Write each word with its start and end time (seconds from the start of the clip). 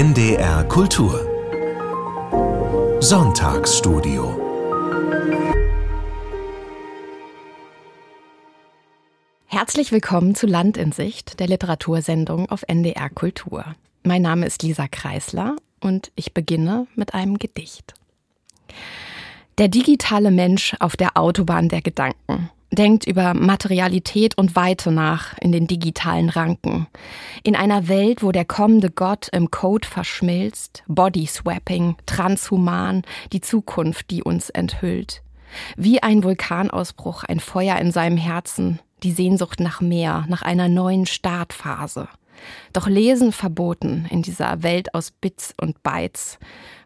NDR 0.00 0.64
Kultur 0.64 1.12
Sonntagsstudio 3.00 4.40
Herzlich 9.44 9.92
willkommen 9.92 10.34
zu 10.34 10.46
Land 10.46 10.78
in 10.78 10.92
Sicht, 10.92 11.38
der 11.38 11.48
Literatursendung 11.48 12.48
auf 12.48 12.62
NDR 12.66 13.10
Kultur. 13.10 13.74
Mein 14.02 14.22
Name 14.22 14.46
ist 14.46 14.62
Lisa 14.62 14.88
Kreisler 14.88 15.56
und 15.80 16.12
ich 16.14 16.32
beginne 16.32 16.86
mit 16.94 17.12
einem 17.12 17.38
Gedicht. 17.38 17.92
Der 19.58 19.68
digitale 19.68 20.30
Mensch 20.30 20.74
auf 20.80 20.96
der 20.96 21.18
Autobahn 21.18 21.68
der 21.68 21.82
Gedanken 21.82 22.48
denkt 22.72 23.06
über 23.06 23.34
Materialität 23.34 24.38
und 24.38 24.56
Weite 24.56 24.92
nach 24.92 25.36
in 25.38 25.52
den 25.52 25.66
digitalen 25.66 26.28
Ranken. 26.28 26.86
In 27.42 27.56
einer 27.56 27.88
Welt, 27.88 28.22
wo 28.22 28.32
der 28.32 28.44
kommende 28.44 28.90
Gott 28.90 29.28
im 29.32 29.50
Code 29.50 29.86
verschmilzt, 29.86 30.84
Bodyswapping, 30.86 31.96
transhuman, 32.06 33.02
die 33.32 33.40
Zukunft, 33.40 34.10
die 34.10 34.22
uns 34.22 34.50
enthüllt. 34.50 35.22
Wie 35.76 36.02
ein 36.02 36.22
Vulkanausbruch, 36.22 37.24
ein 37.24 37.40
Feuer 37.40 37.76
in 37.78 37.90
seinem 37.90 38.16
Herzen, 38.16 38.78
die 39.02 39.12
Sehnsucht 39.12 39.60
nach 39.60 39.80
mehr, 39.80 40.24
nach 40.28 40.42
einer 40.42 40.68
neuen 40.68 41.06
Startphase. 41.06 42.08
Doch 42.72 42.86
Lesen 42.86 43.32
verboten 43.32 44.06
in 44.10 44.22
dieser 44.22 44.62
Welt 44.62 44.94
aus 44.94 45.10
Bits 45.10 45.54
und 45.60 45.82
Bytes. 45.82 46.38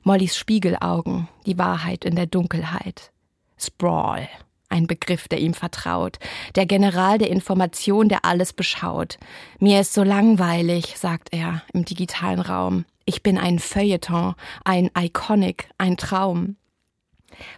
Mollys 0.02 0.37
Spiegelaugen, 0.37 1.29
die 1.46 1.59
Wahrheit 1.59 2.05
in 2.05 2.16
der 2.16 2.27
Dunkelheit. 2.27 3.12
Sprawl, 3.57 4.29
ein 4.74 4.87
Begriff, 4.87 5.28
der 5.28 5.38
ihm 5.41 5.55
vertraut. 5.55 6.19
Der 6.56 6.66
General 6.66 7.16
der 7.16 7.30
Information, 7.30 8.09
der 8.09 8.24
alles 8.24 8.52
beschaut. 8.52 9.19
Mir 9.60 9.80
ist 9.80 9.95
so 9.95 10.02
langweilig, 10.02 10.98
sagt 10.98 11.28
er 11.32 11.62
im 11.73 11.84
digitalen 11.84 12.41
Raum. 12.41 12.84
Ich 13.06 13.23
bin 13.23 13.38
ein 13.38 13.59
Feuilleton, 13.59 14.34
ein 14.65 14.90
Iconic, 14.99 15.68
ein 15.79 15.96
Traum. 15.96 16.57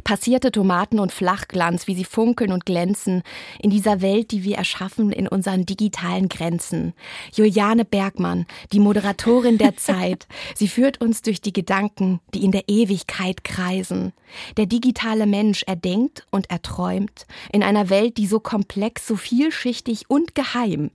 Passierte 0.05 0.53
Tomaten 0.53 0.99
und 0.99 1.13
Flachglanz, 1.13 1.87
wie 1.87 1.95
sie 1.95 2.05
funkeln 2.05 2.53
und 2.53 2.67
glänzen, 2.67 3.23
in 3.61 3.71
dieser 3.71 4.01
Welt, 4.01 4.31
die 4.31 4.45
wir 4.45 4.57
erschaffen 4.57 5.13
in 5.13 5.29
unseren 5.29 5.67
digitalen 5.67 6.29
Grenzen. 6.29 6.95
Juliane 7.33 7.85
Bergmann, 7.85 8.47
die 8.73 8.81
Moderatorin 8.81 9.59
der 9.59 9.77
Zeit, 9.77 10.27
sie 10.55 10.69
führt 10.69 11.01
uns 11.01 11.23
durch 11.23 11.41
die 11.41 11.53
Gedanken, 11.53 12.21
die 12.35 12.45
in 12.45 12.53
der 12.53 12.69
Ewigkeit 12.69 13.45
kreisen. 13.45 14.13
Der 14.57 14.67
digitale 14.67 15.27
Mensch, 15.27 15.63
er 15.67 15.77
denkt 15.77 16.27
und 16.31 16.51
er 16.51 16.63
träumt 16.63 17.27
in 17.53 17.63
einer 17.63 17.91
Welt, 17.91 18.17
die 18.17 18.27
so 18.27 18.41
komplex, 18.41 19.07
so 19.07 19.17
vielschichtig 19.17 20.05
und 20.09 20.35
geheim. 20.35 20.91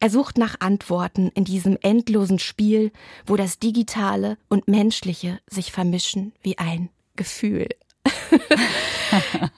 Er 0.00 0.10
sucht 0.10 0.38
nach 0.38 0.56
Antworten 0.60 1.30
in 1.34 1.44
diesem 1.44 1.76
endlosen 1.80 2.38
Spiel, 2.38 2.92
wo 3.26 3.36
das 3.36 3.58
Digitale 3.58 4.38
und 4.48 4.68
Menschliche 4.68 5.40
sich 5.48 5.72
vermischen 5.72 6.32
wie 6.42 6.58
ein 6.58 6.90
Gefühl. 7.16 7.68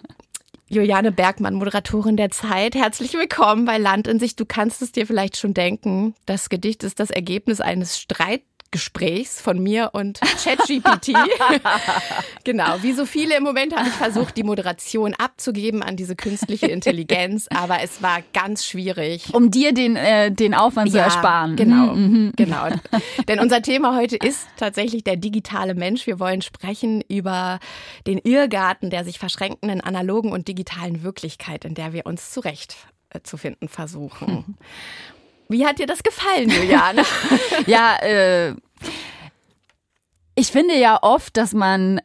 Juliane 0.69 1.13
Bergmann, 1.13 1.55
Moderatorin 1.55 2.17
der 2.17 2.31
Zeit. 2.31 2.75
Herzlich 2.75 3.15
willkommen 3.15 3.65
bei 3.65 3.79
Land 3.79 4.07
in 4.07 4.19
sich. 4.19 4.37
Du 4.37 4.45
kannst 4.45 4.83
es 4.83 4.93
dir 4.93 5.07
vielleicht 5.07 5.39
schon 5.39 5.55
denken. 5.55 6.15
Das 6.27 6.51
Gedicht 6.51 6.85
ist 6.85 7.01
das 7.01 7.11
Ergebnis 7.11 7.61
eines 7.61 7.99
Streit 7.99 8.43
Gesprächs 8.71 9.41
von 9.41 9.63
mir 9.63 9.91
und 9.93 10.21
ChatGPT. 10.21 11.15
genau, 12.45 12.77
wie 12.83 12.93
so 12.93 13.07
viele 13.07 13.37
im 13.37 13.45
Moment 13.45 13.75
habe 13.77 13.89
ich 13.89 13.95
versucht, 13.95 14.37
die 14.37 14.43
Moderation 14.43 15.15
abzugeben 15.15 15.83
an 15.83 15.97
diese 15.97 16.17
künstliche 16.17 16.67
Intelligenz, 16.67 17.47
aber 17.55 17.83
es 17.83 18.03
war 18.03 18.23
ganz 18.33 18.67
schwierig. 18.67 19.33
Um 19.33 19.51
dir 19.51 19.73
den, 19.73 19.97
äh, 19.97 20.31
den 20.31 20.55
Aufwand 20.55 20.89
ja, 20.89 20.93
zu 20.93 20.99
ersparen. 20.99 21.57
Genau, 21.57 21.95
mhm. 21.95 22.33
genau. 22.37 22.69
Denn 23.29 23.41
unser 23.41 23.63
Thema 23.63 23.97
heute 23.97 24.17
ist 24.17 24.47
tatsächlich 24.57 25.05
der 25.05 25.17
digitale 25.17 25.75
Mensch. 25.75 26.07
Wir 26.07 26.21
wollen 26.21 26.43
sprechen 26.43 27.03
über 27.09 27.59
den 28.07 28.19
Irrgarten 28.19 28.89
der 28.91 29.05
sich 29.05 29.19
verschränkenden 29.19 29.81
analogen 29.81 30.33
und 30.33 30.49
digitalen 30.49 31.03
Wirklichkeit, 31.03 31.65
in 31.65 31.75
der 31.75 31.93
wir 31.93 32.07
uns 32.07 32.31
zurecht 32.31 32.77
äh, 33.11 33.21
zu 33.23 33.37
finden 33.37 33.69
versuchen. 33.69 34.29
Hm. 34.29 34.55
Wie 35.49 35.67
hat 35.67 35.79
dir 35.79 35.87
das 35.87 36.03
gefallen, 36.03 36.51
Juliane? 36.51 37.03
ja, 37.67 37.97
äh, 37.97 38.55
ich 40.35 40.49
finde 40.53 40.79
ja 40.79 40.99
oft, 41.03 41.37
dass 41.37 41.55
man 41.55 42.01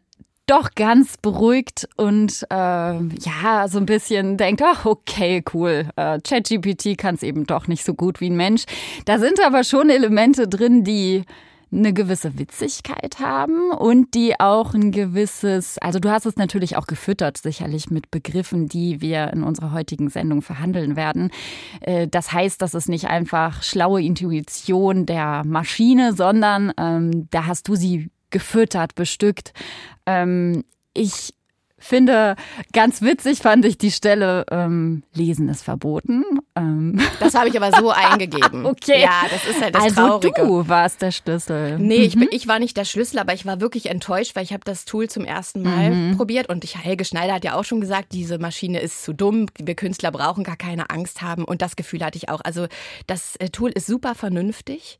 doch 0.46 0.72
ganz 0.76 1.18
beruhigt 1.18 1.88
und 1.96 2.44
äh, 2.50 2.56
ja, 2.56 3.68
so 3.68 3.78
ein 3.78 3.86
bisschen 3.86 4.38
denkt, 4.38 4.62
ach, 4.64 4.86
okay, 4.86 5.44
cool, 5.54 5.88
äh, 5.96 6.20
ChatGPT 6.20 6.98
kann 6.98 7.16
es 7.16 7.24
eben 7.24 7.46
doch 7.46 7.68
nicht 7.68 7.86
so 7.86 7.94
gut 7.94 8.20
wie 8.20 8.30
ein 8.30 8.36
Mensch. 8.36 8.64
Da 9.06 9.20
sind 9.20 9.40
aber 9.44 9.64
schon 9.64 9.90
Elemente 9.90 10.48
drin, 10.48 10.84
die 10.84 11.24
eine 11.74 11.94
gewisse 11.94 12.38
Witzigkeit 12.38 13.20
haben 13.20 13.72
und 13.72 14.14
die 14.14 14.40
auch 14.40 14.74
ein 14.74 14.92
gewisses, 14.92 15.78
also 15.80 16.00
du 16.00 16.10
hast 16.10 16.26
es 16.26 16.36
natürlich 16.36 16.78
auch 16.78 16.88
gefüttert, 16.88 17.38
sicherlich 17.38 17.90
mit 17.90 18.12
Begriffen, 18.12 18.68
die 18.68 19.02
wir 19.02 19.32
in 19.34 19.44
unserer 19.44 19.72
heutigen 19.72 20.10
Sendung 20.10 20.42
verhandeln 20.42 20.96
werden. 20.96 21.32
Äh, 21.82 22.08
das 22.08 22.32
heißt, 22.32 22.62
das 22.62 22.74
ist 22.74 22.90
nicht 22.90 23.08
einfach 23.08 23.64
schlaue 23.64 24.02
Intuition 24.02 25.06
der 25.06 25.44
Maschine, 25.46 26.14
sondern 26.14 26.72
ähm, 26.78 27.28
da 27.32 27.48
hast 27.48 27.68
du 27.68 27.76
sie 27.76 28.10
gefüttert, 28.30 28.96
bestückt. 28.96 29.54
Ähm, 30.06 30.64
ich 30.94 31.34
finde, 31.78 32.36
ganz 32.72 33.02
witzig 33.02 33.40
fand 33.40 33.66
ich 33.66 33.78
die 33.78 33.92
Stelle, 33.92 34.46
ähm, 34.52 35.04
Lesen 35.14 35.50
ist 35.50 35.64
verboten. 35.64 36.24
Ähm. 36.56 37.00
Das 37.20 37.34
habe 37.36 37.50
ich 37.50 37.62
aber 37.62 37.76
so 37.78 37.92
eingegeben. 37.92 38.66
okay. 38.66 39.02
Ja, 39.02 39.24
das 39.30 39.46
ist 39.46 39.62
halt 39.62 39.76
das 39.76 39.84
also 39.84 39.96
Traurige. 39.96 40.42
du 40.42 40.68
warst 40.68 41.02
der 41.02 41.12
Schlüssel. 41.12 41.78
Nee, 41.80 41.98
mhm. 41.98 42.04
ich, 42.04 42.14
bin, 42.16 42.28
ich 42.32 42.48
war 42.48 42.60
nicht 42.60 42.78
der 42.78 42.86
Schlüssel, 42.86 43.20
aber 43.20 43.34
ich 43.34 43.46
war 43.46 43.60
wirklich 43.60 43.90
enttäuscht, 43.90 44.36
weil 44.36 44.44
ich 44.44 44.54
habe 44.54 44.64
das 44.64 44.86
Tool 44.86 45.10
zum 45.10 45.26
ersten 45.26 45.64
Mal 45.64 45.92
mhm. 45.92 46.18
probiert 46.18 46.48
und 46.50 46.64
ich, 46.64 46.78
Helge 46.78 47.04
Schneider 47.04 47.34
hat 47.34 47.44
ja 47.44 47.56
auch 47.56 47.66
schon 47.66 47.82
gesagt, 47.82 48.14
diese 48.14 48.38
Maschine 48.38 48.80
ist 48.80 49.04
zu 49.04 49.14
dumm, 49.14 49.48
wir 49.60 49.76
Künstler 49.76 50.12
brauchen 50.12 50.44
gar 50.44 50.58
keine 50.58 50.90
Angst 50.90 51.22
haben 51.22 51.44
und 51.44 51.62
das 51.62 51.76
Gefühl 51.76 52.04
hatte 52.06 52.18
ich 52.18 52.30
auch. 52.30 52.42
Also 52.44 52.68
das 53.08 53.36
äh, 53.38 53.50
Tool 53.50 53.72
ist 53.72 53.88
super 53.88 54.16
vernünftig 54.16 55.00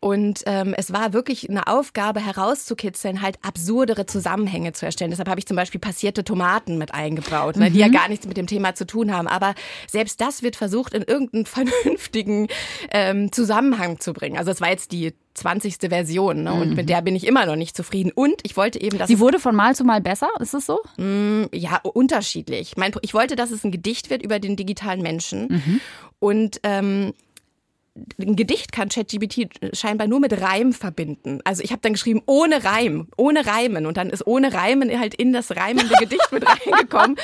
und 0.00 0.42
ähm, 0.46 0.74
es 0.76 0.92
war 0.92 1.12
wirklich 1.12 1.50
eine 1.50 1.66
Aufgabe 1.66 2.24
herauszukitzeln, 2.24 3.20
halt 3.20 3.38
absurdere 3.42 4.06
Zusammenhänge 4.06 4.72
zu 4.72 4.86
erstellen. 4.86 5.10
Deshalb 5.10 5.28
habe 5.28 5.40
ich 5.40 5.46
zum 5.46 5.56
Beispiel 5.56 5.80
passiert 5.80 6.14
frittierte 6.14 6.24
Tomaten 6.24 6.78
mit 6.78 6.94
eingebaut, 6.94 7.56
ne, 7.56 7.70
die 7.70 7.78
ja 7.78 7.88
mhm. 7.88 7.92
gar 7.92 8.08
nichts 8.08 8.26
mit 8.26 8.36
dem 8.36 8.46
Thema 8.46 8.74
zu 8.74 8.86
tun 8.86 9.12
haben. 9.12 9.26
Aber 9.26 9.54
selbst 9.90 10.20
das 10.20 10.42
wird 10.42 10.54
versucht, 10.56 10.83
in 10.92 11.02
irgendeinen 11.02 11.46
vernünftigen 11.46 12.48
ähm, 12.90 13.32
Zusammenhang 13.32 14.00
zu 14.00 14.12
bringen. 14.12 14.38
Also 14.38 14.50
es 14.50 14.60
war 14.60 14.70
jetzt 14.70 14.92
die 14.92 15.14
20. 15.34 15.76
Version 15.88 16.44
ne? 16.44 16.52
und 16.52 16.70
mhm. 16.70 16.76
mit 16.76 16.88
der 16.88 17.02
bin 17.02 17.16
ich 17.16 17.26
immer 17.26 17.44
noch 17.44 17.56
nicht 17.56 17.76
zufrieden. 17.76 18.12
Und 18.14 18.36
ich 18.44 18.56
wollte 18.56 18.80
eben, 18.80 18.98
dass 18.98 19.08
Sie 19.08 19.18
wurde 19.18 19.40
von 19.40 19.54
Mal 19.54 19.74
zu 19.74 19.84
Mal 19.84 20.00
besser, 20.00 20.28
ist 20.40 20.54
es 20.54 20.66
so? 20.66 20.80
Mm, 20.96 21.44
ja, 21.52 21.80
unterschiedlich. 21.82 22.74
Ich 23.02 23.14
wollte, 23.14 23.36
dass 23.36 23.50
es 23.50 23.64
ein 23.64 23.72
Gedicht 23.72 24.10
wird 24.10 24.22
über 24.22 24.38
den 24.38 24.56
digitalen 24.56 25.02
Menschen. 25.02 25.48
Mhm. 25.48 25.80
Und 26.20 26.60
ähm, 26.62 27.12
ein 28.18 28.34
Gedicht 28.34 28.72
kann 28.72 28.88
ChatGPT 28.88 29.76
scheinbar 29.76 30.08
nur 30.08 30.18
mit 30.18 30.40
Reim 30.40 30.72
verbinden. 30.72 31.40
Also 31.44 31.62
ich 31.62 31.70
habe 31.70 31.80
dann 31.80 31.92
geschrieben 31.92 32.22
ohne 32.26 32.64
Reim, 32.64 33.08
ohne 33.16 33.46
Reimen 33.46 33.86
und 33.86 33.96
dann 33.96 34.10
ist 34.10 34.26
ohne 34.26 34.52
Reimen 34.52 34.98
halt 34.98 35.14
in 35.14 35.32
das 35.32 35.54
reimende 35.54 35.94
Gedicht 36.00 36.32
mit 36.32 36.44
reingekommen. 36.66 37.16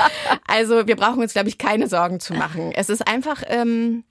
Also 0.47 0.87
wir 0.87 0.97
brauchen 0.97 1.21
uns 1.21 1.33
glaube 1.33 1.49
ich 1.49 1.59
keine 1.59 1.89
Sorgen 1.89 2.21
zu 2.21 2.35
machen. 2.35 2.71
Es 2.75 2.89
ist 2.89 3.07
einfach 3.07 3.43
ähm, 3.49 4.05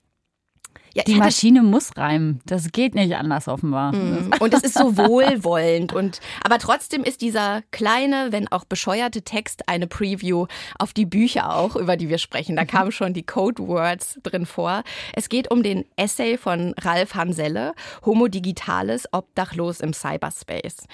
ja, 0.93 1.03
die 1.03 1.15
Maschine 1.15 1.61
muss 1.61 1.95
reimen. 1.95 2.41
Das 2.45 2.71
geht 2.71 2.95
nicht 2.95 3.15
anders 3.15 3.47
offenbar. 3.47 3.93
Mm. 3.93 4.31
Und 4.39 4.53
es 4.53 4.63
ist 4.63 4.75
so 4.75 4.97
wohlwollend. 4.97 5.93
Und, 5.93 6.19
aber 6.43 6.57
trotzdem 6.57 7.03
ist 7.03 7.21
dieser 7.21 7.61
kleine, 7.71 8.27
wenn 8.31 8.51
auch 8.51 8.65
bescheuerte 8.65 9.21
Text 9.21 9.67
eine 9.67 9.87
Preview 9.87 10.47
auf 10.77 10.93
die 10.93 11.05
Bücher 11.05 11.55
auch, 11.55 11.75
über 11.75 11.97
die 11.97 12.09
wir 12.09 12.17
sprechen. 12.17 12.55
Da 12.55 12.65
kamen 12.65 12.91
schon 12.91 13.13
die 13.13 13.23
Code 13.23 13.67
Words 13.67 14.19
drin 14.23 14.45
vor. 14.45 14.83
Es 15.13 15.29
geht 15.29 15.51
um 15.51 15.63
den 15.63 15.85
Essay 15.95 16.37
von 16.37 16.73
Ralf 16.79 17.15
Hanselle, 17.15 17.73
Homo 18.05 18.27
Digitales, 18.27 19.07
Obdachlos 19.11 19.79
im 19.79 19.93
Cyberspace. 19.93 20.87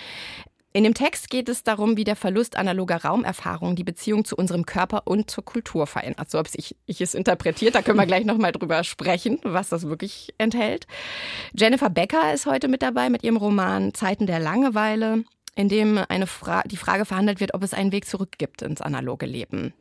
In 0.75 0.83
dem 0.83 0.93
Text 0.93 1.29
geht 1.29 1.47
es 1.47 1.63
darum, 1.63 1.95
wie 1.95 2.03
der 2.03 2.17
Verlust 2.17 2.57
analoger 2.57 2.97
Raumerfahrung 2.97 3.77
die 3.77 3.85
Beziehung 3.85 4.25
zu 4.25 4.35
unserem 4.35 4.65
Körper 4.65 5.03
und 5.05 5.31
zur 5.31 5.45
Kultur 5.45 5.87
verändert. 5.87 6.29
So 6.29 6.37
habe 6.37 6.49
ich, 6.53 6.75
ich 6.85 6.99
es 6.99 7.13
interpretiert. 7.13 7.75
Da 7.75 7.81
können 7.81 7.97
wir 7.97 8.05
gleich 8.05 8.25
nochmal 8.25 8.51
drüber 8.51 8.83
sprechen, 8.83 9.39
was 9.43 9.69
das 9.69 9.87
wirklich 9.87 10.33
enthält. 10.37 10.85
Jennifer 11.53 11.89
Becker 11.89 12.33
ist 12.33 12.45
heute 12.45 12.67
mit 12.67 12.81
dabei 12.81 13.09
mit 13.09 13.23
ihrem 13.23 13.37
Roman 13.37 13.93
Zeiten 13.93 14.27
der 14.27 14.41
Langeweile, 14.41 15.23
in 15.55 15.69
dem 15.69 15.97
eine 16.09 16.27
Fra 16.27 16.61
die 16.65 16.75
Frage 16.75 17.05
verhandelt 17.05 17.39
wird, 17.39 17.53
ob 17.53 17.63
es 17.63 17.73
einen 17.73 17.93
Weg 17.93 18.05
zurück 18.05 18.33
gibt 18.37 18.61
ins 18.61 18.81
analoge 18.81 19.27
Leben. 19.27 19.73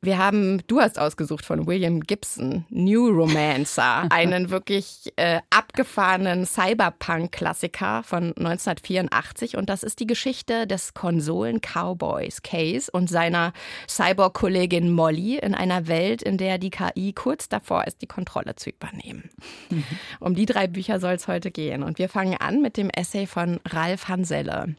Wir 0.00 0.18
haben, 0.18 0.62
du 0.66 0.80
hast 0.80 0.98
ausgesucht 0.98 1.44
von 1.44 1.66
William 1.66 2.00
Gibson, 2.00 2.64
New 2.70 3.08
Romancer, 3.08 4.06
einen 4.10 4.50
wirklich 4.50 5.12
äh, 5.16 5.40
abgefahrenen 5.50 6.46
Cyberpunk-Klassiker 6.46 8.02
von 8.02 8.34
1984. 8.36 9.56
Und 9.56 9.68
das 9.68 9.82
ist 9.82 10.00
die 10.00 10.06
Geschichte 10.06 10.66
des 10.66 10.94
Konsolen-Cowboys 10.94 12.42
Case 12.42 12.90
und 12.90 13.08
seiner 13.08 13.52
Cyborg-Kollegin 13.88 14.90
Molly 14.90 15.38
in 15.38 15.54
einer 15.54 15.88
Welt, 15.88 16.22
in 16.22 16.38
der 16.38 16.58
die 16.58 16.70
KI 16.70 17.12
kurz 17.12 17.48
davor 17.48 17.86
ist, 17.86 18.02
die 18.02 18.06
Kontrolle 18.06 18.56
zu 18.56 18.70
übernehmen. 18.70 19.30
Mhm. 19.70 19.84
Um 20.20 20.34
die 20.34 20.46
drei 20.46 20.66
Bücher 20.66 21.00
soll 21.00 21.14
es 21.14 21.28
heute 21.28 21.50
gehen. 21.50 21.82
Und 21.82 21.98
wir 21.98 22.08
fangen 22.08 22.36
an 22.36 22.62
mit 22.62 22.76
dem 22.76 22.90
Essay 22.90 23.26
von 23.26 23.60
Ralf 23.66 24.08
Hanselle. 24.08 24.74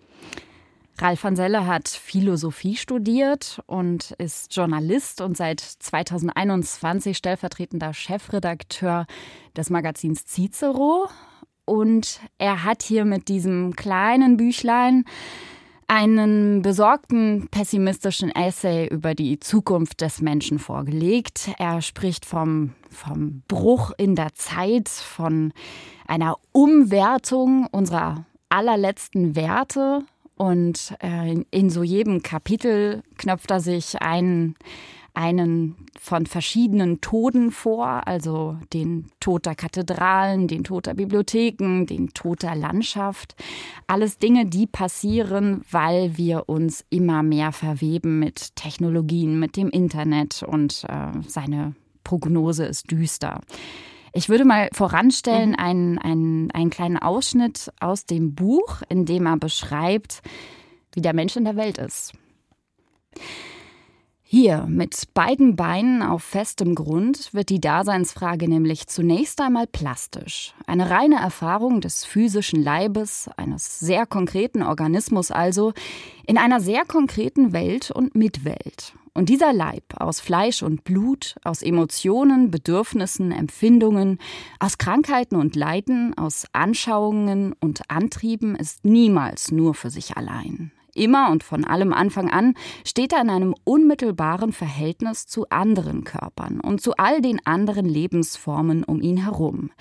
Ralf 1.00 1.24
van 1.24 1.36
Selle 1.36 1.68
hat 1.68 1.88
Philosophie 1.88 2.76
studiert 2.76 3.62
und 3.68 4.12
ist 4.18 4.56
Journalist 4.56 5.22
und 5.22 5.38
seit 5.38 5.60
2021 5.60 7.16
stellvertretender 7.16 7.94
Chefredakteur 7.94 9.06
des 9.56 9.70
Magazins 9.70 10.26
Cicero. 10.26 11.08
Und 11.66 12.20
er 12.40 12.64
hat 12.64 12.82
hier 12.82 13.06
mit 13.06 13.28
diesem 13.28 13.76
kleinen 13.76 14.38
Büchlein 14.38 15.06
einen 15.88 16.64
besorgten, 16.64 17.48
pessimistischen 17.52 18.32
Essay 18.32 18.88
über 18.88 19.14
die 19.14 19.40
Zukunft 19.40 20.02
des 20.02 20.22
Menschen 20.22 20.58
vorgelegt. 20.58 21.52
Er 21.60 21.82
spricht 21.82 22.26
vom, 22.26 22.74
vom 22.90 23.44
Bruch 23.48 23.92
in 23.98 24.16
der 24.16 24.34
Zeit, 24.34 24.90
von 24.90 25.54
einer 26.08 26.38
Umwertung 26.54 27.68
unserer 27.72 28.26
allerletzten 28.50 29.36
Werte 29.36 30.04
und 30.38 30.96
äh, 31.02 31.36
in 31.52 31.70
so 31.70 31.84
jedem 31.84 32.22
Kapitel 32.22 33.04
knöpft 33.18 33.52
er 33.52 33.60
sich 33.60 34.02
einen, 34.02 34.56
einen 35.14 35.76
von 36.00 36.28
verschiedenen 36.28 37.02
Toden 37.02 37.52
vor, 37.52 38.08
also 38.08 38.58
den 38.72 39.08
Tod 39.20 39.48
der 39.48 39.56
Kathedralen, 39.56 40.48
den 40.48 40.64
Tod 40.64 40.86
der 40.86 40.94
Bibliotheken, 40.94 41.86
den 41.86 42.10
Tod 42.14 42.44
der 42.44 42.56
Landschaft. 42.56 43.36
Alles 43.88 44.20
Dinge, 44.20 44.46
die 44.46 44.68
passieren, 44.68 45.62
weil 45.72 46.18
wir 46.18 46.48
uns 46.48 46.86
immer 46.90 47.24
mehr 47.24 47.52
verweben 47.52 48.20
mit 48.20 48.56
Technologien, 48.56 49.40
mit 49.40 49.58
dem 49.58 49.70
Internet 49.70 50.44
und 50.44 50.86
äh, 50.88 51.12
seine 51.28 51.74
Prognose 52.04 52.66
ist 52.66 52.92
düster. 52.92 53.42
Ich 54.18 54.30
würde 54.30 54.46
mal 54.46 54.70
voranstellen 54.74 55.52
mhm. 55.52 55.60
einen, 55.60 55.98
einen, 56.00 56.52
einen 56.52 56.70
kleinen 56.72 56.98
Ausschnitt 56.98 57.72
aus 57.80 58.08
dem 58.08 58.34
Buch, 58.34 58.82
in 58.90 59.06
dem 59.06 59.28
er 59.28 59.38
beschreibt, 59.38 60.24
wie 60.94 61.02
der 61.02 61.14
Mensch 61.14 61.36
in 61.36 61.46
der 61.46 61.56
Welt 61.56 61.78
ist. 61.78 62.14
Hier, 64.30 64.66
mit 64.68 65.14
beiden 65.14 65.56
Beinen 65.56 66.02
auf 66.02 66.22
festem 66.22 66.76
Grund, 66.76 67.34
wird 67.34 67.48
die 67.48 67.62
Daseinsfrage 67.62 68.50
nämlich 68.50 68.88
zunächst 68.88 69.40
einmal 69.40 69.68
plastisch. 69.68 70.54
Eine 70.66 70.90
reine 70.90 71.16
Erfahrung 71.16 71.80
des 71.80 72.04
physischen 72.04 72.62
Leibes, 72.62 73.30
eines 73.38 73.80
sehr 73.80 74.06
konkreten 74.06 74.64
Organismus 74.64 75.32
also, 75.32 75.72
in 76.26 76.38
einer 76.38 76.60
sehr 76.60 76.84
konkreten 76.84 77.54
Welt 77.54 77.90
und 77.90 78.16
Mitwelt. 78.16 78.96
Und 79.14 79.30
dieser 79.30 79.54
Leib 79.54 79.84
aus 79.96 80.20
Fleisch 80.20 80.62
und 80.62 80.84
Blut, 80.84 81.38
aus 81.46 81.62
Emotionen, 81.62 82.52
Bedürfnissen, 82.52 83.32
Empfindungen, 83.32 84.20
aus 84.60 84.78
Krankheiten 84.78 85.38
und 85.38 85.56
Leiden, 85.56 86.18
aus 86.18 86.48
Anschauungen 86.52 87.54
und 87.62 87.90
Antrieben 87.90 88.58
ist 88.58 88.84
niemals 88.84 89.52
nur 89.54 89.74
für 89.74 89.90
sich 89.90 90.18
allein. 90.18 90.74
Immer 90.98 91.30
und 91.32 91.44
von 91.44 91.64
allem 91.64 91.94
Anfang 91.94 92.30
an 92.30 92.56
steht 92.84 93.14
er 93.14 93.22
in 93.22 93.30
einem 93.30 93.56
unmittelbaren 93.64 94.52
Verhältnis 94.52 95.28
zu 95.28 95.48
anderen 95.50 96.04
Körpern 96.04 96.60
und 96.60 96.82
zu 96.82 96.94
all 96.98 97.22
den 97.22 97.40
anderen 97.46 97.86
Lebensformen 97.86 98.84
um 98.84 99.02
ihn 99.02 99.18
herum. 99.18 99.72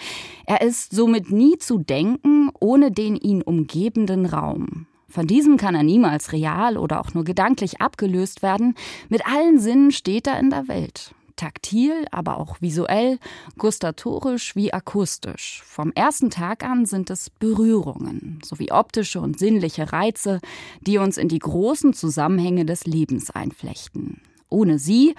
Er 0.46 0.60
ist 0.60 0.94
somit 0.94 1.30
nie 1.30 1.58
zu 1.58 1.78
denken 1.78 2.50
ohne 2.60 2.90
den 2.90 3.16
ihn 3.16 3.42
umgebenden 3.42 4.26
Raum. 4.26 4.86
Von 5.08 5.26
diesem 5.26 5.56
kann 5.56 5.74
er 5.74 5.82
niemals 5.82 6.32
real 6.32 6.76
oder 6.76 7.00
auch 7.00 7.14
nur 7.14 7.24
gedanklich 7.24 7.80
abgelöst 7.80 8.42
werden. 8.42 8.74
Mit 9.08 9.26
allen 9.26 9.58
Sinnen 9.58 9.92
steht 9.92 10.26
er 10.26 10.38
in 10.38 10.50
der 10.50 10.68
Welt. 10.68 11.14
Taktil, 11.36 12.06
aber 12.10 12.38
auch 12.38 12.60
visuell, 12.60 13.18
gustatorisch 13.58 14.56
wie 14.56 14.72
akustisch. 14.72 15.62
Vom 15.64 15.92
ersten 15.92 16.30
Tag 16.30 16.64
an 16.64 16.86
sind 16.86 17.10
es 17.10 17.30
Berührungen 17.30 18.40
sowie 18.44 18.72
optische 18.72 19.20
und 19.20 19.38
sinnliche 19.38 19.92
Reize, 19.92 20.40
die 20.80 20.98
uns 20.98 21.16
in 21.16 21.28
die 21.28 21.38
großen 21.38 21.92
Zusammenhänge 21.92 22.64
des 22.64 22.86
Lebens 22.86 23.30
einflechten. 23.30 24.20
Ohne 24.48 24.78
sie 24.78 25.14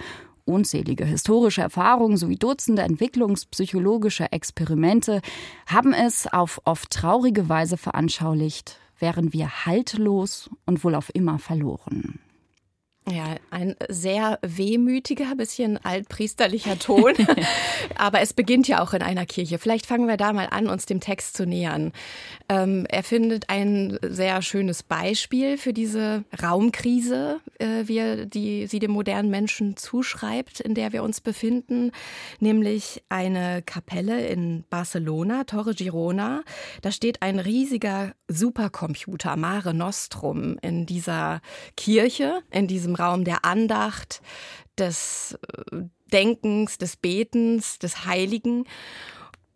Unzählige 0.48 1.04
historische 1.04 1.60
Erfahrungen 1.60 2.16
sowie 2.16 2.36
Dutzende 2.36 2.80
entwicklungspsychologische 2.80 4.32
Experimente 4.32 5.20
haben 5.66 5.92
es 5.92 6.26
auf 6.26 6.62
oft 6.64 6.90
traurige 6.90 7.50
Weise 7.50 7.76
veranschaulicht, 7.76 8.78
wären 8.98 9.34
wir 9.34 9.66
haltlos 9.66 10.48
und 10.64 10.82
wohl 10.84 10.94
auf 10.94 11.14
immer 11.14 11.38
verloren. 11.38 12.18
Ja, 13.10 13.36
ein 13.50 13.74
sehr 13.88 14.38
wehmütiger, 14.42 15.34
bisschen 15.34 15.82
altpriesterlicher 15.82 16.78
Ton. 16.78 17.14
Aber 17.96 18.20
es 18.20 18.34
beginnt 18.34 18.68
ja 18.68 18.82
auch 18.82 18.92
in 18.92 19.02
einer 19.02 19.24
Kirche. 19.24 19.58
Vielleicht 19.58 19.86
fangen 19.86 20.08
wir 20.08 20.18
da 20.18 20.32
mal 20.32 20.48
an, 20.50 20.66
uns 20.66 20.84
dem 20.84 21.00
Text 21.00 21.36
zu 21.36 21.46
nähern. 21.46 21.92
Ähm, 22.50 22.86
er 22.88 23.02
findet 23.02 23.48
ein 23.48 23.98
sehr 24.02 24.42
schönes 24.42 24.82
Beispiel 24.82 25.56
für 25.56 25.72
diese 25.72 26.24
Raumkrise, 26.42 27.40
äh, 27.58 27.84
wie 27.84 28.26
die, 28.26 28.66
sie 28.66 28.78
dem 28.78 28.90
modernen 28.90 29.30
Menschen 29.30 29.76
zuschreibt, 29.76 30.60
in 30.60 30.74
der 30.74 30.92
wir 30.92 31.02
uns 31.02 31.20
befinden, 31.20 31.92
nämlich 32.40 33.02
eine 33.08 33.62
Kapelle 33.62 34.26
in 34.26 34.64
Barcelona, 34.68 35.44
Torre 35.44 35.74
Girona. 35.74 36.42
Da 36.82 36.92
steht 36.92 37.22
ein 37.22 37.38
riesiger 37.38 38.12
Supercomputer, 38.28 39.36
Mare 39.36 39.72
Nostrum, 39.72 40.58
in 40.60 40.84
dieser 40.84 41.40
Kirche, 41.76 42.40
in 42.50 42.66
diesem 42.66 42.97
Raum 42.98 43.24
der 43.24 43.44
Andacht, 43.44 44.20
des 44.78 45.38
äh, 45.72 45.82
Denkens, 46.12 46.78
des 46.78 46.96
Betens, 46.96 47.78
des 47.78 48.06
Heiligen. 48.06 48.64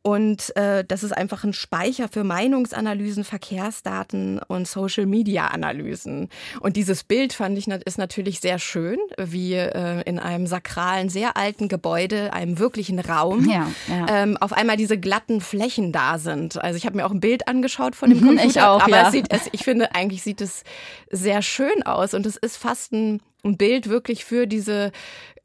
Und 0.02 0.54
äh, 0.56 0.84
das 0.84 1.04
ist 1.04 1.12
einfach 1.12 1.44
ein 1.44 1.52
Speicher 1.52 2.08
für 2.08 2.24
Meinungsanalysen, 2.24 3.22
Verkehrsdaten 3.22 4.40
und 4.48 4.66
Social-Media-Analysen. 4.66 6.28
Und 6.58 6.76
dieses 6.76 7.04
Bild 7.04 7.32
fand 7.32 7.56
ich 7.56 7.68
ist 7.68 7.98
natürlich 7.98 8.40
sehr 8.40 8.58
schön, 8.58 8.98
wie 9.16 9.54
äh, 9.54 10.02
in 10.02 10.18
einem 10.18 10.48
sakralen, 10.48 11.08
sehr 11.08 11.36
alten 11.36 11.68
Gebäude, 11.68 12.32
einem 12.32 12.58
wirklichen 12.58 12.98
Raum, 12.98 13.48
ja, 13.48 13.70
ja. 13.88 14.06
Ähm, 14.08 14.36
auf 14.38 14.52
einmal 14.52 14.76
diese 14.76 14.98
glatten 14.98 15.40
Flächen 15.40 15.92
da 15.92 16.18
sind. 16.18 16.60
Also 16.60 16.76
ich 16.76 16.84
habe 16.84 16.96
mir 16.96 17.06
auch 17.06 17.12
ein 17.12 17.20
Bild 17.20 17.46
angeschaut 17.46 17.94
von 17.94 18.10
dem 18.10 18.18
mhm, 18.18 18.26
Computer, 18.26 18.48
ich 18.48 18.60
auch, 18.60 18.82
aber 18.82 18.96
ja. 18.96 19.06
es 19.06 19.12
sieht, 19.12 19.26
es, 19.28 19.48
ich 19.52 19.62
finde 19.62 19.94
eigentlich 19.94 20.24
sieht 20.24 20.40
es 20.40 20.64
sehr 21.10 21.42
schön 21.42 21.84
aus 21.84 22.12
und 22.14 22.26
es 22.26 22.36
ist 22.36 22.56
fast 22.56 22.92
ein, 22.92 23.22
ein 23.44 23.56
Bild 23.56 23.88
wirklich 23.88 24.24
für 24.24 24.46
diese 24.46 24.92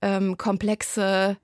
ähm, 0.02 0.38
komplexe 0.38 1.38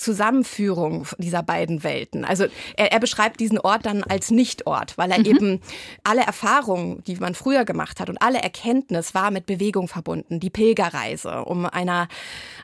Zusammenführung 0.00 1.06
dieser 1.18 1.42
beiden 1.42 1.84
Welten. 1.84 2.24
Also 2.24 2.46
er, 2.76 2.92
er 2.92 3.00
beschreibt 3.00 3.38
diesen 3.40 3.58
Ort 3.58 3.86
dann 3.86 4.02
als 4.02 4.30
Nichtort, 4.30 4.96
weil 4.98 5.10
er 5.10 5.18
mhm. 5.18 5.26
eben 5.26 5.60
alle 6.04 6.22
Erfahrungen, 6.22 7.02
die 7.04 7.16
man 7.16 7.34
früher 7.34 7.64
gemacht 7.64 8.00
hat 8.00 8.08
und 8.08 8.20
alle 8.20 8.40
Erkenntnis 8.40 9.14
war 9.14 9.30
mit 9.30 9.46
Bewegung 9.46 9.88
verbunden. 9.88 10.40
Die 10.40 10.50
Pilgerreise, 10.50 11.44
um 11.44 11.66
einer, 11.66 12.08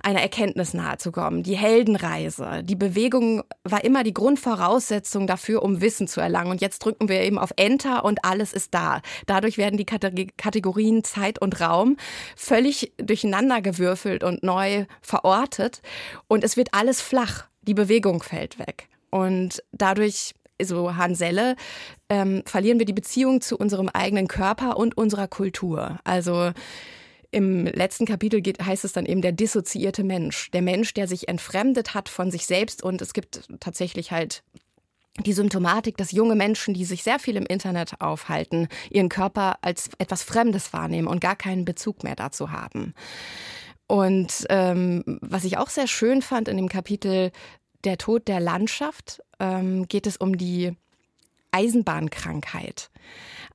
einer 0.03 0.23
Erkenntnis 0.23 0.75
nahezukommen. 0.75 1.43
Die 1.43 1.57
Heldenreise. 1.57 2.63
Die 2.65 2.77
Bewegung 2.77 3.43
war 3.65 3.85
immer 3.85 4.03
die 4.03 4.15
Grundvoraussetzung 4.15 5.27
dafür, 5.27 5.63
um 5.63 5.81
Wissen 5.81 6.09
zu 6.09 6.21
erlangen. 6.21 6.51
Und 6.51 6.61
jetzt 6.61 6.79
drücken 6.79 7.09
wir 7.09 7.21
eben 7.21 7.39
auf 7.39 7.51
Enter 7.57 8.05
und 8.05 8.25
alles 8.25 8.53
ist 8.53 8.73
da. 8.75 9.03
Dadurch 9.27 9.59
werden 9.59 9.77
die 9.77 9.85
Kategorien 9.85 11.05
Zeit 11.05 11.41
und 11.41 11.61
Raum 11.61 11.97
völlig 12.37 12.93
durcheinandergewürfelt 12.97 14.25
und 14.25 14.43
neu 14.43 14.87
verortet. 15.03 15.83
Und 16.29 16.45
es 16.45 16.57
wird 16.57 16.69
alles 16.73 17.01
flach 17.01 17.26
flach, 17.27 17.47
die 17.63 17.75
Bewegung 17.75 18.23
fällt 18.23 18.59
weg. 18.59 18.89
Und 19.11 19.63
dadurch 19.73 20.35
so 20.63 20.97
Hanselle, 20.97 21.57
ähm, 22.09 22.43
verlieren 22.47 22.79
wir 22.79 22.87
die 22.87 22.93
Beziehung 22.93 23.41
zu 23.41 23.59
unserem 23.59 23.89
eigenen 23.91 24.27
Körper 24.27 24.79
und 24.79 24.97
unserer 24.97 25.29
Kultur. 25.29 25.99
Also 26.05 26.53
im 27.31 27.67
letzten 27.67 28.07
Kapitel 28.07 28.41
geht, 28.41 28.65
heißt 28.65 28.85
es 28.85 28.93
dann 28.93 29.05
eben 29.05 29.21
der 29.21 29.33
dissoziierte 29.33 30.03
Mensch. 30.03 30.51
Der 30.53 30.63
Mensch, 30.63 30.95
der 30.95 31.09
sich 31.09 31.29
entfremdet 31.29 31.93
hat 31.93 32.09
von 32.09 32.31
sich 32.31 32.47
selbst. 32.47 32.83
Und 32.83 33.03
es 33.03 33.13
gibt 33.13 33.43
tatsächlich 33.61 34.13
halt 34.13 34.43
die 35.19 35.33
Symptomatik, 35.35 35.97
dass 35.99 36.13
junge 36.13 36.37
Menschen, 36.37 36.73
die 36.73 36.85
sich 36.85 37.03
sehr 37.03 37.19
viel 37.19 37.37
im 37.37 37.47
Internet 37.47 38.01
aufhalten, 38.01 38.69
ihren 38.91 39.09
Körper 39.09 39.59
als 39.61 39.91
etwas 39.99 40.23
Fremdes 40.23 40.73
wahrnehmen 40.73 41.09
und 41.09 41.21
gar 41.21 41.37
keinen 41.37 41.65
Bezug 41.67 42.03
mehr 42.03 42.17
dazu 42.17 42.51
haben. 42.51 42.95
Und 43.87 44.47
ähm, 44.49 45.03
was 45.21 45.45
ich 45.45 45.59
auch 45.59 45.69
sehr 45.69 45.87
schön 45.87 46.23
fand 46.23 46.49
in 46.49 46.57
dem 46.57 46.69
Kapitel 46.69 47.31
Der 47.85 47.99
Tod 47.99 48.27
der 48.27 48.41
Landschaft, 48.41 49.23
ähm, 49.39 49.87
geht 49.87 50.07
es 50.07 50.17
um 50.17 50.37
die 50.37 50.77
Eisenbahnkrankheit 51.53 52.91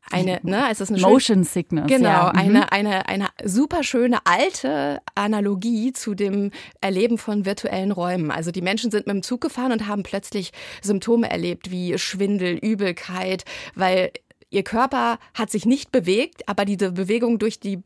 eine, 0.09 0.39
ne, 0.43 0.65
es 0.69 0.81
ist 0.81 0.91
eine 0.91 1.00
Motion 1.00 1.43
Sickness. 1.43 1.88
Genau, 1.88 2.09
ja. 2.09 2.31
mhm. 2.33 2.39
eine, 2.39 2.71
eine, 2.71 3.07
eine 3.07 3.27
super 3.43 3.83
schöne 3.83 4.19
alte 4.25 5.01
Analogie 5.15 5.93
zu 5.93 6.15
dem 6.15 6.51
Erleben 6.81 7.17
von 7.17 7.45
virtuellen 7.45 7.91
Räumen. 7.91 8.31
Also 8.31 8.51
die 8.51 8.61
Menschen 8.61 8.91
sind 8.91 9.07
mit 9.07 9.15
dem 9.15 9.23
Zug 9.23 9.41
gefahren 9.41 9.71
und 9.71 9.88
haben 9.88 10.03
plötzlich 10.03 10.51
Symptome 10.81 11.29
erlebt 11.29 11.71
wie 11.71 11.97
Schwindel, 11.97 12.57
Übelkeit, 12.57 13.45
weil 13.75 14.11
ihr 14.50 14.63
Körper 14.63 15.17
hat 15.33 15.50
sich 15.50 15.65
nicht 15.65 15.91
bewegt, 15.91 16.47
aber 16.47 16.65
diese 16.65 16.91
Bewegung 16.91 17.39
durch 17.39 17.59
die 17.59 17.81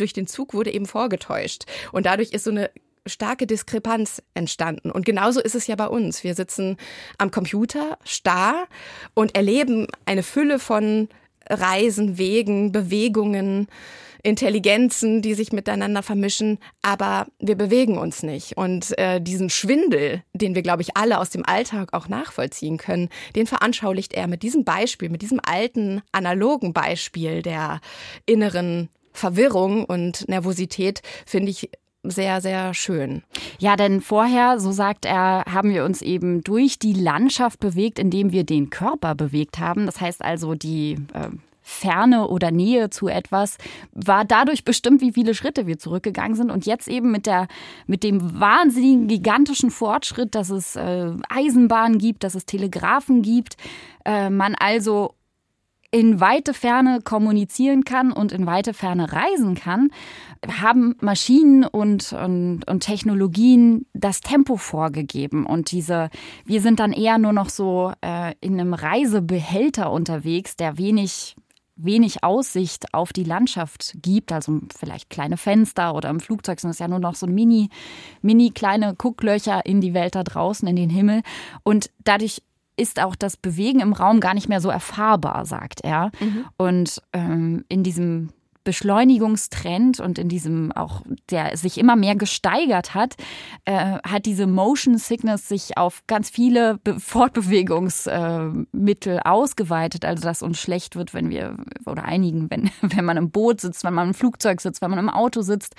durch 0.00 0.12
den 0.12 0.26
Zug 0.26 0.54
wurde 0.54 0.72
eben 0.72 0.86
vorgetäuscht. 0.86 1.64
Und 1.92 2.06
dadurch 2.06 2.32
ist 2.32 2.44
so 2.44 2.50
eine 2.50 2.70
starke 3.06 3.46
Diskrepanz 3.46 4.22
entstanden. 4.34 4.90
Und 4.90 5.06
genauso 5.06 5.40
ist 5.40 5.54
es 5.54 5.66
ja 5.66 5.76
bei 5.76 5.86
uns. 5.86 6.24
Wir 6.24 6.34
sitzen 6.34 6.76
am 7.18 7.30
Computer 7.30 7.98
starr 8.04 8.66
und 9.14 9.34
erleben 9.34 9.86
eine 10.04 10.22
Fülle 10.22 10.58
von 10.58 11.08
Reisen, 11.48 12.18
Wegen, 12.18 12.72
Bewegungen, 12.72 13.66
Intelligenzen, 14.22 15.22
die 15.22 15.34
sich 15.34 15.52
miteinander 15.52 16.02
vermischen, 16.02 16.58
aber 16.82 17.26
wir 17.38 17.56
bewegen 17.56 17.96
uns 17.96 18.22
nicht. 18.22 18.56
Und 18.56 18.96
äh, 18.98 19.20
diesen 19.20 19.48
Schwindel, 19.48 20.22
den 20.34 20.54
wir, 20.54 20.62
glaube 20.62 20.82
ich, 20.82 20.96
alle 20.96 21.18
aus 21.18 21.30
dem 21.30 21.44
Alltag 21.44 21.94
auch 21.94 22.08
nachvollziehen 22.08 22.76
können, 22.76 23.08
den 23.34 23.46
veranschaulicht 23.46 24.12
er 24.12 24.26
mit 24.26 24.42
diesem 24.42 24.64
Beispiel, 24.64 25.08
mit 25.08 25.22
diesem 25.22 25.40
alten, 25.42 26.02
analogen 26.12 26.74
Beispiel 26.74 27.40
der 27.40 27.80
inneren 28.26 28.90
Verwirrung 29.12 29.84
und 29.84 30.28
Nervosität, 30.28 31.02
finde 31.26 31.50
ich 31.50 31.70
sehr, 32.02 32.40
sehr 32.40 32.72
schön. 32.72 33.22
Ja, 33.58 33.76
denn 33.76 34.00
vorher, 34.00 34.58
so 34.58 34.72
sagt 34.72 35.04
er, 35.04 35.44
haben 35.46 35.70
wir 35.72 35.84
uns 35.84 36.00
eben 36.00 36.42
durch 36.42 36.78
die 36.78 36.94
Landschaft 36.94 37.60
bewegt, 37.60 37.98
indem 37.98 38.32
wir 38.32 38.44
den 38.44 38.70
Körper 38.70 39.14
bewegt 39.14 39.58
haben. 39.58 39.84
Das 39.84 40.00
heißt 40.00 40.24
also, 40.24 40.54
die 40.54 40.96
äh, 41.12 41.28
Ferne 41.70 42.28
oder 42.28 42.50
Nähe 42.50 42.90
zu 42.90 43.08
etwas 43.08 43.58
war 43.92 44.24
dadurch 44.24 44.64
bestimmt, 44.64 45.02
wie 45.02 45.12
viele 45.12 45.34
Schritte 45.34 45.66
wir 45.66 45.78
zurückgegangen 45.78 46.34
sind. 46.34 46.50
Und 46.50 46.66
jetzt 46.66 46.88
eben 46.88 47.10
mit, 47.10 47.26
der, 47.26 47.48
mit 47.86 48.02
dem 48.02 48.40
wahnsinnigen, 48.40 49.06
gigantischen 49.06 49.70
Fortschritt, 49.70 50.34
dass 50.34 50.50
es 50.50 50.76
äh, 50.76 51.12
Eisenbahnen 51.28 51.98
gibt, 51.98 52.24
dass 52.24 52.34
es 52.34 52.46
Telegrafen 52.46 53.20
gibt, 53.20 53.56
äh, 54.06 54.30
man 54.30 54.54
also 54.54 55.14
in 55.90 56.20
weite 56.20 56.54
Ferne 56.54 57.00
kommunizieren 57.02 57.84
kann 57.84 58.12
und 58.12 58.32
in 58.32 58.46
weite 58.46 58.74
Ferne 58.74 59.12
reisen 59.12 59.56
kann, 59.56 59.90
haben 60.60 60.94
Maschinen 61.00 61.64
und, 61.64 62.12
und, 62.12 62.62
und 62.68 62.80
Technologien 62.80 63.86
das 63.92 64.20
Tempo 64.20 64.56
vorgegeben. 64.56 65.46
Und 65.46 65.72
diese, 65.72 66.10
wir 66.44 66.60
sind 66.60 66.78
dann 66.80 66.92
eher 66.92 67.18
nur 67.18 67.32
noch 67.32 67.48
so 67.48 67.92
äh, 68.02 68.34
in 68.40 68.60
einem 68.60 68.74
Reisebehälter 68.74 69.90
unterwegs, 69.90 70.56
der 70.56 70.78
wenig 70.78 71.34
wenig 71.82 72.22
Aussicht 72.22 72.92
auf 72.92 73.12
die 73.12 73.24
Landschaft 73.24 73.94
gibt, 74.02 74.32
also 74.32 74.60
vielleicht 74.76 75.08
kleine 75.08 75.38
Fenster 75.38 75.94
oder 75.94 76.10
im 76.10 76.20
Flugzeug 76.20 76.60
sind 76.60 76.70
es 76.70 76.78
ja 76.78 76.88
nur 76.88 76.98
noch 76.98 77.14
so 77.14 77.26
mini, 77.26 77.70
mini 78.20 78.50
kleine 78.50 78.94
Gucklöcher 78.94 79.64
in 79.64 79.80
die 79.80 79.94
Welt 79.94 80.14
da 80.14 80.22
draußen, 80.22 80.68
in 80.68 80.76
den 80.76 80.90
Himmel. 80.90 81.22
Und 81.62 81.90
dadurch 82.04 82.42
ist 82.80 83.00
auch 83.00 83.14
das 83.14 83.36
Bewegen 83.36 83.80
im 83.80 83.92
Raum 83.92 84.20
gar 84.20 84.34
nicht 84.34 84.48
mehr 84.48 84.60
so 84.60 84.70
erfahrbar, 84.70 85.44
sagt 85.44 85.80
er. 85.82 86.10
Mhm. 86.20 86.44
Und 86.56 87.02
ähm, 87.12 87.64
in 87.68 87.82
diesem 87.82 88.30
Beschleunigungstrend 88.64 90.00
und 90.00 90.18
in 90.18 90.28
diesem 90.28 90.72
auch, 90.72 91.00
der 91.30 91.56
sich 91.56 91.78
immer 91.78 91.96
mehr 91.96 92.14
gesteigert 92.14 92.94
hat, 92.94 93.14
äh, 93.64 93.96
hat 94.06 94.26
diese 94.26 94.46
Motion 94.46 94.98
Sickness 94.98 95.48
sich 95.48 95.78
auf 95.78 96.02
ganz 96.06 96.28
viele 96.28 96.78
Be 96.84 97.00
Fortbewegungsmittel 97.00 99.16
äh, 99.16 99.20
ausgeweitet. 99.24 100.04
Also, 100.04 100.24
dass 100.24 100.42
uns 100.42 100.60
schlecht 100.60 100.94
wird, 100.94 101.14
wenn 101.14 101.30
wir, 101.30 101.56
oder 101.86 102.04
einigen, 102.04 102.50
wenn, 102.50 102.70
wenn 102.82 103.04
man 103.04 103.16
im 103.16 103.30
Boot 103.30 103.62
sitzt, 103.62 103.82
wenn 103.82 103.94
man 103.94 104.08
im 104.08 104.14
Flugzeug 104.14 104.60
sitzt, 104.60 104.82
wenn 104.82 104.90
man 104.90 104.98
im 104.98 105.08
Auto 105.08 105.40
sitzt. 105.40 105.74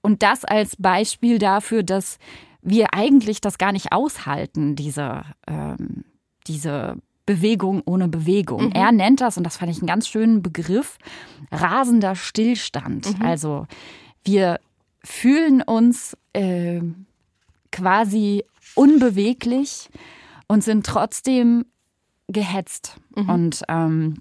Und 0.00 0.22
das 0.22 0.44
als 0.44 0.76
Beispiel 0.76 1.40
dafür, 1.40 1.82
dass 1.82 2.18
wir 2.62 2.94
eigentlich 2.94 3.40
das 3.40 3.58
gar 3.58 3.72
nicht 3.72 3.92
aushalten, 3.92 4.76
diese 4.76 5.22
ähm, 5.48 6.04
diese 6.46 6.96
Bewegung 7.26 7.82
ohne 7.84 8.08
Bewegung. 8.08 8.66
Mhm. 8.66 8.72
Er 8.72 8.92
nennt 8.92 9.20
das, 9.20 9.36
und 9.36 9.44
das 9.44 9.56
fand 9.56 9.70
ich 9.70 9.78
einen 9.78 9.88
ganz 9.88 10.08
schönen 10.08 10.42
Begriff, 10.42 10.98
rasender 11.50 12.14
Stillstand. 12.14 13.18
Mhm. 13.18 13.26
Also 13.26 13.66
wir 14.24 14.60
fühlen 15.02 15.62
uns 15.62 16.16
äh, 16.32 16.80
quasi 17.72 18.44
unbeweglich 18.74 19.88
und 20.46 20.62
sind 20.62 20.86
trotzdem 20.86 21.66
gehetzt. 22.28 22.96
Mhm. 23.16 23.28
Und 23.28 23.62
ähm, 23.68 24.18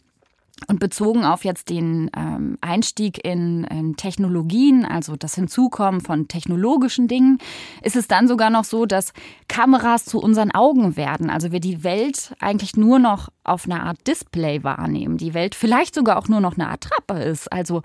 und 0.67 0.79
bezogen 0.79 1.25
auf 1.25 1.43
jetzt 1.43 1.69
den 1.69 2.09
ähm, 2.15 2.57
Einstieg 2.61 3.25
in, 3.25 3.63
in, 3.65 3.95
Technologien, 3.95 4.85
also 4.85 5.15
das 5.15 5.35
Hinzukommen 5.35 6.01
von 6.01 6.27
technologischen 6.27 7.07
Dingen, 7.07 7.39
ist 7.81 7.95
es 7.95 8.07
dann 8.07 8.27
sogar 8.27 8.49
noch 8.49 8.63
so, 8.63 8.85
dass 8.85 9.13
Kameras 9.47 10.05
zu 10.05 10.19
unseren 10.19 10.51
Augen 10.51 10.97
werden. 10.97 11.29
Also 11.29 11.51
wir 11.51 11.59
die 11.59 11.83
Welt 11.83 12.35
eigentlich 12.39 12.75
nur 12.75 12.99
noch 12.99 13.29
auf 13.43 13.65
einer 13.65 13.83
Art 13.83 14.05
Display 14.07 14.63
wahrnehmen. 14.63 15.17
Die 15.17 15.33
Welt 15.33 15.55
vielleicht 15.55 15.95
sogar 15.95 16.17
auch 16.17 16.27
nur 16.27 16.41
noch 16.41 16.57
eine 16.57 16.69
Attrappe 16.69 17.21
ist. 17.21 17.51
Also 17.51 17.81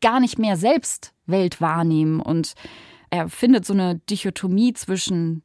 gar 0.00 0.20
nicht 0.20 0.38
mehr 0.38 0.56
selbst 0.56 1.12
Welt 1.26 1.60
wahrnehmen. 1.60 2.20
Und 2.20 2.54
er 3.10 3.28
findet 3.28 3.64
so 3.64 3.72
eine 3.72 3.96
Dichotomie 4.10 4.72
zwischen 4.72 5.42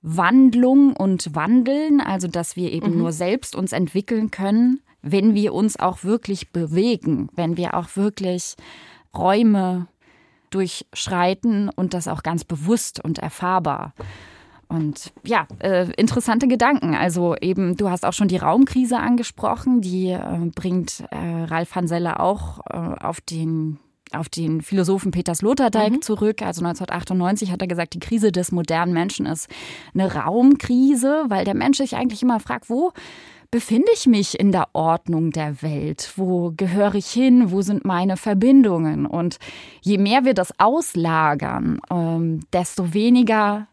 Wandlung 0.00 0.96
und 0.96 1.34
Wandeln, 1.34 2.00
also 2.00 2.26
dass 2.26 2.56
wir 2.56 2.72
eben 2.72 2.92
mhm. 2.92 2.98
nur 2.98 3.12
selbst 3.12 3.54
uns 3.54 3.72
entwickeln 3.72 4.30
können 4.30 4.80
wenn 5.02 5.34
wir 5.34 5.54
uns 5.54 5.78
auch 5.78 6.04
wirklich 6.04 6.50
bewegen, 6.50 7.28
wenn 7.34 7.56
wir 7.56 7.74
auch 7.74 7.96
wirklich 7.96 8.56
Räume 9.14 9.88
durchschreiten 10.50 11.68
und 11.68 11.94
das 11.94 12.08
auch 12.08 12.22
ganz 12.22 12.44
bewusst 12.44 13.02
und 13.02 13.18
erfahrbar. 13.18 13.94
Und 14.68 15.12
ja, 15.24 15.46
äh, 15.58 15.90
interessante 15.96 16.48
Gedanken. 16.48 16.94
Also 16.94 17.36
eben, 17.40 17.76
du 17.76 17.90
hast 17.90 18.06
auch 18.06 18.14
schon 18.14 18.28
die 18.28 18.38
Raumkrise 18.38 18.98
angesprochen, 18.98 19.82
die 19.82 20.08
äh, 20.08 20.50
bringt 20.54 21.04
äh, 21.10 21.44
Ralf 21.44 21.74
Hanselle 21.74 22.20
auch 22.20 22.60
äh, 22.70 23.04
auf 23.04 23.20
den 23.20 23.78
auf 24.14 24.28
den 24.28 24.60
Philosophen 24.60 25.10
Peter 25.10 25.34
Sloterdijk 25.34 25.92
mhm. 25.92 26.02
zurück. 26.02 26.42
Also 26.42 26.62
1998 26.62 27.50
hat 27.50 27.62
er 27.62 27.66
gesagt, 27.66 27.94
die 27.94 27.98
Krise 27.98 28.30
des 28.30 28.52
modernen 28.52 28.92
Menschen 28.92 29.24
ist 29.24 29.48
eine 29.94 30.14
Raumkrise, 30.14 31.24
weil 31.28 31.46
der 31.46 31.54
Mensch 31.54 31.78
sich 31.78 31.96
eigentlich 31.96 32.22
immer 32.22 32.38
fragt, 32.38 32.68
wo 32.68 32.92
befinde 33.52 33.92
ich 33.94 34.06
mich 34.06 34.40
in 34.40 34.50
der 34.50 34.68
Ordnung 34.72 35.30
der 35.30 35.62
Welt? 35.62 36.12
Wo 36.16 36.52
gehöre 36.56 36.96
ich 36.96 37.06
hin? 37.06 37.52
Wo 37.52 37.62
sind 37.62 37.84
meine 37.84 38.16
Verbindungen? 38.16 39.06
Und 39.06 39.38
je 39.82 39.98
mehr 39.98 40.24
wir 40.24 40.34
das 40.34 40.58
auslagern, 40.58 41.78
ähm, 41.90 42.40
desto 42.52 42.94
weniger 42.94 43.68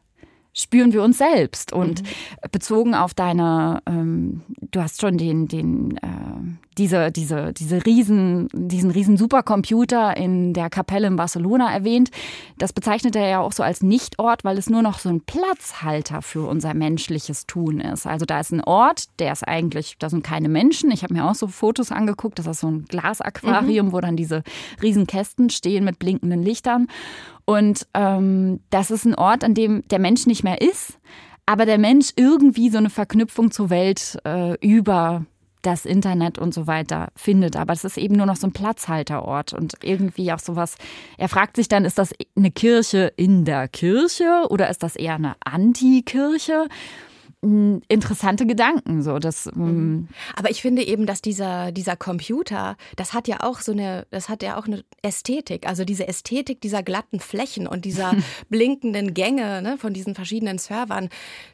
spüren 0.53 0.91
wir 0.91 1.01
uns 1.01 1.17
selbst. 1.17 1.71
Und 1.71 2.03
mhm. 2.03 2.07
bezogen 2.51 2.93
auf 2.93 3.13
deine, 3.13 3.81
ähm, 3.87 4.41
du 4.69 4.81
hast 4.81 4.99
schon 4.99 5.17
den, 5.17 5.47
den, 5.47 5.97
äh, 5.97 6.68
diese, 6.79 7.11
diese, 7.11 7.53
diese 7.53 7.85
riesen, 7.85 8.47
diesen 8.53 8.89
riesen 8.89 9.17
Supercomputer 9.17 10.15
in 10.15 10.53
der 10.53 10.69
Kapelle 10.69 11.07
in 11.07 11.17
Barcelona 11.17 11.71
erwähnt. 11.71 12.09
Das 12.57 12.71
bezeichnet 12.71 13.15
er 13.17 13.27
ja 13.27 13.39
auch 13.41 13.51
so 13.51 13.63
als 13.63 13.83
Nichtort, 13.83 14.45
weil 14.45 14.57
es 14.57 14.69
nur 14.69 14.81
noch 14.81 14.99
so 14.99 15.09
ein 15.09 15.21
Platzhalter 15.21 16.21
für 16.21 16.47
unser 16.47 16.73
menschliches 16.73 17.45
Tun 17.45 17.81
ist. 17.81 18.07
Also 18.07 18.25
da 18.25 18.39
ist 18.39 18.51
ein 18.51 18.63
Ort, 18.63 19.05
der 19.19 19.33
ist 19.33 19.45
eigentlich, 19.45 19.97
da 19.99 20.09
sind 20.09 20.23
keine 20.23 20.47
Menschen. 20.47 20.89
Ich 20.91 21.03
habe 21.03 21.13
mir 21.13 21.29
auch 21.29 21.35
so 21.35 21.47
Fotos 21.47 21.91
angeguckt, 21.91 22.39
das 22.39 22.47
ist 22.47 22.61
so 22.61 22.71
ein 22.71 22.85
Glasaquarium, 22.85 23.87
mhm. 23.87 23.91
wo 23.91 23.99
dann 23.99 24.15
diese 24.15 24.43
riesen 24.81 25.05
Kästen 25.05 25.49
stehen 25.49 25.83
mit 25.83 25.99
blinkenden 25.99 26.41
Lichtern. 26.41 26.87
Und 27.43 27.87
ähm, 27.93 28.61
das 28.69 28.89
ist 28.89 29.05
ein 29.05 29.15
Ort, 29.15 29.43
an 29.43 29.53
dem 29.53 29.85
der 29.89 29.99
Mensch 29.99 30.25
nicht 30.27 30.43
mehr 30.43 30.61
ist, 30.61 30.97
aber 31.45 31.65
der 31.65 31.77
Mensch 31.77 32.11
irgendwie 32.15 32.69
so 32.69 32.77
eine 32.77 32.89
Verknüpfung 32.89 33.51
zur 33.51 33.69
Welt 33.69 34.17
äh, 34.23 34.55
über 34.65 35.25
das 35.61 35.85
Internet 35.85 36.37
und 36.37 36.53
so 36.53 36.67
weiter 36.67 37.09
findet. 37.15 37.55
Aber 37.55 37.73
es 37.73 37.83
ist 37.83 37.97
eben 37.97 38.15
nur 38.15 38.25
noch 38.25 38.35
so 38.35 38.47
ein 38.47 38.53
Platzhalterort 38.53 39.53
und 39.53 39.73
irgendwie 39.83 40.31
auch 40.31 40.39
sowas. 40.39 40.75
Er 41.17 41.29
fragt 41.29 41.55
sich 41.55 41.67
dann, 41.67 41.85
ist 41.85 41.97
das 41.97 42.13
eine 42.35 42.51
Kirche 42.51 43.11
in 43.15 43.45
der 43.45 43.67
Kirche 43.67 44.47
oder 44.49 44.69
ist 44.69 44.83
das 44.83 44.95
eher 44.95 45.15
eine 45.15 45.35
Antikirche? 45.43 46.67
Interessante 47.41 48.45
Gedanken. 48.45 49.01
So, 49.01 49.17
das, 49.17 49.49
mhm. 49.53 50.09
Aber 50.35 50.51
ich 50.51 50.61
finde 50.61 50.85
eben, 50.85 51.05
dass 51.05 51.21
dieser, 51.21 51.71
dieser 51.71 51.95
Computer, 51.95 52.75
das 52.97 53.13
hat 53.13 53.29
ja 53.29 53.37
auch 53.41 53.61
so 53.61 53.71
eine, 53.71 54.05
das 54.11 54.27
hat 54.27 54.43
ja 54.43 54.57
auch 54.57 54.67
eine 54.67 54.83
Ästhetik. 55.03 55.65
Also 55.65 55.85
diese 55.85 56.05
Ästhetik 56.05 56.59
dieser 56.59 56.83
glatten 56.83 57.21
Flächen 57.21 57.65
und 57.65 57.85
dieser 57.85 58.13
blinkenden 58.49 59.13
Gänge 59.13 59.61
ne, 59.61 59.77
von 59.77 59.93
diesen 59.93 60.15
verschiedenen 60.15 60.57
Servern. 60.57 61.07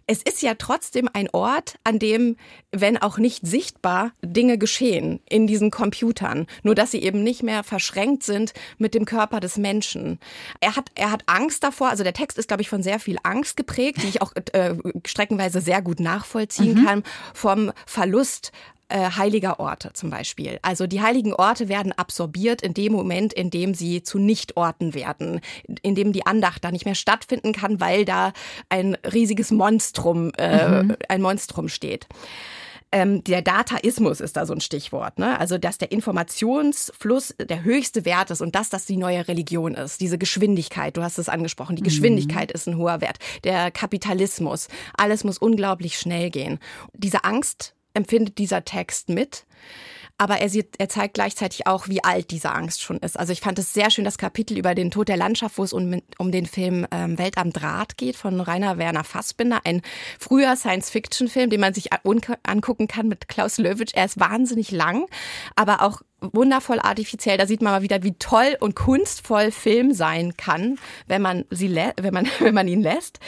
Es 0.08 0.24
ist 0.24 0.42
ja 0.42 0.56
trotzdem 0.56 1.08
ein 1.14 1.30
Ort, 1.32 1.78
an 1.84 2.00
dem, 2.00 2.36
wenn 2.72 2.98
auch 2.98 3.20
nicht 3.20 3.46
sichtbar, 3.46 4.12
Dinge 4.24 4.58
geschehen 4.58 5.20
in 5.30 5.46
diesen 5.46 5.70
Computern. 5.70 6.48
Nur 6.64 6.74
dass 6.74 6.92
sie 6.92 7.04
eben 7.04 7.22
nicht 7.22 7.44
mehr 7.44 7.64
verschränkt 7.64 8.24
sind 8.24 8.54
mit 8.80 8.96
dem 8.96 9.06
Körper 9.06 9.40
des 9.40 9.58
Menschen. 9.58 10.20
Er 10.62 10.76
hat, 10.76 10.90
er 10.96 11.12
hat 11.12 11.24
Angst 11.28 11.64
davor, 11.64 11.90
also 11.90 12.04
der 12.04 12.14
Text 12.14 12.40
ist, 12.40 12.48
glaube 12.48 12.64
ich, 12.64 12.70
von 12.70 12.82
sehr 12.82 13.00
viel 13.00 13.18
Angst 13.22 13.56
geprägt, 13.56 14.02
die 14.02 14.08
ich 14.08 14.22
auch 14.24 14.34
äh, 14.54 14.76
streckenweise 15.06 15.62
sehr 15.62 15.75
sehr 15.76 15.82
gut 15.82 16.00
nachvollziehen 16.00 16.80
mhm. 16.80 16.86
kann, 16.86 17.04
vom 17.34 17.72
Verlust 17.86 18.54
äh, 18.88 19.10
heiliger 19.18 19.60
Orte 19.60 19.92
zum 19.94 20.10
Beispiel. 20.10 20.60
Also 20.62 20.88
die 20.88 21.02
heiligen 21.02 21.34
Orte 21.34 21.68
werden 21.68 21.92
absorbiert 21.92 22.62
in 22.62 22.74
dem 22.74 22.94
Moment, 22.94 23.34
in 23.34 23.50
dem 23.50 23.74
sie 23.74 24.04
zu 24.04 24.18
Nichtorten 24.18 24.94
werden, 24.94 25.42
in 25.82 25.96
dem 25.96 26.14
die 26.14 26.26
Andacht 26.26 26.64
da 26.64 26.72
nicht 26.72 26.86
mehr 26.86 26.96
stattfinden 26.96 27.52
kann, 27.52 27.82
weil 27.82 28.06
da 28.06 28.32
ein 28.70 28.96
riesiges 29.12 29.52
Monstrum, 29.52 30.32
äh, 30.38 30.84
mhm. 30.84 30.96
ein 31.10 31.22
Monstrum 31.22 31.68
steht. 31.68 32.08
Ähm, 32.96 33.26
der 33.26 33.42
Dataismus 33.42 34.22
ist 34.22 34.38
da 34.38 34.46
so 34.46 34.54
ein 34.54 34.62
Stichwort. 34.62 35.20
Ne? 35.20 35.38
Also, 35.38 35.58
dass 35.58 35.78
der 35.78 35.92
Informationsfluss 35.92 37.36
der 37.38 37.66
höchste 37.66 38.06
Wert 38.06 38.32
ist 38.32 38.40
und 38.40 38.56
dass 38.56 38.70
das 38.70 38.86
die 38.86 38.96
neue 38.96 39.28
Religion 39.28 39.76
ist. 39.76 40.00
Diese 40.00 40.18
Geschwindigkeit, 40.18 40.96
du 40.96 41.04
hast 41.04 41.18
es 41.18 41.28
angesprochen, 41.28 41.76
die 41.76 41.82
mhm. 41.82 41.88
Geschwindigkeit 41.88 42.52
mhm. 42.52 42.56
ist 42.56 42.68
ein 42.68 42.78
hoher 42.78 43.02
Wert. 43.02 43.18
Der 43.44 43.70
Kapitalismus, 43.70 44.70
alles 44.98 45.26
muss 45.26 45.38
unglaublich 45.38 46.00
schnell 46.00 46.30
gehen. 46.30 46.58
Diese 46.94 47.26
Angst 47.26 47.76
empfindet 47.94 48.38
dieser 48.38 48.64
Text 48.64 49.10
mit. 49.10 49.46
Aber 50.18 50.38
er, 50.40 50.48
sieht, 50.48 50.76
er 50.78 50.88
zeigt 50.88 51.16
gleichzeitig 51.16 51.68
auch, 51.68 51.90
wie 51.90 52.04
alt 52.04 52.32
diese 52.32 52.52
Angst 52.52 52.82
schon 52.82 52.98
ist. 53.00 53.20
Also 53.20 53.34
ich 53.34 53.42
fand 53.42 53.60
es 53.60 53.74
sehr 53.74 53.92
schön, 53.92 54.06
das 54.06 54.18
Kapitel 54.18 54.58
über 54.58 54.74
den 54.74 54.90
Tod 54.90 55.10
der 55.10 55.18
Landschaft, 55.18 55.58
wo 55.58 55.64
es 55.64 55.74
um, 55.74 56.02
um 56.18 56.32
den 56.32 56.46
Film 56.46 56.88
ähm, 56.92 57.18
Welt 57.18 57.38
am 57.38 57.52
Draht 57.52 57.98
geht 57.98 58.16
von 58.16 58.40
Rainer 58.40 58.78
Werner 58.78 59.04
Fassbinder. 59.04 59.62
Ein 59.66 59.82
früher 60.18 60.56
Science-Fiction-Film, 60.56 61.50
den 61.50 61.60
man 61.60 61.74
sich 61.74 61.90
angucken 62.44 62.88
kann 62.88 63.10
mit 63.10 63.28
Klaus 63.28 63.58
Löwitsch. 63.58 63.94
Er 63.94 64.06
ist 64.06 64.20
wahnsinnig 64.20 64.72
lang, 64.72 65.06
aber 65.56 65.82
auch 65.82 66.02
wundervoll 66.22 66.80
artifiziell. 66.80 67.38
Da 67.38 67.46
sieht 67.46 67.62
man 67.62 67.74
mal 67.74 67.82
wieder, 67.82 68.04
wie 68.04 68.14
toll 68.14 68.56
und 68.60 68.76
kunstvoll 68.76 69.52
Film 69.52 69.94
sein 69.94 70.38
kann, 70.38 70.78
wenn 71.08 71.22
man 71.22 71.46
sie, 71.50 71.76
wenn 71.76 72.14
man, 72.14 72.28
wenn 72.40 72.54
man 72.54 72.68
ihn 72.68 72.82
lässt. 72.82 73.20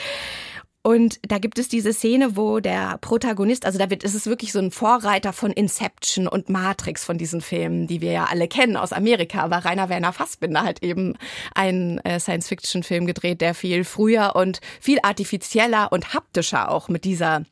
Und 0.87 1.19
da 1.27 1.37
gibt 1.37 1.59
es 1.59 1.67
diese 1.67 1.91
Szene, 1.91 2.37
wo 2.37 2.61
der 2.61 2.97
Protagonist, 2.99 3.65
also 3.65 3.77
da 3.77 3.89
wird, 3.89 4.05
es 4.05 4.15
ist 4.15 4.25
wirklich 4.25 4.53
so 4.53 4.59
ein 4.59 4.71
Vorreiter 4.71 5.33
von 5.33 5.51
Inception 5.51 6.29
und 6.29 6.47
Matrix 6.47 7.03
von 7.03 7.17
diesen 7.17 7.41
Filmen, 7.41 7.87
die 7.87 7.99
wir 7.99 8.13
ja 8.13 8.27
alle 8.31 8.47
kennen 8.47 8.77
aus 8.77 8.93
Amerika. 8.93 9.41
Aber 9.41 9.65
Rainer 9.65 9.89
Werner 9.89 10.13
Fassbinder 10.13 10.63
hat 10.63 10.81
eben 10.81 11.17
einen 11.53 11.97
äh, 12.05 12.21
Science-Fiction-Film 12.21 13.05
gedreht, 13.05 13.41
der 13.41 13.53
viel 13.53 13.83
früher 13.83 14.37
und 14.37 14.61
viel 14.79 14.99
artifizieller 15.03 15.91
und 15.91 16.13
haptischer 16.13 16.71
auch 16.71 16.87
mit 16.87 17.03
dieser 17.03 17.43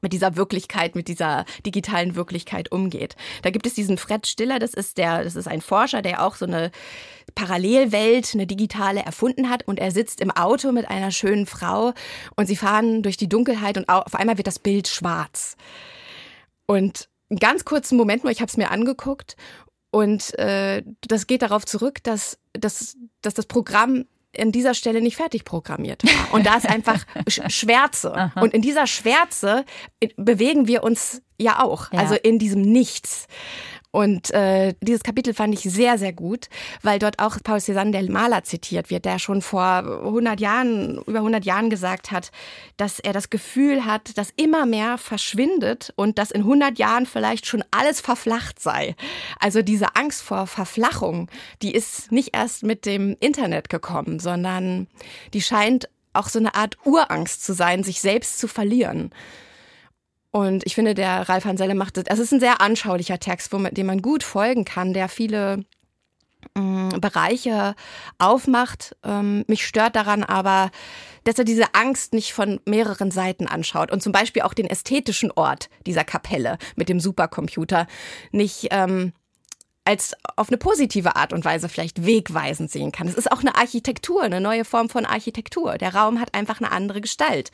mit 0.00 0.12
dieser 0.12 0.36
Wirklichkeit, 0.36 0.94
mit 0.94 1.08
dieser 1.08 1.44
digitalen 1.64 2.14
Wirklichkeit 2.14 2.72
umgeht. 2.72 3.16
Da 3.42 3.50
gibt 3.50 3.66
es 3.66 3.74
diesen 3.74 3.98
Fred 3.98 4.26
Stiller, 4.26 4.58
das 4.58 4.74
ist 4.74 4.98
der, 4.98 5.24
das 5.24 5.36
ist 5.36 5.48
ein 5.48 5.60
Forscher, 5.60 6.02
der 6.02 6.24
auch 6.24 6.36
so 6.36 6.46
eine 6.46 6.70
Parallelwelt, 7.34 8.30
eine 8.34 8.46
digitale 8.46 9.00
erfunden 9.00 9.48
hat 9.48 9.66
und 9.66 9.78
er 9.78 9.90
sitzt 9.90 10.20
im 10.20 10.30
Auto 10.30 10.72
mit 10.72 10.88
einer 10.88 11.10
schönen 11.10 11.46
Frau 11.46 11.92
und 12.36 12.46
sie 12.46 12.56
fahren 12.56 13.02
durch 13.02 13.16
die 13.16 13.28
Dunkelheit 13.28 13.76
und 13.76 13.88
auf 13.88 14.14
einmal 14.14 14.36
wird 14.36 14.46
das 14.46 14.58
Bild 14.58 14.88
schwarz. 14.88 15.56
Und 16.66 17.08
einen 17.30 17.38
ganz 17.38 17.64
kurzen 17.64 17.96
Moment 17.96 18.24
nur, 18.24 18.32
ich 18.32 18.40
habe 18.40 18.50
es 18.50 18.56
mir 18.56 18.70
angeguckt 18.70 19.36
und 19.90 20.38
äh, 20.38 20.82
das 21.02 21.26
geht 21.26 21.42
darauf 21.42 21.66
zurück, 21.66 22.02
dass, 22.02 22.38
dass, 22.52 22.96
dass 23.22 23.34
das 23.34 23.46
Programm 23.46 24.06
an 24.38 24.52
dieser 24.52 24.74
Stelle 24.74 25.00
nicht 25.00 25.16
fertig 25.16 25.44
programmiert 25.44 26.04
war. 26.04 26.34
Und 26.34 26.46
da 26.46 26.56
ist 26.56 26.68
einfach 26.68 27.04
Schwärze. 27.28 28.14
Aha. 28.14 28.40
Und 28.40 28.54
in 28.54 28.62
dieser 28.62 28.86
Schwärze 28.86 29.64
bewegen 30.16 30.66
wir 30.66 30.82
uns 30.84 31.22
ja 31.38 31.62
auch. 31.62 31.92
Ja. 31.92 32.00
Also 32.00 32.14
in 32.14 32.38
diesem 32.38 32.62
Nichts. 32.62 33.26
Und 33.92 34.30
äh, 34.32 34.74
dieses 34.80 35.02
Kapitel 35.02 35.34
fand 35.34 35.52
ich 35.52 35.62
sehr, 35.62 35.98
sehr 35.98 36.12
gut, 36.12 36.48
weil 36.82 37.00
dort 37.00 37.18
auch 37.18 37.38
Paul 37.42 37.58
Cézanne, 37.58 37.90
der 37.90 38.08
Maler, 38.08 38.44
zitiert 38.44 38.88
wird, 38.88 39.04
der 39.04 39.18
schon 39.18 39.42
vor 39.42 39.64
100 39.64 40.38
Jahren, 40.38 40.98
über 41.06 41.18
100 41.18 41.44
Jahren 41.44 41.70
gesagt 41.70 42.12
hat, 42.12 42.30
dass 42.76 43.00
er 43.00 43.12
das 43.12 43.30
Gefühl 43.30 43.84
hat, 43.84 44.16
dass 44.16 44.30
immer 44.36 44.64
mehr 44.64 44.96
verschwindet 44.96 45.92
und 45.96 46.18
dass 46.18 46.30
in 46.30 46.42
100 46.42 46.78
Jahren 46.78 47.04
vielleicht 47.06 47.46
schon 47.46 47.64
alles 47.72 48.00
verflacht 48.00 48.60
sei. 48.60 48.94
Also 49.40 49.62
diese 49.62 49.96
Angst 49.96 50.22
vor 50.22 50.46
Verflachung, 50.46 51.28
die 51.62 51.72
ist 51.72 52.12
nicht 52.12 52.30
erst 52.32 52.62
mit 52.62 52.86
dem 52.86 53.16
Internet 53.18 53.70
gekommen, 53.70 54.20
sondern 54.20 54.86
die 55.34 55.42
scheint 55.42 55.88
auch 56.12 56.28
so 56.28 56.38
eine 56.38 56.54
Art 56.54 56.78
Urangst 56.84 57.44
zu 57.44 57.54
sein, 57.54 57.82
sich 57.82 58.00
selbst 58.00 58.38
zu 58.38 58.48
verlieren. 58.48 59.10
Und 60.32 60.64
ich 60.64 60.74
finde, 60.74 60.94
der 60.94 61.28
Ralf 61.28 61.44
Hanselle 61.44 61.74
macht 61.74 61.96
das. 61.96 62.04
Es 62.06 62.18
ist 62.18 62.32
ein 62.32 62.40
sehr 62.40 62.60
anschaulicher 62.60 63.18
Text, 63.18 63.52
wo 63.52 63.58
man, 63.58 63.74
dem 63.74 63.86
man 63.86 64.00
gut 64.00 64.22
folgen 64.22 64.64
kann, 64.64 64.92
der 64.92 65.08
viele 65.08 65.64
ähm, 66.56 66.90
Bereiche 67.00 67.74
aufmacht. 68.18 68.96
Ähm, 69.04 69.44
mich 69.48 69.66
stört 69.66 69.96
daran 69.96 70.22
aber, 70.22 70.70
dass 71.24 71.38
er 71.38 71.44
diese 71.44 71.74
Angst 71.74 72.14
nicht 72.14 72.32
von 72.32 72.60
mehreren 72.64 73.10
Seiten 73.10 73.46
anschaut 73.46 73.90
und 73.90 74.02
zum 74.02 74.12
Beispiel 74.12 74.42
auch 74.42 74.54
den 74.54 74.66
ästhetischen 74.66 75.32
Ort 75.32 75.68
dieser 75.86 76.04
Kapelle 76.04 76.58
mit 76.76 76.88
dem 76.88 77.00
Supercomputer 77.00 77.86
nicht 78.30 78.68
ähm, 78.70 79.12
als 79.84 80.14
auf 80.36 80.48
eine 80.48 80.58
positive 80.58 81.16
Art 81.16 81.32
und 81.32 81.44
Weise 81.44 81.68
vielleicht 81.68 82.06
wegweisend 82.06 82.70
sehen 82.70 82.92
kann. 82.92 83.08
Es 83.08 83.14
ist 83.14 83.32
auch 83.32 83.40
eine 83.40 83.56
Architektur, 83.56 84.22
eine 84.22 84.40
neue 84.40 84.64
Form 84.64 84.88
von 84.88 85.04
Architektur. 85.04 85.78
Der 85.78 85.94
Raum 85.94 86.20
hat 86.20 86.34
einfach 86.34 86.60
eine 86.60 86.70
andere 86.70 87.00
Gestalt 87.00 87.50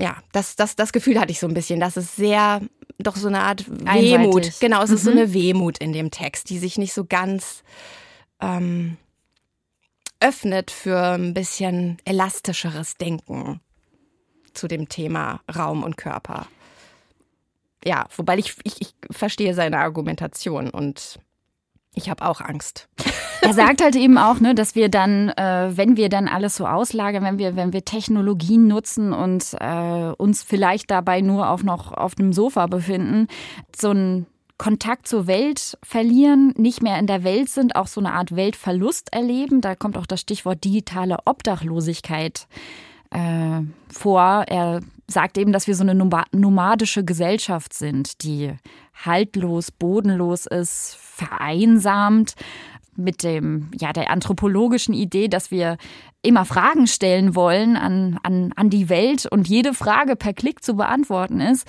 ja, 0.00 0.16
das, 0.32 0.56
das, 0.56 0.76
das 0.76 0.92
Gefühl 0.92 1.20
hatte 1.20 1.30
ich 1.30 1.40
so 1.40 1.46
ein 1.46 1.54
bisschen, 1.54 1.78
dass 1.78 1.96
es 1.96 2.16
sehr, 2.16 2.60
doch 2.98 3.16
so 3.16 3.28
eine 3.28 3.40
Art 3.40 3.68
Wehmut, 3.68 4.36
Einseitig. 4.36 4.60
genau, 4.60 4.82
es 4.82 4.90
mhm. 4.90 4.96
ist 4.96 5.04
so 5.04 5.10
mhm. 5.10 5.18
eine 5.18 5.32
Wehmut 5.32 5.78
in 5.78 5.92
dem 5.92 6.10
Text, 6.10 6.48
die 6.50 6.58
sich 6.58 6.78
nicht 6.78 6.94
so 6.94 7.04
ganz 7.04 7.62
ähm, 8.40 8.96
öffnet 10.20 10.70
für 10.70 11.14
ein 11.14 11.34
bisschen 11.34 11.98
elastischeres 12.04 12.96
Denken 12.96 13.60
zu 14.54 14.68
dem 14.68 14.88
Thema 14.88 15.40
Raum 15.54 15.82
und 15.82 15.96
Körper. 15.96 16.46
Ja, 17.84 18.06
wobei 18.16 18.38
ich, 18.38 18.56
ich, 18.64 18.80
ich 18.80 18.94
verstehe 19.10 19.54
seine 19.54 19.78
Argumentation 19.78 20.70
und 20.70 21.18
ich 21.94 22.08
habe 22.10 22.26
auch 22.26 22.40
Angst. 22.40 22.88
Er 23.42 23.54
sagt 23.54 23.82
halt 23.82 23.96
eben 23.96 24.18
auch, 24.18 24.38
ne, 24.38 24.54
dass 24.54 24.74
wir 24.74 24.90
dann, 24.90 25.30
äh, 25.30 25.70
wenn 25.74 25.96
wir 25.96 26.10
dann 26.10 26.28
alles 26.28 26.56
so 26.56 26.66
auslagern, 26.66 27.24
wenn 27.24 27.38
wir, 27.38 27.56
wenn 27.56 27.72
wir 27.72 27.86
Technologien 27.86 28.68
nutzen 28.68 29.14
und 29.14 29.56
äh, 29.58 30.12
uns 30.18 30.42
vielleicht 30.42 30.90
dabei 30.90 31.22
nur 31.22 31.48
auch 31.48 31.62
noch 31.62 31.90
auf 31.92 32.14
dem 32.14 32.34
Sofa 32.34 32.66
befinden, 32.66 33.28
so 33.74 33.92
ein 33.92 34.26
Kontakt 34.58 35.08
zur 35.08 35.26
Welt 35.26 35.78
verlieren, 35.82 36.52
nicht 36.58 36.82
mehr 36.82 36.98
in 36.98 37.06
der 37.06 37.24
Welt 37.24 37.48
sind, 37.48 37.76
auch 37.76 37.86
so 37.86 37.98
eine 37.98 38.12
Art 38.12 38.36
Weltverlust 38.36 39.10
erleben. 39.10 39.62
Da 39.62 39.74
kommt 39.74 39.96
auch 39.96 40.04
das 40.04 40.20
Stichwort 40.20 40.62
digitale 40.62 41.16
Obdachlosigkeit 41.24 42.46
äh, 43.10 43.62
vor. 43.90 44.44
Er 44.48 44.82
sagt 45.10 45.38
eben, 45.38 45.52
dass 45.52 45.66
wir 45.66 45.74
so 45.74 45.82
eine 45.82 45.94
nomadische 45.94 47.04
Gesellschaft 47.04 47.74
sind, 47.74 48.22
die 48.22 48.52
haltlos, 49.04 49.70
bodenlos 49.70 50.46
ist, 50.46 50.96
vereinsamt 51.00 52.34
mit 52.96 53.22
dem, 53.22 53.70
ja, 53.78 53.92
der 53.92 54.10
anthropologischen 54.10 54.94
Idee, 54.94 55.28
dass 55.28 55.50
wir 55.50 55.76
immer 56.22 56.44
Fragen 56.44 56.86
stellen 56.86 57.34
wollen 57.34 57.76
an, 57.76 58.18
an, 58.22 58.52
an 58.56 58.70
die 58.70 58.88
Welt 58.88 59.26
und 59.26 59.48
jede 59.48 59.74
Frage 59.74 60.16
per 60.16 60.32
Klick 60.32 60.62
zu 60.62 60.74
beantworten 60.74 61.40
ist, 61.40 61.66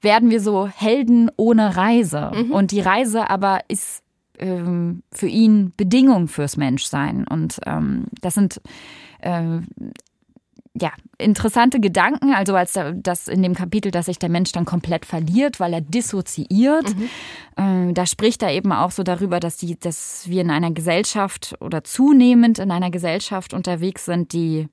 werden 0.00 0.30
wir 0.30 0.40
so 0.40 0.66
Helden 0.66 1.30
ohne 1.36 1.76
Reise. 1.76 2.32
Mhm. 2.34 2.50
Und 2.52 2.70
die 2.70 2.80
Reise 2.80 3.28
aber 3.28 3.60
ist 3.68 4.02
ähm, 4.38 5.02
für 5.12 5.26
ihn 5.26 5.72
Bedingung 5.76 6.28
fürs 6.28 6.56
Menschsein. 6.56 7.26
Und 7.28 7.60
ähm, 7.66 8.06
das 8.22 8.34
sind 8.34 8.60
äh, 9.20 9.58
ja, 10.74 10.92
interessante 11.18 11.80
Gedanken, 11.80 12.32
also 12.32 12.54
als 12.54 12.78
das 12.94 13.26
in 13.26 13.42
dem 13.42 13.54
Kapitel, 13.54 13.90
dass 13.90 14.06
sich 14.06 14.18
der 14.18 14.28
Mensch 14.28 14.52
dann 14.52 14.64
komplett 14.64 15.04
verliert, 15.04 15.58
weil 15.58 15.72
er 15.72 15.80
dissoziiert. 15.80 16.94
Mhm. 16.96 17.90
Äh, 17.90 17.92
da 17.92 18.06
spricht 18.06 18.42
er 18.42 18.52
eben 18.52 18.72
auch 18.72 18.92
so 18.92 19.02
darüber, 19.02 19.40
dass, 19.40 19.56
die, 19.56 19.78
dass 19.78 20.28
wir 20.28 20.42
in 20.42 20.50
einer 20.50 20.70
Gesellschaft 20.70 21.56
oder 21.60 21.82
zunehmend 21.82 22.60
in 22.60 22.70
einer 22.70 22.90
Gesellschaft 22.90 23.52
unterwegs 23.52 24.04
sind, 24.04 24.32
die 24.32 24.68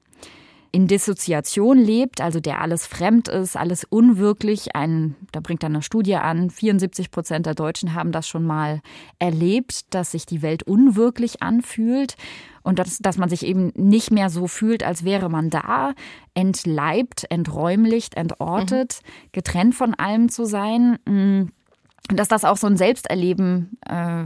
in 0.71 0.87
Dissoziation 0.87 1.77
lebt, 1.77 2.21
also 2.21 2.39
der 2.39 2.61
alles 2.61 2.85
fremd 2.85 3.27
ist, 3.27 3.55
alles 3.55 3.83
unwirklich. 3.83 4.75
Ein, 4.75 5.15
da 5.31 5.39
bringt 5.39 5.63
er 5.63 5.69
eine 5.69 5.81
Studie 5.81 6.15
an, 6.15 6.49
74 6.49 7.11
Prozent 7.11 7.45
der 7.45 7.55
Deutschen 7.55 7.93
haben 7.93 8.11
das 8.11 8.27
schon 8.27 8.43
mal 8.43 8.81
erlebt, 9.19 9.93
dass 9.93 10.11
sich 10.11 10.25
die 10.25 10.41
Welt 10.41 10.63
unwirklich 10.63 11.41
anfühlt 11.41 12.15
und 12.63 12.79
dass, 12.79 12.97
dass 12.97 13.17
man 13.17 13.29
sich 13.29 13.45
eben 13.45 13.71
nicht 13.75 14.11
mehr 14.11 14.29
so 14.29 14.47
fühlt, 14.47 14.83
als 14.83 15.03
wäre 15.03 15.29
man 15.29 15.49
da, 15.49 15.93
entleibt, 16.33 17.25
enträumlicht, 17.29 18.15
entortet, 18.15 18.99
mhm. 19.01 19.29
getrennt 19.31 19.75
von 19.75 19.93
allem 19.93 20.29
zu 20.29 20.45
sein. 20.45 20.99
Und 21.05 21.51
dass 22.09 22.27
das 22.27 22.43
auch 22.43 22.57
so 22.57 22.67
ein 22.67 22.77
Selbsterleben 22.77 23.77
äh, 23.85 24.25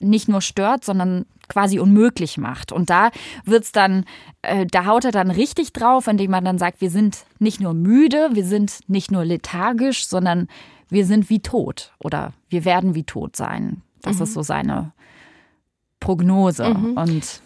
nicht 0.00 0.28
nur 0.28 0.42
stört, 0.42 0.84
sondern 0.84 1.24
quasi 1.48 1.78
unmöglich 1.78 2.38
macht. 2.38 2.72
Und 2.72 2.90
da 2.90 3.10
wird's 3.44 3.72
dann, 3.72 4.04
äh, 4.42 4.66
da 4.66 4.86
haut 4.86 5.04
er 5.04 5.12
dann 5.12 5.30
richtig 5.30 5.72
drauf, 5.72 6.06
indem 6.06 6.30
man 6.30 6.44
dann 6.44 6.58
sagt, 6.58 6.80
wir 6.80 6.90
sind 6.90 7.24
nicht 7.38 7.60
nur 7.60 7.74
müde, 7.74 8.30
wir 8.32 8.44
sind 8.44 8.80
nicht 8.86 9.10
nur 9.10 9.24
lethargisch, 9.24 10.06
sondern 10.06 10.48
wir 10.88 11.04
sind 11.06 11.30
wie 11.30 11.40
tot 11.40 11.92
oder 11.98 12.32
wir 12.48 12.64
werden 12.64 12.94
wie 12.94 13.04
tot 13.04 13.36
sein. 13.36 13.82
Das 14.02 14.16
mhm. 14.16 14.22
ist 14.22 14.34
so 14.34 14.42
seine 14.42 14.92
Prognose. 16.00 16.74
Mhm. 16.74 16.96
Und 16.96 17.42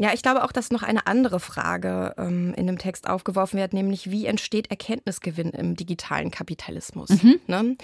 Ja, 0.00 0.12
ich 0.14 0.22
glaube 0.22 0.44
auch, 0.44 0.52
dass 0.52 0.70
noch 0.70 0.84
eine 0.84 1.08
andere 1.08 1.40
Frage 1.40 2.14
ähm, 2.18 2.54
in 2.56 2.68
dem 2.68 2.78
Text 2.78 3.08
aufgeworfen 3.08 3.58
wird, 3.58 3.72
nämlich 3.72 4.12
wie 4.12 4.26
entsteht 4.26 4.70
Erkenntnisgewinn 4.70 5.50
im 5.50 5.74
digitalen 5.74 6.30
Kapitalismus? 6.30 7.10
Mhm. 7.10 7.40
Ne? 7.48 7.76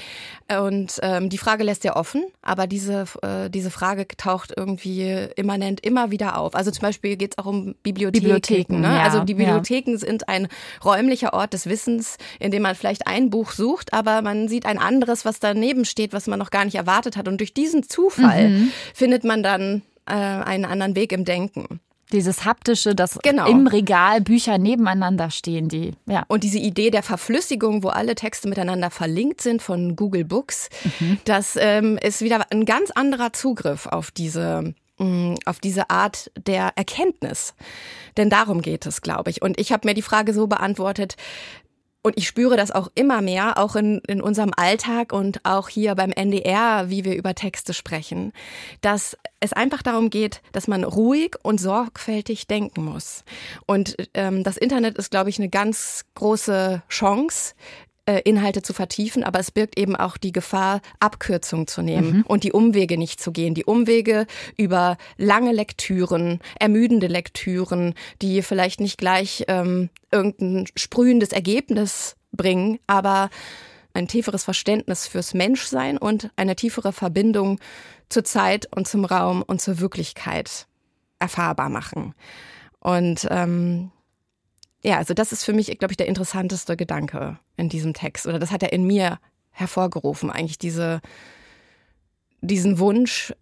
Und 0.60 1.00
ähm, 1.02 1.28
die 1.28 1.38
Frage 1.38 1.64
lässt 1.64 1.82
ja 1.82 1.96
offen, 1.96 2.24
aber 2.40 2.68
diese, 2.68 3.06
äh, 3.22 3.50
diese 3.50 3.70
Frage 3.70 4.06
taucht 4.06 4.52
irgendwie 4.56 5.26
immanent 5.34 5.84
immer 5.84 6.12
wieder 6.12 6.38
auf. 6.38 6.54
Also 6.54 6.70
zum 6.70 6.82
Beispiel 6.82 7.16
geht 7.16 7.32
es 7.32 7.38
auch 7.38 7.46
um 7.46 7.74
Bibliotheken. 7.82 8.20
Bibliotheken 8.20 8.80
ne? 8.80 8.94
ja, 8.94 9.02
also 9.02 9.24
die 9.24 9.34
Bibliotheken 9.34 9.92
ja. 9.92 9.98
sind 9.98 10.28
ein 10.28 10.46
räumlicher 10.84 11.34
Ort 11.34 11.52
des 11.52 11.66
Wissens, 11.66 12.16
in 12.38 12.52
dem 12.52 12.62
man 12.62 12.76
vielleicht 12.76 13.08
ein 13.08 13.28
Buch 13.28 13.50
sucht, 13.50 13.92
aber 13.92 14.22
man 14.22 14.46
sieht 14.46 14.66
ein 14.66 14.78
anderes, 14.78 15.24
was 15.24 15.40
daneben 15.40 15.84
steht, 15.84 16.12
was 16.12 16.28
man 16.28 16.38
noch 16.38 16.50
gar 16.50 16.64
nicht 16.64 16.76
erwartet 16.76 17.16
hat. 17.16 17.26
Und 17.26 17.38
durch 17.38 17.54
diesen 17.54 17.82
Zufall 17.82 18.50
mhm. 18.50 18.70
findet 18.94 19.24
man 19.24 19.42
dann 19.42 19.82
äh, 20.06 20.12
einen 20.12 20.64
anderen 20.64 20.94
Weg 20.94 21.10
im 21.10 21.24
Denken. 21.24 21.80
Dieses 22.14 22.44
haptische, 22.44 22.94
dass 22.94 23.18
genau. 23.22 23.46
im 23.46 23.66
Regal 23.66 24.20
Bücher 24.20 24.56
nebeneinander 24.56 25.30
stehen, 25.30 25.68
die 25.68 25.92
ja. 26.06 26.24
Und 26.28 26.44
diese 26.44 26.58
Idee 26.58 26.90
der 26.90 27.02
Verflüssigung, 27.02 27.82
wo 27.82 27.88
alle 27.88 28.14
Texte 28.14 28.48
miteinander 28.48 28.90
verlinkt 28.90 29.40
sind 29.40 29.60
von 29.60 29.96
Google 29.96 30.24
Books, 30.24 30.68
mhm. 31.00 31.18
das 31.24 31.56
ähm, 31.60 31.98
ist 31.98 32.20
wieder 32.20 32.46
ein 32.50 32.64
ganz 32.64 32.90
anderer 32.92 33.32
Zugriff 33.32 33.86
auf 33.86 34.10
diese 34.10 34.74
mm, 34.98 35.34
auf 35.44 35.58
diese 35.58 35.90
Art 35.90 36.30
der 36.46 36.72
Erkenntnis. 36.76 37.54
Denn 38.16 38.30
darum 38.30 38.62
geht 38.62 38.86
es, 38.86 39.02
glaube 39.02 39.30
ich. 39.30 39.42
Und 39.42 39.58
ich 39.58 39.72
habe 39.72 39.88
mir 39.88 39.94
die 39.94 40.02
Frage 40.02 40.32
so 40.32 40.46
beantwortet, 40.46 41.16
und 42.04 42.18
ich 42.18 42.28
spüre 42.28 42.58
das 42.58 42.70
auch 42.70 42.90
immer 42.94 43.22
mehr, 43.22 43.56
auch 43.58 43.76
in, 43.76 44.00
in 44.06 44.20
unserem 44.20 44.52
Alltag 44.54 45.14
und 45.14 45.40
auch 45.44 45.70
hier 45.70 45.94
beim 45.94 46.12
NDR, 46.12 46.90
wie 46.90 47.02
wir 47.02 47.16
über 47.16 47.34
Texte 47.34 47.72
sprechen, 47.72 48.34
dass 48.82 49.16
es 49.40 49.54
einfach 49.54 49.82
darum 49.82 50.10
geht, 50.10 50.42
dass 50.52 50.68
man 50.68 50.84
ruhig 50.84 51.36
und 51.42 51.58
sorgfältig 51.58 52.46
denken 52.46 52.84
muss. 52.84 53.24
Und 53.64 53.96
ähm, 54.12 54.44
das 54.44 54.58
Internet 54.58 54.98
ist, 54.98 55.10
glaube 55.10 55.30
ich, 55.30 55.38
eine 55.38 55.48
ganz 55.48 56.04
große 56.14 56.82
Chance, 56.90 57.54
Inhalte 58.12 58.62
zu 58.62 58.72
vertiefen, 58.72 59.24
aber 59.24 59.40
es 59.40 59.50
birgt 59.50 59.78
eben 59.78 59.96
auch 59.96 60.16
die 60.16 60.32
Gefahr, 60.32 60.80
Abkürzungen 61.00 61.66
zu 61.66 61.82
nehmen 61.82 62.18
mhm. 62.18 62.22
und 62.26 62.44
die 62.44 62.52
Umwege 62.52 62.98
nicht 62.98 63.20
zu 63.20 63.32
gehen. 63.32 63.54
Die 63.54 63.64
Umwege 63.64 64.26
über 64.56 64.98
lange 65.16 65.52
Lektüren, 65.52 66.40
ermüdende 66.60 67.06
Lektüren, 67.06 67.94
die 68.20 68.42
vielleicht 68.42 68.80
nicht 68.80 68.98
gleich 68.98 69.44
ähm, 69.48 69.88
irgendein 70.10 70.66
sprühendes 70.76 71.32
Ergebnis 71.32 72.16
bringen, 72.32 72.78
aber 72.86 73.30
ein 73.94 74.08
tieferes 74.08 74.44
Verständnis 74.44 75.06
fürs 75.06 75.34
Menschsein 75.34 75.96
und 75.96 76.30
eine 76.36 76.56
tiefere 76.56 76.92
Verbindung 76.92 77.60
zur 78.08 78.24
Zeit 78.24 78.68
und 78.74 78.86
zum 78.86 79.04
Raum 79.04 79.42
und 79.42 79.60
zur 79.62 79.80
Wirklichkeit 79.80 80.66
erfahrbar 81.20 81.70
machen. 81.70 82.14
Und 82.80 83.26
ähm, 83.30 83.92
ja, 84.84 84.98
also 84.98 85.14
das 85.14 85.32
ist 85.32 85.44
für 85.44 85.54
mich, 85.54 85.78
glaube 85.78 85.92
ich, 85.92 85.96
der 85.96 86.08
interessanteste 86.08 86.76
Gedanke 86.76 87.38
in 87.56 87.68
diesem 87.68 87.94
Text. 87.94 88.26
Oder 88.26 88.38
das 88.38 88.50
hat 88.50 88.62
er 88.62 88.72
in 88.72 88.86
mir 88.86 89.18
hervorgerufen, 89.50 90.30
eigentlich 90.30 90.58
diese, 90.58 91.00
diesen 92.42 92.78
Wunsch, 92.78 93.32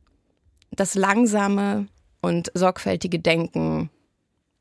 das 0.70 0.94
langsame 0.94 1.88
und 2.20 2.52
sorgfältige 2.54 3.18
Denken, 3.18 3.90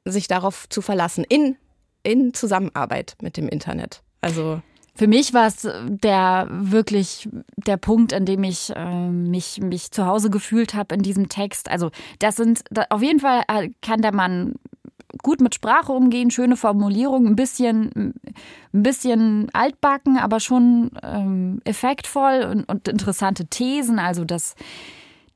sich 0.05 0.27
darauf 0.27 0.67
zu 0.69 0.81
verlassen, 0.81 1.23
in, 1.27 1.55
in 2.01 2.33
Zusammenarbeit 2.33 3.15
mit 3.21 3.37
dem 3.37 3.47
Internet. 3.47 4.01
Also 4.21 4.61
für 4.95 5.07
mich 5.07 5.33
war 5.33 5.47
es 5.47 5.67
der 5.87 6.47
wirklich 6.49 7.29
der 7.55 7.77
Punkt, 7.77 8.13
an 8.13 8.25
dem 8.25 8.43
ich 8.43 8.71
äh, 8.75 9.09
mich, 9.09 9.61
mich 9.61 9.91
zu 9.91 10.05
Hause 10.05 10.29
gefühlt 10.29 10.73
habe 10.73 10.95
in 10.95 11.01
diesem 11.01 11.29
Text. 11.29 11.69
Also 11.69 11.91
das 12.19 12.35
sind 12.35 12.63
auf 12.89 13.01
jeden 13.01 13.19
Fall 13.19 13.43
äh, 13.47 13.69
kann 13.81 14.01
der 14.01 14.13
Mann 14.13 14.55
gut 15.21 15.41
mit 15.41 15.55
Sprache 15.55 15.91
umgehen, 15.91 16.31
schöne 16.31 16.57
Formulierungen, 16.57 17.33
ein 17.33 17.35
bisschen, 17.35 18.13
ein 18.73 18.83
bisschen 18.83 19.49
altbacken, 19.53 20.17
aber 20.17 20.39
schon 20.39 20.91
ähm, 21.03 21.61
effektvoll 21.63 22.47
und, 22.49 22.69
und 22.69 22.87
interessante 22.87 23.45
Thesen. 23.45 23.99
Also, 23.99 24.25
dass 24.25 24.55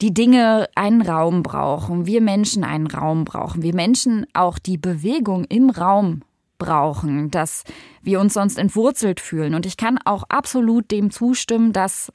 die 0.01 0.13
Dinge 0.13 0.67
einen 0.75 1.01
Raum 1.01 1.43
brauchen, 1.43 2.05
wir 2.05 2.21
Menschen 2.21 2.63
einen 2.63 2.87
Raum 2.87 3.25
brauchen, 3.25 3.61
wir 3.61 3.73
Menschen 3.73 4.25
auch 4.33 4.59
die 4.59 4.77
Bewegung 4.77 5.45
im 5.45 5.69
Raum 5.69 6.21
brauchen, 6.57 7.31
dass 7.31 7.63
wir 8.01 8.19
uns 8.19 8.33
sonst 8.33 8.57
entwurzelt 8.57 9.19
fühlen. 9.19 9.55
Und 9.55 9.65
ich 9.65 9.77
kann 9.77 9.97
auch 10.03 10.23
absolut 10.29 10.91
dem 10.91 11.11
zustimmen, 11.11 11.73
dass 11.73 12.11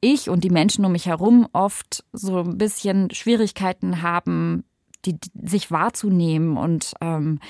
ich 0.00 0.28
und 0.28 0.44
die 0.44 0.50
Menschen 0.50 0.84
um 0.84 0.92
mich 0.92 1.06
herum 1.06 1.46
oft 1.52 2.04
so 2.12 2.38
ein 2.38 2.58
bisschen 2.58 3.10
Schwierigkeiten 3.10 4.02
haben, 4.02 4.64
die, 5.04 5.16
sich 5.44 5.70
wahrzunehmen 5.70 6.56
und 6.56 6.94
ähm, 7.00 7.40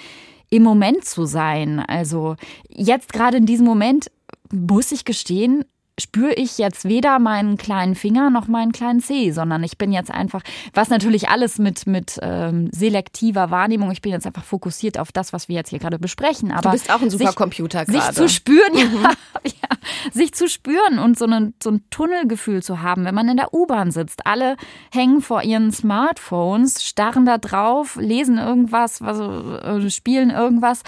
im 0.51 0.63
Moment 0.63 1.05
zu 1.05 1.25
sein. 1.25 1.81
Also 1.81 2.37
jetzt 2.69 3.13
gerade 3.13 3.39
in 3.39 3.47
diesem 3.47 3.67
Moment 3.67 4.11
muss 4.51 4.93
ich 4.93 5.05
gestehen, 5.05 5.65
spüre 6.03 6.35
ich 6.35 6.59
jetzt 6.59 6.85
weder 6.85 7.19
meinen 7.19 7.57
kleinen 7.57 7.95
Finger 7.95 8.31
noch 8.31 8.49
meinen 8.49 8.73
kleinen 8.73 9.01
Zeh, 9.01 9.33
sondern 9.33 9.63
ich 9.63 9.79
bin 9.79 9.93
jetzt 9.93 10.11
einfach, 10.11 10.43
was 10.75 10.89
natürlich 10.91 11.29
alles 11.29 11.59
mit, 11.59 11.87
mit 11.87 12.19
ähm, 12.23 12.69
selektiver 12.73 13.51
Wahrnehmung, 13.51 13.91
ich 13.91 14.03
bin 14.03 14.13
jetzt 14.13 14.27
einfach 14.27 14.45
fokussiert 14.45 14.99
auf 14.99 15.13
das, 15.13 15.33
was 15.33 15.49
wir 15.49 15.57
jetzt 15.57 15.71
hier 15.71 15.79
gerade 15.79 15.99
besprechen. 15.99 16.51
Aber 16.53 16.63
du 16.63 16.71
bist 16.71 16.93
auch 16.93 17.01
ein 17.01 17.11
Supercomputer 17.11 17.87
gerade. 17.87 18.03
Sich 18.03 18.15
zu 18.15 18.29
spüren, 18.29 18.73
mhm. 18.73 19.03
ja, 19.03 19.11
ja, 19.45 19.77
sich 20.13 20.35
zu 20.35 20.49
spüren 20.49 20.99
und 20.99 21.19
so, 21.19 21.25
eine, 21.25 21.53
so 21.63 21.71
ein 21.71 21.85
Tunnelgefühl 21.91 22.63
zu 22.63 22.83
haben, 22.83 23.05
wenn 23.05 23.15
man 23.15 23.29
in 23.29 23.37
der 23.37 23.55
U-Bahn 23.55 23.91
sitzt. 23.91 24.27
Alle 24.27 24.57
hängen 24.93 25.23
vor 25.23 25.43
ihren 25.43 25.73
Smartphones, 25.73 26.85
starren 26.85 27.25
da 27.25 27.39
drauf, 27.39 27.97
lesen 27.97 28.39
irgendwas, 28.39 29.01
also, 29.01 29.57
äh, 29.57 29.91
spielen 29.91 30.31
irgendwas 30.31 30.83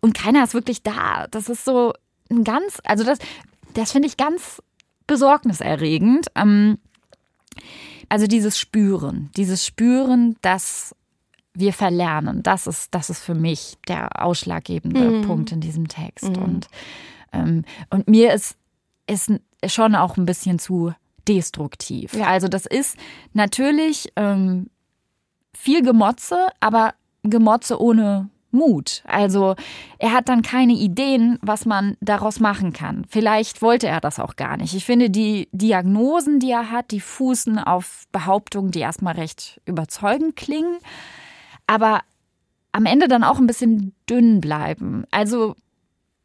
und 0.00 0.14
keiner 0.14 0.44
ist 0.44 0.54
wirklich 0.54 0.82
da. 0.82 1.26
Das 1.30 1.48
ist 1.48 1.64
so 1.64 1.92
ein 2.30 2.44
ganz, 2.44 2.80
also 2.84 3.04
das, 3.04 3.18
das 3.76 3.92
finde 3.92 4.08
ich 4.08 4.16
ganz 4.16 4.62
besorgniserregend. 5.06 6.26
Ähm, 6.34 6.78
also 8.08 8.26
dieses 8.26 8.58
Spüren, 8.58 9.30
dieses 9.36 9.64
Spüren, 9.64 10.36
dass 10.42 10.94
wir 11.54 11.72
verlernen, 11.72 12.42
das 12.42 12.66
ist, 12.66 12.94
das 12.94 13.10
ist 13.10 13.20
für 13.20 13.34
mich 13.34 13.76
der 13.88 14.22
ausschlaggebende 14.22 15.10
mhm. 15.10 15.22
Punkt 15.22 15.52
in 15.52 15.60
diesem 15.60 15.88
Text. 15.88 16.36
Mhm. 16.36 16.42
Und, 16.42 16.68
ähm, 17.32 17.64
und 17.90 18.08
mir 18.08 18.32
ist, 18.32 18.56
ist 19.06 19.32
schon 19.66 19.94
auch 19.94 20.16
ein 20.16 20.26
bisschen 20.26 20.58
zu 20.58 20.92
destruktiv. 21.26 22.14
Ja. 22.14 22.26
Also 22.26 22.48
das 22.48 22.66
ist 22.66 22.96
natürlich 23.32 24.12
ähm, 24.16 24.70
viel 25.54 25.82
Gemotze, 25.82 26.46
aber 26.60 26.94
Gemotze 27.22 27.80
ohne 27.80 28.28
Mut. 28.56 29.02
Also 29.06 29.54
er 29.98 30.12
hat 30.12 30.28
dann 30.28 30.42
keine 30.42 30.72
Ideen, 30.72 31.38
was 31.42 31.66
man 31.66 31.96
daraus 32.00 32.40
machen 32.40 32.72
kann. 32.72 33.04
Vielleicht 33.08 33.62
wollte 33.62 33.86
er 33.86 34.00
das 34.00 34.18
auch 34.18 34.36
gar 34.36 34.56
nicht. 34.56 34.74
Ich 34.74 34.84
finde, 34.84 35.10
die 35.10 35.48
Diagnosen, 35.52 36.40
die 36.40 36.50
er 36.50 36.70
hat, 36.70 36.90
die 36.90 37.00
fußen 37.00 37.58
auf 37.58 38.04
Behauptungen, 38.10 38.72
die 38.72 38.80
erstmal 38.80 39.14
recht 39.14 39.60
überzeugend 39.66 40.36
klingen, 40.36 40.78
aber 41.66 42.00
am 42.72 42.86
Ende 42.86 43.08
dann 43.08 43.24
auch 43.24 43.38
ein 43.38 43.46
bisschen 43.46 43.94
dünn 44.08 44.40
bleiben. 44.40 45.04
Also 45.10 45.54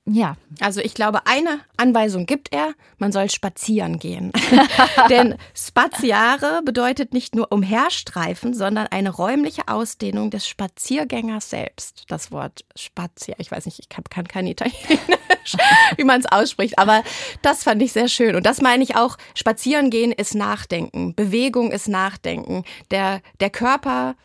ja. 0.05 0.35
Also 0.59 0.81
ich 0.81 0.95
glaube, 0.95 1.27
eine 1.27 1.59
Anweisung 1.77 2.25
gibt 2.25 2.51
er, 2.51 2.73
man 2.97 3.11
soll 3.11 3.29
spazieren 3.29 3.99
gehen. 3.99 4.31
Denn 5.09 5.35
spaziare 5.53 6.61
bedeutet 6.65 7.13
nicht 7.13 7.35
nur 7.35 7.51
umherstreifen, 7.51 8.55
sondern 8.55 8.87
eine 8.87 9.11
räumliche 9.11 9.67
Ausdehnung 9.67 10.31
des 10.31 10.47
Spaziergängers 10.47 11.51
selbst. 11.51 12.05
Das 12.07 12.31
Wort 12.31 12.65
spazier, 12.75 13.35
ich 13.37 13.51
weiß 13.51 13.65
nicht, 13.67 13.77
ich 13.77 13.89
kann, 13.89 14.03
kann 14.05 14.27
kein 14.27 14.47
Italienisch, 14.47 15.55
wie 15.97 16.03
man 16.03 16.19
es 16.19 16.31
ausspricht, 16.31 16.79
aber 16.79 17.03
das 17.43 17.63
fand 17.63 17.81
ich 17.83 17.93
sehr 17.93 18.07
schön. 18.07 18.35
Und 18.35 18.45
das 18.47 18.59
meine 18.59 18.83
ich 18.83 18.95
auch, 18.95 19.17
spazieren 19.35 19.91
gehen 19.91 20.11
ist 20.11 20.33
Nachdenken, 20.33 21.13
Bewegung 21.13 21.71
ist 21.71 21.87
Nachdenken. 21.87 22.63
Der, 22.89 23.21
der 23.39 23.51
Körper 23.51 24.15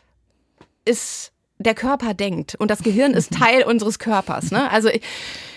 ist 0.87 1.33
der 1.59 1.75
Körper 1.75 2.15
denkt 2.15 2.55
und 2.55 2.71
das 2.71 2.83
Gehirn 2.83 3.13
ist 3.13 3.33
Teil 3.39 3.63
unseres 3.65 3.99
Körpers. 3.99 4.51
Ne? 4.51 4.71
Also 4.71 4.89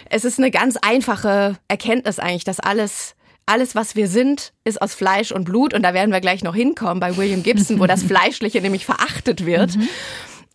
es 0.10 0.26
ist 0.26 0.40
eine 0.40 0.52
ganz 0.52 0.78
einfache 0.78 1.58
Erkenntnis 1.68 2.20
eigentlich, 2.20 2.44
dass 2.44 2.60
alles 2.60 3.16
alles, 3.50 3.74
was 3.74 3.96
wir 3.96 4.08
sind, 4.08 4.54
ist 4.64 4.80
aus 4.80 4.94
Fleisch 4.94 5.32
und 5.32 5.46
Blut. 5.46 5.74
Und 5.74 5.82
da 5.82 5.96
werden 5.96 6.12
wir 6.12 6.22
gleich 6.22 6.44
noch 6.44 6.54
hinkommen 6.54 7.00
bei 7.00 7.18
William 7.18 7.42
Gibson, 7.42 7.80
wo 7.80 7.88
das 7.88 8.04
Fleischliche 8.08 8.62
nämlich 8.62 8.86
verachtet 8.86 9.44
wird. 9.44 9.76
Mhm. 9.76 9.90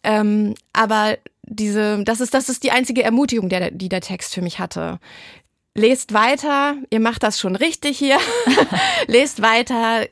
Ähm, 0.05 0.55
aber 0.73 1.19
diese, 1.43 2.05
das 2.05 2.21
ist, 2.21 2.35
das 2.35 2.49
ist 2.49 2.63
die 2.63 2.71
einzige 2.71 3.03
Ermutigung, 3.03 3.49
der, 3.49 3.73
die 3.73 3.89
der 3.89 4.01
Text 4.01 4.33
für 4.33 4.43
mich 4.43 4.61
hatte 4.61 5.01
lest 5.75 6.15
weiter, 6.15 6.77
ihr 6.91 7.01
macht 7.01 7.23
das 7.23 7.39
schon 7.39 7.57
richtig 7.57 7.99
hier. 7.99 8.19
lest 9.07 9.43
weiter, 9.43 10.07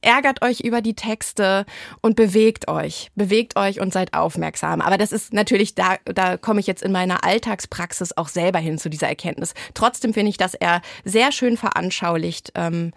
ärgert 0.00 0.42
euch 0.42 0.60
über 0.60 0.80
die 0.80 0.94
Texte 0.94 1.66
und 2.00 2.16
bewegt 2.16 2.68
euch. 2.68 3.10
Bewegt 3.14 3.56
euch 3.56 3.80
und 3.80 3.92
seid 3.92 4.14
aufmerksam. 4.14 4.80
Aber 4.80 4.96
das 4.96 5.12
ist 5.12 5.32
natürlich, 5.32 5.74
da, 5.74 5.96
da 6.06 6.36
komme 6.36 6.60
ich 6.60 6.66
jetzt 6.66 6.82
in 6.82 6.92
meiner 6.92 7.22
Alltagspraxis 7.22 8.16
auch 8.16 8.28
selber 8.28 8.58
hin 8.58 8.78
zu 8.78 8.88
dieser 8.88 9.08
Erkenntnis. 9.08 9.54
Trotzdem 9.74 10.14
finde 10.14 10.30
ich, 10.30 10.38
dass 10.38 10.54
er 10.54 10.80
sehr 11.04 11.32
schön 11.32 11.56
veranschaulicht, 11.56 12.52
ähm, 12.54 12.92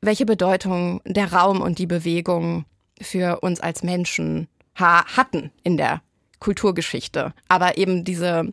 welche 0.00 0.26
Bedeutung 0.26 1.00
der 1.04 1.32
Raum 1.32 1.60
und 1.60 1.78
die 1.78 1.86
Bewegung 1.86 2.66
für 3.00 3.40
uns 3.40 3.60
als 3.60 3.82
Menschen 3.82 4.48
hatten 4.74 5.50
in 5.64 5.76
der 5.76 6.02
Kulturgeschichte. 6.38 7.34
Aber 7.48 7.78
eben 7.78 8.04
diese, 8.04 8.52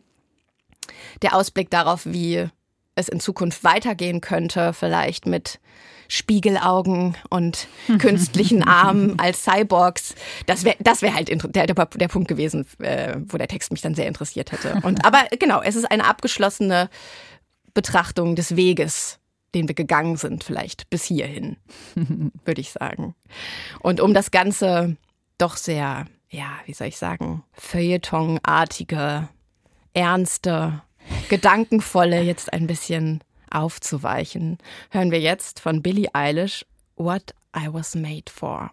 der 1.21 1.35
Ausblick 1.35 1.69
darauf, 1.69 2.01
wie 2.05 2.49
es 2.95 3.09
in 3.09 3.19
Zukunft 3.19 3.63
weitergehen 3.63 4.21
könnte, 4.21 4.73
vielleicht 4.73 5.25
mit 5.25 5.59
Spiegelaugen 6.07 7.17
und 7.29 7.67
künstlichen 7.99 8.63
Armen 8.63 9.19
als 9.19 9.43
Cyborgs. 9.43 10.15
Das 10.45 10.63
wäre 10.63 10.75
das 10.79 11.01
wär 11.01 11.13
halt 11.13 11.29
der, 11.55 11.67
der, 11.67 12.07
Punkt 12.07 12.27
gewesen, 12.27 12.65
äh, 12.79 13.17
wo 13.27 13.37
der 13.37 13.47
Text 13.47 13.71
mich 13.71 13.81
dann 13.81 13.95
sehr 13.95 14.07
interessiert 14.07 14.51
hätte. 14.51 14.79
Und, 14.83 15.05
aber 15.05 15.25
genau, 15.39 15.61
es 15.61 15.75
ist 15.75 15.85
eine 15.85 16.05
abgeschlossene 16.05 16.89
Betrachtung 17.73 18.35
des 18.35 18.55
Weges, 18.55 19.19
den 19.53 19.67
wir 19.67 19.75
gegangen 19.75 20.17
sind, 20.17 20.43
vielleicht 20.43 20.89
bis 20.89 21.03
hierhin, 21.03 21.57
würde 22.45 22.61
ich 22.61 22.71
sagen. 22.71 23.15
Und 23.79 23.99
um 23.99 24.13
das 24.13 24.31
Ganze 24.31 24.95
doch 25.37 25.57
sehr, 25.57 26.05
ja, 26.29 26.49
wie 26.65 26.73
soll 26.73 26.87
ich 26.87 26.97
sagen, 26.97 27.43
feuilletonartige, 27.53 29.27
ernste, 29.93 30.81
gedankenvolle 31.29 32.21
jetzt 32.21 32.53
ein 32.53 32.67
bisschen 32.67 33.23
aufzuweichen, 33.49 34.57
hören 34.91 35.11
wir 35.11 35.19
jetzt 35.19 35.59
von 35.59 35.81
Billie 35.81 36.09
Eilish 36.13 36.65
What 36.95 37.33
I 37.55 37.67
Was 37.71 37.95
Made 37.95 38.31
For. 38.31 38.71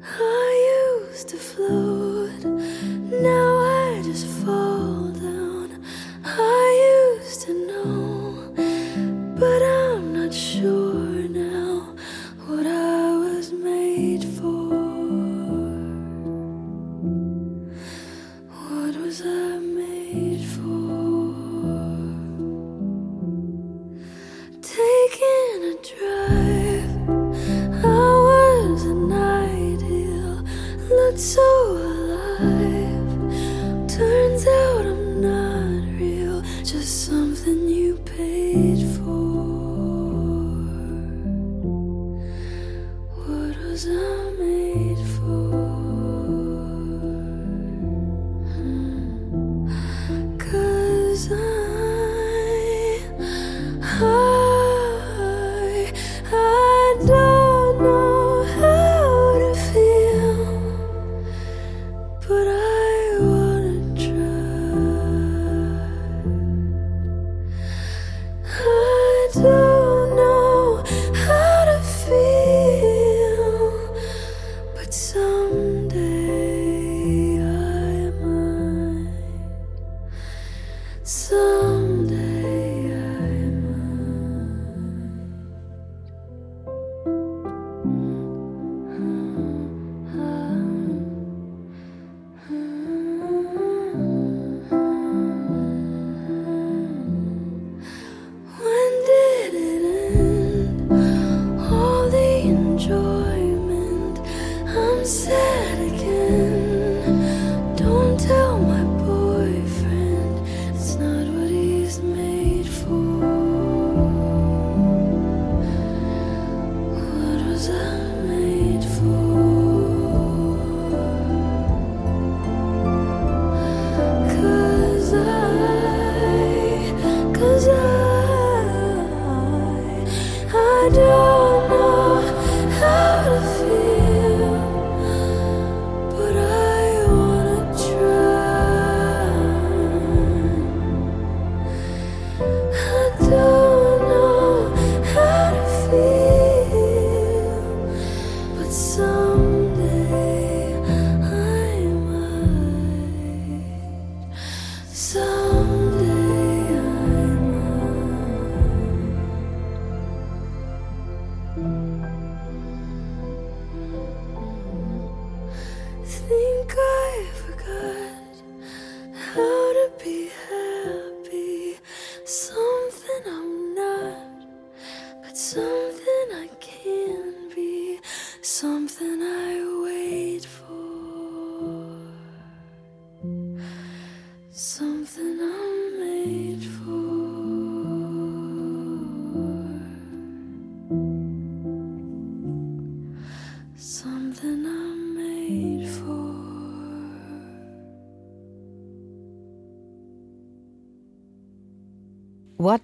I 0.00 1.10
used 1.12 1.28
to 1.28 1.36
float, 1.36 2.44
now 3.22 3.58
I 3.58 4.02
just 4.04 4.26
fall 4.44 4.77
so 31.18 31.87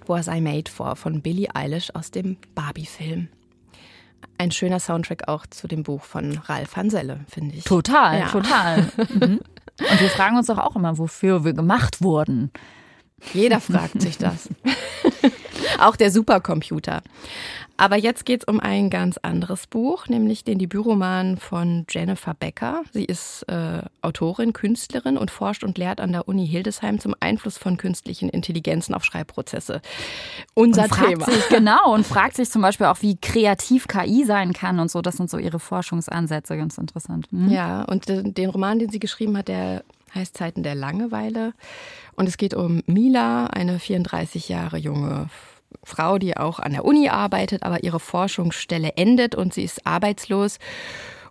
Was 0.07 0.29
I 0.29 0.41
Made 0.41 0.71
For 0.71 0.97
von 0.97 1.23
Billie 1.23 1.49
Eilish 1.55 1.91
aus 1.95 2.11
dem 2.11 2.37
Barbie-Film. 2.55 3.29
Ein 4.39 4.51
schöner 4.51 4.81
Soundtrack 4.81 5.29
auch 5.29 5.47
zu 5.47 5.69
dem 5.69 5.83
Buch 5.83 6.03
von 6.03 6.39
Ralf 6.47 6.77
Hanselle, 6.77 7.21
finde 7.29 7.57
ich. 7.57 7.65
Total, 7.65 8.21
Ja. 8.21 8.29
total. 8.29 8.91
Mhm. 9.09 9.41
Und 9.91 10.01
wir 10.01 10.09
fragen 10.09 10.37
uns 10.37 10.47
doch 10.47 10.59
auch 10.59 10.77
immer, 10.77 10.99
wofür 10.99 11.45
wir 11.45 11.53
gemacht 11.53 12.01
wurden. 12.01 12.53
Jeder 13.33 13.61
fragt 13.61 14.01
sich 14.01 14.19
das. 14.19 14.49
Auch 15.81 15.97
der 15.97 16.13
Supercomputer. 16.13 17.03
Aber 17.77 17.97
jetzt 17.97 18.25
geht's 18.25 18.45
um 18.45 18.61
ein 18.61 18.89
ganz 18.89 19.19
anderes 19.19 19.67
Buch, 19.67 20.07
nämlich 20.07 20.45
den 20.45 20.59
Debütroman 20.59 21.39
von 21.39 21.87
Jennifer 21.91 22.33
Becker. 22.35 22.83
Sie 22.93 23.05
ist 23.05 23.43
äh, 23.49 23.83
Autorin, 24.01 24.53
Künstlerin 24.53 25.17
und 25.17 25.31
forscht 25.31 25.65
und 25.65 25.77
lehrt 25.77 26.01
an 26.01 26.13
der 26.13 26.29
Uni 26.29 26.47
Hildesheim 26.47 27.01
zum 27.01 27.17
Einfluss 27.19 27.59
von 27.59 27.77
künstlichen 27.77 28.29
Intelligenzen 28.29 28.95
auf 28.95 29.05
Schreibprozesse. 29.05 29.83
Unser 30.55 30.85
und 30.85 30.93
Thema. 30.93 31.25
sich 31.27 31.49
genau 31.49 31.93
und 31.93 32.07
fragt 32.07 32.37
sich 32.37 32.51
zum 32.51 32.63
Beispiel 32.63 32.87
auch, 32.87 33.03
wie 33.03 33.17
kreativ 33.17 33.89
KI 33.89 34.25
sein 34.25 34.53
kann 34.53 34.79
und 34.79 34.91
so. 34.91 35.03
Das 35.03 35.17
sind 35.17 35.29
so 35.29 35.39
ihre 35.39 35.59
Forschungsansätze, 35.59 36.57
ganz 36.57 36.79
interessant. 36.79 37.33
Mhm. 37.33 37.51
Ja, 37.51 37.83
und 37.83 38.09
den 38.09 38.35
den 38.35 38.51
Roman, 38.51 38.79
den 38.79 38.91
sie 38.91 39.01
geschrieben 39.01 39.37
hat, 39.37 39.49
der 39.49 39.83
heißt 40.15 40.37
Zeiten 40.37 40.63
der 40.63 40.77
Langeweile. 40.77 41.55
Und 42.15 42.29
es 42.29 42.37
geht 42.37 42.55
um 42.55 42.83
Mila, 42.87 43.47
eine 43.47 43.81
34 43.81 44.49
Jahre 44.49 44.77
junge 44.79 45.29
Frau, 45.29 45.54
die 46.21 46.37
auch 46.37 46.59
an 46.59 46.73
der 46.73 46.85
Uni 46.85 47.09
arbeitet, 47.09 47.63
aber 47.63 47.83
ihre 47.83 48.01
Forschungsstelle 48.01 48.93
endet 48.97 49.35
und 49.35 49.55
sie 49.55 49.65
ist 49.65 49.87
arbeitslos. 49.87 50.59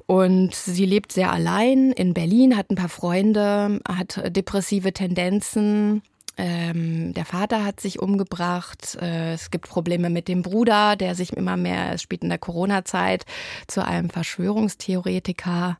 Und 0.06 0.53
sie 0.53 0.86
lebt 0.86 1.12
sehr 1.12 1.32
allein 1.32 1.91
in 1.91 2.13
Berlin, 2.13 2.58
hat 2.58 2.69
ein 2.69 2.75
paar 2.75 2.89
Freunde, 2.89 3.79
hat 3.88 4.21
depressive 4.36 4.91
Tendenzen. 4.91 6.01
Ähm, 6.36 7.13
der 7.13 7.25
Vater 7.25 7.63
hat 7.63 7.79
sich 7.79 7.99
umgebracht. 8.01 8.97
Äh, 9.01 9.34
es 9.34 9.51
gibt 9.51 9.69
Probleme 9.69 10.10
mit 10.10 10.27
dem 10.27 10.41
Bruder, 10.41 10.95
der 10.95 11.15
sich 11.15 11.34
immer 11.34 11.58
mehr, 11.58 11.93
es 11.93 12.01
spielt 12.01 12.23
in 12.23 12.29
der 12.29 12.39
Corona-Zeit, 12.39 13.25
zu 13.67 13.86
einem 13.86 14.10
Verschwörungstheoretiker 14.10 15.77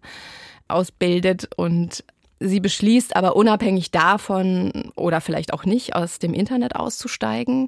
ausbildet. 0.68 1.50
Und 1.58 2.04
Sie 2.40 2.60
beschließt 2.60 3.16
aber 3.16 3.36
unabhängig 3.36 3.92
davon 3.92 4.92
oder 4.96 5.22
vielleicht 5.22 5.54
auch 5.54 5.64
nicht 5.64 5.96
aus 5.96 6.20
dem 6.20 6.34
Internet 6.34 6.76
auszusteigen, 6.76 7.68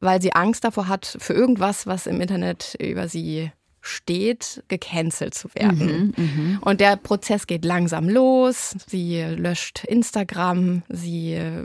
weil 0.00 0.20
sie 0.20 0.32
Angst 0.32 0.64
davor 0.64 0.88
hat, 0.88 1.16
für 1.18 1.32
irgendwas, 1.32 1.86
was 1.86 2.06
im 2.06 2.20
Internet 2.20 2.76
über 2.80 3.08
sie 3.08 3.50
steht, 3.86 4.64
gecancelt 4.68 5.34
zu 5.34 5.48
werden. 5.54 6.12
Mhm, 6.16 6.24
mh. 6.24 6.58
Und 6.62 6.80
der 6.80 6.96
Prozess 6.96 7.46
geht 7.46 7.64
langsam 7.64 8.08
los. 8.08 8.74
Sie 8.86 9.22
löscht 9.22 9.84
Instagram, 9.84 10.82
sie 10.88 11.34
äh, 11.34 11.62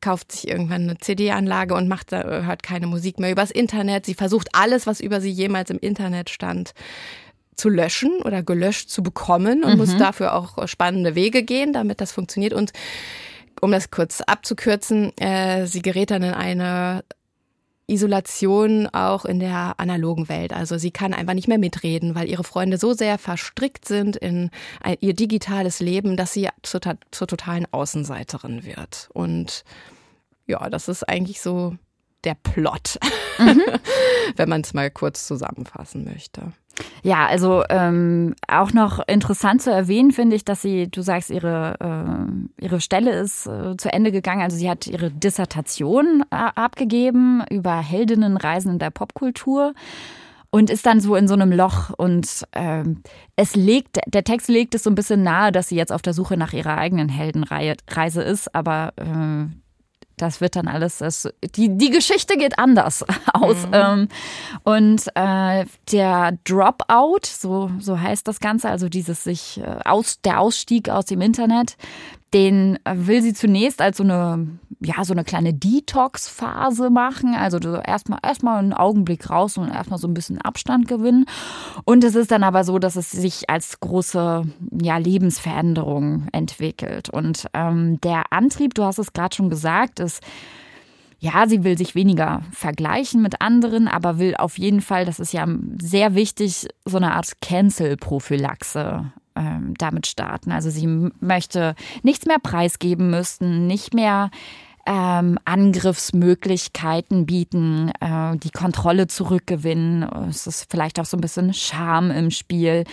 kauft 0.00 0.32
sich 0.32 0.48
irgendwann 0.48 0.82
eine 0.82 0.98
CD-Anlage 0.98 1.74
und 1.74 1.88
macht, 1.88 2.12
hört 2.12 2.62
keine 2.62 2.86
Musik 2.86 3.18
mehr 3.18 3.30
übers 3.30 3.50
Internet. 3.50 4.06
Sie 4.06 4.14
versucht 4.14 4.48
alles, 4.52 4.86
was 4.86 5.00
über 5.00 5.20
sie 5.20 5.30
jemals 5.30 5.70
im 5.70 5.78
Internet 5.78 6.30
stand, 6.30 6.72
zu 7.56 7.68
löschen 7.68 8.22
oder 8.22 8.42
gelöscht 8.42 8.90
zu 8.90 9.02
bekommen 9.02 9.64
und 9.64 9.72
mhm. 9.72 9.78
muss 9.78 9.96
dafür 9.96 10.34
auch 10.34 10.66
spannende 10.68 11.14
Wege 11.14 11.42
gehen, 11.42 11.72
damit 11.72 12.00
das 12.00 12.12
funktioniert. 12.12 12.52
Und 12.52 12.72
um 13.60 13.70
das 13.70 13.90
kurz 13.90 14.20
abzukürzen, 14.20 15.16
äh, 15.18 15.66
sie 15.66 15.82
gerät 15.82 16.10
dann 16.10 16.22
in 16.22 16.34
eine 16.34 17.04
Isolation 17.88 18.88
auch 18.88 19.24
in 19.24 19.38
der 19.38 19.78
analogen 19.78 20.28
Welt. 20.28 20.52
Also 20.52 20.76
sie 20.76 20.90
kann 20.90 21.14
einfach 21.14 21.34
nicht 21.34 21.46
mehr 21.46 21.58
mitreden, 21.58 22.14
weil 22.14 22.28
ihre 22.28 22.42
Freunde 22.42 22.78
so 22.78 22.94
sehr 22.94 23.16
verstrickt 23.16 23.86
sind 23.86 24.16
in 24.16 24.50
ein, 24.82 24.96
ihr 25.00 25.14
digitales 25.14 25.78
Leben, 25.80 26.16
dass 26.16 26.32
sie 26.32 26.48
zur, 26.62 26.80
zur 27.12 27.26
totalen 27.28 27.66
Außenseiterin 27.70 28.64
wird. 28.64 29.08
Und 29.12 29.64
ja, 30.46 30.68
das 30.68 30.88
ist 30.88 31.08
eigentlich 31.08 31.40
so 31.40 31.76
der 32.26 32.34
Plot, 32.34 32.98
mhm. 33.38 33.62
wenn 34.36 34.48
man 34.48 34.60
es 34.60 34.74
mal 34.74 34.90
kurz 34.90 35.26
zusammenfassen 35.26 36.04
möchte. 36.04 36.52
Ja, 37.02 37.26
also 37.26 37.62
ähm, 37.70 38.34
auch 38.48 38.72
noch 38.72 39.00
interessant 39.06 39.62
zu 39.62 39.70
erwähnen 39.70 40.12
finde 40.12 40.36
ich, 40.36 40.44
dass 40.44 40.60
sie, 40.60 40.88
du 40.90 41.00
sagst, 41.00 41.30
ihre, 41.30 41.76
äh, 41.80 42.62
ihre 42.64 42.80
Stelle 42.80 43.12
ist 43.12 43.46
äh, 43.46 43.76
zu 43.78 43.90
Ende 43.92 44.12
gegangen. 44.12 44.42
Also 44.42 44.56
sie 44.56 44.68
hat 44.68 44.86
ihre 44.86 45.10
Dissertation 45.10 46.22
äh, 46.30 46.36
abgegeben 46.54 47.42
über 47.50 47.76
Heldinnenreisen 47.76 48.72
in 48.72 48.78
der 48.78 48.90
Popkultur 48.90 49.72
und 50.50 50.70
ist 50.70 50.86
dann 50.86 51.00
so 51.00 51.16
in 51.16 51.28
so 51.28 51.34
einem 51.34 51.52
Loch 51.52 51.90
und 51.90 52.46
ähm, 52.52 53.02
es 53.36 53.56
legt, 53.56 53.98
der 54.06 54.24
Text 54.24 54.48
legt 54.48 54.74
es 54.74 54.84
so 54.84 54.90
ein 54.90 54.94
bisschen 54.94 55.22
nahe, 55.22 55.52
dass 55.52 55.68
sie 55.68 55.76
jetzt 55.76 55.92
auf 55.92 56.02
der 56.02 56.12
Suche 56.12 56.36
nach 56.36 56.52
ihrer 56.52 56.76
eigenen 56.78 57.08
Heldenreise 57.08 58.22
ist, 58.22 58.54
aber 58.54 58.92
äh, 58.96 59.46
das 60.16 60.40
wird 60.40 60.56
dann 60.56 60.68
alles, 60.68 60.98
das, 60.98 61.28
die, 61.56 61.76
die 61.76 61.90
Geschichte 61.90 62.36
geht 62.36 62.58
anders 62.58 63.04
aus. 63.32 63.66
Mhm. 63.66 63.72
Ähm, 63.72 64.08
und 64.64 65.06
äh, 65.14 65.66
der 65.92 66.38
Dropout, 66.44 67.26
so, 67.26 67.70
so 67.78 68.00
heißt 68.00 68.26
das 68.26 68.40
Ganze, 68.40 68.70
also 68.70 68.88
dieses 68.88 69.24
sich 69.24 69.60
äh, 69.60 69.78
aus, 69.84 70.20
der 70.22 70.40
Ausstieg 70.40 70.88
aus 70.88 71.04
dem 71.06 71.20
Internet, 71.20 71.76
den 72.36 72.78
will 72.84 73.22
sie 73.22 73.32
zunächst 73.32 73.80
als 73.80 73.96
so 73.96 74.02
eine, 74.02 74.58
ja, 74.80 75.02
so 75.04 75.14
eine 75.14 75.24
kleine 75.24 75.54
Detox-Phase 75.54 76.90
machen. 76.90 77.34
Also 77.34 77.58
erstmal, 77.58 78.18
erstmal 78.22 78.58
einen 78.58 78.74
Augenblick 78.74 79.30
raus 79.30 79.56
und 79.56 79.70
erstmal 79.70 79.98
so 79.98 80.06
ein 80.06 80.12
bisschen 80.12 80.38
Abstand 80.42 80.86
gewinnen. 80.86 81.24
Und 81.84 82.04
es 82.04 82.14
ist 82.14 82.30
dann 82.30 82.42
aber 82.42 82.64
so, 82.64 82.78
dass 82.78 82.96
es 82.96 83.10
sich 83.10 83.48
als 83.48 83.80
große, 83.80 84.42
ja, 84.82 84.98
Lebensveränderung 84.98 86.28
entwickelt. 86.32 87.08
Und 87.08 87.46
ähm, 87.54 87.98
der 88.02 88.24
Antrieb, 88.30 88.74
du 88.74 88.84
hast 88.84 88.98
es 88.98 89.14
gerade 89.14 89.34
schon 89.34 89.48
gesagt, 89.48 89.98
ist, 89.98 90.22
ja, 91.18 91.48
sie 91.48 91.64
will 91.64 91.78
sich 91.78 91.94
weniger 91.94 92.42
vergleichen 92.52 93.22
mit 93.22 93.40
anderen, 93.40 93.88
aber 93.88 94.18
will 94.18 94.36
auf 94.36 94.58
jeden 94.58 94.82
Fall, 94.82 95.06
das 95.06 95.20
ist 95.20 95.32
ja 95.32 95.46
sehr 95.80 96.14
wichtig, 96.14 96.68
so 96.84 96.98
eine 96.98 97.14
Art 97.14 97.40
Cancel-Prophylaxe 97.40 99.10
ähm, 99.36 99.74
damit 99.78 100.06
starten. 100.06 100.52
Also 100.52 100.70
sie 100.70 100.86
möchte 101.20 101.74
nichts 102.02 102.26
mehr 102.26 102.38
preisgeben 102.38 103.10
müssen, 103.10 103.66
nicht 103.66 103.94
mehr 103.94 104.30
ähm, 104.86 105.38
Angriffsmöglichkeiten 105.44 107.26
bieten, 107.26 107.90
äh, 108.00 108.36
die 108.36 108.50
Kontrolle 108.50 109.08
zurückgewinnen. 109.08 110.04
Es 110.28 110.46
ist 110.46 110.70
vielleicht 110.70 111.00
auch 111.00 111.04
so 111.04 111.16
ein 111.16 111.20
bisschen 111.20 111.52
Scham 111.52 112.10
im 112.10 112.30
Spiel. 112.30 112.84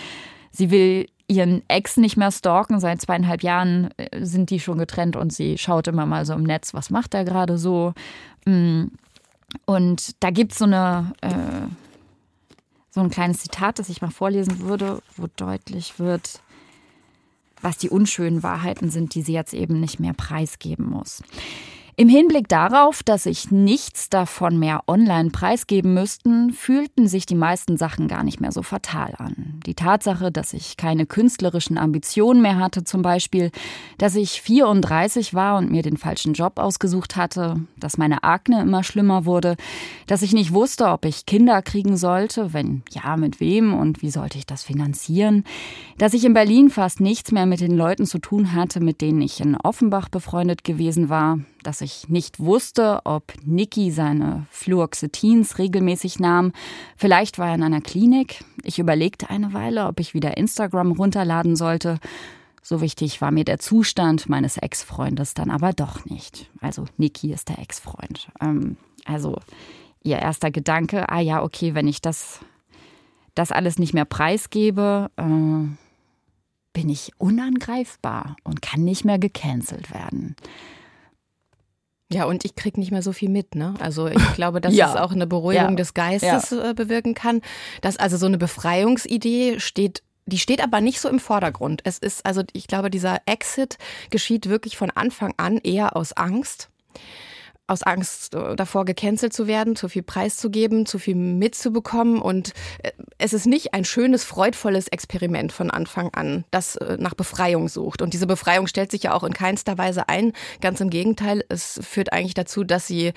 Sie 0.50 0.70
will 0.70 1.06
ihren 1.28 1.62
Ex 1.68 1.96
nicht 1.96 2.16
mehr 2.16 2.32
stalken. 2.32 2.80
Seit 2.80 3.00
zweieinhalb 3.00 3.42
Jahren 3.42 3.90
äh, 3.96 4.24
sind 4.24 4.50
die 4.50 4.60
schon 4.60 4.78
getrennt 4.78 5.16
und 5.16 5.32
sie 5.32 5.56
schaut 5.56 5.86
immer 5.88 6.04
mal 6.04 6.26
so 6.26 6.34
im 6.34 6.42
Netz, 6.42 6.74
was 6.74 6.90
macht 6.90 7.14
er 7.14 7.24
gerade 7.24 7.58
so. 7.58 7.94
Mm. 8.44 8.86
Und 9.66 10.22
da 10.22 10.30
gibt 10.30 10.50
es 10.50 10.58
so 10.58 10.64
eine 10.64 11.12
äh, 11.20 11.28
so 12.94 13.00
ein 13.00 13.10
kleines 13.10 13.38
Zitat, 13.38 13.80
das 13.80 13.88
ich 13.88 14.02
mal 14.02 14.12
vorlesen 14.12 14.60
würde, 14.60 15.02
wo 15.16 15.26
deutlich 15.34 15.98
wird, 15.98 16.40
was 17.60 17.76
die 17.76 17.90
unschönen 17.90 18.44
Wahrheiten 18.44 18.88
sind, 18.88 19.16
die 19.16 19.22
sie 19.22 19.32
jetzt 19.32 19.52
eben 19.52 19.80
nicht 19.80 19.98
mehr 19.98 20.12
preisgeben 20.12 20.88
muss. 20.88 21.20
Im 21.96 22.08
Hinblick 22.08 22.48
darauf, 22.48 23.04
dass 23.04 23.22
sich 23.22 23.52
nichts 23.52 24.08
davon 24.10 24.58
mehr 24.58 24.82
online 24.88 25.30
preisgeben 25.30 25.94
müssten, 25.94 26.52
fühlten 26.52 27.06
sich 27.06 27.24
die 27.24 27.36
meisten 27.36 27.76
Sachen 27.76 28.08
gar 28.08 28.24
nicht 28.24 28.40
mehr 28.40 28.50
so 28.50 28.62
fatal 28.62 29.14
an. 29.18 29.60
Die 29.64 29.74
Tatsache, 29.74 30.32
dass 30.32 30.54
ich 30.54 30.76
keine 30.76 31.06
künstlerischen 31.06 31.78
Ambitionen 31.78 32.42
mehr 32.42 32.58
hatte, 32.58 32.82
zum 32.82 33.02
Beispiel, 33.02 33.52
dass 33.96 34.16
ich 34.16 34.42
34 34.42 35.34
war 35.34 35.56
und 35.56 35.70
mir 35.70 35.82
den 35.82 35.96
falschen 35.96 36.32
Job 36.32 36.58
ausgesucht 36.58 37.14
hatte, 37.14 37.60
dass 37.76 37.96
meine 37.96 38.24
Akne 38.24 38.62
immer 38.62 38.82
schlimmer 38.82 39.24
wurde, 39.24 39.56
dass 40.08 40.22
ich 40.22 40.32
nicht 40.32 40.52
wusste, 40.52 40.86
ob 40.86 41.04
ich 41.04 41.26
Kinder 41.26 41.62
kriegen 41.62 41.96
sollte, 41.96 42.52
wenn 42.52 42.82
ja, 42.90 43.16
mit 43.16 43.38
wem 43.38 43.72
und 43.72 44.02
wie 44.02 44.10
sollte 44.10 44.36
ich 44.38 44.46
das 44.46 44.64
finanzieren, 44.64 45.44
dass 45.98 46.12
ich 46.12 46.24
in 46.24 46.34
Berlin 46.34 46.70
fast 46.70 46.98
nichts 46.98 47.30
mehr 47.30 47.46
mit 47.46 47.60
den 47.60 47.76
Leuten 47.76 48.04
zu 48.04 48.18
tun 48.18 48.52
hatte, 48.52 48.80
mit 48.80 49.00
denen 49.00 49.22
ich 49.22 49.40
in 49.40 49.56
Offenbach 49.56 50.08
befreundet 50.08 50.64
gewesen 50.64 51.08
war, 51.08 51.38
dass 51.66 51.80
ich 51.80 52.08
nicht 52.08 52.38
wusste, 52.38 53.00
ob 53.04 53.32
Niki 53.44 53.90
seine 53.90 54.46
Fluoxetins 54.50 55.58
regelmäßig 55.58 56.20
nahm. 56.20 56.52
Vielleicht 56.96 57.38
war 57.38 57.48
er 57.48 57.54
in 57.56 57.62
einer 57.62 57.80
Klinik. 57.80 58.44
Ich 58.62 58.78
überlegte 58.78 59.30
eine 59.30 59.52
Weile, 59.52 59.86
ob 59.86 60.00
ich 60.00 60.14
wieder 60.14 60.36
Instagram 60.36 60.92
runterladen 60.92 61.56
sollte. 61.56 61.98
So 62.62 62.80
wichtig 62.80 63.20
war 63.20 63.30
mir 63.30 63.44
der 63.44 63.58
Zustand 63.58 64.28
meines 64.28 64.56
Ex-Freundes 64.56 65.34
dann 65.34 65.50
aber 65.50 65.72
doch 65.72 66.04
nicht. 66.06 66.50
Also 66.60 66.86
Niki 66.96 67.32
ist 67.32 67.48
der 67.48 67.58
Ex-Freund. 67.58 68.28
Ähm, 68.40 68.76
also 69.04 69.38
ihr 70.02 70.18
erster 70.18 70.50
Gedanke, 70.50 71.08
ah 71.08 71.20
ja, 71.20 71.42
okay, 71.42 71.74
wenn 71.74 71.88
ich 71.88 72.00
das, 72.00 72.40
das 73.34 73.52
alles 73.52 73.78
nicht 73.78 73.92
mehr 73.92 74.04
preisgebe, 74.04 75.10
äh, 75.16 75.22
bin 76.74 76.88
ich 76.88 77.12
unangreifbar 77.18 78.36
und 78.44 78.62
kann 78.62 78.82
nicht 78.82 79.04
mehr 79.04 79.18
gecancelt 79.18 79.92
werden. 79.92 80.36
Ja, 82.12 82.24
und 82.24 82.44
ich 82.44 82.54
kriege 82.54 82.78
nicht 82.78 82.92
mehr 82.92 83.02
so 83.02 83.12
viel 83.12 83.30
mit, 83.30 83.54
ne? 83.54 83.74
Also 83.80 84.06
ich 84.06 84.22
glaube, 84.34 84.60
dass 84.60 84.74
ja. 84.74 84.90
es 84.90 85.00
auch 85.00 85.12
eine 85.12 85.26
Beruhigung 85.26 85.70
ja. 85.70 85.74
des 85.74 85.94
Geistes 85.94 86.50
ja. 86.50 86.70
Äh, 86.70 86.74
bewirken 86.74 87.14
kann. 87.14 87.40
Dass 87.80 87.96
also 87.96 88.16
so 88.16 88.26
eine 88.26 88.38
Befreiungsidee 88.38 89.58
steht 89.60 90.02
die 90.26 90.38
steht 90.38 90.62
aber 90.62 90.80
nicht 90.80 91.00
so 91.00 91.10
im 91.10 91.20
Vordergrund. 91.20 91.82
Es 91.84 91.98
ist 91.98 92.24
also, 92.24 92.42
ich 92.54 92.66
glaube, 92.66 92.88
dieser 92.88 93.20
Exit 93.26 93.76
geschieht 94.08 94.48
wirklich 94.48 94.78
von 94.78 94.90
Anfang 94.90 95.34
an 95.36 95.58
eher 95.58 95.96
aus 95.96 96.14
Angst 96.14 96.70
aus 97.66 97.82
Angst 97.82 98.34
äh, 98.34 98.56
davor, 98.56 98.84
gecancelt 98.84 99.32
zu 99.32 99.46
werden, 99.46 99.76
zu 99.76 99.88
viel 99.88 100.02
preiszugeben, 100.02 100.86
zu 100.86 100.98
viel 100.98 101.14
mitzubekommen. 101.14 102.20
Und 102.20 102.52
äh, 102.82 102.92
es 103.18 103.32
ist 103.32 103.46
nicht 103.46 103.74
ein 103.74 103.84
schönes, 103.84 104.24
freudvolles 104.24 104.88
Experiment 104.88 105.52
von 105.52 105.70
Anfang 105.70 106.12
an, 106.12 106.44
das 106.50 106.76
äh, 106.76 106.96
nach 106.98 107.14
Befreiung 107.14 107.68
sucht. 107.68 108.02
Und 108.02 108.12
diese 108.12 108.26
Befreiung 108.26 108.66
stellt 108.66 108.90
sich 108.90 109.04
ja 109.04 109.14
auch 109.14 109.24
in 109.24 109.32
keinster 109.32 109.78
Weise 109.78 110.08
ein. 110.08 110.32
Ganz 110.60 110.80
im 110.80 110.90
Gegenteil, 110.90 111.44
es 111.48 111.80
führt 111.82 112.12
eigentlich 112.12 112.34
dazu, 112.34 112.64
dass 112.64 112.86
sie 112.86 113.12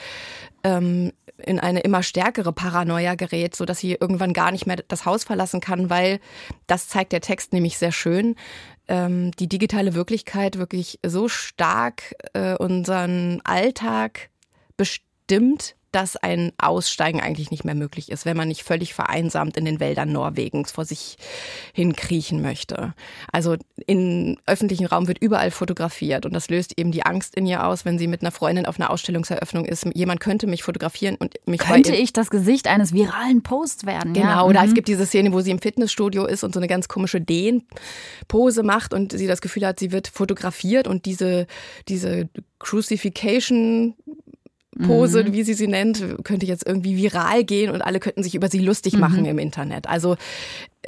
ähm, 0.63 1.11
in 1.37 1.59
eine 1.59 1.81
immer 1.81 2.01
stärkere 2.01 2.53
Paranoia 2.53 3.15
gerät, 3.15 3.55
so 3.55 3.65
dass 3.65 3.79
sie 3.79 3.97
irgendwann 3.99 4.33
gar 4.33 4.51
nicht 4.51 4.65
mehr 4.65 4.77
das 4.87 5.05
Haus 5.05 5.23
verlassen 5.23 5.59
kann, 5.59 5.89
weil 5.89 6.19
das 6.65 6.87
zeigt 6.87 7.11
der 7.11 7.21
Text 7.21 7.53
nämlich 7.53 7.77
sehr 7.77 7.91
schön 7.91 8.35
ähm, 8.87 9.31
die 9.31 9.47
digitale 9.47 9.93
Wirklichkeit 9.93 10.57
wirklich 10.57 10.99
so 11.05 11.27
stark 11.27 12.15
äh, 12.33 12.55
unseren 12.55 13.41
Alltag 13.43 14.29
bestimmt, 14.77 15.75
dass 15.91 16.17
ein 16.17 16.51
Aussteigen 16.57 17.21
eigentlich 17.21 17.49
nicht 17.49 17.63
mehr 17.63 17.73
möglich 17.73 18.11
ist, 18.11 18.25
wenn 18.25 18.37
man 18.37 18.49
nicht 18.49 18.63
völlig 18.63 18.93
vereinsamt 18.93 19.57
in 19.57 19.65
den 19.65 19.79
Wäldern 19.79 20.11
Norwegens 20.11 20.71
vor 20.71 20.85
sich 20.85 21.17
hinkriechen 21.73 22.41
möchte. 22.41 22.93
Also 23.31 23.55
im 23.87 24.37
öffentlichen 24.45 24.85
Raum 24.85 25.07
wird 25.07 25.17
überall 25.19 25.49
fotografiert 25.49 26.25
und 26.25 26.33
das 26.33 26.49
löst 26.49 26.77
eben 26.77 26.91
die 26.91 27.03
Angst 27.03 27.35
in 27.35 27.45
ihr 27.45 27.65
aus, 27.65 27.85
wenn 27.85 27.97
sie 27.97 28.07
mit 28.07 28.21
einer 28.21 28.31
Freundin 28.31 28.65
auf 28.65 28.79
einer 28.79 28.89
Ausstellungseröffnung 28.89 29.65
ist. 29.65 29.87
Jemand 29.93 30.19
könnte 30.19 30.45
mich 30.45 30.61
fotografieren 30.61 31.15
und 31.15 31.35
mich 31.45 31.61
Könnte 31.61 31.95
ich 31.95 32.11
das 32.13 32.29
Gesicht 32.29 32.67
eines 32.67 32.93
viralen 32.93 33.41
Posts 33.41 33.85
werden? 33.85 34.13
Genau, 34.13 34.27
ja. 34.27 34.43
oder 34.43 34.61
Mhm. 34.61 34.67
es 34.67 34.73
gibt 34.75 34.89
diese 34.89 35.05
Szene, 35.05 35.31
wo 35.31 35.39
sie 35.41 35.51
im 35.51 35.59
Fitnessstudio 35.59 36.25
ist 36.25 36.43
und 36.43 36.53
so 36.53 36.59
eine 36.59 36.67
ganz 36.67 36.89
komische 36.89 37.21
Dehnpose 37.21 38.61
macht 38.61 38.93
und 38.93 39.13
sie 39.13 39.27
das 39.27 39.41
Gefühl 39.41 39.65
hat, 39.65 39.79
sie 39.79 39.91
wird 39.91 40.09
fotografiert 40.09 40.87
und 40.87 41.05
diese, 41.05 41.47
diese 41.87 42.29
Crucifixion 42.59 43.95
Pose, 44.85 45.23
Mhm. 45.23 45.33
wie 45.33 45.43
sie 45.43 45.53
sie 45.53 45.67
nennt, 45.67 46.03
könnte 46.23 46.45
jetzt 46.45 46.65
irgendwie 46.67 46.97
viral 46.97 47.43
gehen 47.43 47.71
und 47.71 47.81
alle 47.81 47.99
könnten 47.99 48.23
sich 48.23 48.35
über 48.35 48.49
sie 48.49 48.59
lustig 48.59 48.93
Mhm. 48.93 48.99
machen 48.99 49.25
im 49.25 49.39
Internet. 49.39 49.87
Also 49.87 50.15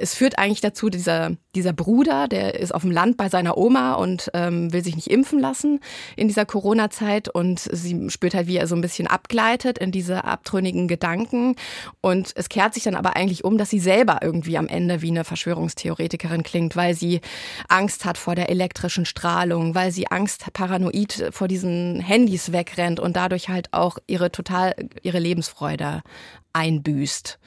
es 0.02 0.14
führt 0.16 0.38
eigentlich 0.38 0.62
dazu, 0.62 0.90
dieser, 0.90 1.32
dieser 1.56 1.74
Bruder, 1.74 2.28
der 2.28 2.60
ist 2.60 2.74
auf 2.74 2.82
dem 2.82 2.92
Land 2.92 3.18
bei 3.18 3.30
seiner 3.30 3.58
Oma 3.58 3.94
und 3.94 4.30
ähm, 4.34 4.72
will 4.74 4.84
sich 4.84 4.96
nicht 4.96 5.10
impfen 5.10 5.40
lassen 5.40 5.80
in 6.16 6.28
dieser 6.28 6.46
Corona-Zeit 6.46 7.30
und 7.30 7.60
sie 7.60 8.10
spürt 8.10 8.34
halt, 8.34 8.48
wie 8.48 8.58
er 8.58 8.68
so 8.68 8.76
ein 8.76 8.82
bisschen 8.82 9.08
abgleitet 9.08 9.78
in 9.78 9.92
diese 9.92 10.24
abtrünnigen 10.24 10.88
Gedanken 10.88 11.56
und 12.02 12.32
es 12.36 12.50
kehrt 12.50 12.74
sich 12.74 12.84
dann 12.84 12.96
aber 12.96 13.16
eigentlich 13.16 13.44
um, 13.44 13.58
dass 13.58 13.70
sie 13.70 13.80
selber 13.80 14.20
irgendwie 14.22 14.58
am 14.58 14.68
Ende 14.68 15.02
wie 15.02 15.10
eine 15.10 15.24
Verschwörungstheoretikerin 15.24 16.44
klingt, 16.44 16.76
weil 16.76 16.96
sie 16.96 17.22
Angst 17.68 18.06
hat 18.06 18.18
vor 18.18 18.36
der 18.36 18.50
elektrischen 18.50 19.06
Strahlung, 19.06 19.76
weil 19.76 19.92
sie 19.92 20.08
Angst 20.08 20.46
paranoid 20.54 21.30
vor 21.32 21.48
diesen 21.48 22.00
Handys 22.00 22.52
wegrennt 22.52 23.00
und 23.00 23.16
dadurch 23.16 23.50
halt 23.50 23.74
auch 23.74 23.98
ihre 24.08 24.32
total 24.32 24.76
ihre 25.04 25.20
Lebensfreude 25.20 26.02
einbüßt. 26.54 27.40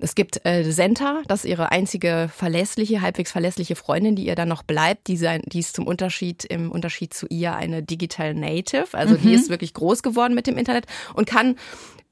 Es 0.00 0.14
gibt 0.14 0.44
äh, 0.46 0.62
Senta, 0.70 1.22
das 1.26 1.44
ist 1.44 1.50
ihre 1.50 1.72
einzige 1.72 2.30
verlässliche, 2.32 3.00
halbwegs 3.00 3.32
verlässliche 3.32 3.74
Freundin, 3.74 4.14
die 4.14 4.26
ihr 4.26 4.36
dann 4.36 4.48
noch 4.48 4.62
bleibt. 4.62 5.08
Die, 5.08 5.16
sein, 5.16 5.42
die 5.46 5.58
ist 5.58 5.74
zum 5.74 5.88
Unterschied, 5.88 6.44
im 6.44 6.70
Unterschied 6.70 7.12
zu 7.12 7.26
ihr 7.28 7.56
eine 7.56 7.82
Digital 7.82 8.34
Native. 8.34 8.86
Also 8.92 9.16
die 9.16 9.34
ist 9.34 9.50
wirklich 9.50 9.74
groß 9.74 10.02
geworden 10.02 10.34
mit 10.34 10.46
dem 10.46 10.56
Internet 10.56 10.86
und 11.14 11.26
kann 11.26 11.56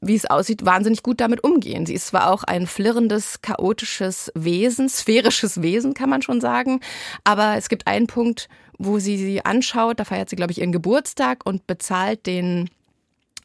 wie 0.02 0.14
es 0.14 0.26
aussieht, 0.26 0.64
wahnsinnig 0.64 1.02
gut 1.02 1.20
damit 1.20 1.42
umgehen. 1.42 1.86
Sie 1.86 1.94
ist 1.94 2.08
zwar 2.08 2.30
auch 2.30 2.44
ein 2.44 2.66
flirrendes, 2.66 3.40
chaotisches 3.40 4.30
Wesen, 4.34 4.88
sphärisches 4.88 5.62
Wesen, 5.62 5.94
kann 5.94 6.10
man 6.10 6.22
schon 6.22 6.40
sagen, 6.40 6.80
aber 7.24 7.56
es 7.56 7.68
gibt 7.70 7.86
einen 7.86 8.06
Punkt, 8.06 8.48
wo 8.78 8.98
sie 8.98 9.16
sie 9.16 9.44
anschaut, 9.44 9.98
da 9.98 10.04
feiert 10.04 10.28
sie, 10.28 10.36
glaube 10.36 10.52
ich, 10.52 10.58
ihren 10.58 10.70
Geburtstag 10.70 11.46
und 11.46 11.66
bezahlt 11.66 12.26
den, 12.26 12.68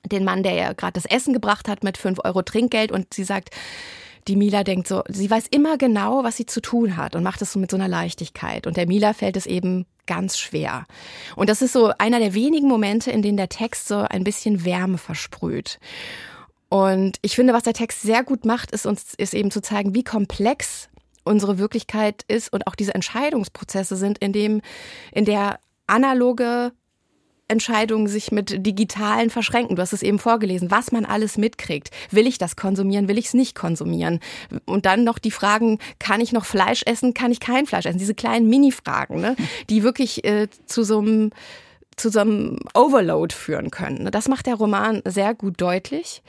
den 0.05 0.25
Mann, 0.25 0.43
der 0.43 0.55
ihr 0.55 0.73
gerade 0.73 0.93
das 0.93 1.05
Essen 1.05 1.33
gebracht 1.33 1.69
hat, 1.69 1.83
mit 1.83 1.97
fünf 1.97 2.19
Euro 2.23 2.41
Trinkgeld 2.41 2.91
und 2.91 3.13
sie 3.13 3.23
sagt, 3.23 3.51
die 4.27 4.35
Mila 4.35 4.63
denkt 4.63 4.87
so, 4.87 5.03
sie 5.07 5.29
weiß 5.29 5.47
immer 5.51 5.77
genau, 5.77 6.23
was 6.23 6.37
sie 6.37 6.45
zu 6.45 6.61
tun 6.61 6.97
hat 6.97 7.15
und 7.15 7.23
macht 7.23 7.41
es 7.41 7.53
so 7.53 7.59
mit 7.59 7.71
so 7.71 7.77
einer 7.77 7.87
Leichtigkeit. 7.87 8.67
Und 8.67 8.77
der 8.77 8.87
Mila 8.87 9.13
fällt 9.13 9.37
es 9.37 9.45
eben 9.45 9.85
ganz 10.05 10.37
schwer. 10.37 10.85
Und 11.35 11.49
das 11.49 11.61
ist 11.61 11.73
so 11.73 11.91
einer 11.97 12.19
der 12.19 12.33
wenigen 12.33 12.67
Momente, 12.67 13.11
in 13.11 13.21
denen 13.21 13.37
der 13.37 13.49
Text 13.49 13.87
so 13.87 13.97
ein 13.97 14.23
bisschen 14.23 14.65
Wärme 14.65 14.97
versprüht. 14.97 15.79
Und 16.69 17.17
ich 17.21 17.35
finde, 17.35 17.53
was 17.53 17.63
der 17.63 17.73
Text 17.73 18.01
sehr 18.01 18.23
gut 18.23 18.45
macht, 18.45 18.71
ist 18.71 18.85
uns, 18.85 19.13
ist 19.15 19.33
eben 19.33 19.51
zu 19.51 19.61
zeigen, 19.61 19.93
wie 19.93 20.03
komplex 20.03 20.89
unsere 21.23 21.57
Wirklichkeit 21.57 22.23
ist 22.27 22.51
und 22.51 22.67
auch 22.67 22.75
diese 22.75 22.95
Entscheidungsprozesse 22.95 23.95
sind, 23.95 24.17
in 24.19 24.33
dem, 24.33 24.61
in 25.11 25.25
der 25.25 25.59
analoge 25.87 26.71
Entscheidungen 27.51 28.07
sich 28.07 28.31
mit 28.31 28.65
digitalen 28.65 29.29
verschränken. 29.29 29.75
Du 29.75 29.81
hast 29.81 29.93
es 29.93 30.01
eben 30.01 30.17
vorgelesen, 30.17 30.71
was 30.71 30.91
man 30.91 31.05
alles 31.05 31.37
mitkriegt. 31.37 31.91
Will 32.09 32.25
ich 32.25 32.37
das 32.37 32.55
konsumieren? 32.55 33.07
Will 33.07 33.17
ich 33.17 33.27
es 33.27 33.33
nicht 33.33 33.55
konsumieren? 33.55 34.19
Und 34.65 34.85
dann 34.85 35.03
noch 35.03 35.19
die 35.19 35.31
Fragen, 35.31 35.77
kann 35.99 36.21
ich 36.21 36.31
noch 36.31 36.45
Fleisch 36.45 36.83
essen? 36.85 37.13
Kann 37.13 37.31
ich 37.31 37.39
kein 37.39 37.65
Fleisch 37.65 37.85
essen? 37.85 37.99
Diese 37.99 38.15
kleinen 38.15 38.47
Mini-Fragen, 38.49 39.21
ne? 39.21 39.35
die 39.69 39.83
wirklich 39.83 40.23
äh, 40.23 40.47
zu 40.65 40.83
so 40.83 40.99
einem 40.99 41.29
zu 41.97 42.09
so 42.09 42.19
einem 42.21 42.57
Overload 42.73 43.35
führen 43.35 43.69
können. 43.69 44.09
Das 44.11 44.27
macht 44.27 44.47
der 44.47 44.55
Roman 44.55 45.01
sehr 45.05 45.35
gut 45.35 45.59
deutlich. 45.59 46.23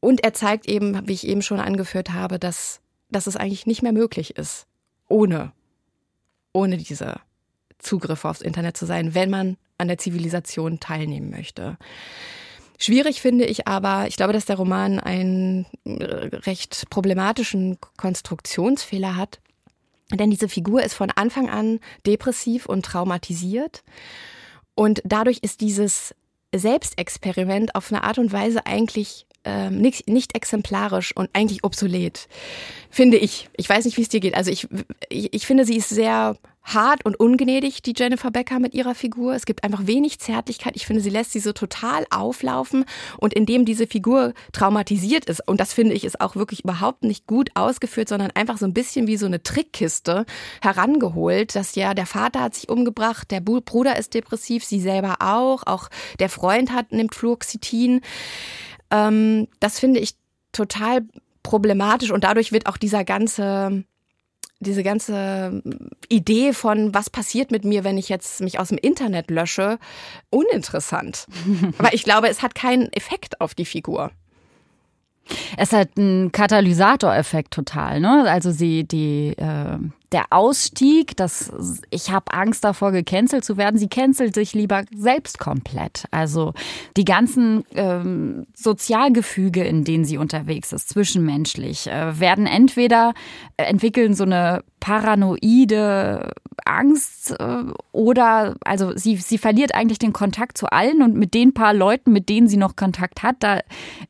Und 0.00 0.22
er 0.22 0.34
zeigt 0.34 0.66
eben, 0.66 1.06
wie 1.06 1.12
ich 1.12 1.26
eben 1.26 1.42
schon 1.42 1.60
angeführt 1.60 2.12
habe, 2.12 2.38
dass, 2.38 2.80
dass 3.10 3.26
es 3.26 3.36
eigentlich 3.36 3.66
nicht 3.66 3.82
mehr 3.82 3.92
möglich 3.92 4.36
ist, 4.36 4.66
ohne, 5.08 5.52
ohne 6.52 6.76
diese 6.76 7.20
Zugriffe 7.78 8.28
aufs 8.28 8.40
Internet 8.40 8.76
zu 8.76 8.86
sein, 8.86 9.14
wenn 9.14 9.30
man 9.30 9.56
an 9.78 9.88
der 9.88 9.98
Zivilisation 9.98 10.80
teilnehmen 10.80 11.30
möchte. 11.30 11.76
Schwierig 12.78 13.20
finde 13.20 13.44
ich 13.44 13.66
aber, 13.68 14.06
ich 14.08 14.16
glaube, 14.16 14.32
dass 14.32 14.46
der 14.46 14.56
Roman 14.56 14.98
einen 14.98 15.66
recht 15.86 16.86
problematischen 16.90 17.78
Konstruktionsfehler 17.96 19.16
hat. 19.16 19.40
Denn 20.12 20.30
diese 20.30 20.48
Figur 20.48 20.82
ist 20.82 20.94
von 20.94 21.10
Anfang 21.10 21.48
an 21.48 21.80
depressiv 22.06 22.66
und 22.66 22.84
traumatisiert. 22.84 23.84
Und 24.74 25.00
dadurch 25.04 25.38
ist 25.40 25.60
dieses 25.60 26.14
Selbstexperiment 26.54 27.74
auf 27.74 27.90
eine 27.90 28.04
Art 28.04 28.18
und 28.18 28.32
Weise 28.32 28.66
eigentlich 28.66 29.26
ähm, 29.44 29.78
nicht, 29.78 30.08
nicht 30.08 30.34
exemplarisch 30.34 31.16
und 31.16 31.30
eigentlich 31.32 31.64
obsolet, 31.64 32.28
finde 32.90 33.18
ich. 33.18 33.48
Ich 33.56 33.68
weiß 33.68 33.84
nicht, 33.84 33.96
wie 33.96 34.02
es 34.02 34.08
dir 34.08 34.20
geht. 34.20 34.34
Also 34.34 34.50
ich, 34.50 34.68
ich, 35.08 35.32
ich 35.32 35.46
finde, 35.46 35.64
sie 35.64 35.76
ist 35.76 35.88
sehr 35.88 36.36
hart 36.64 37.04
und 37.04 37.20
ungnädig, 37.20 37.82
die 37.82 37.92
Jennifer 37.96 38.30
Becker 38.30 38.58
mit 38.58 38.74
ihrer 38.74 38.94
Figur. 38.94 39.34
Es 39.34 39.44
gibt 39.44 39.64
einfach 39.64 39.86
wenig 39.86 40.18
Zärtlichkeit. 40.18 40.76
Ich 40.76 40.86
finde, 40.86 41.02
sie 41.02 41.10
lässt 41.10 41.32
sie 41.32 41.40
so 41.40 41.52
total 41.52 42.06
auflaufen. 42.10 42.84
Und 43.18 43.34
indem 43.34 43.66
diese 43.66 43.86
Figur 43.86 44.32
traumatisiert 44.52 45.26
ist, 45.26 45.46
und 45.46 45.60
das 45.60 45.74
finde 45.74 45.94
ich 45.94 46.04
ist 46.04 46.20
auch 46.20 46.36
wirklich 46.36 46.64
überhaupt 46.64 47.04
nicht 47.04 47.26
gut 47.26 47.50
ausgeführt, 47.54 48.08
sondern 48.08 48.30
einfach 48.30 48.56
so 48.56 48.64
ein 48.64 48.74
bisschen 48.74 49.06
wie 49.06 49.18
so 49.18 49.26
eine 49.26 49.42
Trickkiste 49.42 50.24
herangeholt, 50.62 51.54
dass 51.54 51.74
ja 51.74 51.92
der 51.92 52.06
Vater 52.06 52.40
hat 52.40 52.54
sich 52.54 52.68
umgebracht, 52.68 53.30
der 53.30 53.40
Bruder 53.40 53.96
ist 53.98 54.14
depressiv, 54.14 54.64
sie 54.64 54.80
selber 54.80 55.16
auch, 55.20 55.64
auch 55.66 55.90
der 56.18 56.30
Freund 56.30 56.72
hat, 56.72 56.92
nimmt 56.92 57.14
Fluoxetin. 57.14 58.00
Ähm, 58.90 59.48
das 59.60 59.78
finde 59.78 60.00
ich 60.00 60.14
total 60.52 61.02
problematisch 61.42 62.10
und 62.10 62.24
dadurch 62.24 62.52
wird 62.52 62.66
auch 62.66 62.78
dieser 62.78 63.04
ganze 63.04 63.84
diese 64.64 64.82
ganze 64.82 65.62
Idee 66.08 66.52
von, 66.52 66.94
was 66.94 67.10
passiert 67.10 67.50
mit 67.50 67.64
mir, 67.64 67.84
wenn 67.84 67.98
ich 67.98 68.08
jetzt 68.08 68.40
mich 68.40 68.58
aus 68.58 68.68
dem 68.68 68.78
Internet 68.78 69.30
lösche, 69.30 69.78
uninteressant. 70.30 71.26
Aber 71.78 71.94
ich 71.94 72.04
glaube, 72.04 72.28
es 72.28 72.42
hat 72.42 72.54
keinen 72.54 72.92
Effekt 72.92 73.40
auf 73.40 73.54
die 73.54 73.64
Figur. 73.64 74.10
Es 75.56 75.72
hat 75.72 75.90
einen 75.96 76.32
Katalysatoreffekt 76.32 77.52
total, 77.52 78.00
ne? 78.00 78.24
Also 78.28 78.50
sie, 78.50 78.84
die, 78.84 79.34
äh, 79.36 79.78
der 80.14 80.26
Ausstieg, 80.30 81.16
das, 81.16 81.52
ich 81.90 82.12
habe 82.12 82.32
Angst 82.32 82.62
davor, 82.62 82.92
gecancelt 82.92 83.44
zu 83.44 83.56
werden. 83.56 83.78
Sie 83.78 83.88
cancelt 83.88 84.32
sich 84.32 84.54
lieber 84.54 84.84
selbst 84.94 85.40
komplett. 85.40 86.04
Also 86.12 86.54
die 86.96 87.04
ganzen 87.04 87.64
ähm, 87.74 88.46
Sozialgefüge, 88.54 89.64
in 89.64 89.82
denen 89.82 90.04
sie 90.04 90.16
unterwegs 90.16 90.72
ist, 90.72 90.88
zwischenmenschlich, 90.88 91.88
äh, 91.88 92.20
werden 92.20 92.46
entweder 92.46 93.12
äh, 93.56 93.64
entwickeln 93.64 94.14
so 94.14 94.22
eine 94.22 94.62
paranoide 94.84 96.34
Angst 96.66 97.34
äh, 97.40 97.64
oder 97.92 98.54
also 98.66 98.94
sie, 98.96 99.16
sie 99.16 99.38
verliert 99.38 99.74
eigentlich 99.74 99.98
den 99.98 100.12
Kontakt 100.12 100.58
zu 100.58 100.66
allen 100.66 101.00
und 101.00 101.14
mit 101.14 101.32
den 101.32 101.54
paar 101.54 101.72
Leuten, 101.72 102.12
mit 102.12 102.28
denen 102.28 102.48
sie 102.48 102.58
noch 102.58 102.76
Kontakt 102.76 103.22
hat, 103.22 103.36
da 103.40 103.60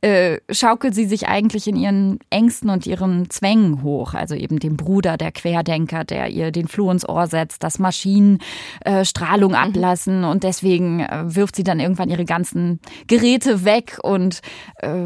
äh, 0.01 0.39
schaukelt 0.51 0.93
sie 0.93 1.05
sich 1.05 1.29
eigentlich 1.29 1.68
in 1.68 1.77
ihren 1.77 2.18
Ängsten 2.29 2.70
und 2.70 2.89
ihren 2.89 3.31
Zwängen 3.31 3.85
hoch. 3.85 4.14
Also 4.14 4.35
eben 4.35 4.59
dem 4.59 4.77
Bruder, 4.77 5.16
der 5.16 5.31
Querdenker, 5.31 6.03
der 6.03 6.31
ihr 6.31 6.51
den 6.51 6.66
Floh 6.66 6.91
ins 6.91 7.09
Ohr 7.09 7.29
setzt, 7.29 7.62
dass 7.62 7.79
Maschinen 7.79 8.41
äh, 8.81 9.05
Strahlung 9.05 9.55
ablassen 9.55 10.25
und 10.25 10.43
deswegen 10.43 11.01
äh, 11.01 11.22
wirft 11.37 11.55
sie 11.55 11.64
dann 11.64 11.79
irgendwann 11.79 12.11
ihre 12.11 12.25
ganzen 12.25 12.81
Geräte 13.07 13.64
weg 13.64 14.01
und 14.03 14.41
äh, 14.79 15.05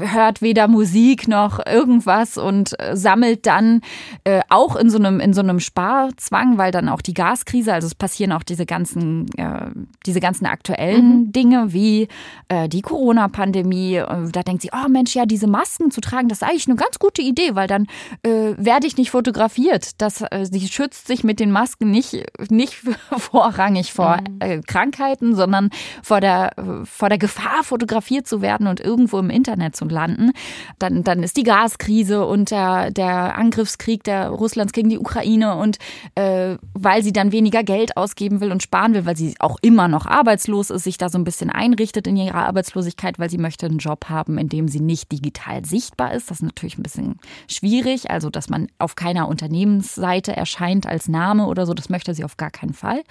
hört 0.00 0.42
weder 0.42 0.68
Musik 0.68 1.28
noch 1.28 1.64
irgendwas 1.64 2.36
und 2.36 2.78
äh, 2.80 2.96
sammelt 2.96 3.46
dann 3.46 3.80
äh, 4.24 4.40
auch 4.48 4.76
in 4.76 4.90
so 4.90 4.98
einem 4.98 5.20
in 5.20 5.32
so 5.32 5.40
einem 5.40 5.60
Sparzwang, 5.60 6.58
weil 6.58 6.72
dann 6.72 6.88
auch 6.88 7.00
die 7.00 7.14
Gaskrise, 7.14 7.72
also 7.72 7.86
es 7.86 7.94
passieren 7.94 8.32
auch 8.32 8.42
diese 8.42 8.66
ganzen 8.66 9.26
äh, 9.36 9.70
diese 10.06 10.20
ganzen 10.20 10.46
aktuellen 10.46 11.18
mhm. 11.18 11.32
Dinge 11.32 11.72
wie 11.72 12.08
äh, 12.48 12.68
die 12.68 12.82
Corona-Pandemie. 12.82 13.96
Äh, 13.96 14.30
da 14.30 14.42
denkt 14.42 14.62
sie, 14.62 14.70
oh 14.72 14.88
Mensch, 14.88 15.14
ja 15.14 15.26
diese 15.26 15.46
Masken 15.46 15.90
zu 15.90 16.00
tragen, 16.00 16.28
das 16.28 16.42
ist 16.42 16.48
eigentlich 16.48 16.68
eine 16.68 16.76
ganz 16.76 16.98
gute 16.98 17.22
Idee, 17.22 17.54
weil 17.54 17.66
dann 17.66 17.86
äh, 18.22 18.54
werde 18.56 18.86
ich 18.86 18.96
nicht 18.96 19.10
fotografiert. 19.10 20.00
Das 20.00 20.22
äh, 20.22 20.46
sie 20.50 20.66
schützt 20.68 21.06
sich 21.06 21.24
mit 21.24 21.40
den 21.40 21.50
Masken 21.50 21.90
nicht 21.90 22.24
nicht 22.50 22.74
vorrangig 23.16 23.92
vor 23.92 24.18
Mhm. 24.18 24.62
Krankheiten, 24.66 25.34
sondern 25.34 25.70
vor 26.02 26.20
der 26.20 26.52
vor 26.84 27.08
der 27.08 27.18
Gefahr 27.18 27.62
fotografiert 27.62 28.26
zu 28.26 28.40
werden 28.42 28.66
und 28.66 28.80
irgendwo 28.80 29.18
im 29.18 29.30
Internet 29.30 29.67
Zu 29.72 29.86
landen. 29.86 30.32
Dann, 30.78 31.04
dann 31.04 31.22
ist 31.22 31.36
die 31.36 31.42
Gaskrise 31.42 32.26
und 32.26 32.50
der, 32.50 32.90
der 32.90 33.36
Angriffskrieg 33.36 34.04
der 34.04 34.28
Russlands 34.28 34.72
gegen 34.72 34.88
die 34.88 34.98
Ukraine 34.98 35.56
und 35.56 35.78
äh, 36.14 36.56
weil 36.74 37.02
sie 37.02 37.12
dann 37.12 37.32
weniger 37.32 37.62
Geld 37.62 37.96
ausgeben 37.96 38.40
will 38.40 38.52
und 38.52 38.62
sparen 38.62 38.94
will, 38.94 39.06
weil 39.06 39.16
sie 39.16 39.34
auch 39.38 39.58
immer 39.62 39.88
noch 39.88 40.06
arbeitslos 40.06 40.70
ist, 40.70 40.84
sich 40.84 40.98
da 40.98 41.08
so 41.08 41.18
ein 41.18 41.24
bisschen 41.24 41.50
einrichtet 41.50 42.06
in 42.06 42.16
ihrer 42.16 42.46
Arbeitslosigkeit, 42.46 43.18
weil 43.18 43.30
sie 43.30 43.38
möchte 43.38 43.66
einen 43.66 43.78
Job 43.78 44.06
haben, 44.08 44.38
in 44.38 44.48
dem 44.48 44.68
sie 44.68 44.80
nicht 44.80 45.10
digital 45.12 45.64
sichtbar 45.64 46.14
ist. 46.14 46.30
Das 46.30 46.38
ist 46.38 46.44
natürlich 46.44 46.78
ein 46.78 46.82
bisschen 46.82 47.18
schwierig, 47.48 48.10
also 48.10 48.30
dass 48.30 48.48
man 48.48 48.68
auf 48.78 48.96
keiner 48.96 49.28
Unternehmensseite 49.28 50.36
erscheint 50.36 50.86
als 50.86 51.08
Name 51.08 51.46
oder 51.46 51.66
so, 51.66 51.74
das 51.74 51.88
möchte 51.88 52.14
sie 52.14 52.24
auf 52.24 52.36
gar 52.36 52.50
keinen 52.50 52.74
Fall. 52.74 53.02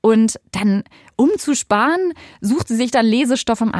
Und 0.00 0.38
dann, 0.52 0.84
um 1.16 1.30
zu 1.38 1.54
sparen, 1.54 2.12
sucht 2.40 2.68
sie 2.68 2.76
sich 2.76 2.90
dann 2.90 3.06
Lesestoff 3.06 3.60
im 3.60 3.74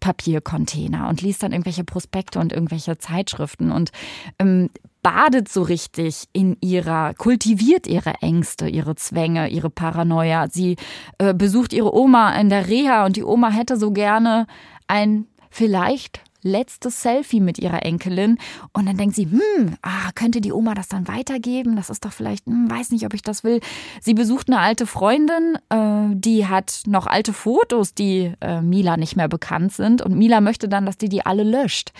Altpapiercontainer 0.00 1.08
und 1.08 1.22
liest 1.22 1.42
dann 1.42 1.52
irgendwelche 1.52 1.84
Prospekte 1.84 2.38
und 2.38 2.52
irgendwelche 2.52 2.98
Zeitschriften 2.98 3.70
und 3.70 3.90
ähm, 4.38 4.70
badet 5.02 5.48
so 5.48 5.62
richtig 5.62 6.24
in 6.32 6.56
ihrer, 6.60 7.14
kultiviert 7.14 7.86
ihre 7.86 8.14
Ängste, 8.20 8.68
ihre 8.68 8.96
Zwänge, 8.96 9.48
ihre 9.48 9.70
Paranoia. 9.70 10.48
Sie 10.50 10.76
äh, 11.18 11.32
besucht 11.32 11.72
ihre 11.72 11.94
Oma 11.94 12.34
in 12.38 12.50
der 12.50 12.68
Reha 12.68 13.06
und 13.06 13.16
die 13.16 13.24
Oma 13.24 13.50
hätte 13.50 13.76
so 13.76 13.92
gerne 13.92 14.46
ein 14.88 15.26
vielleicht 15.50 16.22
letztes 16.42 17.02
Selfie 17.02 17.40
mit 17.40 17.58
ihrer 17.58 17.84
Enkelin 17.84 18.38
und 18.72 18.86
dann 18.86 18.96
denkt 18.96 19.16
sie, 19.16 19.26
hm, 19.26 19.76
ah, 19.82 20.10
könnte 20.14 20.40
die 20.40 20.52
Oma 20.52 20.74
das 20.74 20.88
dann 20.88 21.08
weitergeben? 21.08 21.76
Das 21.76 21.90
ist 21.90 22.04
doch 22.04 22.12
vielleicht, 22.12 22.46
hm, 22.46 22.70
weiß 22.70 22.90
nicht, 22.90 23.04
ob 23.04 23.14
ich 23.14 23.22
das 23.22 23.44
will. 23.44 23.60
Sie 24.00 24.14
besucht 24.14 24.48
eine 24.48 24.58
alte 24.58 24.86
Freundin, 24.86 25.58
äh, 25.68 26.14
die 26.14 26.46
hat 26.46 26.82
noch 26.86 27.06
alte 27.06 27.32
Fotos, 27.32 27.94
die 27.94 28.32
äh, 28.40 28.60
Mila 28.60 28.96
nicht 28.96 29.16
mehr 29.16 29.28
bekannt 29.28 29.72
sind 29.72 30.02
und 30.02 30.16
Mila 30.16 30.40
möchte 30.40 30.68
dann, 30.68 30.86
dass 30.86 30.98
die 30.98 31.08
die 31.08 31.24
alle 31.26 31.44
löscht. 31.44 31.92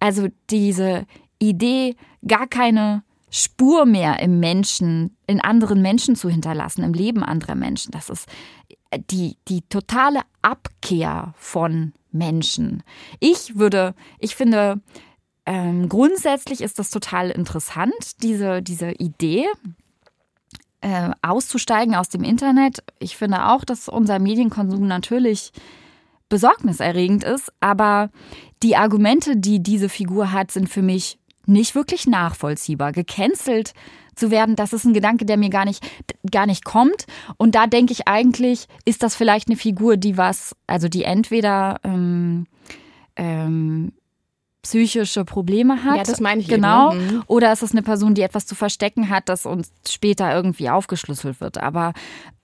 Also 0.00 0.28
diese 0.50 1.06
Idee, 1.38 1.96
gar 2.26 2.46
keine 2.46 3.02
Spur 3.30 3.86
mehr 3.86 4.20
im 4.20 4.40
Menschen, 4.40 5.16
in 5.26 5.40
anderen 5.40 5.80
Menschen 5.80 6.16
zu 6.16 6.28
hinterlassen, 6.28 6.84
im 6.84 6.92
Leben 6.92 7.22
anderer 7.22 7.54
Menschen. 7.54 7.90
Das 7.90 8.10
ist 8.10 8.28
die, 9.10 9.38
die 9.48 9.62
totale 9.62 10.20
Abkehr 10.42 11.32
von 11.36 11.94
Menschen. 12.12 12.82
Ich 13.20 13.58
würde, 13.58 13.94
ich 14.18 14.36
finde, 14.36 14.80
ähm, 15.46 15.88
grundsätzlich 15.88 16.60
ist 16.60 16.78
das 16.78 16.90
total 16.90 17.30
interessant, 17.30 18.22
diese, 18.22 18.62
diese 18.62 18.92
Idee, 18.92 19.46
äh, 20.82 21.10
auszusteigen 21.22 21.94
aus 21.94 22.08
dem 22.08 22.24
Internet. 22.24 22.82
Ich 22.98 23.16
finde 23.16 23.46
auch, 23.46 23.64
dass 23.64 23.88
unser 23.88 24.18
Medienkonsum 24.18 24.86
natürlich 24.86 25.52
besorgniserregend 26.28 27.24
ist, 27.24 27.52
aber 27.60 28.10
die 28.62 28.76
Argumente, 28.76 29.36
die 29.36 29.62
diese 29.62 29.88
Figur 29.88 30.32
hat, 30.32 30.50
sind 30.50 30.68
für 30.68 30.82
mich 30.82 31.18
nicht 31.46 31.74
wirklich 31.74 32.06
nachvollziehbar. 32.06 32.92
Gecancelt 32.92 33.74
zu 34.14 34.30
werden, 34.30 34.56
das 34.56 34.72
ist 34.72 34.84
ein 34.84 34.94
Gedanke, 34.94 35.24
der 35.24 35.36
mir 35.36 35.50
gar 35.50 35.64
nicht, 35.64 35.84
gar 36.30 36.46
nicht 36.46 36.64
kommt. 36.64 37.06
Und 37.36 37.54
da 37.54 37.66
denke 37.66 37.92
ich 37.92 38.08
eigentlich, 38.08 38.66
ist 38.84 39.02
das 39.02 39.14
vielleicht 39.14 39.48
eine 39.48 39.56
Figur, 39.56 39.96
die 39.96 40.16
was, 40.16 40.54
also 40.66 40.88
die 40.88 41.04
entweder 41.04 41.80
ähm, 41.84 42.46
ähm, 43.16 43.92
psychische 44.62 45.24
Probleme 45.24 45.84
hat. 45.84 45.96
Ja, 45.96 46.02
das 46.04 46.20
meine 46.20 46.40
ich 46.40 46.48
genau. 46.48 46.92
Eben. 46.92 47.16
Mhm. 47.16 47.22
Oder 47.26 47.52
ist 47.52 47.62
es 47.62 47.72
eine 47.72 47.82
Person, 47.82 48.14
die 48.14 48.22
etwas 48.22 48.46
zu 48.46 48.54
verstecken 48.54 49.08
hat, 49.08 49.28
das 49.28 49.44
uns 49.44 49.72
später 49.88 50.32
irgendwie 50.32 50.70
aufgeschlüsselt 50.70 51.40
wird. 51.40 51.58
Aber 51.58 51.92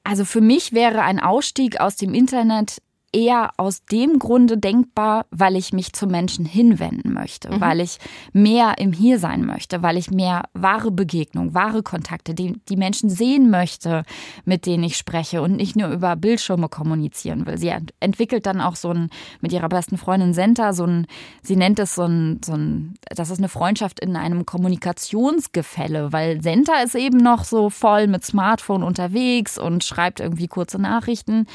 also 0.05 0.25
für 0.25 0.41
mich 0.41 0.73
wäre 0.73 1.03
ein 1.03 1.21
Ausstieg 1.21 1.81
aus 1.81 1.97
dem 1.97 2.14
Internet 2.14 2.83
eher 3.13 3.51
aus 3.57 3.85
dem 3.87 4.19
Grunde 4.19 4.59
denkbar, 4.59 5.27
weil 5.31 5.57
ich 5.57 5.73
mich 5.73 5.93
zu 5.93 6.07
Menschen 6.07 6.45
hinwenden 6.45 7.13
möchte, 7.15 7.51
mhm. 7.51 7.61
weil 7.61 7.81
ich 7.81 7.99
mehr 8.33 8.75
im 8.79 8.93
Hier 8.93 9.19
sein 9.19 9.47
möchte, 9.47 9.83
weil 9.83 9.97
ich 9.97 10.11
mehr 10.11 10.45
wahre 10.53 10.91
Begegnung, 10.91 11.55
wahre 11.55 11.83
Kontakte, 11.83 12.35
die, 12.35 12.61
die 12.69 12.77
Menschen 12.77 13.09
sehen 13.09 13.51
möchte, 13.51 14.05
mit 14.45 14.67
denen 14.67 14.85
ich 14.85 14.97
spreche 14.97 15.41
und 15.41 15.57
nicht 15.57 15.75
nur 15.75 15.89
über 15.89 16.17
Bildschirme 16.17 16.69
kommunizieren 16.69 17.47
will. 17.47 17.57
Sie 17.57 17.73
entwickelt 18.01 18.45
dann 18.45 18.61
auch 18.61 18.77
so 18.77 18.91
ein, 18.91 19.09
mit 19.41 19.53
ihrer 19.53 19.69
besten 19.69 19.97
Freundin 19.97 20.35
Senta, 20.35 20.73
so 20.75 20.85
ein, 20.85 21.07
sie 21.43 21.57
nennt 21.57 21.79
es 21.79 21.95
so 21.95 22.05
ein, 22.05 22.41
so 22.45 22.53
ein, 22.53 22.95
das 23.09 23.31
ist 23.31 23.39
eine 23.39 23.49
Freundschaft 23.49 24.01
in 24.01 24.17
einem 24.17 24.45
Kommunikationsgefälle, 24.45 26.13
weil 26.13 26.43
Senta 26.43 26.83
ist 26.83 26.95
eben 26.95 27.19
noch 27.19 27.45
so 27.45 27.71
voll 27.71 28.07
mit 28.07 28.25
Smartphone 28.25 28.83
unterwegs 28.83 29.59
und 29.59 29.83
schreibt 29.83 30.21
irgendwie 30.21 30.49
kurze 30.49 30.79
Nachrichten 30.79 31.47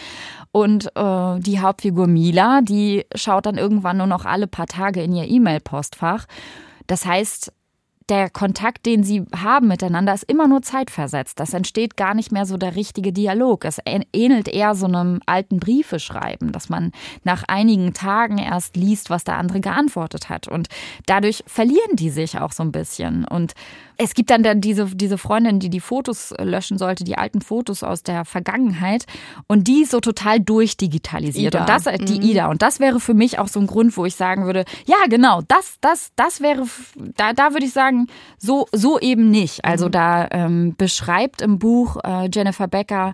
und 0.52 0.88
äh, 0.96 1.40
die 1.44 1.60
Hauptfigur 1.60 2.08
Mila, 2.08 2.62
die 2.62 3.06
schaut 3.16 3.46
dann 3.46 3.58
irgendwann 3.58 3.98
nur 3.98 4.08
noch 4.08 4.26
alle 4.26 4.48
paar 4.48 4.68
Tage 4.68 5.02
in 5.04 5.14
ihr 5.14 5.28
E-Mail-Postfach. 5.28 6.26
Das 6.88 7.06
heißt, 7.06 7.52
der 8.10 8.30
Kontakt, 8.30 8.86
den 8.86 9.04
sie 9.04 9.24
haben 9.36 9.68
miteinander, 9.68 10.14
ist 10.14 10.24
immer 10.24 10.48
nur 10.48 10.62
zeitversetzt. 10.62 11.40
Das 11.40 11.54
entsteht 11.54 11.96
gar 11.96 12.14
nicht 12.14 12.32
mehr 12.32 12.46
so 12.46 12.58
der 12.58 12.76
richtige 12.76 13.14
Dialog. 13.14 13.66
Es 13.66 13.78
ähnelt 13.86 14.48
eher 14.48 14.76
so 14.76 14.86
einem 14.86 15.20
alten 15.26 15.60
Briefeschreiben, 15.60 16.52
dass 16.52 16.70
man 16.70 16.92
nach 17.24 17.44
einigen 17.48 17.94
Tagen 17.94 18.38
erst 18.38 18.76
liest, 18.76 19.10
was 19.10 19.24
der 19.24 19.38
andere 19.38 19.62
geantwortet 19.62 20.30
hat. 20.30 20.48
Und 20.48 20.68
dadurch 21.06 21.44
verlieren 21.48 21.96
die 21.96 22.10
sich 22.10 22.40
auch 22.40 22.52
so 22.52 22.64
ein 22.64 22.72
bisschen. 22.72 23.26
Und 23.26 23.54
es 23.98 24.14
gibt 24.14 24.30
dann 24.30 24.62
diese, 24.62 24.86
diese 24.96 25.18
Freundin, 25.18 25.60
die 25.60 25.70
die 25.70 25.80
Fotos 25.80 26.34
löschen 26.40 26.78
sollte, 26.78 27.04
die 27.04 27.18
alten 27.18 27.42
Fotos 27.42 27.84
aus 27.84 28.04
der 28.04 28.26
Vergangenheit. 28.26 29.06
Und 29.48 29.68
die 29.68 29.84
ist 29.84 29.92
so 29.92 30.00
total 30.00 30.40
durchdigitalisiert. 30.40 31.54
Ida. 31.56 31.62
Und 31.62 31.70
das, 31.70 31.84
die 32.06 32.20
mhm. 32.20 32.26
Ida. 32.26 32.48
Und 32.50 32.62
das 32.62 32.80
wäre 32.80 33.00
für 33.00 33.14
mich 33.14 33.40
auch 33.40 33.48
so 33.48 33.60
ein 33.60 33.68
Grund, 33.68 33.96
wo 33.98 34.06
ich 34.06 34.16
sagen 34.16 34.46
würde, 34.46 34.66
ja, 34.86 34.98
genau, 35.10 35.42
das, 35.48 35.78
das, 35.82 36.12
das 36.16 36.42
wäre, 36.42 36.66
da, 37.18 37.34
da 37.34 37.54
würde 37.54 37.66
ich 37.66 37.74
sagen, 37.74 38.08
so, 38.38 38.68
so 38.72 39.00
eben 39.00 39.30
nicht. 39.30 39.66
Also 39.66 39.88
mhm. 39.88 39.92
da 39.92 40.28
ähm, 40.32 40.76
beschreibt 40.78 41.42
im 41.42 41.60
Buch 41.60 41.98
äh, 42.04 42.30
Jennifer 42.34 42.68
Becker, 42.68 43.14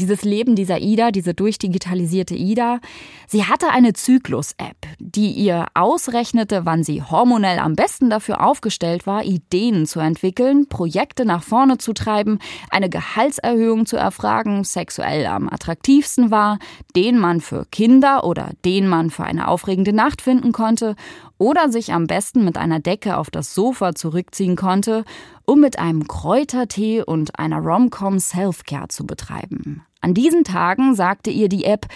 dieses 0.00 0.22
Leben 0.22 0.56
dieser 0.56 0.80
Ida, 0.80 1.10
diese 1.10 1.34
durchdigitalisierte 1.34 2.34
Ida. 2.34 2.80
Sie 3.26 3.44
hatte 3.44 3.68
eine 3.68 3.92
Zyklus-App, 3.92 4.76
die 4.98 5.30
ihr 5.32 5.66
ausrechnete, 5.74 6.64
wann 6.64 6.82
sie 6.82 7.02
hormonell 7.02 7.58
am 7.58 7.76
besten 7.76 8.10
dafür 8.10 8.42
aufgestellt 8.44 9.06
war, 9.06 9.24
Ideen 9.24 9.86
zu 9.86 10.00
entwickeln, 10.00 10.68
Projekte 10.68 11.24
nach 11.24 11.42
vorne 11.42 11.78
zu 11.78 11.92
treiben, 11.92 12.38
eine 12.70 12.88
Gehaltserhöhung 12.88 13.86
zu 13.86 13.96
erfragen, 13.96 14.64
sexuell 14.64 15.26
am 15.26 15.48
attraktivsten 15.48 16.30
war, 16.30 16.58
den 16.96 17.18
man 17.18 17.40
für 17.40 17.66
Kinder 17.70 18.24
oder 18.24 18.50
den 18.64 18.88
man 18.88 19.10
für 19.10 19.24
eine 19.24 19.48
aufregende 19.48 19.92
Nacht 19.92 20.22
finden 20.22 20.52
konnte 20.52 20.96
oder 21.40 21.72
sich 21.72 21.92
am 21.92 22.06
besten 22.06 22.44
mit 22.44 22.58
einer 22.58 22.80
Decke 22.80 23.16
auf 23.16 23.30
das 23.30 23.54
Sofa 23.54 23.94
zurückziehen 23.94 24.56
konnte, 24.56 25.04
um 25.46 25.58
mit 25.58 25.78
einem 25.78 26.06
Kräutertee 26.06 27.02
und 27.02 27.38
einer 27.38 27.58
Romcom 27.58 28.18
Selfcare 28.18 28.88
zu 28.88 29.06
betreiben. 29.06 29.82
An 30.02 30.12
diesen 30.12 30.44
Tagen 30.44 30.94
sagte 30.94 31.30
ihr 31.30 31.48
die 31.48 31.64
App, 31.64 31.86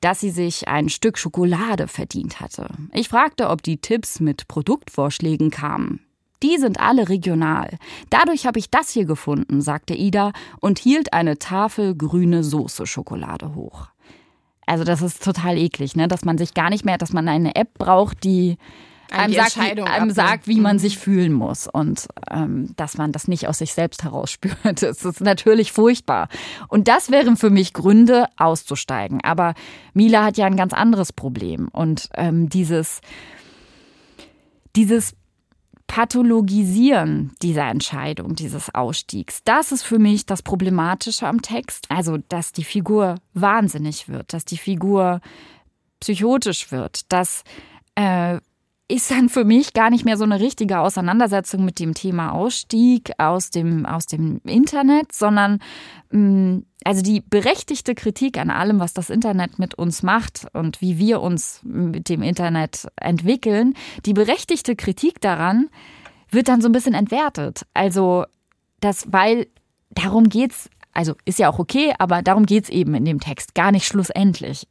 dass 0.00 0.20
sie 0.20 0.30
sich 0.30 0.68
ein 0.68 0.88
Stück 0.88 1.18
Schokolade 1.18 1.86
verdient 1.86 2.40
hatte. 2.40 2.68
Ich 2.92 3.08
fragte, 3.08 3.50
ob 3.50 3.62
die 3.62 3.76
Tipps 3.76 4.20
mit 4.20 4.48
Produktvorschlägen 4.48 5.50
kamen. 5.50 6.00
Die 6.42 6.56
sind 6.56 6.80
alle 6.80 7.08
regional. 7.10 7.76
Dadurch 8.08 8.46
habe 8.46 8.58
ich 8.58 8.70
das 8.70 8.90
hier 8.90 9.04
gefunden, 9.04 9.60
sagte 9.60 9.94
Ida 9.94 10.32
und 10.60 10.78
hielt 10.78 11.12
eine 11.12 11.38
Tafel 11.38 11.94
grüne 11.94 12.42
Soße 12.42 12.86
Schokolade 12.86 13.54
hoch. 13.54 13.88
Also 14.66 14.84
das 14.84 15.02
ist 15.02 15.22
total 15.22 15.58
eklig, 15.58 15.94
ne? 15.94 16.08
dass 16.08 16.24
man 16.24 16.38
sich 16.38 16.54
gar 16.54 16.70
nicht 16.70 16.86
mehr, 16.86 16.96
dass 16.96 17.12
man 17.12 17.28
eine 17.28 17.54
App 17.54 17.74
braucht, 17.74 18.24
die 18.24 18.56
einem, 19.10 19.34
sagt, 19.34 19.56
wie, 19.56 19.82
einem 19.82 20.10
sagt, 20.10 20.48
wie 20.48 20.60
man 20.60 20.76
mhm. 20.76 20.80
sich 20.80 20.98
fühlen 20.98 21.32
muss 21.32 21.66
und 21.66 22.06
ähm, 22.30 22.74
dass 22.76 22.96
man 22.96 23.12
das 23.12 23.28
nicht 23.28 23.48
aus 23.48 23.58
sich 23.58 23.72
selbst 23.72 24.04
heraus 24.04 24.30
spürt. 24.30 24.82
Das 24.82 24.82
ist 25.04 25.20
natürlich 25.20 25.72
furchtbar. 25.72 26.28
Und 26.68 26.88
das 26.88 27.10
wären 27.10 27.36
für 27.36 27.50
mich 27.50 27.72
Gründe, 27.72 28.26
auszusteigen. 28.36 29.20
Aber 29.22 29.54
Mila 29.92 30.24
hat 30.24 30.36
ja 30.36 30.46
ein 30.46 30.56
ganz 30.56 30.72
anderes 30.72 31.12
Problem. 31.12 31.68
Und 31.68 32.08
ähm, 32.14 32.48
dieses, 32.48 33.00
dieses 34.76 35.14
Pathologisieren 35.86 37.32
dieser 37.42 37.68
Entscheidung, 37.68 38.34
dieses 38.34 38.74
Ausstiegs, 38.74 39.42
das 39.44 39.70
ist 39.70 39.82
für 39.82 39.98
mich 39.98 40.26
das 40.26 40.42
Problematische 40.42 41.26
am 41.26 41.42
Text. 41.42 41.86
Also, 41.90 42.18
dass 42.28 42.52
die 42.52 42.64
Figur 42.64 43.16
wahnsinnig 43.34 44.08
wird, 44.08 44.32
dass 44.32 44.44
die 44.44 44.56
Figur 44.56 45.20
psychotisch 46.00 46.72
wird, 46.72 47.12
dass 47.12 47.44
äh, 47.94 48.40
ist 48.88 49.10
dann 49.10 49.28
für 49.30 49.44
mich 49.44 49.72
gar 49.72 49.88
nicht 49.88 50.04
mehr 50.04 50.18
so 50.18 50.24
eine 50.24 50.40
richtige 50.40 50.80
Auseinandersetzung 50.80 51.64
mit 51.64 51.80
dem 51.80 51.94
Thema 51.94 52.32
Ausstieg 52.32 53.12
aus 53.18 53.50
dem, 53.50 53.86
aus 53.86 54.06
dem 54.06 54.40
Internet, 54.44 55.12
sondern 55.12 55.60
mm, 56.10 56.58
also 56.84 57.00
die 57.00 57.22
berechtigte 57.22 57.94
Kritik 57.94 58.38
an 58.38 58.50
allem, 58.50 58.80
was 58.80 58.92
das 58.92 59.08
Internet 59.08 59.58
mit 59.58 59.74
uns 59.74 60.02
macht 60.02 60.46
und 60.52 60.82
wie 60.82 60.98
wir 60.98 61.22
uns 61.22 61.60
mit 61.64 62.10
dem 62.10 62.22
Internet 62.22 62.86
entwickeln, 62.96 63.74
die 64.04 64.12
berechtigte 64.12 64.76
Kritik 64.76 65.20
daran 65.22 65.70
wird 66.28 66.48
dann 66.48 66.60
so 66.60 66.68
ein 66.68 66.72
bisschen 66.72 66.94
entwertet. 66.94 67.62
Also 67.72 68.26
das, 68.80 69.10
weil 69.10 69.46
darum 69.90 70.28
geht's, 70.28 70.68
also 70.92 71.14
ist 71.24 71.38
ja 71.38 71.48
auch 71.48 71.58
okay, 71.58 71.94
aber 71.98 72.20
darum 72.20 72.44
geht's 72.44 72.68
eben 72.68 72.94
in 72.94 73.06
dem 73.06 73.20
Text, 73.20 73.54
gar 73.54 73.72
nicht 73.72 73.86
schlussendlich. 73.86 74.66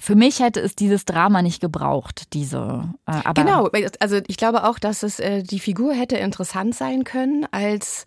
Für 0.00 0.14
mich 0.14 0.40
hätte 0.40 0.60
es 0.60 0.74
dieses 0.74 1.04
Drama 1.04 1.42
nicht 1.42 1.60
gebraucht, 1.60 2.32
diese. 2.32 2.88
Äh, 3.06 3.12
aber 3.24 3.44
genau, 3.44 3.68
also 4.00 4.18
ich 4.26 4.38
glaube 4.38 4.64
auch, 4.64 4.78
dass 4.78 5.02
es 5.02 5.20
äh, 5.20 5.42
die 5.42 5.60
Figur 5.60 5.92
hätte 5.92 6.16
interessant 6.16 6.74
sein 6.74 7.04
können 7.04 7.46
als 7.50 8.06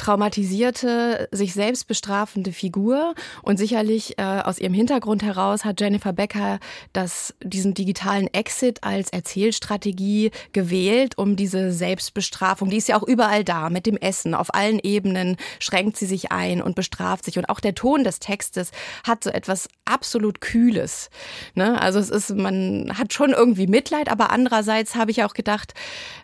traumatisierte, 0.00 1.28
sich 1.30 1.52
selbst 1.52 1.86
bestrafende 1.86 2.52
Figur. 2.52 3.14
Und 3.42 3.58
sicherlich 3.58 4.18
äh, 4.18 4.22
aus 4.22 4.58
ihrem 4.58 4.72
Hintergrund 4.72 5.22
heraus 5.22 5.64
hat 5.64 5.80
Jennifer 5.80 6.12
Becker 6.12 6.58
das, 6.92 7.34
diesen 7.42 7.74
digitalen 7.74 8.32
Exit 8.32 8.82
als 8.82 9.10
Erzählstrategie 9.10 10.30
gewählt, 10.52 11.18
um 11.18 11.36
diese 11.36 11.70
Selbstbestrafung, 11.70 12.70
die 12.70 12.78
ist 12.78 12.88
ja 12.88 12.98
auch 12.98 13.06
überall 13.06 13.44
da, 13.44 13.68
mit 13.68 13.84
dem 13.84 13.98
Essen, 13.98 14.34
auf 14.34 14.54
allen 14.54 14.78
Ebenen 14.82 15.36
schränkt 15.58 15.98
sie 15.98 16.06
sich 16.06 16.32
ein 16.32 16.62
und 16.62 16.74
bestraft 16.74 17.26
sich. 17.26 17.36
Und 17.36 17.50
auch 17.50 17.60
der 17.60 17.74
Ton 17.74 18.02
des 18.02 18.20
Textes 18.20 18.70
hat 19.06 19.22
so 19.22 19.30
etwas 19.30 19.68
absolut 19.84 20.40
Kühles. 20.40 21.10
Ne? 21.54 21.80
Also 21.80 21.98
es 21.98 22.08
ist, 22.08 22.30
man 22.30 22.96
hat 22.96 23.12
schon 23.12 23.30
irgendwie 23.30 23.66
Mitleid, 23.66 24.10
aber 24.10 24.30
andererseits 24.30 24.94
habe 24.94 25.10
ich 25.10 25.24
auch 25.24 25.34
gedacht, 25.34 25.74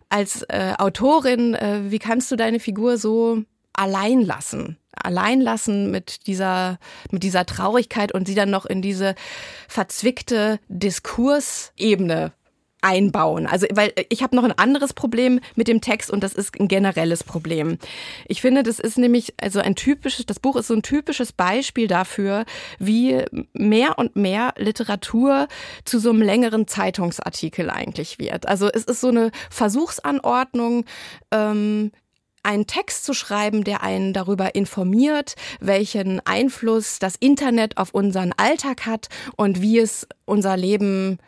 als 0.08 0.42
äh, 0.48 0.72
Autorin, 0.78 1.54
äh, 1.54 1.90
wie 1.90 1.98
kannst 1.98 2.30
du 2.30 2.36
deine 2.36 2.60
Figur 2.60 2.96
so 2.96 3.42
allein 3.76 4.22
lassen. 4.22 4.78
Allein 4.92 5.40
lassen 5.40 5.90
mit 5.90 6.26
dieser, 6.26 6.78
mit 7.10 7.22
dieser 7.22 7.44
Traurigkeit 7.44 8.12
und 8.12 8.26
sie 8.26 8.34
dann 8.34 8.50
noch 8.50 8.66
in 8.66 8.80
diese 8.80 9.14
verzwickte 9.68 10.58
Diskursebene 10.68 12.32
einbauen. 12.86 13.46
Also, 13.46 13.66
weil 13.72 13.92
ich 14.08 14.22
habe 14.22 14.36
noch 14.36 14.44
ein 14.44 14.56
anderes 14.56 14.92
Problem 14.92 15.40
mit 15.54 15.66
dem 15.68 15.80
Text 15.80 16.10
und 16.10 16.22
das 16.22 16.34
ist 16.34 16.58
ein 16.58 16.68
generelles 16.68 17.24
Problem. 17.24 17.78
Ich 18.26 18.40
finde, 18.40 18.62
das 18.62 18.78
ist 18.78 18.96
nämlich 18.96 19.34
also 19.40 19.60
ein 19.60 19.74
typisches, 19.74 20.26
das 20.26 20.40
Buch 20.40 20.56
ist 20.56 20.68
so 20.68 20.74
ein 20.74 20.82
typisches 20.82 21.32
Beispiel 21.32 21.88
dafür, 21.88 22.44
wie 22.78 23.24
mehr 23.52 23.98
und 23.98 24.14
mehr 24.14 24.54
Literatur 24.56 25.48
zu 25.84 25.98
so 25.98 26.10
einem 26.10 26.22
längeren 26.22 26.68
Zeitungsartikel 26.68 27.70
eigentlich 27.70 28.18
wird. 28.18 28.46
Also 28.46 28.68
es 28.72 28.84
ist 28.84 29.00
so 29.00 29.08
eine 29.08 29.30
Versuchsanordnung, 29.50 30.84
ähm, 31.32 31.90
einen 32.46 32.66
Text 32.66 33.04
zu 33.04 33.12
schreiben, 33.12 33.64
der 33.64 33.82
einen 33.82 34.12
darüber 34.12 34.54
informiert, 34.54 35.34
welchen 35.60 36.24
Einfluss 36.24 36.98
das 36.98 37.16
Internet 37.16 37.76
auf 37.76 37.92
unseren 37.92 38.32
Alltag 38.36 38.86
hat 38.86 39.08
und 39.36 39.60
wie 39.60 39.78
es 39.78 40.06
unser 40.24 40.56
Leben 40.56 41.18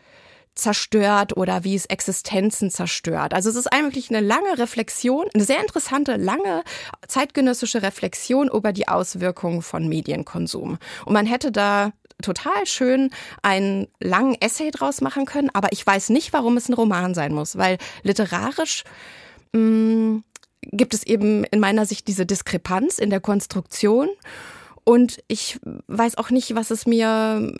zerstört 0.58 1.36
oder 1.36 1.64
wie 1.64 1.74
es 1.74 1.86
Existenzen 1.86 2.70
zerstört. 2.70 3.32
Also 3.32 3.48
es 3.48 3.56
ist 3.56 3.72
eigentlich 3.72 4.10
eine 4.10 4.20
lange 4.20 4.58
Reflexion, 4.58 5.26
eine 5.32 5.44
sehr 5.44 5.60
interessante, 5.60 6.16
lange 6.16 6.62
zeitgenössische 7.06 7.82
Reflexion 7.82 8.48
über 8.48 8.72
die 8.72 8.88
Auswirkungen 8.88 9.62
von 9.62 9.88
Medienkonsum. 9.88 10.78
Und 11.04 11.12
man 11.12 11.26
hätte 11.26 11.52
da 11.52 11.92
total 12.20 12.66
schön 12.66 13.10
einen 13.42 13.86
langen 14.00 14.34
Essay 14.40 14.70
draus 14.72 15.00
machen 15.00 15.24
können, 15.24 15.50
aber 15.52 15.68
ich 15.70 15.86
weiß 15.86 16.10
nicht, 16.10 16.32
warum 16.32 16.56
es 16.56 16.68
ein 16.68 16.74
Roman 16.74 17.14
sein 17.14 17.32
muss, 17.32 17.56
weil 17.56 17.78
literarisch 18.02 18.82
mh, 19.52 19.60
mm, 19.60 20.24
gibt 20.62 20.94
es 20.94 21.04
eben 21.04 21.44
in 21.44 21.60
meiner 21.60 21.86
Sicht 21.86 22.08
diese 22.08 22.26
Diskrepanz 22.26 22.98
in 22.98 23.10
der 23.10 23.20
Konstruktion. 23.20 24.08
Und 24.84 25.18
ich 25.28 25.58
weiß 25.86 26.16
auch 26.18 26.30
nicht, 26.30 26.54
was 26.54 26.70
es 26.70 26.86
mir 26.86 27.54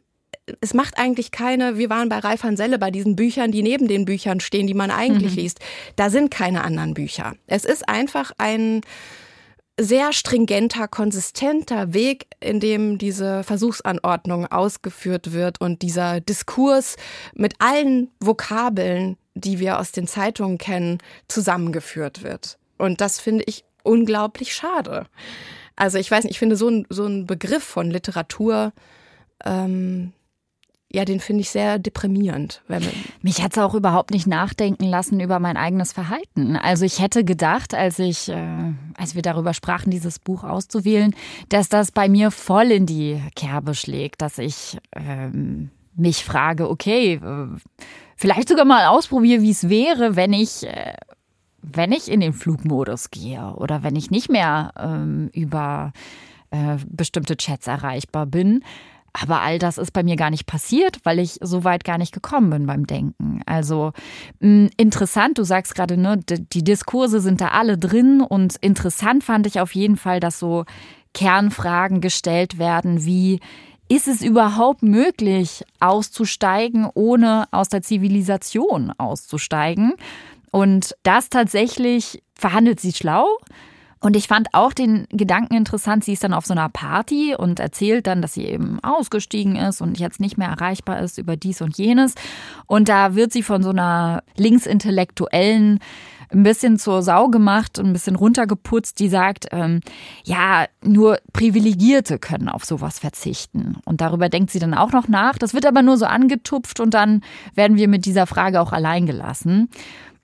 es 0.60 0.74
macht 0.74 0.98
eigentlich 0.98 1.30
keine, 1.30 1.76
wir 1.76 1.90
waren 1.90 2.08
bei 2.08 2.18
Ralf 2.18 2.42
Hanselle, 2.42 2.78
bei 2.78 2.90
diesen 2.90 3.16
Büchern, 3.16 3.52
die 3.52 3.62
neben 3.62 3.88
den 3.88 4.04
Büchern 4.04 4.40
stehen, 4.40 4.66
die 4.66 4.74
man 4.74 4.90
eigentlich 4.90 5.32
mhm. 5.32 5.42
liest. 5.42 5.60
Da 5.96 6.10
sind 6.10 6.30
keine 6.30 6.64
anderen 6.64 6.94
Bücher. 6.94 7.34
Es 7.46 7.64
ist 7.64 7.88
einfach 7.88 8.32
ein 8.38 8.80
sehr 9.80 10.12
stringenter, 10.12 10.88
konsistenter 10.88 11.94
Weg, 11.94 12.26
in 12.40 12.58
dem 12.60 12.98
diese 12.98 13.44
Versuchsanordnung 13.44 14.46
ausgeführt 14.46 15.32
wird 15.32 15.60
und 15.60 15.82
dieser 15.82 16.20
Diskurs 16.20 16.96
mit 17.34 17.54
allen 17.60 18.10
Vokabeln, 18.18 19.16
die 19.34 19.60
wir 19.60 19.78
aus 19.78 19.92
den 19.92 20.08
Zeitungen 20.08 20.58
kennen, 20.58 20.98
zusammengeführt 21.28 22.24
wird. 22.24 22.57
Und 22.78 23.00
das 23.00 23.20
finde 23.20 23.44
ich 23.46 23.64
unglaublich 23.82 24.54
schade. 24.54 25.06
Also 25.76 25.98
ich 25.98 26.10
weiß 26.10 26.24
nicht, 26.24 26.32
ich 26.32 26.38
finde 26.38 26.56
so 26.56 26.68
ein, 26.68 26.86
so 26.88 27.06
ein 27.06 27.26
Begriff 27.26 27.62
von 27.62 27.90
Literatur, 27.90 28.72
ähm, 29.44 30.12
ja, 30.90 31.04
den 31.04 31.20
finde 31.20 31.42
ich 31.42 31.50
sehr 31.50 31.78
deprimierend. 31.78 32.62
Mich 33.20 33.42
hat 33.42 33.52
es 33.52 33.58
auch 33.58 33.74
überhaupt 33.74 34.10
nicht 34.10 34.26
nachdenken 34.26 34.84
lassen 34.84 35.20
über 35.20 35.38
mein 35.38 35.58
eigenes 35.58 35.92
Verhalten. 35.92 36.56
Also 36.56 36.86
ich 36.86 36.98
hätte 37.00 37.24
gedacht, 37.24 37.74
als 37.74 37.98
ich, 37.98 38.30
äh, 38.30 38.72
als 38.96 39.14
wir 39.14 39.20
darüber 39.20 39.52
sprachen, 39.52 39.90
dieses 39.90 40.18
Buch 40.18 40.44
auszuwählen, 40.44 41.14
dass 41.50 41.68
das 41.68 41.92
bei 41.92 42.08
mir 42.08 42.30
voll 42.30 42.72
in 42.72 42.86
die 42.86 43.20
Kerbe 43.36 43.74
schlägt, 43.74 44.22
dass 44.22 44.38
ich 44.38 44.78
ähm, 44.96 45.70
mich 45.94 46.24
frage, 46.24 46.70
okay, 46.70 47.20
äh, 47.22 47.48
vielleicht 48.16 48.48
sogar 48.48 48.64
mal 48.64 48.86
ausprobiere, 48.86 49.42
wie 49.42 49.50
es 49.50 49.68
wäre, 49.68 50.16
wenn 50.16 50.32
ich 50.32 50.66
äh, 50.66 50.94
wenn 51.62 51.92
ich 51.92 52.10
in 52.10 52.20
den 52.20 52.32
Flugmodus 52.32 53.10
gehe 53.10 53.54
oder 53.56 53.82
wenn 53.82 53.96
ich 53.96 54.10
nicht 54.10 54.30
mehr 54.30 54.72
ähm, 54.78 55.28
über 55.32 55.92
äh, 56.50 56.76
bestimmte 56.86 57.36
Chats 57.36 57.66
erreichbar 57.66 58.26
bin. 58.26 58.62
Aber 59.12 59.40
all 59.40 59.58
das 59.58 59.78
ist 59.78 59.92
bei 59.92 60.02
mir 60.02 60.16
gar 60.16 60.30
nicht 60.30 60.46
passiert, 60.46 60.98
weil 61.02 61.18
ich 61.18 61.38
so 61.40 61.64
weit 61.64 61.82
gar 61.82 61.98
nicht 61.98 62.12
gekommen 62.12 62.50
bin 62.50 62.66
beim 62.66 62.86
Denken. 62.86 63.40
Also 63.46 63.92
mh, 64.40 64.48
hm, 64.48 64.70
interessant, 64.76 65.38
du 65.38 65.44
sagst 65.44 65.74
gerade, 65.74 65.96
ne, 65.96 66.18
die 66.18 66.62
Diskurse 66.62 67.20
sind 67.20 67.40
da 67.40 67.48
alle 67.48 67.78
drin 67.78 68.20
und 68.20 68.56
interessant 68.56 69.24
fand 69.24 69.46
ich 69.46 69.60
auf 69.60 69.74
jeden 69.74 69.96
Fall, 69.96 70.20
dass 70.20 70.38
so 70.38 70.64
Kernfragen 71.14 72.00
gestellt 72.00 72.58
werden 72.58 73.04
wie 73.04 73.40
ist 73.90 74.06
es 74.06 74.22
überhaupt 74.22 74.82
möglich, 74.82 75.64
auszusteigen, 75.80 76.86
ohne 76.92 77.46
aus 77.50 77.70
der 77.70 77.80
Zivilisation 77.80 78.92
auszusteigen? 78.98 79.94
Und 80.50 80.94
das 81.02 81.30
tatsächlich 81.30 82.22
verhandelt 82.34 82.80
sie 82.80 82.92
schlau. 82.92 83.26
Und 84.00 84.14
ich 84.14 84.28
fand 84.28 84.48
auch 84.52 84.72
den 84.72 85.06
Gedanken 85.10 85.54
interessant, 85.54 86.04
sie 86.04 86.12
ist 86.12 86.22
dann 86.22 86.32
auf 86.32 86.46
so 86.46 86.54
einer 86.54 86.68
Party 86.68 87.34
und 87.36 87.58
erzählt 87.58 88.06
dann, 88.06 88.22
dass 88.22 88.34
sie 88.34 88.44
eben 88.44 88.78
ausgestiegen 88.84 89.56
ist 89.56 89.80
und 89.80 89.98
jetzt 89.98 90.20
nicht 90.20 90.38
mehr 90.38 90.48
erreichbar 90.48 91.00
ist 91.00 91.18
über 91.18 91.36
dies 91.36 91.60
und 91.62 91.76
jenes. 91.76 92.14
Und 92.66 92.88
da 92.88 93.16
wird 93.16 93.32
sie 93.32 93.42
von 93.42 93.62
so 93.62 93.70
einer 93.70 94.22
linksintellektuellen 94.36 95.80
ein 96.30 96.42
bisschen 96.42 96.78
zur 96.78 97.02
Sau 97.02 97.28
gemacht 97.28 97.78
ein 97.78 97.92
bisschen 97.92 98.16
runtergeputzt, 98.16 98.98
die 99.00 99.08
sagt, 99.08 99.46
ähm, 99.50 99.80
ja, 100.24 100.66
nur 100.84 101.18
Privilegierte 101.32 102.18
können 102.18 102.48
auf 102.48 102.64
sowas 102.64 102.98
verzichten. 102.98 103.78
Und 103.84 104.00
darüber 104.00 104.28
denkt 104.28 104.50
sie 104.50 104.58
dann 104.58 104.74
auch 104.74 104.92
noch 104.92 105.08
nach. 105.08 105.38
Das 105.38 105.54
wird 105.54 105.66
aber 105.66 105.82
nur 105.82 105.96
so 105.96 106.04
angetupft 106.04 106.80
und 106.80 106.92
dann 106.94 107.22
werden 107.54 107.76
wir 107.76 107.88
mit 107.88 108.04
dieser 108.04 108.26
Frage 108.26 108.60
auch 108.60 108.72
allein 108.72 109.06
gelassen. 109.06 109.70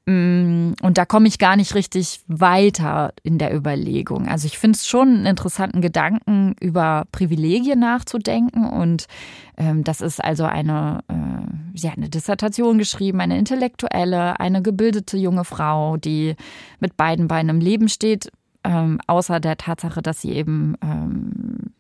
Mm, 0.06 0.72
und 0.82 0.98
da 0.98 1.06
komme 1.06 1.28
ich 1.28 1.38
gar 1.38 1.56
nicht 1.56 1.74
richtig 1.74 2.20
weiter 2.26 3.14
in 3.22 3.38
der 3.38 3.54
Überlegung. 3.54 4.28
Also 4.28 4.46
ich 4.46 4.58
finde 4.58 4.76
es 4.76 4.86
schon 4.86 5.08
einen 5.08 5.26
interessanten 5.26 5.80
Gedanken, 5.80 6.54
über 6.60 7.04
Privilegien 7.10 7.80
nachzudenken. 7.80 8.68
Und 8.68 9.06
ähm, 9.56 9.82
das 9.82 10.02
ist 10.02 10.22
also 10.22 10.44
eine, 10.44 11.00
äh, 11.08 11.78
sie 11.78 11.90
hat 11.90 11.96
eine 11.96 12.10
Dissertation 12.10 12.76
geschrieben, 12.76 13.20
eine 13.20 13.38
intellektuelle, 13.38 14.38
eine 14.40 14.60
gebildete 14.60 15.16
junge 15.16 15.44
Frau, 15.44 15.96
die 15.96 16.36
mit 16.80 16.98
beiden 16.98 17.26
Beinen 17.26 17.56
im 17.56 17.60
Leben 17.60 17.88
steht, 17.88 18.30
ähm, 18.62 19.00
außer 19.06 19.40
der 19.40 19.56
Tatsache, 19.56 20.02
dass 20.02 20.20
sie 20.20 20.32
eben 20.32 20.74
ähm, 20.82 21.72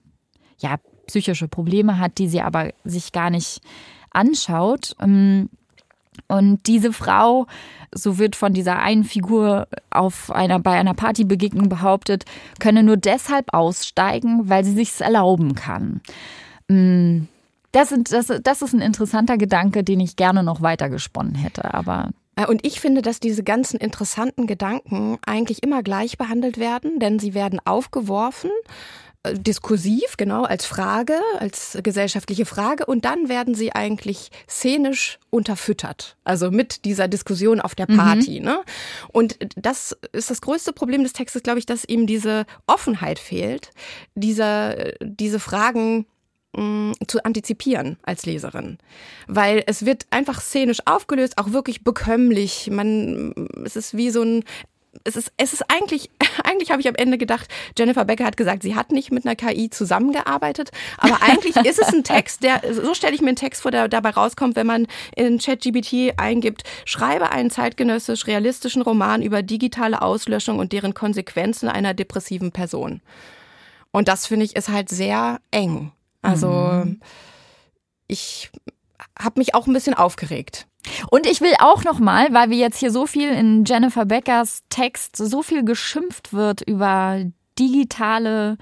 ja 0.58 0.76
psychische 1.06 1.48
Probleme 1.48 1.98
hat, 1.98 2.16
die 2.16 2.28
sie 2.28 2.40
aber 2.40 2.70
sich 2.84 3.12
gar 3.12 3.28
nicht 3.28 3.60
anschaut. 4.10 4.96
Ähm, 4.98 5.50
und 6.28 6.66
diese 6.66 6.92
Frau, 6.92 7.46
so 7.92 8.18
wird 8.18 8.36
von 8.36 8.52
dieser 8.52 8.78
einen 8.78 9.04
Figur 9.04 9.68
auf 9.90 10.30
einer, 10.30 10.58
bei 10.58 10.72
einer 10.72 10.94
Partybegegnung 10.94 11.68
behauptet, 11.68 12.24
könne 12.60 12.82
nur 12.82 12.96
deshalb 12.96 13.52
aussteigen, 13.52 14.48
weil 14.48 14.64
sie 14.64 14.72
sich's 14.72 15.00
erlauben 15.00 15.54
kann. 15.54 16.00
Mm, 16.68 17.26
das, 17.72 17.90
sind, 17.90 18.12
das, 18.12 18.32
das 18.42 18.62
ist 18.62 18.72
ein 18.72 18.80
interessanter 18.80 19.36
Gedanke, 19.36 19.84
den 19.84 20.00
ich 20.00 20.16
gerne 20.16 20.42
noch 20.42 20.62
weiter 20.62 20.88
gesponnen 20.88 21.34
hätte, 21.34 21.74
aber 21.74 22.10
äh, 22.36 22.46
und 22.46 22.66
ich 22.66 22.80
finde, 22.80 23.02
dass 23.02 23.20
diese 23.20 23.42
ganzen 23.42 23.78
interessanten 23.78 24.46
Gedanken 24.46 25.18
eigentlich 25.26 25.62
immer 25.62 25.82
gleich 25.82 26.18
behandelt 26.18 26.58
werden, 26.58 26.98
denn 26.98 27.18
sie 27.18 27.34
werden 27.34 27.60
aufgeworfen 27.64 28.50
diskursiv, 29.32 30.16
genau, 30.16 30.44
als 30.44 30.66
Frage, 30.66 31.18
als 31.38 31.78
gesellschaftliche 31.82 32.44
Frage 32.44 32.86
und 32.86 33.04
dann 33.04 33.28
werden 33.28 33.54
sie 33.54 33.72
eigentlich 33.72 34.30
szenisch 34.48 35.18
unterfüttert. 35.30 36.16
Also 36.24 36.50
mit 36.50 36.84
dieser 36.84 37.08
Diskussion 37.08 37.60
auf 37.60 37.74
der 37.74 37.86
Party. 37.86 38.40
Mhm. 38.40 38.46
Ne? 38.46 38.60
Und 39.12 39.38
das 39.56 39.96
ist 40.12 40.30
das 40.30 40.40
größte 40.40 40.72
Problem 40.72 41.02
des 41.02 41.14
Textes, 41.14 41.42
glaube 41.42 41.58
ich, 41.58 41.66
dass 41.66 41.84
ihm 41.84 42.06
diese 42.06 42.44
Offenheit 42.66 43.18
fehlt, 43.18 43.70
dieser, 44.14 44.92
diese 45.00 45.40
Fragen 45.40 46.06
mm, 46.54 46.92
zu 47.06 47.24
antizipieren 47.24 47.96
als 48.02 48.26
Leserin, 48.26 48.78
weil 49.26 49.62
es 49.66 49.86
wird 49.86 50.06
einfach 50.10 50.40
szenisch 50.42 50.80
aufgelöst, 50.84 51.38
auch 51.38 51.52
wirklich 51.52 51.82
bekömmlich. 51.82 52.68
Man, 52.70 53.48
es 53.64 53.76
ist 53.76 53.96
wie 53.96 54.10
so 54.10 54.22
ein 54.22 54.44
es 55.04 55.16
ist, 55.16 55.32
es 55.36 55.52
ist 55.52 55.64
eigentlich, 55.70 56.10
eigentlich 56.44 56.70
habe 56.70 56.80
ich 56.80 56.88
am 56.88 56.94
Ende 56.94 57.18
gedacht, 57.18 57.48
Jennifer 57.78 58.04
Becker 58.04 58.24
hat 58.24 58.36
gesagt, 58.36 58.62
sie 58.62 58.74
hat 58.74 58.92
nicht 58.92 59.10
mit 59.10 59.26
einer 59.26 59.36
KI 59.36 59.70
zusammengearbeitet, 59.70 60.70
aber 60.98 61.22
eigentlich 61.22 61.56
ist 61.56 61.80
es 61.80 61.88
ein 61.88 62.04
Text, 62.04 62.42
der, 62.42 62.62
so 62.72 62.94
stelle 62.94 63.14
ich 63.14 63.20
mir 63.20 63.28
einen 63.28 63.36
Text 63.36 63.62
vor, 63.62 63.70
der 63.70 63.88
dabei 63.88 64.10
rauskommt, 64.10 64.56
wenn 64.56 64.66
man 64.66 64.86
in 65.16 65.38
ChatGPT 65.38 66.18
eingibt, 66.18 66.62
schreibe 66.84 67.30
einen 67.30 67.50
zeitgenössisch 67.50 68.26
realistischen 68.26 68.82
Roman 68.82 69.22
über 69.22 69.42
digitale 69.42 70.02
Auslöschung 70.02 70.58
und 70.58 70.72
deren 70.72 70.94
Konsequenzen 70.94 71.68
einer 71.68 71.94
depressiven 71.94 72.52
Person. 72.52 73.00
Und 73.90 74.08
das 74.08 74.26
finde 74.26 74.44
ich 74.44 74.56
ist 74.56 74.68
halt 74.68 74.88
sehr 74.88 75.40
eng. 75.50 75.92
Also 76.20 76.48
mhm. 76.48 77.00
ich 78.08 78.50
habe 79.18 79.38
mich 79.38 79.54
auch 79.54 79.66
ein 79.66 79.72
bisschen 79.72 79.94
aufgeregt. 79.94 80.66
Und 81.10 81.26
ich 81.26 81.40
will 81.40 81.54
auch 81.60 81.84
noch 81.84 81.98
mal, 81.98 82.32
weil 82.32 82.50
wir 82.50 82.58
jetzt 82.58 82.78
hier 82.78 82.90
so 82.90 83.06
viel 83.06 83.28
in 83.30 83.64
Jennifer 83.64 84.04
Beckers 84.04 84.62
Text 84.68 85.16
so 85.16 85.42
viel 85.42 85.64
geschimpft 85.64 86.32
wird 86.32 86.60
über 86.62 87.24
digitale 87.58 88.58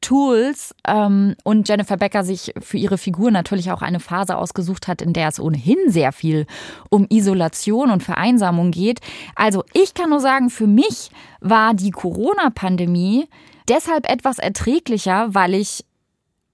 Tools 0.00 0.74
ähm, 0.86 1.36
und 1.44 1.68
Jennifer 1.68 1.96
Becker 1.96 2.24
sich 2.24 2.54
für 2.60 2.78
ihre 2.78 2.96
Figur 2.96 3.30
natürlich 3.30 3.70
auch 3.70 3.82
eine 3.82 4.00
Phase 4.00 4.36
ausgesucht 4.36 4.88
hat, 4.88 5.02
in 5.02 5.12
der 5.12 5.28
es 5.28 5.38
ohnehin 5.38 5.78
sehr 5.88 6.12
viel 6.12 6.46
um 6.88 7.06
Isolation 7.10 7.90
und 7.90 8.02
Vereinsamung 8.02 8.70
geht. 8.70 9.00
Also 9.34 9.64
ich 9.74 9.92
kann 9.92 10.10
nur 10.10 10.20
sagen, 10.20 10.48
für 10.48 10.66
mich 10.66 11.10
war 11.40 11.74
die 11.74 11.90
Corona-Pandemie 11.90 13.28
deshalb 13.68 14.10
etwas 14.10 14.38
erträglicher, 14.38 15.34
weil 15.34 15.54
ich 15.54 15.84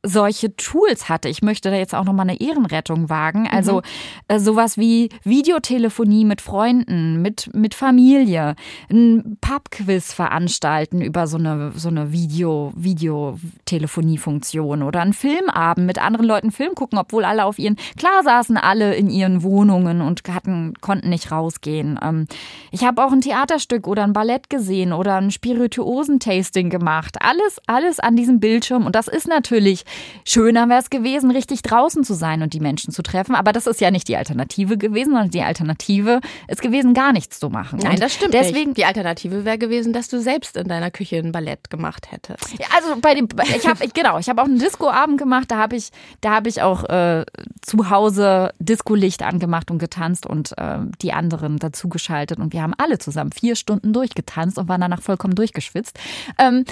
solche 0.07 0.55
Tools 0.57 1.09
hatte. 1.09 1.29
Ich 1.29 1.43
möchte 1.43 1.71
da 1.71 1.77
jetzt 1.77 1.95
auch 1.95 2.05
nochmal 2.05 2.29
eine 2.29 2.41
Ehrenrettung 2.41 3.11
wagen. 3.11 3.49
Also 3.49 3.77
mhm. 3.77 3.83
äh, 4.29 4.39
sowas 4.39 4.79
wie 4.79 5.09
Videotelefonie 5.25 6.25
mit 6.25 6.41
Freunden, 6.41 7.21
mit, 7.23 7.51
mit 7.55 7.75
Familie, 7.75 8.55
ein 8.91 9.37
Pubquiz 9.41 10.13
veranstalten 10.13 11.01
über 11.01 11.27
so 11.27 11.39
eine, 11.39 11.73
so 11.75 11.89
eine 11.89 12.13
Video, 12.13 12.73
Videotelefonie-Funktion 12.77 14.83
oder 14.83 15.01
einen 15.01 15.13
Filmabend 15.13 15.87
mit 15.87 16.01
anderen 16.01 16.27
Leuten 16.27 16.53
Film 16.53 16.75
gucken, 16.75 16.99
obwohl 16.99 17.25
alle 17.25 17.45
auf 17.45 17.59
ihren, 17.59 17.77
klar 17.97 18.23
saßen 18.23 18.57
alle 18.57 18.95
in 18.95 19.11
ihren 19.11 19.43
Wohnungen 19.43 20.01
und 20.01 20.23
hatten, 20.29 20.75
konnten 20.81 21.09
nicht 21.09 21.33
rausgehen. 21.33 21.99
Ähm, 22.03 22.27
ich 22.71 22.85
habe 22.85 23.05
auch 23.05 23.13
ein 23.13 23.21
Theaterstück 23.21 23.87
oder 23.87 24.05
ein 24.05 24.13
Ballett 24.13 24.51
gesehen 24.51 24.93
oder 24.93 25.17
ein 25.17 25.31
Spirituosen-Tasting 25.31 26.71
gemacht. 26.71 27.17
Alles, 27.21 27.61
alles 27.67 28.01
an 28.01 28.17
diesem 28.17 28.41
Bildschirm 28.41 28.87
und 28.87 28.95
das 28.95 29.09
ist 29.09 29.27
natürlich 29.27 29.85
Schöner 30.25 30.69
wäre 30.69 30.81
es 30.81 30.91
gewesen, 30.91 31.31
richtig 31.31 31.63
draußen 31.63 32.05
zu 32.05 32.15
sein 32.15 32.43
und 32.43 32.53
die 32.53 32.61
Menschen 32.61 32.93
zu 32.93 33.03
treffen. 33.03 33.35
Aber 33.35 33.53
das 33.53 33.67
ist 33.67 33.81
ja 33.81 33.91
nicht 33.91 34.09
die 34.09 34.17
Alternative 34.17 34.77
gewesen, 34.77 35.11
sondern 35.11 35.31
die 35.31 35.43
Alternative 35.43 36.21
ist 36.49 36.63
gewesen, 36.63 36.95
gar 36.95 37.13
nichts 37.13 37.39
zu 37.39 37.49
machen. 37.49 37.79
Nein, 37.83 37.93
und 37.93 38.03
das 38.03 38.15
stimmt 38.15 38.35
deswegen, 38.35 38.71
nicht. 38.71 38.79
Die 38.79 38.85
Alternative 38.85 39.45
wäre 39.45 39.59
gewesen, 39.59 39.93
dass 39.93 40.09
du 40.09 40.21
selbst 40.21 40.57
in 40.57 40.69
deiner 40.69 40.91
Küche 40.91 41.17
ein 41.17 41.33
Ballett 41.33 41.71
gemacht 41.71 42.11
hättest. 42.11 42.59
Ja, 42.59 42.67
also 42.75 43.01
bei 43.01 43.15
dem, 43.15 43.29
ich 43.57 43.67
habe, 43.67 43.87
genau, 43.89 44.19
ich 44.19 44.29
habe 44.29 44.43
auch 44.43 44.47
einen 44.47 44.59
Discoabend 44.59 45.19
gemacht. 45.19 45.51
Da 45.51 45.59
habe 45.59 45.77
ich, 45.77 45.91
da 46.21 46.33
habe 46.33 46.49
ich 46.49 46.63
auch 46.63 46.85
äh, 46.85 47.25
zu 47.63 47.91
Hause 47.91 48.53
Disco-Licht 48.59 49.23
angemacht 49.23 49.71
und 49.71 49.79
getanzt 49.79 50.27
und 50.27 50.57
äh, 50.59 50.79
die 51.03 51.13
anderen 51.13 51.59
dazugeschaltet 51.59 52.39
und 52.39 52.53
wir 52.53 52.63
haben 52.63 52.75
alle 52.79 52.99
zusammen 52.99 53.33
vier 53.33 53.57
Stunden 53.57 53.93
durchgetanzt 53.93 54.59
und 54.59 54.69
waren 54.69 54.81
danach 54.81 55.03
vollkommen 55.03 55.35
durchgeschwitzt. 55.35 55.99
Ähm, 56.39 56.65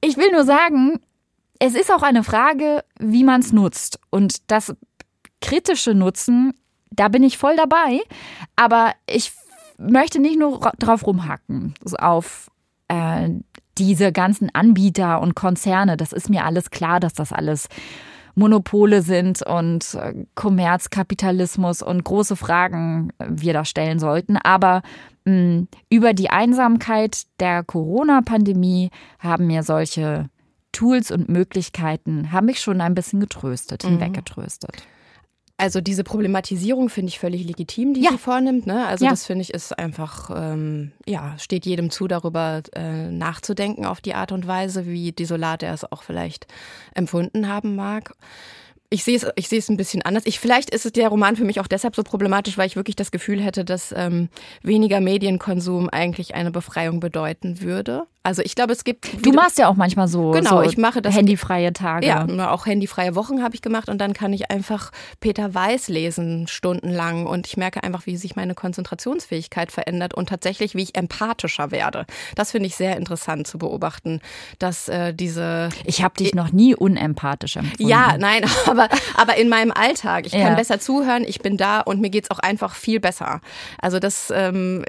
ich 0.00 0.16
will 0.16 0.30
nur 0.32 0.44
sagen, 0.44 1.00
es 1.66 1.74
ist 1.74 1.90
auch 1.90 2.02
eine 2.02 2.22
Frage, 2.22 2.84
wie 2.98 3.24
man 3.24 3.40
es 3.40 3.52
nutzt. 3.52 3.98
Und 4.10 4.50
das 4.50 4.74
kritische 5.40 5.94
Nutzen, 5.94 6.52
da 6.90 7.08
bin 7.08 7.22
ich 7.22 7.38
voll 7.38 7.56
dabei. 7.56 8.00
Aber 8.54 8.92
ich 9.08 9.32
möchte 9.78 10.20
nicht 10.20 10.38
nur 10.38 10.60
drauf 10.78 11.06
rumhacken, 11.06 11.74
auf 11.98 12.50
äh, 12.88 13.30
diese 13.78 14.12
ganzen 14.12 14.54
Anbieter 14.54 15.22
und 15.22 15.34
Konzerne. 15.34 15.96
Das 15.96 16.12
ist 16.12 16.28
mir 16.28 16.44
alles 16.44 16.70
klar, 16.70 17.00
dass 17.00 17.14
das 17.14 17.32
alles 17.32 17.68
Monopole 18.34 19.00
sind 19.00 19.42
und 19.42 19.94
äh, 19.94 20.26
Kommerzkapitalismus 20.34 21.80
und 21.80 22.04
große 22.04 22.36
Fragen 22.36 23.10
äh, 23.18 23.26
wir 23.30 23.54
da 23.54 23.64
stellen 23.64 23.98
sollten. 23.98 24.36
Aber 24.36 24.82
mh, 25.24 25.64
über 25.88 26.12
die 26.12 26.28
Einsamkeit 26.28 27.22
der 27.40 27.64
Corona-Pandemie 27.64 28.90
haben 29.18 29.46
mir 29.46 29.62
solche 29.62 30.28
Tools 30.74 31.10
und 31.10 31.28
Möglichkeiten 31.28 32.32
haben 32.32 32.46
mich 32.46 32.60
schon 32.60 32.80
ein 32.80 32.94
bisschen 32.94 33.20
getröstet, 33.20 33.84
mhm. 33.84 33.90
hinweggetröstet. 33.90 34.82
Also 35.56 35.80
diese 35.80 36.02
Problematisierung 36.02 36.88
finde 36.88 37.10
ich 37.10 37.20
völlig 37.20 37.44
legitim, 37.44 37.94
die 37.94 38.02
ja. 38.02 38.10
sie 38.10 38.18
vornimmt. 38.18 38.66
Ne? 38.66 38.84
Also 38.86 39.04
ja. 39.04 39.12
das 39.12 39.24
finde 39.24 39.42
ich 39.42 39.54
ist 39.54 39.78
einfach, 39.78 40.30
ähm, 40.34 40.90
ja, 41.06 41.38
steht 41.38 41.64
jedem 41.64 41.90
zu, 41.90 42.08
darüber 42.08 42.60
äh, 42.74 43.08
nachzudenken 43.10 43.86
auf 43.86 44.00
die 44.00 44.14
Art 44.14 44.32
und 44.32 44.48
Weise, 44.48 44.84
wie 44.86 45.12
desolat 45.12 45.62
er 45.62 45.72
es 45.72 45.90
auch 45.90 46.02
vielleicht 46.02 46.48
empfunden 46.94 47.48
haben 47.48 47.76
mag 47.76 48.14
ich 48.94 49.02
sehe 49.02 49.16
es, 49.16 49.26
ich 49.34 49.48
sehe 49.48 49.58
es 49.58 49.68
ein 49.68 49.76
bisschen 49.76 50.02
anders. 50.02 50.22
Ich, 50.24 50.38
vielleicht 50.38 50.70
ist 50.70 50.86
es 50.86 50.92
der 50.92 51.08
Roman 51.08 51.34
für 51.34 51.44
mich 51.44 51.58
auch 51.58 51.66
deshalb 51.66 51.96
so 51.96 52.04
problematisch, 52.04 52.56
weil 52.56 52.68
ich 52.68 52.76
wirklich 52.76 52.94
das 52.94 53.10
Gefühl 53.10 53.42
hätte, 53.42 53.64
dass 53.64 53.92
ähm, 53.96 54.28
weniger 54.62 55.00
Medienkonsum 55.00 55.88
eigentlich 55.90 56.34
eine 56.34 56.52
Befreiung 56.52 57.00
bedeuten 57.00 57.60
würde. 57.60 58.06
Also 58.26 58.40
ich 58.40 58.54
glaube, 58.54 58.72
es 58.72 58.84
gibt. 58.84 59.24
Du 59.24 59.32
machst 59.32 59.58
ja 59.58 59.68
auch 59.68 59.76
manchmal 59.76 60.08
so, 60.08 60.30
genau, 60.30 60.62
so 60.62 60.68
ich 60.68 60.78
mache 60.78 61.02
das 61.02 61.14
handyfreie 61.14 61.74
Tage. 61.74 62.06
Ja, 62.06 62.26
auch 62.50 62.64
handyfreie 62.64 63.14
Wochen 63.14 63.42
habe 63.42 63.54
ich 63.54 63.60
gemacht 63.60 63.90
und 63.90 63.98
dann 63.98 64.14
kann 64.14 64.32
ich 64.32 64.50
einfach 64.50 64.92
Peter 65.20 65.52
Weiß 65.52 65.88
lesen 65.88 66.48
stundenlang 66.48 67.26
und 67.26 67.46
ich 67.46 67.58
merke 67.58 67.84
einfach, 67.84 68.06
wie 68.06 68.16
sich 68.16 68.34
meine 68.34 68.54
Konzentrationsfähigkeit 68.54 69.70
verändert 69.70 70.14
und 70.14 70.30
tatsächlich, 70.30 70.74
wie 70.74 70.84
ich 70.84 70.96
empathischer 70.96 71.70
werde. 71.70 72.06
Das 72.34 72.52
finde 72.52 72.66
ich 72.66 72.76
sehr 72.76 72.96
interessant 72.96 73.46
zu 73.46 73.58
beobachten, 73.58 74.20
dass 74.58 74.88
äh, 74.88 75.12
diese. 75.12 75.68
Ich 75.84 76.02
habe 76.02 76.14
dich 76.16 76.34
noch 76.34 76.50
nie 76.50 76.74
unempathisch 76.74 77.56
empfunden. 77.56 77.86
Ja, 77.86 78.16
nein, 78.16 78.42
aber 78.66 78.88
aber, 79.16 79.36
in 79.36 79.50
meinem 79.50 79.70
Alltag. 79.70 80.24
Ich 80.24 80.32
kann 80.32 80.40
ja. 80.40 80.54
besser 80.54 80.80
zuhören, 80.80 81.24
ich 81.24 81.40
bin 81.40 81.58
da 81.58 81.80
und 81.80 82.00
mir 82.00 82.08
geht's 82.08 82.30
auch 82.30 82.38
einfach 82.38 82.74
viel 82.74 83.00
besser. 83.00 83.42
Also 83.82 83.98
das. 83.98 84.32
Ähm, 84.34 84.82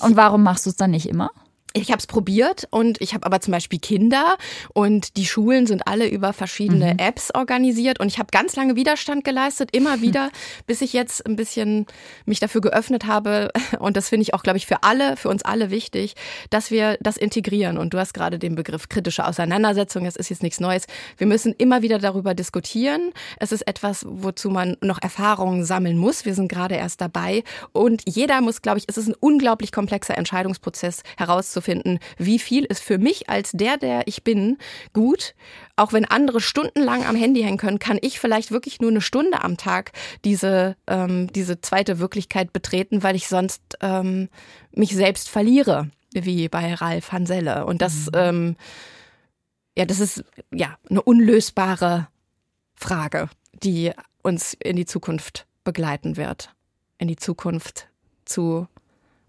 und 0.00 0.14
warum 0.14 0.44
machst 0.44 0.66
du 0.66 0.70
es 0.70 0.76
dann 0.76 0.92
nicht 0.92 1.08
immer? 1.08 1.30
Ich 1.76 1.90
habe 1.90 1.98
es 1.98 2.06
probiert 2.06 2.68
und 2.70 3.00
ich 3.00 3.14
habe 3.14 3.26
aber 3.26 3.40
zum 3.40 3.50
Beispiel 3.50 3.80
Kinder 3.80 4.36
und 4.74 5.16
die 5.16 5.26
Schulen 5.26 5.66
sind 5.66 5.88
alle 5.88 6.06
über 6.06 6.32
verschiedene 6.32 6.92
mhm. 6.92 6.98
Apps 7.00 7.34
organisiert 7.34 7.98
und 7.98 8.06
ich 8.06 8.20
habe 8.20 8.28
ganz 8.30 8.54
lange 8.54 8.76
Widerstand 8.76 9.24
geleistet, 9.24 9.70
immer 9.72 10.00
wieder, 10.00 10.30
bis 10.68 10.82
ich 10.82 10.92
jetzt 10.92 11.26
ein 11.26 11.34
bisschen 11.34 11.86
mich 12.26 12.38
dafür 12.38 12.60
geöffnet 12.60 13.06
habe 13.06 13.50
und 13.80 13.96
das 13.96 14.08
finde 14.08 14.22
ich 14.22 14.34
auch, 14.34 14.44
glaube 14.44 14.56
ich, 14.56 14.66
für 14.66 14.84
alle, 14.84 15.16
für 15.16 15.28
uns 15.28 15.42
alle 15.42 15.70
wichtig, 15.70 16.14
dass 16.48 16.70
wir 16.70 16.96
das 17.00 17.16
integrieren 17.16 17.76
und 17.76 17.92
du 17.92 17.98
hast 17.98 18.14
gerade 18.14 18.38
den 18.38 18.54
Begriff 18.54 18.88
kritische 18.88 19.26
Auseinandersetzung, 19.26 20.04
das 20.04 20.14
ist 20.14 20.28
jetzt 20.28 20.44
nichts 20.44 20.60
Neues. 20.60 20.84
Wir 21.16 21.26
müssen 21.26 21.54
immer 21.58 21.82
wieder 21.82 21.98
darüber 21.98 22.34
diskutieren. 22.34 23.10
Es 23.40 23.50
ist 23.50 23.66
etwas, 23.66 24.06
wozu 24.08 24.48
man 24.48 24.76
noch 24.80 25.02
Erfahrungen 25.02 25.64
sammeln 25.64 25.98
muss. 25.98 26.24
Wir 26.24 26.34
sind 26.36 26.46
gerade 26.46 26.76
erst 26.76 27.00
dabei 27.00 27.42
und 27.72 28.02
jeder 28.06 28.40
muss, 28.42 28.62
glaube 28.62 28.78
ich, 28.78 28.84
es 28.86 28.96
ist 28.96 29.08
ein 29.08 29.16
unglaublich 29.18 29.72
komplexer 29.72 30.16
Entscheidungsprozess 30.16 31.02
herauszufinden, 31.16 31.63
herauszufinden, 31.64 31.98
wie 32.18 32.38
viel 32.38 32.64
ist 32.64 32.82
für 32.82 32.98
mich 32.98 33.28
als 33.28 33.52
der, 33.52 33.76
der 33.76 34.06
ich 34.06 34.22
bin, 34.22 34.58
gut. 34.92 35.34
Auch 35.76 35.92
wenn 35.92 36.04
andere 36.04 36.40
stundenlang 36.40 37.04
am 37.04 37.16
Handy 37.16 37.42
hängen 37.42 37.58
können, 37.58 37.78
kann 37.78 37.98
ich 38.00 38.20
vielleicht 38.20 38.50
wirklich 38.50 38.80
nur 38.80 38.90
eine 38.90 39.00
Stunde 39.00 39.42
am 39.42 39.56
Tag 39.56 39.92
diese, 40.24 40.76
ähm, 40.86 41.32
diese 41.32 41.60
zweite 41.60 41.98
Wirklichkeit 41.98 42.52
betreten, 42.52 43.02
weil 43.02 43.16
ich 43.16 43.28
sonst 43.28 43.62
ähm, 43.80 44.28
mich 44.72 44.94
selbst 44.94 45.28
verliere, 45.28 45.90
wie 46.12 46.48
bei 46.48 46.74
Ralf 46.74 47.12
Hanselle. 47.12 47.66
Und 47.66 47.82
das, 47.82 48.06
mhm. 48.06 48.12
ähm, 48.14 48.56
ja, 49.76 49.84
das 49.84 50.00
ist 50.00 50.24
ja 50.52 50.76
eine 50.88 51.02
unlösbare 51.02 52.08
Frage, 52.76 53.28
die 53.62 53.92
uns 54.22 54.54
in 54.54 54.76
die 54.76 54.86
Zukunft 54.86 55.46
begleiten 55.64 56.16
wird. 56.16 56.50
In 56.98 57.08
die 57.08 57.16
Zukunft 57.16 57.88
zu 58.24 58.68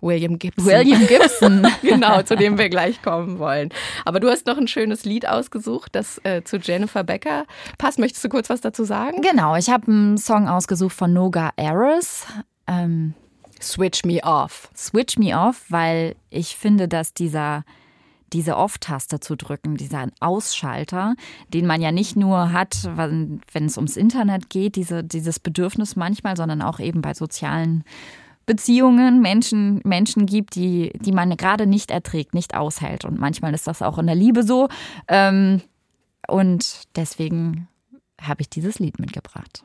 William 0.05 0.39
Gibson. 0.39 0.65
William 0.65 1.07
Gibson. 1.07 1.67
genau, 1.81 2.21
zu 2.21 2.35
dem 2.35 2.57
wir 2.57 2.69
gleich 2.69 3.01
kommen 3.01 3.39
wollen. 3.39 3.69
Aber 4.05 4.19
du 4.19 4.29
hast 4.29 4.45
noch 4.45 4.57
ein 4.57 4.67
schönes 4.67 5.03
Lied 5.03 5.27
ausgesucht, 5.27 5.95
das 5.95 6.21
äh, 6.23 6.43
zu 6.43 6.57
Jennifer 6.57 7.03
Becker 7.03 7.45
passt. 7.77 7.99
Möchtest 7.99 8.23
du 8.23 8.29
kurz 8.29 8.49
was 8.49 8.61
dazu 8.61 8.83
sagen? 8.83 9.21
Genau, 9.21 9.55
ich 9.55 9.69
habe 9.69 9.87
einen 9.87 10.17
Song 10.17 10.47
ausgesucht 10.47 10.95
von 10.95 11.11
Noga 11.11 11.51
Eris. 11.55 12.25
Ähm, 12.67 13.13
Switch 13.61 14.03
Me 14.05 14.21
Off. 14.23 14.69
Switch 14.75 15.17
Me 15.17 15.37
Off, 15.37 15.65
weil 15.69 16.15
ich 16.29 16.55
finde, 16.55 16.87
dass 16.87 17.13
dieser 17.13 17.63
diese 18.33 18.57
Off-Taste 18.57 19.19
zu 19.19 19.37
drücken, 19.37 19.77
dieser 19.77 20.07
Ausschalter, 20.19 21.15
den 21.53 21.65
man 21.65 21.81
ja 21.81 21.91
nicht 21.91 22.17
nur 22.17 22.51
hat, 22.51 22.75
wenn, 22.95 23.39
wenn 23.53 23.65
es 23.65 23.77
ums 23.77 23.95
Internet 23.95 24.49
geht, 24.49 24.75
diese, 24.75 25.03
dieses 25.03 25.39
Bedürfnis 25.39 25.95
manchmal, 25.95 26.35
sondern 26.35 26.61
auch 26.61 26.79
eben 26.79 27.01
bei 27.01 27.13
sozialen 27.13 27.85
Beziehungen, 28.45 29.21
Menschen, 29.21 29.81
Menschen 29.83 30.25
gibt, 30.25 30.55
die, 30.55 30.91
die 30.99 31.11
man 31.11 31.35
gerade 31.37 31.65
nicht 31.65 31.91
erträgt, 31.91 32.33
nicht 32.33 32.55
aushält. 32.55 33.05
Und 33.05 33.19
manchmal 33.19 33.53
ist 33.53 33.67
das 33.67 33.81
auch 33.81 33.97
in 33.97 34.07
der 34.07 34.15
Liebe 34.15 34.43
so. 34.43 34.67
Ähm, 35.07 35.61
und 36.27 36.83
deswegen 36.95 37.67
habe 38.21 38.41
ich 38.41 38.49
dieses 38.49 38.79
Lied 38.79 38.99
mitgebracht. 38.99 39.63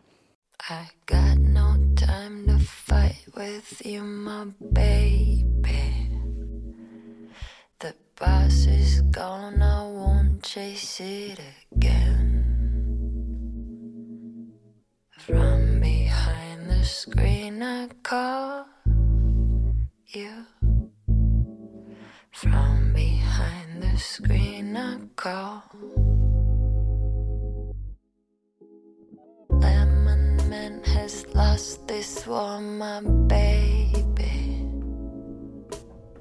I 0.69 0.87
got 1.07 1.39
no 1.39 1.77
time 1.97 2.47
to 2.47 2.59
fight 2.59 3.27
with 3.35 3.83
you, 3.85 4.03
my 4.03 4.53
baby. 4.61 6.01
bus 8.21 8.67
is 8.67 9.01
gone, 9.11 9.63
I 9.63 9.83
won't 9.85 10.43
chase 10.43 11.01
it 11.01 11.41
again. 11.73 12.45
From 15.27 15.81
behind 15.81 16.69
the 16.69 16.85
screen, 16.85 17.50
I 17.63 17.89
call 18.03 18.67
you. 20.07 20.47
From 22.31 22.93
behind 22.95 23.83
the 23.83 23.99
screen, 23.99 24.77
I 24.77 24.99
call. 25.15 25.63
Lemon 29.51 30.37
Man 30.49 30.83
has 30.85 31.27
lost 31.35 31.87
this 31.87 32.27
war, 32.27 32.61
my 32.61 33.03
baby. 33.27 34.65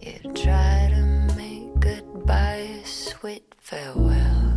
You 0.02 0.34
try 0.34 0.92
to 0.92 1.36
make 1.38 1.80
goodbye 1.80 2.82
a 2.84 2.86
sweet 2.86 3.56
farewell. 3.58 4.49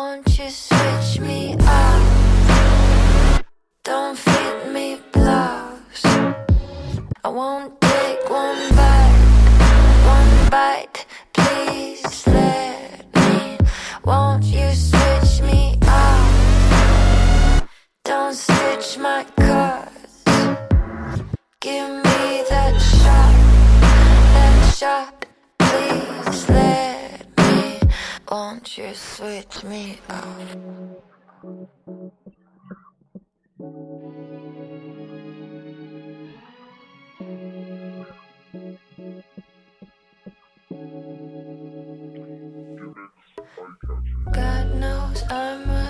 Won't 0.00 0.38
you 0.38 0.48
switch 0.48 1.18
me 1.18 1.56
up? 1.58 3.44
Don't 3.82 4.16
fit 4.16 4.72
me 4.72 5.00
blouse. 5.12 6.04
I 7.24 7.28
won't 7.38 7.80
take 7.80 8.30
one 8.30 8.62
bite, 8.78 9.18
one 10.14 10.50
bite. 10.54 11.04
Please 11.32 12.26
let 12.28 13.12
me. 13.16 13.58
Won't 14.04 14.44
you 14.44 14.70
switch 14.70 15.42
me 15.42 15.76
up? 15.82 17.68
Don't 18.04 18.36
stitch 18.36 18.98
my 18.98 19.26
cuts. 19.36 20.22
Give 21.60 21.90
me 22.06 22.44
that 22.50 22.74
shot, 22.78 23.34
that 24.34 24.74
shot. 24.78 25.17
Won't 28.58 28.76
you 28.76 28.92
switch 28.92 29.62
me 29.62 30.00
up? 30.08 30.26
God 44.32 44.74
knows 44.74 45.22
I'm 45.30 45.70
a 45.70 45.87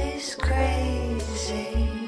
is 0.00 0.34
crazy. 0.34 2.03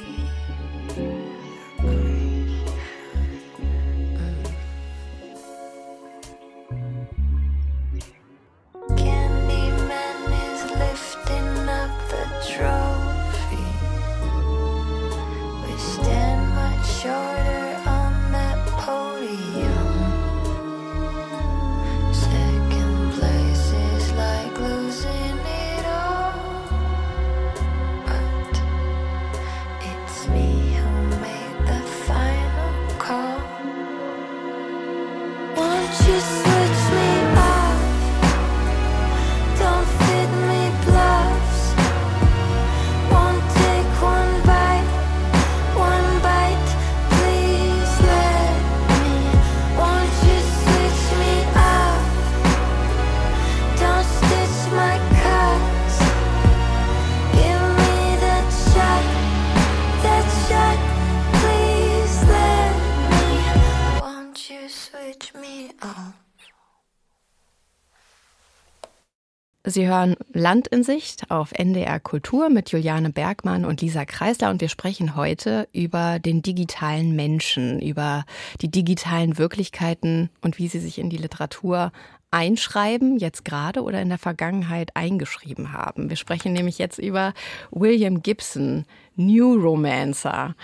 Sie 69.77 69.87
hören 69.87 70.17
Land 70.33 70.69
in 70.69 70.83
Sicht 70.83 71.31
auf 71.31 71.53
NDR 71.53 72.01
Kultur 72.01 72.49
mit 72.49 72.73
Juliane 72.73 73.11
Bergmann 73.11 73.67
und 73.67 73.83
Lisa 73.83 74.07
Kreisler 74.07 74.49
und 74.49 74.63
wir 74.63 74.71
sprechen 74.71 75.17
heute 75.17 75.69
über 75.75 76.19
den 76.19 76.41
digitalen 76.41 77.15
Menschen, 77.15 77.83
über 77.83 78.25
die 78.63 78.71
digitalen 78.71 79.37
Wirklichkeiten 79.37 80.31
und 80.41 80.57
wie 80.57 80.69
sie 80.69 80.79
sich 80.79 80.99
in 80.99 81.11
die 81.11 81.19
Literatur 81.19 81.93
einschreiben, 82.31 83.19
jetzt 83.19 83.45
gerade 83.45 83.83
oder 83.83 84.01
in 84.01 84.09
der 84.09 84.17
Vergangenheit 84.17 84.97
eingeschrieben 84.97 85.75
haben. 85.75 86.09
Wir 86.09 86.17
sprechen 86.17 86.55
nämlich 86.55 86.79
jetzt 86.79 86.99
über 86.99 87.35
William 87.71 88.23
Gibson, 88.23 88.87
New 89.17 89.55
Romancer, 89.55 90.55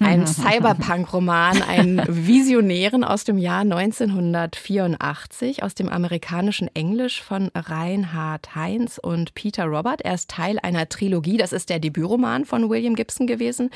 ein 0.00 0.26
Cyberpunk-Roman, 0.26 1.62
einen 1.62 2.02
Visionären 2.08 3.04
aus 3.04 3.24
dem 3.24 3.38
Jahr 3.38 3.60
1984 3.60 5.62
aus 5.62 5.74
dem 5.74 5.88
amerikanischen 5.88 6.68
Englisch 6.74 7.22
von 7.22 7.50
Reinhard 7.54 8.54
Heinz 8.54 8.98
und 8.98 9.34
Peter 9.34 9.66
Robert. 9.66 10.02
Er 10.02 10.14
ist 10.14 10.30
Teil 10.30 10.58
einer 10.62 10.88
Trilogie. 10.88 11.36
Das 11.36 11.52
ist 11.52 11.70
der 11.70 11.78
Debütroman 11.78 12.44
von 12.44 12.68
William 12.68 12.96
Gibson 12.96 13.26
gewesen. 13.26 13.70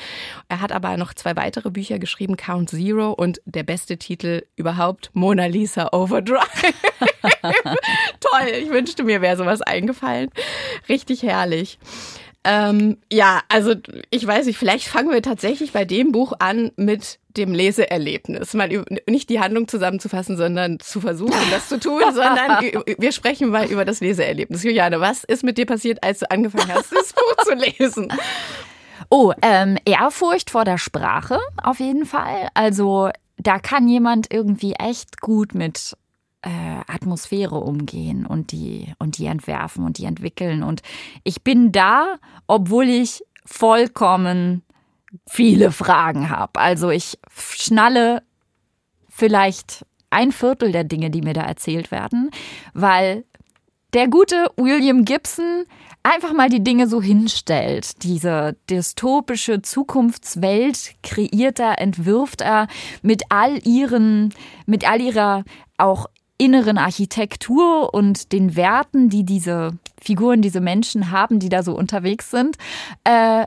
Er 0.49 0.61
hat 0.61 0.71
aber 0.71 0.97
noch 0.97 1.13
zwei 1.13 1.35
weitere 1.35 1.71
Bücher 1.71 1.99
geschrieben, 1.99 2.35
Count 2.35 2.69
Zero 2.69 3.11
und 3.11 3.41
der 3.45 3.63
beste 3.63 3.97
Titel 3.97 4.43
überhaupt, 4.55 5.09
Mona 5.13 5.45
Lisa 5.45 5.89
Overdrive. 5.93 6.73
Toll, 8.19 8.47
ich 8.61 8.69
wünschte 8.69 9.03
mir 9.03 9.21
wäre 9.21 9.37
sowas 9.37 9.61
eingefallen. 9.61 10.29
Richtig 10.89 11.23
herrlich. 11.23 11.79
Ähm, 12.49 12.97
ja, 13.11 13.41
also 13.49 13.73
ich 14.09 14.25
weiß 14.25 14.45
nicht, 14.45 14.57
vielleicht 14.57 14.87
fangen 14.87 15.11
wir 15.11 15.21
tatsächlich 15.21 15.73
bei 15.73 15.83
dem 15.83 16.13
Buch 16.13 16.31
an 16.39 16.71
mit 16.77 17.19
dem 17.35 17.53
Leseerlebnis. 17.53 18.53
Mal 18.53 18.85
nicht 19.05 19.29
die 19.29 19.41
Handlung 19.41 19.67
zusammenzufassen, 19.67 20.37
sondern 20.37 20.79
zu 20.79 21.01
versuchen, 21.01 21.35
das 21.51 21.67
zu 21.67 21.77
tun, 21.77 22.01
sondern 22.13 22.85
wir 22.97 23.11
sprechen 23.11 23.49
mal 23.49 23.69
über 23.69 23.83
das 23.83 23.99
Leseerlebnis. 23.99 24.63
Juliane, 24.63 25.01
was 25.01 25.25
ist 25.25 25.43
mit 25.43 25.57
dir 25.57 25.65
passiert, 25.65 26.01
als 26.03 26.19
du 26.19 26.31
angefangen 26.31 26.73
hast, 26.73 26.93
das 26.93 27.11
Buch 27.11 27.43
zu 27.43 27.53
lesen? 27.53 28.13
Oh, 29.09 29.31
ähm, 29.41 29.77
Ehrfurcht 29.85 30.49
vor 30.49 30.65
der 30.65 30.77
Sprache 30.77 31.39
auf 31.63 31.79
jeden 31.79 32.05
Fall. 32.05 32.49
Also 32.55 33.09
da 33.37 33.59
kann 33.59 33.87
jemand 33.87 34.33
irgendwie 34.33 34.73
echt 34.73 35.21
gut 35.21 35.53
mit 35.55 35.95
äh, 36.47 36.81
Atmosphäre 36.87 37.55
umgehen 37.55 38.25
und 38.25 38.53
die 38.53 38.93
und 38.99 39.17
die 39.17 39.25
entwerfen 39.25 39.83
und 39.83 39.97
die 39.97 40.05
entwickeln. 40.05 40.63
Und 40.63 40.81
ich 41.23 41.43
bin 41.43 41.73
da, 41.73 42.15
obwohl 42.47 42.85
ich 42.85 43.21
vollkommen 43.45 44.63
viele 45.29 45.71
Fragen 45.71 46.29
habe. 46.29 46.59
Also 46.59 46.89
ich 46.89 47.19
schnalle 47.35 48.23
vielleicht 49.09 49.85
ein 50.09 50.31
Viertel 50.31 50.71
der 50.71 50.85
Dinge, 50.85 51.09
die 51.09 51.21
mir 51.21 51.33
da 51.33 51.41
erzählt 51.41 51.91
werden, 51.91 52.31
weil 52.73 53.25
der 53.93 54.07
gute 54.07 54.49
William 54.55 55.03
Gibson 55.03 55.65
einfach 56.03 56.31
mal 56.31 56.49
die 56.49 56.63
Dinge 56.63 56.87
so 56.87 57.01
hinstellt. 57.01 58.03
Diese 58.03 58.55
dystopische 58.69 59.61
Zukunftswelt 59.61 60.95
kreiert 61.03 61.59
er, 61.59 61.81
entwirft 61.81 62.41
er 62.41 62.67
mit 63.01 63.23
all 63.29 63.59
ihren, 63.67 64.33
mit 64.65 64.89
all 64.89 65.01
ihrer 65.01 65.43
auch 65.77 66.07
inneren 66.37 66.77
Architektur 66.77 67.93
und 67.93 68.31
den 68.31 68.55
Werten, 68.55 69.09
die 69.09 69.23
diese 69.23 69.71
Figuren, 69.99 70.41
diese 70.41 70.61
Menschen 70.61 71.11
haben, 71.11 71.39
die 71.39 71.49
da 71.49 71.63
so 71.63 71.75
unterwegs 71.75 72.29
sind. 72.31 72.57
Äh, 73.03 73.45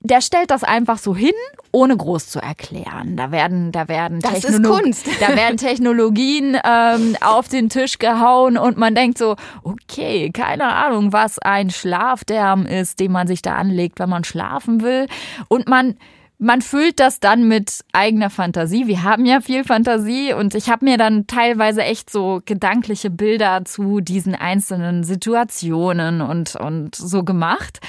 der 0.00 0.20
stellt 0.20 0.52
das 0.52 0.62
einfach 0.62 0.98
so 0.98 1.16
hin, 1.16 1.32
ohne 1.72 1.96
groß 1.96 2.28
zu 2.28 2.40
erklären. 2.40 3.16
Da 3.16 3.32
werden, 3.32 3.72
da 3.72 3.88
werden, 3.88 4.20
das 4.20 4.44
ist 4.44 4.62
Kunst. 4.62 5.08
da 5.20 5.36
werden 5.36 5.56
Technologien 5.58 6.56
ähm, 6.64 7.16
auf 7.20 7.48
den 7.48 7.68
Tisch 7.68 7.98
gehauen 7.98 8.56
und 8.56 8.76
man 8.76 8.94
denkt 8.94 9.18
so, 9.18 9.34
okay, 9.64 10.30
keine 10.30 10.72
Ahnung, 10.72 11.12
was 11.12 11.40
ein 11.40 11.70
Schlafderm 11.70 12.64
ist, 12.64 13.00
den 13.00 13.10
man 13.10 13.26
sich 13.26 13.42
da 13.42 13.56
anlegt, 13.56 13.98
wenn 13.98 14.08
man 14.08 14.22
schlafen 14.22 14.82
will. 14.82 15.08
Und 15.48 15.68
man 15.68 15.96
man 16.38 16.62
füllt 16.62 17.00
das 17.00 17.18
dann 17.18 17.48
mit 17.48 17.84
eigener 17.92 18.30
Fantasie. 18.30 18.86
Wir 18.86 19.02
haben 19.02 19.26
ja 19.26 19.40
viel 19.40 19.64
Fantasie 19.64 20.32
und 20.32 20.54
ich 20.54 20.70
habe 20.70 20.84
mir 20.84 20.96
dann 20.96 21.26
teilweise 21.26 21.82
echt 21.82 22.10
so 22.10 22.40
gedankliche 22.44 23.10
Bilder 23.10 23.64
zu 23.64 24.00
diesen 24.00 24.36
einzelnen 24.36 25.02
Situationen 25.02 26.20
und, 26.20 26.54
und 26.54 26.94
so 26.94 27.24
gemacht, 27.24 27.80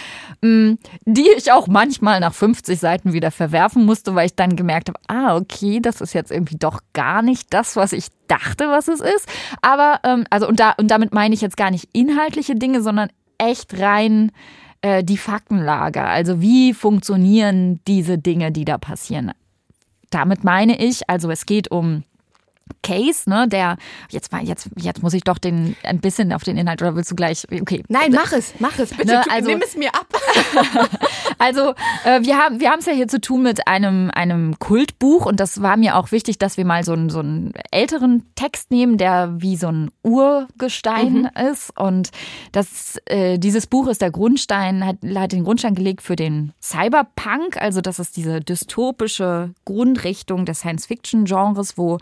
mm, 0.41 0.73
die 1.05 1.29
ich 1.37 1.51
auch 1.51 1.67
manchmal 1.67 2.19
nach 2.19 2.33
50 2.33 2.79
Seiten 2.79 3.13
wieder 3.13 3.29
verwerfen 3.29 3.85
musste, 3.85 4.15
weil 4.15 4.25
ich 4.25 4.35
dann 4.35 4.55
gemerkt 4.55 4.89
habe, 4.89 4.99
ah, 5.07 5.35
okay, 5.37 5.79
das 5.79 6.01
ist 6.01 6.13
jetzt 6.13 6.31
irgendwie 6.31 6.57
doch 6.57 6.81
gar 6.93 7.21
nicht 7.21 7.53
das, 7.53 7.75
was 7.75 7.93
ich 7.93 8.07
dachte, 8.27 8.67
was 8.69 8.87
es 8.87 8.99
ist. 8.99 9.29
Aber, 9.61 9.99
ähm, 10.03 10.25
also, 10.31 10.47
und, 10.47 10.59
da, 10.59 10.71
und 10.71 10.89
damit 10.89 11.13
meine 11.13 11.35
ich 11.35 11.41
jetzt 11.41 11.57
gar 11.57 11.69
nicht 11.69 11.87
inhaltliche 11.93 12.55
Dinge, 12.55 12.81
sondern 12.81 13.09
echt 13.37 13.79
rein 13.79 14.31
äh, 14.82 15.03
die 15.03 15.17
Faktenlage. 15.17 16.03
Also 16.03 16.41
wie 16.41 16.73
funktionieren 16.73 17.80
diese 17.88 18.17
Dinge, 18.17 18.51
die 18.51 18.65
da 18.65 18.77
passieren? 18.77 19.32
Damit 20.09 20.43
meine 20.43 20.80
ich, 20.80 21.09
also 21.09 21.30
es 21.30 21.45
geht 21.45 21.69
um 21.69 22.03
Case, 22.84 23.30
ne, 23.30 23.47
der 23.47 23.78
jetzt 24.09 24.32
mal 24.32 24.43
jetzt 24.43 24.70
jetzt 24.78 25.03
muss 25.03 25.13
ich 25.13 25.24
doch 25.24 25.38
den 25.38 25.76
ein 25.84 25.99
bisschen 25.99 26.34
auf 26.34 26.43
den 26.43 26.57
Inhalt 26.57 26.82
oder 26.82 26.95
willst 26.95 27.11
du 27.11 27.15
gleich 27.15 27.45
okay. 27.61 27.84
Nein, 27.88 28.11
mach 28.11 28.32
es, 28.32 28.53
mach 28.59 28.78
es 28.80 28.89
bitte, 28.91 29.13
Ne, 29.13 29.24
also- 29.30 29.49
nimm 29.49 29.61
es 29.63 29.76
mir 29.76 29.89
ab. 29.93 30.07
Also 31.41 31.74
äh, 32.03 32.22
wir 32.24 32.38
haben 32.38 32.59
wir 32.59 32.70
haben 32.70 32.80
es 32.80 32.86
ja 32.86 32.91
hier 32.91 33.07
zu 33.07 33.22
tun 33.22 33.43
mit 33.43 33.65
einem 33.67 34.11
einem 34.13 34.59
Kultbuch 34.59 35.26
und 35.26 35.39
das 35.39 35.61
war 35.61 35.78
mir 35.78 35.95
auch 35.95 36.11
wichtig, 36.11 36.38
dass 36.38 36.57
wir 36.57 36.65
mal 36.65 36.84
so 36.84 36.91
einen 36.91 37.09
so 37.09 37.20
einen 37.20 37.53
älteren 37.72 38.26
Text 38.36 38.72
nehmen, 38.72 38.97
der 38.97 39.36
wie 39.38 39.55
so 39.55 39.67
ein 39.67 39.89
Urgestein 40.03 41.30
ist 41.49 41.78
und 41.80 42.09
das 42.51 42.97
äh, 43.05 43.38
dieses 43.39 43.67
Buch 43.67 43.88
ist 43.88 44.01
der 44.01 44.11
Grundstein 44.11 44.86
hat, 44.86 44.97
hat 45.15 45.32
den 45.32 45.45
Grundstein 45.45 45.76
gelegt 45.76 46.01
für 46.01 46.15
den 46.17 46.51
Cyberpunk, 46.61 47.55
also 47.61 47.80
das 47.80 47.99
ist 47.99 48.17
diese 48.17 48.41
dystopische 48.41 49.53
Grundrichtung 49.63 50.45
des 50.45 50.59
Science-Fiction-Genres, 50.59 51.78
wo 51.78 51.99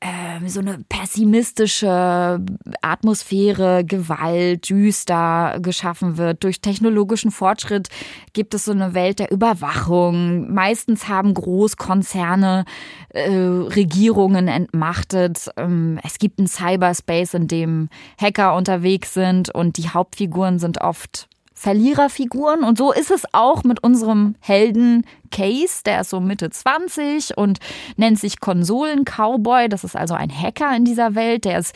ähm, 0.00 0.48
so 0.48 0.60
eine 0.60 0.84
pessimistische 0.88 2.40
Atmosphäre, 2.82 3.84
Gewalt, 3.84 4.68
düster 4.68 5.58
geschaffen 5.60 6.16
wird. 6.16 6.44
Durch 6.44 6.60
technologischen 6.60 7.30
Fortschritt 7.30 7.88
gibt 8.32 8.54
es 8.54 8.66
so 8.66 8.72
eine 8.72 8.94
Welt 8.94 9.18
der 9.18 9.32
Überwachung. 9.32 10.52
Meistens 10.52 11.08
haben 11.08 11.34
Großkonzerne 11.34 12.64
äh, 13.10 13.30
Regierungen 13.30 14.48
entmachtet. 14.48 15.50
Ähm, 15.56 15.98
es 16.04 16.18
gibt 16.18 16.38
einen 16.38 16.48
Cyberspace, 16.48 17.34
in 17.34 17.48
dem 17.48 17.88
Hacker 18.20 18.54
unterwegs 18.54 19.14
sind 19.14 19.54
und 19.54 19.78
die 19.78 19.88
Hauptfiguren 19.88 20.58
sind 20.58 20.80
oft 20.80 21.28
Verliererfiguren. 21.58 22.62
Und 22.62 22.76
so 22.76 22.92
ist 22.92 23.10
es 23.10 23.24
auch 23.32 23.64
mit 23.64 23.82
unserem 23.82 24.36
Helden 24.40 25.06
Case. 25.30 25.82
Der 25.86 26.02
ist 26.02 26.10
so 26.10 26.20
Mitte 26.20 26.50
20 26.50 27.36
und 27.36 27.58
nennt 27.96 28.20
sich 28.20 28.40
Konsolen-Cowboy. 28.40 29.70
Das 29.70 29.82
ist 29.82 29.96
also 29.96 30.14
ein 30.14 30.30
Hacker 30.30 30.76
in 30.76 30.84
dieser 30.84 31.14
Welt. 31.14 31.46
Der 31.46 31.58
ist 31.58 31.74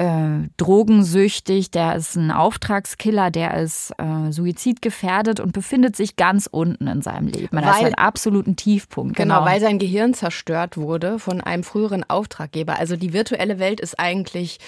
äh, 0.00 0.48
drogensüchtig, 0.56 1.70
der 1.70 1.94
ist 1.94 2.16
ein 2.16 2.30
Auftragskiller, 2.30 3.30
der 3.30 3.58
ist 3.58 3.92
äh, 3.98 4.32
suizidgefährdet 4.32 5.40
und 5.40 5.52
befindet 5.52 5.94
sich 5.94 6.16
ganz 6.16 6.48
unten 6.50 6.86
in 6.86 7.02
seinem 7.02 7.26
Leben. 7.26 7.54
Er 7.58 7.70
ist 7.70 7.76
Weil- 7.76 7.84
einen 7.86 7.94
absoluten 7.96 8.56
Tiefpunkt. 8.56 9.16
Genau, 9.16 9.44
weil 9.44 9.60
sein 9.60 9.78
Gehirn 9.78 10.14
zerstört 10.14 10.78
wurde 10.78 11.18
von 11.18 11.42
einem 11.42 11.64
früheren 11.64 12.08
Auftraggeber. 12.08 12.78
Also 12.78 12.96
die 12.96 13.12
virtuelle 13.12 13.58
Welt 13.58 13.78
ist 13.78 13.98
eigentlich 13.98 14.58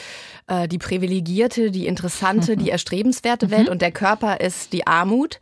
äh, 0.49 0.69
die 0.69 0.79
privilegierte, 0.79 1.71
die 1.71 1.87
interessante, 1.87 2.57
die 2.59 2.69
erstrebenswerte 2.69 3.51
Welt 3.51 3.71
und 3.71 3.81
der 3.81 3.93
Körper 3.93 4.41
ist 4.41 4.75
die 4.75 4.87
Armut. 4.87 5.41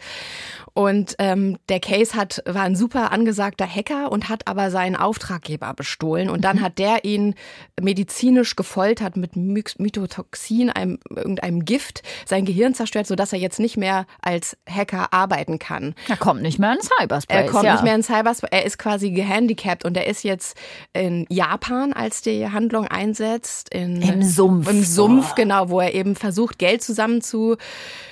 Und 0.74 1.16
ähm, 1.18 1.58
der 1.68 1.80
Case 1.80 2.14
hat, 2.14 2.42
war 2.46 2.62
ein 2.62 2.76
super 2.76 3.12
angesagter 3.12 3.66
Hacker 3.66 4.12
und 4.12 4.28
hat 4.28 4.46
aber 4.46 4.70
seinen 4.70 4.96
Auftraggeber 4.96 5.74
bestohlen. 5.74 6.30
Und 6.30 6.44
dann 6.44 6.60
hat 6.60 6.78
der 6.78 7.04
ihn 7.04 7.34
medizinisch 7.80 8.56
gefoltert 8.56 9.16
mit 9.16 9.34
Myx- 9.34 9.76
Mythotoxin, 9.78 10.70
einem, 10.70 10.98
irgendeinem 11.14 11.64
Gift, 11.64 12.02
sein 12.26 12.44
Gehirn 12.44 12.74
zerstört, 12.74 13.06
sodass 13.06 13.32
er 13.32 13.38
jetzt 13.38 13.58
nicht 13.58 13.76
mehr 13.76 14.06
als 14.22 14.56
Hacker 14.68 15.12
arbeiten 15.12 15.58
kann. 15.58 15.94
er 16.08 16.16
kommt 16.16 16.42
nicht 16.42 16.58
mehr 16.58 16.72
in 16.72 16.80
Cyberspace. 16.80 17.36
Er 17.36 17.46
kommt 17.46 17.64
ja. 17.64 17.72
nicht 17.72 17.84
mehr 17.84 17.94
in 17.94 18.02
Cyberspace. 18.02 18.50
Er 18.52 18.64
ist 18.64 18.78
quasi 18.78 19.10
gehandicapt 19.10 19.84
und 19.84 19.96
er 19.96 20.06
ist 20.06 20.22
jetzt 20.22 20.56
in 20.92 21.26
Japan, 21.28 21.92
als 21.92 22.22
die 22.22 22.48
Handlung 22.48 22.86
einsetzt. 22.86 23.72
In, 23.74 24.00
Im 24.02 24.22
Sumpf. 24.22 24.68
Im 24.68 24.82
Sumpf, 24.82 25.34
genau, 25.34 25.68
wo 25.68 25.80
er 25.80 25.94
eben 25.94 26.16
versucht, 26.16 26.58
Geld 26.58 26.82
zusammen 26.82 27.20
zu 27.20 27.56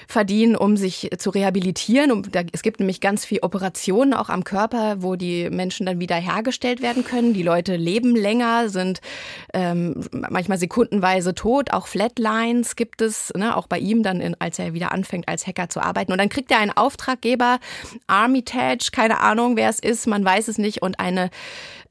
verdienen, 0.08 0.56
um 0.56 0.78
sich 0.78 1.10
zu 1.18 1.28
rehabilitieren. 1.28 2.10
Und 2.10 2.34
da, 2.34 2.40
es 2.52 2.62
gibt 2.62 2.80
nämlich 2.80 3.00
ganz 3.00 3.26
viel 3.26 3.40
Operationen 3.42 4.14
auch 4.14 4.30
am 4.30 4.42
Körper, 4.42 5.02
wo 5.02 5.16
die 5.16 5.50
Menschen 5.50 5.84
dann 5.84 6.00
wieder 6.00 6.16
hergestellt 6.16 6.80
werden 6.80 7.04
können. 7.04 7.34
Die 7.34 7.42
Leute 7.42 7.76
leben 7.76 8.16
länger, 8.16 8.70
sind 8.70 9.00
ähm, 9.52 10.02
manchmal 10.10 10.56
sekundenweise 10.56 11.34
tot. 11.34 11.74
Auch 11.74 11.86
Flatlines 11.86 12.74
gibt 12.74 13.02
es, 13.02 13.32
ne, 13.36 13.54
auch 13.54 13.66
bei 13.66 13.78
ihm 13.78 14.02
dann, 14.02 14.22
in, 14.22 14.34
als 14.40 14.58
er 14.58 14.72
wieder 14.72 14.92
anfängt, 14.92 15.28
als 15.28 15.46
Hacker 15.46 15.68
zu 15.68 15.80
arbeiten. 15.80 16.10
Und 16.10 16.18
dann 16.18 16.30
kriegt 16.30 16.50
er 16.50 16.58
einen 16.58 16.72
Auftraggeber, 16.74 17.58
Armitage, 18.06 18.88
keine 18.90 19.20
Ahnung, 19.20 19.56
wer 19.56 19.68
es 19.68 19.78
ist, 19.78 20.06
man 20.06 20.24
weiß 20.24 20.48
es 20.48 20.56
nicht, 20.56 20.80
und 20.80 20.98
eine 20.98 21.28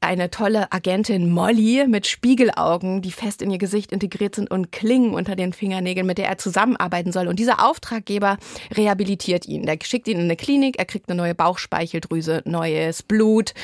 eine 0.00 0.30
tolle 0.30 0.70
Agentin 0.72 1.30
Molly 1.30 1.86
mit 1.88 2.06
Spiegelaugen, 2.06 3.02
die 3.02 3.10
fest 3.10 3.42
in 3.42 3.50
ihr 3.50 3.58
Gesicht 3.58 3.92
integriert 3.92 4.34
sind 4.34 4.50
und 4.50 4.70
Klingen 4.70 5.14
unter 5.14 5.36
den 5.36 5.52
Fingernägeln, 5.52 6.06
mit 6.06 6.18
der 6.18 6.28
er 6.28 6.38
zusammenarbeiten 6.38 7.12
soll. 7.12 7.28
Und 7.28 7.38
dieser 7.38 7.66
Auftraggeber 7.66 8.38
rehabilitiert 8.74 9.46
ihn. 9.46 9.66
Der 9.66 9.78
schickt 9.82 10.08
ihn 10.08 10.18
in 10.18 10.24
eine 10.24 10.36
Klinik, 10.36 10.78
er 10.78 10.84
kriegt 10.84 11.08
eine 11.08 11.16
neue 11.16 11.34
Bauchspeicheldrüse, 11.34 12.42
neues 12.44 13.02
Blut 13.02 13.54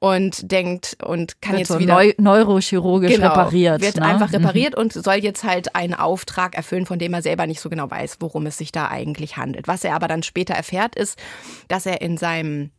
und 0.00 0.50
denkt 0.50 0.96
und 1.04 1.40
kann 1.40 1.52
Wird 1.52 1.60
jetzt 1.60 1.68
so 1.68 1.78
wieder 1.78 1.94
neu, 1.94 2.12
neurochirurgisch 2.18 3.14
Genau, 3.14 3.28
repariert. 3.28 3.80
Wird 3.80 3.96
ne? 3.96 4.06
einfach 4.06 4.32
repariert 4.32 4.76
und 4.76 4.92
soll 4.92 5.16
jetzt 5.16 5.44
halt 5.44 5.74
einen 5.74 5.94
Auftrag 5.94 6.56
erfüllen, 6.56 6.86
von 6.86 6.98
dem 6.98 7.14
er 7.14 7.22
selber 7.22 7.46
nicht 7.46 7.60
so 7.60 7.70
genau 7.70 7.90
weiß, 7.90 8.16
worum 8.20 8.46
es 8.46 8.58
sich 8.58 8.72
da 8.72 8.88
eigentlich 8.88 9.36
handelt. 9.36 9.68
Was 9.68 9.84
er 9.84 9.94
aber 9.94 10.08
dann 10.08 10.22
später 10.22 10.54
erfährt, 10.54 10.96
ist, 10.96 11.18
dass 11.68 11.86
er 11.86 12.00
in 12.00 12.16
seinem 12.16 12.70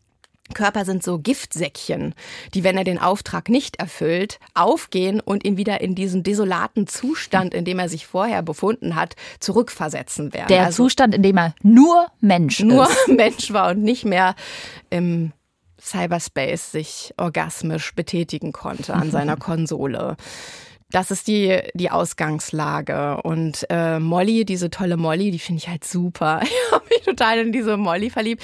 Körper 0.54 0.86
sind 0.86 1.02
so 1.04 1.18
Giftsäckchen, 1.18 2.14
die, 2.54 2.64
wenn 2.64 2.78
er 2.78 2.84
den 2.84 3.00
Auftrag 3.00 3.50
nicht 3.50 3.78
erfüllt, 3.78 4.40
aufgehen 4.54 5.20
und 5.20 5.44
ihn 5.44 5.58
wieder 5.58 5.82
in 5.82 5.96
diesen 5.96 6.22
desolaten 6.22 6.86
Zustand, 6.88 7.54
in 7.54 7.66
dem 7.66 7.80
er 7.80 7.90
sich 7.90 8.06
vorher 8.06 8.44
befunden 8.44 8.96
hat, 8.96 9.16
zurückversetzen 9.40 10.34
werden. 10.34 10.48
Der 10.50 10.66
Also 10.66 10.84
Zustand, 10.84 11.16
in 11.16 11.24
dem 11.24 11.38
er 11.38 11.56
nur 11.64 12.08
Mensch 12.22 12.60
nur 12.60 12.88
ist. 12.88 13.08
Mensch 13.08 13.52
war 13.52 13.72
und 13.72 13.82
nicht 13.82 14.06
mehr 14.06 14.36
im 14.92 15.32
Cyberspace 15.82 16.72
sich 16.72 17.14
orgasmisch 17.18 17.94
betätigen 17.96 18.52
konnte 18.52 18.94
an 18.94 19.12
seiner 19.12 19.38
Konsole. 19.38 20.16
Das 20.96 21.12
ist 21.12 21.28
die, 21.28 21.60
die 21.74 21.92
Ausgangslage. 21.92 23.22
Und 23.22 23.66
äh, 23.70 24.00
Molly, 24.00 24.46
diese 24.46 24.70
tolle 24.70 24.96
Molly, 24.96 25.30
die 25.30 25.40
finde 25.40 25.62
ich 25.62 25.68
halt 25.68 25.84
super. 25.84 26.40
Ich 26.56 26.72
habe 26.72 26.86
mich 26.90 27.02
total 27.02 27.40
in 27.40 27.52
diese 27.52 27.76
Molly 27.76 28.10
verliebt. 28.10 28.42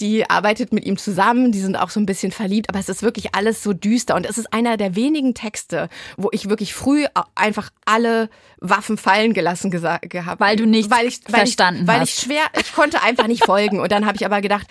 Die 0.00 0.28
arbeitet 0.28 0.72
mit 0.72 0.86
ihm 0.86 0.96
zusammen, 0.96 1.52
die 1.52 1.60
sind 1.60 1.76
auch 1.76 1.90
so 1.90 2.00
ein 2.00 2.06
bisschen 2.06 2.32
verliebt, 2.32 2.70
aber 2.70 2.78
es 2.78 2.88
ist 2.88 3.02
wirklich 3.02 3.34
alles 3.34 3.62
so 3.62 3.74
düster. 3.74 4.14
Und 4.14 4.24
es 4.24 4.38
ist 4.38 4.52
einer 4.52 4.78
der 4.78 4.96
wenigen 4.96 5.34
Texte, 5.34 5.90
wo 6.16 6.30
ich 6.32 6.48
wirklich 6.48 6.72
früh 6.72 7.04
einfach 7.34 7.70
alle 7.84 8.30
Waffen 8.64 8.96
fallen 8.96 9.34
gelassen 9.34 9.70
gehabt 9.70 10.40
Weil 10.40 10.56
du 10.56 10.66
nichts 10.66 10.90
weil 10.90 11.06
ich, 11.06 11.20
weil 11.28 11.40
verstanden 11.40 11.82
ich, 11.82 11.86
weil 11.86 12.00
hast. 12.00 12.08
ich 12.08 12.24
schwer, 12.24 12.44
ich 12.58 12.72
konnte 12.72 13.02
einfach 13.02 13.26
nicht 13.26 13.44
folgen. 13.46 13.78
Und 13.78 13.92
dann 13.92 14.06
habe 14.06 14.16
ich 14.16 14.24
aber 14.24 14.40
gedacht, 14.40 14.66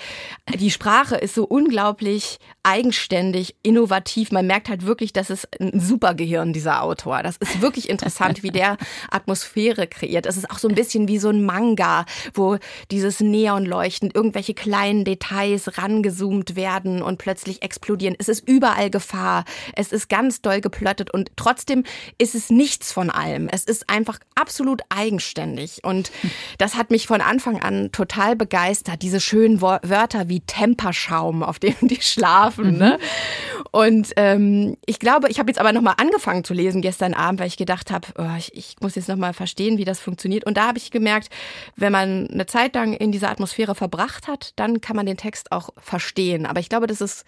die 0.60 0.72
Sprache 0.72 1.16
ist 1.16 1.36
so 1.36 1.44
unglaublich 1.44 2.40
eigenständig, 2.64 3.56
innovativ. 3.62 4.32
Man 4.32 4.48
merkt 4.48 4.70
halt 4.70 4.86
wirklich, 4.86 5.14
das 5.14 5.30
ist 5.30 5.48
ein 5.60 5.80
Supergehirn, 5.80 6.54
dieser 6.54 6.82
Autor. 6.82 7.22
Das 7.22 7.38
ist 7.38 7.62
wirklich 7.62 7.90
interessant, 7.90 8.42
wie 8.42 8.50
der 8.50 8.78
Atmosphäre 9.12 9.86
kreiert. 9.86 10.26
Es 10.26 10.38
ist 10.38 10.50
auch 10.50 10.58
so 10.58 10.70
ein 10.70 10.76
bisschen 10.76 11.08
wie 11.08 11.20
so 11.20 11.30
ein 11.30 11.46
Manga, 11.46 12.06
wo 12.34 12.58
dieses 12.90 13.20
Neonleuchten, 13.20 14.12
irgendwelche 14.12 14.56
kleinen 14.56 15.06
Details 15.06 15.78
rangezoomt 15.78 16.56
werden 16.56 17.04
und 17.04 17.20
plötzlich 17.20 17.62
explodieren. 17.62 18.16
Es 18.18 18.28
ist 18.28 18.48
überall 18.48 18.90
Gefahr. 18.90 19.46
Es 19.76 19.92
ist 19.92 20.10
ganz 20.10 20.42
doll 20.42 20.62
geplottet 20.62 21.14
und 21.14 21.32
trotzdem 21.36 21.84
ist 22.18 22.34
es 22.34 22.50
nichts 22.50 22.92
von 22.92 23.10
allem. 23.10 23.50
Es 23.50 23.66
ist 23.66 23.83
einfach 23.88 24.20
absolut 24.36 24.82
eigenständig. 24.90 25.84
Und 25.84 26.12
das 26.58 26.76
hat 26.76 26.92
mich 26.92 27.08
von 27.08 27.22
Anfang 27.22 27.62
an 27.62 27.92
total 27.92 28.36
begeistert. 28.36 29.02
Diese 29.02 29.20
schönen 29.20 29.62
Wörter 29.62 30.30
wie 30.30 30.42
Temperschaum, 30.42 31.44
auf 31.44 31.60
dem 31.60 31.76
die 31.82 32.02
schlafen. 32.02 32.78
Ne? 32.78 33.00
Und 33.72 34.12
ähm, 34.18 34.78
ich 34.86 35.00
glaube, 35.00 35.30
ich 35.30 35.40
habe 35.40 35.50
jetzt 35.50 35.60
aber 35.60 35.74
nochmal 35.74 35.96
angefangen 35.98 36.44
zu 36.44 36.54
lesen 36.54 36.82
gestern 36.82 37.14
Abend, 37.14 37.40
weil 37.40 37.48
ich 37.48 37.58
gedacht 37.58 37.92
habe, 37.92 38.08
oh, 38.18 38.38
ich, 38.38 38.54
ich 38.56 38.76
muss 38.82 38.96
jetzt 38.96 39.08
nochmal 39.10 39.34
verstehen, 39.34 39.78
wie 39.78 39.86
das 39.86 40.00
funktioniert. 40.00 40.46
Und 40.46 40.58
da 40.58 40.68
habe 40.68 40.78
ich 40.78 40.92
gemerkt, 40.92 41.30
wenn 41.76 41.92
man 41.92 42.28
eine 42.28 42.46
Zeit 42.46 42.76
lang 42.76 42.94
in 42.94 43.12
dieser 43.12 43.30
Atmosphäre 43.30 43.76
verbracht 43.76 44.28
hat, 44.28 44.54
dann 44.58 44.82
kann 44.82 44.96
man 44.96 45.06
den 45.06 45.18
Text 45.18 45.52
auch 45.52 45.70
verstehen. 45.78 46.46
Aber 46.46 46.60
ich 46.60 46.70
glaube, 46.70 46.88
das 46.88 47.02
ist 47.02 47.26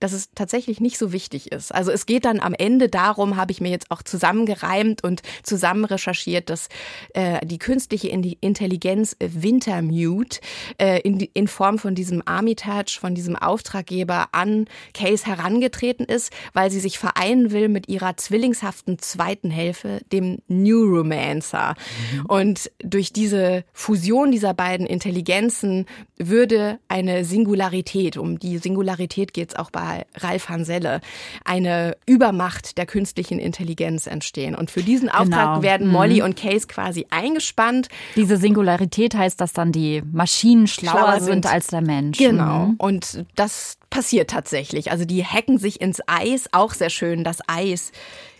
dass 0.00 0.12
es 0.12 0.30
tatsächlich 0.34 0.80
nicht 0.80 0.98
so 0.98 1.12
wichtig 1.12 1.50
ist. 1.52 1.74
Also 1.74 1.90
es 1.90 2.06
geht 2.06 2.24
dann 2.24 2.40
am 2.40 2.54
Ende 2.54 2.88
darum, 2.88 3.36
habe 3.36 3.52
ich 3.52 3.60
mir 3.60 3.70
jetzt 3.70 3.90
auch 3.90 4.02
zusammengereimt 4.02 5.02
und 5.02 5.22
zusammen 5.42 5.84
recherchiert, 5.84 6.50
dass 6.50 6.68
äh, 7.14 7.44
die 7.44 7.58
künstliche 7.58 8.08
Intelligenz 8.08 9.16
Wintermute 9.18 10.40
äh, 10.78 11.00
in, 11.00 11.20
in 11.20 11.48
Form 11.48 11.78
von 11.78 11.94
diesem 11.94 12.22
Armitage, 12.26 12.98
von 13.00 13.14
diesem 13.14 13.36
Auftraggeber 13.36 14.28
an 14.32 14.66
Case 14.94 15.26
herangetreten 15.26 16.06
ist, 16.06 16.32
weil 16.52 16.70
sie 16.70 16.80
sich 16.80 16.98
vereinen 16.98 17.50
will 17.50 17.68
mit 17.68 17.88
ihrer 17.88 18.16
zwillingshaften 18.16 18.98
zweiten 18.98 19.50
Hälfte, 19.50 20.00
dem 20.12 20.38
Neuromancer. 20.46 21.74
Mhm. 22.14 22.26
Und 22.26 22.70
durch 22.78 23.12
diese 23.12 23.64
Fusion 23.72 24.30
dieser 24.30 24.54
beiden 24.54 24.86
Intelligenzen 24.86 25.86
würde 26.18 26.78
eine 26.88 27.24
Singularität, 27.24 28.16
um 28.16 28.38
die 28.38 28.58
Singularität 28.58 29.32
geht 29.32 29.50
es 29.50 29.56
auch 29.56 29.70
bei 29.70 29.87
Ralf 30.16 30.48
Hanselle 30.48 31.00
eine 31.44 31.96
Übermacht 32.06 32.78
der 32.78 32.86
künstlichen 32.86 33.38
Intelligenz 33.38 34.06
entstehen. 34.06 34.54
Und 34.54 34.70
für 34.70 34.82
diesen 34.82 35.08
Auftrag 35.08 35.54
genau. 35.54 35.62
werden 35.62 35.88
Molly 35.88 36.18
mhm. 36.18 36.24
und 36.24 36.36
Case 36.36 36.66
quasi 36.66 37.06
eingespannt. 37.10 37.88
Diese 38.16 38.36
Singularität 38.36 39.14
heißt, 39.14 39.40
dass 39.40 39.52
dann 39.52 39.72
die 39.72 40.02
Maschinen 40.12 40.66
schlauer, 40.66 40.92
schlauer 40.92 41.20
sind. 41.20 41.46
als 41.46 41.68
der 41.68 41.82
Mensch. 41.82 42.18
Genau. 42.18 42.66
Mhm. 42.66 42.74
Und 42.78 43.24
das 43.34 43.78
passiert 43.90 44.30
tatsächlich. 44.30 44.90
Also 44.90 45.04
die 45.04 45.24
hacken 45.24 45.58
sich 45.58 45.80
ins 45.80 46.00
Eis. 46.06 46.48
Auch 46.52 46.74
sehr 46.74 46.90
schön, 46.90 47.24
das 47.24 47.38
Eis. 47.46 47.92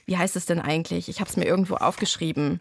Wie 0.06 0.16
heißt 0.16 0.36
es 0.36 0.46
denn 0.46 0.60
eigentlich? 0.60 1.08
Ich 1.08 1.20
habe 1.20 1.28
es 1.28 1.36
mir 1.36 1.44
irgendwo 1.44 1.74
aufgeschrieben. 1.74 2.60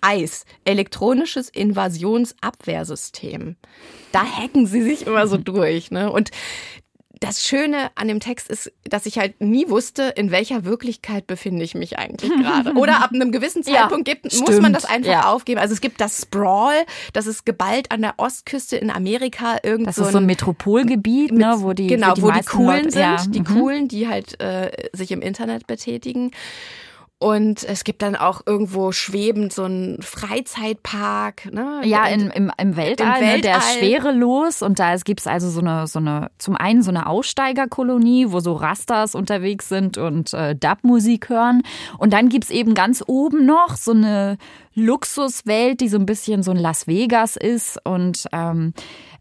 Eis, 0.00 0.44
elektronisches 0.64 1.48
Invasionsabwehrsystem. 1.48 3.56
Da 4.12 4.24
hacken 4.24 4.66
sie 4.66 4.82
sich 4.82 5.04
immer 5.06 5.26
so 5.26 5.36
durch. 5.38 5.90
Ne? 5.90 6.12
Und 6.12 6.30
das 7.20 7.42
Schöne 7.42 7.90
an 7.94 8.08
dem 8.08 8.20
Text 8.20 8.48
ist, 8.48 8.72
dass 8.84 9.06
ich 9.06 9.18
halt 9.18 9.40
nie 9.40 9.68
wusste, 9.68 10.02
in 10.16 10.30
welcher 10.30 10.64
Wirklichkeit 10.64 11.26
befinde 11.26 11.64
ich 11.64 11.74
mich 11.74 11.98
eigentlich 11.98 12.30
gerade. 12.30 12.72
Oder 12.76 13.02
ab 13.02 13.10
einem 13.12 13.32
gewissen 13.32 13.62
Zeitpunkt 13.62 14.06
ja, 14.06 14.14
gibt, 14.14 14.40
muss 14.40 14.60
man 14.60 14.72
das 14.72 14.84
einfach 14.84 15.10
ja. 15.10 15.30
aufgeben. 15.30 15.60
Also 15.60 15.72
es 15.72 15.80
gibt 15.80 16.00
das 16.00 16.22
Sprawl, 16.22 16.84
das 17.12 17.26
ist 17.26 17.46
geballt 17.46 17.90
an 17.90 18.02
der 18.02 18.14
Ostküste 18.18 18.76
in 18.76 18.90
Amerika. 18.90 19.56
Irgend 19.62 19.88
das 19.88 19.98
ist 19.98 20.12
so 20.12 20.18
ein 20.18 20.26
Metropolgebiet, 20.26 21.32
mit, 21.32 21.40
ne, 21.40 21.56
wo 21.58 21.72
die, 21.72 21.86
genau, 21.86 22.14
die 22.14 22.22
wo 22.22 22.30
die 22.30 22.42
Coolen 22.42 22.84
Leute, 22.84 22.90
sind, 22.90 23.00
ja. 23.00 23.24
die 23.26 23.40
mhm. 23.40 23.44
Coolen, 23.44 23.88
die 23.88 24.08
halt 24.08 24.40
äh, 24.40 24.70
sich 24.92 25.10
im 25.10 25.22
Internet 25.22 25.66
betätigen. 25.66 26.32
Und 27.18 27.64
es 27.64 27.84
gibt 27.84 28.02
dann 28.02 28.14
auch 28.14 28.42
irgendwo 28.44 28.92
schwebend 28.92 29.50
so 29.50 29.64
einen 29.64 30.02
Freizeitpark. 30.02 31.50
Ne? 31.50 31.80
Ja, 31.84 32.06
in, 32.08 32.28
im, 32.30 32.52
im 32.58 32.76
Weltall, 32.76 33.06
Im 33.06 33.26
Weltall. 33.26 33.36
Ne? 33.36 33.40
der 33.40 33.56
ist 33.56 33.78
schwerelos. 33.78 34.60
Und 34.60 34.78
da 34.78 34.94
gibt 34.96 35.20
es 35.20 35.26
also 35.26 35.48
so 35.48 35.60
eine, 35.60 35.86
so 35.86 35.98
eine, 35.98 36.30
zum 36.36 36.56
einen 36.56 36.82
so 36.82 36.90
eine 36.90 37.06
Aussteigerkolonie, 37.06 38.32
wo 38.32 38.40
so 38.40 38.52
Rastas 38.52 39.14
unterwegs 39.14 39.70
sind 39.70 39.96
und 39.96 40.34
äh, 40.34 40.54
Dub-Musik 40.54 41.30
hören. 41.30 41.62
Und 41.96 42.12
dann 42.12 42.28
gibt 42.28 42.44
es 42.44 42.50
eben 42.50 42.74
ganz 42.74 43.02
oben 43.06 43.46
noch 43.46 43.76
so 43.76 43.92
eine 43.92 44.36
Luxuswelt, 44.74 45.80
die 45.80 45.88
so 45.88 45.96
ein 45.96 46.04
bisschen 46.04 46.42
so 46.42 46.50
ein 46.50 46.58
Las 46.58 46.86
Vegas 46.86 47.36
ist. 47.36 47.78
Und 47.82 48.26
ähm, 48.32 48.74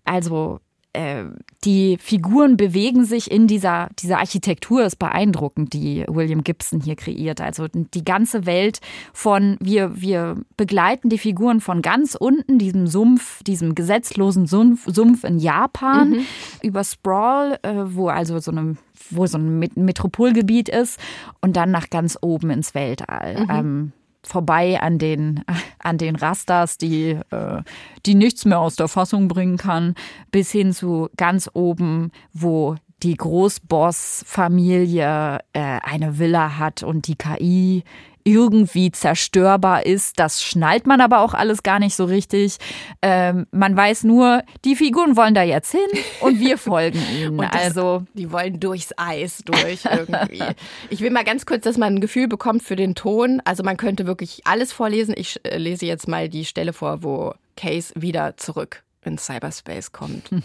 also 0.03 0.59
äh, 0.95 1.25
die 1.63 1.97
Figuren 1.99 2.57
bewegen 2.57 3.05
sich 3.05 3.29
in 3.31 3.47
dieser, 3.47 3.89
dieser 3.99 4.19
Architektur, 4.19 4.83
ist 4.83 4.97
beeindruckend, 4.97 5.73
die 5.73 6.05
William 6.07 6.43
Gibson 6.43 6.81
hier 6.81 6.95
kreiert. 6.95 7.41
Also 7.41 7.67
die 7.67 8.05
ganze 8.05 8.45
Welt 8.45 8.79
von, 9.13 9.57
wir, 9.59 10.01
wir 10.01 10.37
begleiten 10.57 11.09
die 11.09 11.17
Figuren 11.17 11.61
von 11.61 11.81
ganz 11.81 12.15
unten, 12.15 12.57
diesem 12.59 12.87
Sumpf, 12.87 13.43
diesem 13.43 13.75
gesetzlosen 13.75 14.45
Sumpf, 14.45 14.85
Sumpf 14.87 15.23
in 15.23 15.39
Japan, 15.39 16.09
mhm. 16.11 16.25
über 16.61 16.83
Sprawl, 16.83 17.59
äh, 17.63 17.73
wo 17.85 18.07
also 18.07 18.39
so 18.39 18.51
eine 18.51 18.77
wo 19.11 19.27
so 19.27 19.37
ein 19.37 19.59
Metropolgebiet 19.75 20.69
ist 20.69 20.99
und 21.41 21.55
dann 21.57 21.69
nach 21.69 21.89
ganz 21.89 22.17
oben 22.21 22.49
ins 22.49 22.73
Weltall. 22.73 23.43
Mhm. 23.43 23.51
Ähm, 23.51 23.91
vorbei 24.27 24.79
an 24.81 24.99
den, 24.99 25.43
an 25.79 25.97
den 25.97 26.15
Rastas, 26.15 26.77
die, 26.77 27.17
äh, 27.31 27.63
die 28.05 28.15
nichts 28.15 28.45
mehr 28.45 28.59
aus 28.59 28.75
der 28.75 28.87
Fassung 28.87 29.27
bringen 29.27 29.57
kann, 29.57 29.95
bis 30.31 30.51
hin 30.51 30.71
zu 30.73 31.09
ganz 31.17 31.49
oben, 31.53 32.11
wo 32.33 32.75
die 33.03 33.15
Großboss-Familie 33.15 35.39
äh, 35.53 35.79
eine 35.81 36.17
Villa 36.17 36.57
hat 36.57 36.81
und 36.83 37.07
die 37.07 37.15
KI 37.15 37.83
irgendwie 38.25 38.91
zerstörbar 38.91 39.85
ist. 39.85 40.19
Das 40.19 40.43
schnallt 40.43 40.87
man 40.87 40.99
aber 40.99 41.19
auch 41.21 41.33
alles 41.33 41.63
gar 41.63 41.79
nicht 41.79 41.95
so 41.95 42.05
richtig. 42.05 42.57
Ähm, 43.01 43.45
man 43.51 43.77
weiß 43.77 44.03
nur, 44.03 44.43
die 44.65 44.75
Figuren 44.75 45.15
wollen 45.15 45.35
da 45.35 45.43
jetzt 45.43 45.71
hin 45.71 46.01
und 46.21 46.39
wir 46.39 46.57
folgen 46.57 46.99
ihnen. 47.15 47.37
Das, 47.37 47.51
also 47.53 48.03
die 48.15 48.31
wollen 48.31 48.59
durchs 48.59 48.89
Eis 48.97 49.43
durch 49.45 49.85
irgendwie. 49.85 50.43
ich 50.89 51.01
will 51.01 51.11
mal 51.11 51.23
ganz 51.23 51.45
kurz, 51.45 51.63
dass 51.63 51.77
man 51.77 51.95
ein 51.95 52.01
Gefühl 52.01 52.27
bekommt 52.27 52.63
für 52.63 52.75
den 52.75 52.95
Ton. 52.95 53.41
Also 53.45 53.63
man 53.63 53.77
könnte 53.77 54.07
wirklich 54.07 54.41
alles 54.45 54.73
vorlesen. 54.73 55.13
Ich 55.15 55.39
äh, 55.45 55.57
lese 55.57 55.85
jetzt 55.85 56.07
mal 56.07 56.27
die 56.27 56.45
Stelle 56.45 56.73
vor, 56.73 57.03
wo 57.03 57.35
Case 57.55 57.93
wieder 57.95 58.35
zurück 58.37 58.83
in 59.03 59.19
Cyberspace 59.19 59.91
kommt. 59.91 60.29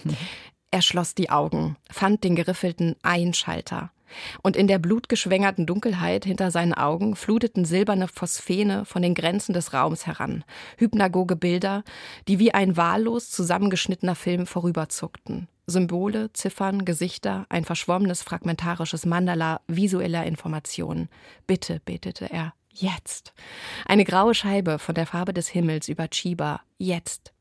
Er 0.72 0.82
schloss 0.82 1.16
die 1.16 1.30
Augen, 1.30 1.76
fand 1.90 2.22
den 2.22 2.36
geriffelten 2.36 2.94
Einschalter. 3.02 3.90
Und 4.42 4.56
in 4.56 4.66
der 4.66 4.78
blutgeschwängerten 4.78 5.66
Dunkelheit 5.66 6.24
hinter 6.24 6.50
seinen 6.50 6.74
Augen 6.74 7.16
fluteten 7.16 7.64
silberne 7.64 8.08
Phosphene 8.08 8.84
von 8.84 9.02
den 9.02 9.14
Grenzen 9.14 9.52
des 9.52 9.72
Raums 9.72 10.06
heran, 10.06 10.44
hypnagoge 10.78 11.36
Bilder, 11.36 11.84
die 12.28 12.38
wie 12.38 12.52
ein 12.52 12.76
wahllos 12.76 13.30
zusammengeschnittener 13.30 14.14
Film 14.14 14.46
vorüberzuckten. 14.46 15.48
Symbole, 15.66 16.32
Ziffern, 16.32 16.84
Gesichter, 16.84 17.46
ein 17.48 17.64
verschwommenes 17.64 18.22
fragmentarisches 18.22 19.06
Mandala 19.06 19.60
visueller 19.68 20.26
Informationen. 20.26 21.08
Bitte, 21.46 21.80
betete 21.84 22.30
er, 22.30 22.54
jetzt. 22.72 23.32
Eine 23.86 24.04
graue 24.04 24.34
Scheibe 24.34 24.78
von 24.78 24.94
der 24.94 25.06
Farbe 25.06 25.32
des 25.32 25.48
Himmels 25.48 25.88
über 25.88 26.08
Chiba, 26.08 26.60
jetzt. 26.78 27.32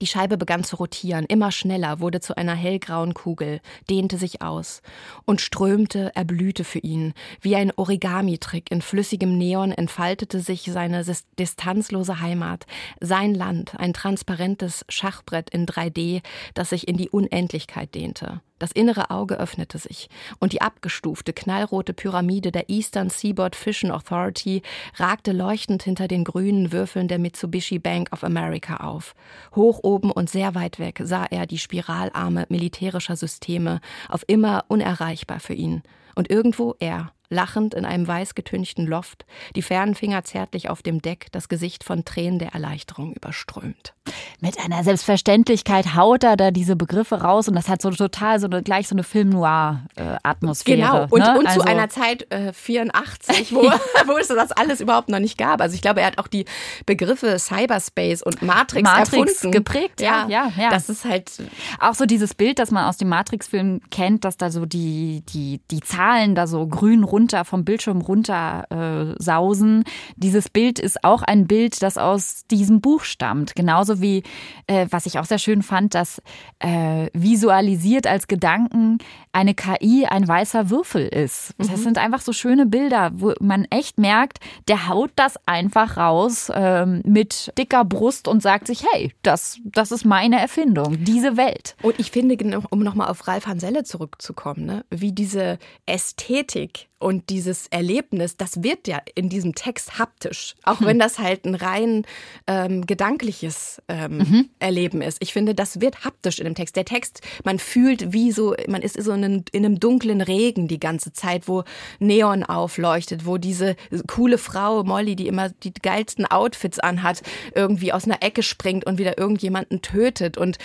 Die 0.00 0.06
Scheibe 0.06 0.38
begann 0.38 0.64
zu 0.64 0.76
rotieren, 0.76 1.24
immer 1.26 1.50
schneller, 1.50 2.00
wurde 2.00 2.20
zu 2.20 2.36
einer 2.36 2.54
hellgrauen 2.54 3.14
Kugel, 3.14 3.60
dehnte 3.90 4.16
sich 4.16 4.42
aus 4.42 4.82
und 5.24 5.40
strömte, 5.40 6.14
erblühte 6.14 6.64
für 6.64 6.78
ihn. 6.78 7.14
Wie 7.40 7.56
ein 7.56 7.72
Origami-Trick 7.74 8.70
in 8.70 8.82
flüssigem 8.82 9.36
Neon 9.36 9.72
entfaltete 9.72 10.40
sich 10.40 10.62
seine 10.62 11.04
distanzlose 11.38 12.20
Heimat, 12.20 12.66
sein 13.00 13.34
Land, 13.34 13.78
ein 13.78 13.92
transparentes 13.92 14.84
Schachbrett 14.88 15.50
in 15.50 15.66
3D, 15.66 16.22
das 16.54 16.70
sich 16.70 16.86
in 16.86 16.96
die 16.96 17.10
Unendlichkeit 17.10 17.94
dehnte. 17.94 18.40
Das 18.58 18.72
innere 18.72 19.10
Auge 19.10 19.38
öffnete 19.38 19.78
sich 19.78 20.08
und 20.38 20.52
die 20.52 20.62
abgestufte, 20.62 21.32
knallrote 21.32 21.92
Pyramide 21.92 22.50
der 22.52 22.68
Eastern 22.68 23.10
Seaboard 23.10 23.54
Fishing 23.54 23.90
Authority 23.90 24.62
ragte 24.96 25.32
leuchtend 25.32 25.82
hinter 25.82 26.08
den 26.08 26.24
grünen 26.24 26.72
Würfeln 26.72 27.08
der 27.08 27.18
Mitsubishi 27.18 27.78
Bank 27.78 28.12
of 28.12 28.24
America 28.24 28.78
auf. 28.78 29.14
Hoch 29.54 29.80
oben 29.82 30.10
und 30.10 30.28
sehr 30.28 30.54
weit 30.54 30.78
weg 30.78 31.00
sah 31.04 31.24
er 31.24 31.46
die 31.46 31.58
Spiralarme 31.58 32.46
militärischer 32.48 33.16
Systeme, 33.16 33.80
auf 34.08 34.24
immer 34.26 34.64
unerreichbar 34.68 35.40
für 35.40 35.54
ihn. 35.54 35.82
Und 36.14 36.30
irgendwo 36.30 36.74
er, 36.80 37.12
lachend 37.30 37.74
in 37.74 37.84
einem 37.84 38.06
weißgetünchten 38.06 38.86
Loft, 38.86 39.26
die 39.54 39.62
fernen 39.62 39.94
Finger 39.94 40.24
zärtlich 40.24 40.70
auf 40.70 40.82
dem 40.82 41.02
Deck, 41.02 41.26
das 41.32 41.48
Gesicht 41.48 41.84
von 41.84 42.04
Tränen 42.04 42.38
der 42.38 42.52
Erleichterung 42.54 43.12
überströmt. 43.12 43.94
Mit 44.40 44.58
einer 44.58 44.82
Selbstverständlichkeit 44.82 45.94
haut 45.94 46.24
er 46.24 46.36
da 46.36 46.50
diese 46.50 46.76
Begriffe 46.76 47.20
raus 47.20 47.48
und 47.48 47.54
das 47.54 47.68
hat 47.68 47.82
so 47.82 47.90
total 47.90 48.40
so 48.40 48.46
eine, 48.46 48.62
gleich 48.62 48.88
so 48.88 48.94
eine 48.94 49.02
Film-Noir-Atmosphäre. 49.02 50.76
Genau, 50.76 51.06
und, 51.10 51.20
ne? 51.20 51.38
und 51.38 51.46
also, 51.46 51.60
zu 51.60 51.66
einer 51.66 51.90
Zeit 51.90 52.30
äh, 52.32 52.52
84, 52.52 53.54
wo, 53.54 53.62
wo 54.06 54.16
es 54.16 54.28
das 54.28 54.52
alles 54.52 54.80
überhaupt 54.80 55.10
noch 55.10 55.18
nicht 55.18 55.36
gab. 55.36 55.60
Also 55.60 55.74
ich 55.74 55.82
glaube, 55.82 56.00
er 56.00 56.06
hat 56.06 56.18
auch 56.18 56.28
die 56.28 56.46
Begriffe 56.86 57.38
Cyberspace 57.38 58.22
und 58.22 58.40
Matrix, 58.40 58.82
Matrix 58.82 59.32
erfunden. 59.34 59.52
geprägt. 59.52 60.00
Ja, 60.00 60.26
ja, 60.28 60.50
ja, 60.56 60.70
Das 60.70 60.88
ist 60.88 61.04
halt 61.04 61.30
auch 61.78 61.94
so 61.94 62.06
dieses 62.06 62.34
Bild, 62.34 62.58
das 62.58 62.70
man 62.70 62.86
aus 62.86 62.96
dem 62.96 63.08
Matrix-Film 63.08 63.82
kennt, 63.90 64.24
dass 64.24 64.38
da 64.38 64.50
so 64.50 64.64
die, 64.64 65.22
die, 65.28 65.60
die 65.70 65.80
Zahlen 65.80 66.34
da 66.34 66.46
so 66.46 66.66
grün 66.66 67.04
rund 67.04 67.17
runter, 67.18 67.44
vom 67.44 67.64
Bildschirm 67.64 68.00
runter 68.00 68.64
äh, 68.70 69.22
sausen. 69.22 69.84
Dieses 70.16 70.48
Bild 70.48 70.78
ist 70.78 71.02
auch 71.02 71.22
ein 71.22 71.46
Bild, 71.48 71.82
das 71.82 71.98
aus 71.98 72.46
diesem 72.50 72.80
Buch 72.80 73.02
stammt. 73.02 73.54
Genauso 73.56 74.00
wie 74.00 74.22
äh, 74.68 74.86
was 74.90 75.06
ich 75.06 75.18
auch 75.18 75.24
sehr 75.24 75.38
schön 75.38 75.62
fand, 75.62 75.94
dass 75.94 76.22
äh, 76.60 77.08
visualisiert 77.12 78.06
als 78.06 78.28
Gedanken 78.28 78.98
eine 79.32 79.54
KI 79.54 80.06
ein 80.06 80.26
weißer 80.28 80.70
Würfel 80.70 81.06
ist. 81.08 81.54
Das 81.58 81.68
Mhm. 81.70 81.76
sind 81.76 81.98
einfach 81.98 82.20
so 82.20 82.32
schöne 82.32 82.66
Bilder, 82.66 83.10
wo 83.14 83.32
man 83.40 83.64
echt 83.70 83.98
merkt, 83.98 84.38
der 84.68 84.88
haut 84.88 85.10
das 85.16 85.34
einfach 85.46 85.96
raus 85.96 86.50
ähm, 86.54 87.02
mit 87.04 87.52
dicker 87.58 87.84
Brust 87.84 88.28
und 88.28 88.42
sagt 88.42 88.66
sich, 88.66 88.84
hey, 88.92 89.12
das, 89.22 89.58
das 89.64 89.90
ist 89.92 90.04
meine 90.04 90.40
Erfindung, 90.40 91.02
diese 91.04 91.36
Welt. 91.36 91.76
Und 91.82 91.98
ich 91.98 92.10
finde, 92.10 92.60
um 92.70 92.80
nochmal 92.80 93.08
auf 93.08 93.26
Ralf 93.26 93.46
Hanselle 93.46 93.84
zurückzukommen, 93.84 94.66
ne, 94.66 94.84
wie 94.90 95.12
diese 95.12 95.58
Ästhetik 95.86 96.88
und 97.08 97.30
dieses 97.30 97.68
Erlebnis, 97.68 98.36
das 98.36 98.62
wird 98.62 98.86
ja 98.86 99.00
in 99.14 99.30
diesem 99.30 99.54
Text 99.54 99.98
haptisch, 99.98 100.54
auch 100.64 100.82
wenn 100.82 100.98
das 100.98 101.18
halt 101.18 101.46
ein 101.46 101.54
rein 101.54 102.04
ähm, 102.46 102.84
gedankliches 102.84 103.80
ähm, 103.88 104.50
Erleben 104.58 105.00
ist. 105.00 105.16
Ich 105.22 105.32
finde, 105.32 105.54
das 105.54 105.80
wird 105.80 106.04
haptisch 106.04 106.38
in 106.38 106.44
dem 106.44 106.54
Text. 106.54 106.76
Der 106.76 106.84
Text, 106.84 107.22
man 107.44 107.58
fühlt 107.58 108.12
wie 108.12 108.30
so, 108.30 108.54
man 108.68 108.82
ist 108.82 109.02
so 109.02 109.12
in 109.12 109.24
einem, 109.24 109.44
in 109.52 109.64
einem 109.64 109.80
dunklen 109.80 110.20
Regen 110.20 110.68
die 110.68 110.78
ganze 110.78 111.14
Zeit, 111.14 111.48
wo 111.48 111.64
Neon 111.98 112.44
aufleuchtet, 112.44 113.24
wo 113.24 113.38
diese 113.38 113.74
coole 114.06 114.36
Frau 114.36 114.84
Molly, 114.84 115.16
die 115.16 115.28
immer 115.28 115.48
die 115.48 115.72
geilsten 115.72 116.26
Outfits 116.26 116.78
anhat, 116.78 117.22
irgendwie 117.54 117.94
aus 117.94 118.04
einer 118.04 118.22
Ecke 118.22 118.42
springt 118.42 118.84
und 118.84 118.98
wieder 118.98 119.16
irgendjemanden 119.16 119.80
tötet. 119.80 120.36
Und 120.36 120.58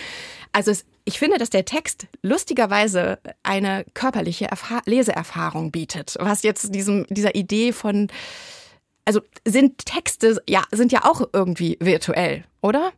also 0.53 0.71
es, 0.71 0.85
ich 1.03 1.19
finde, 1.19 1.37
dass 1.37 1.49
der 1.49 1.65
Text 1.65 2.07
lustigerweise 2.21 3.19
eine 3.41 3.85
körperliche 3.93 4.45
Erfa 4.45 4.81
Leseerfahrung 4.85 5.71
bietet, 5.71 6.15
was 6.19 6.43
jetzt 6.43 6.73
diesem, 6.73 7.05
dieser 7.09 7.35
Idee 7.35 7.73
von, 7.73 8.07
also 9.03 9.19
sind 9.43 9.85
Texte, 9.85 10.41
ja, 10.47 10.63
sind 10.71 10.91
ja 10.91 11.03
auch 11.03 11.27
irgendwie 11.33 11.77
virtuell, 11.81 12.45
oder? 12.61 12.93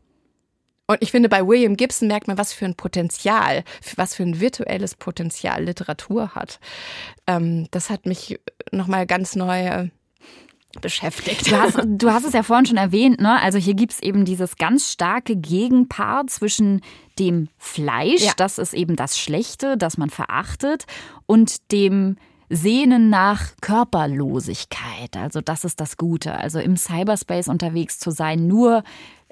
Und 0.87 1.01
ich 1.01 1.09
finde, 1.09 1.29
bei 1.29 1.47
William 1.47 1.77
Gibson 1.77 2.07
merkt 2.07 2.27
man, 2.27 2.37
was 2.37 2.53
für 2.53 2.65
ein 2.65 2.75
Potenzial, 2.75 3.63
was 3.95 4.13
für 4.13 4.21
ein 4.21 4.39
virtuelles 4.39 4.93
Potenzial 4.93 5.63
Literatur 5.63 6.35
hat. 6.35 6.59
Ähm, 7.25 7.67
das 7.71 7.89
hat 7.89 8.05
mich 8.05 8.39
nochmal 8.71 9.07
ganz 9.07 9.35
neu 9.35 9.65
äh, 9.65 9.89
beschäftigt. 10.81 11.51
Du 11.51 11.55
hast, 11.59 11.79
du 11.85 12.11
hast 12.11 12.25
es 12.25 12.33
ja 12.33 12.43
vorhin 12.43 12.65
schon 12.65 12.77
erwähnt, 12.77 13.19
ne? 13.19 13.41
Also 13.41 13.57
hier 13.57 13.73
gibt's 13.73 13.99
eben 14.01 14.25
dieses 14.25 14.55
ganz 14.57 14.91
starke 14.91 15.35
Gegenpaar 15.35 16.27
zwischen 16.27 16.81
dem 17.19 17.47
Fleisch, 17.57 18.23
Ja. 18.23 18.33
das 18.37 18.57
ist 18.57 18.73
eben 18.73 18.95
das 18.95 19.17
Schlechte, 19.17 19.77
das 19.77 19.97
man 19.97 20.09
verachtet, 20.09 20.85
und 21.25 21.71
dem 21.71 22.17
Sehnen 22.49 23.09
nach 23.09 23.53
Körperlosigkeit. 23.61 25.17
Also 25.17 25.41
das 25.41 25.63
ist 25.65 25.79
das 25.79 25.97
Gute. 25.97 26.35
Also 26.35 26.59
im 26.59 26.77
Cyberspace 26.77 27.47
unterwegs 27.47 27.99
zu 27.99 28.11
sein, 28.11 28.47
nur 28.47 28.83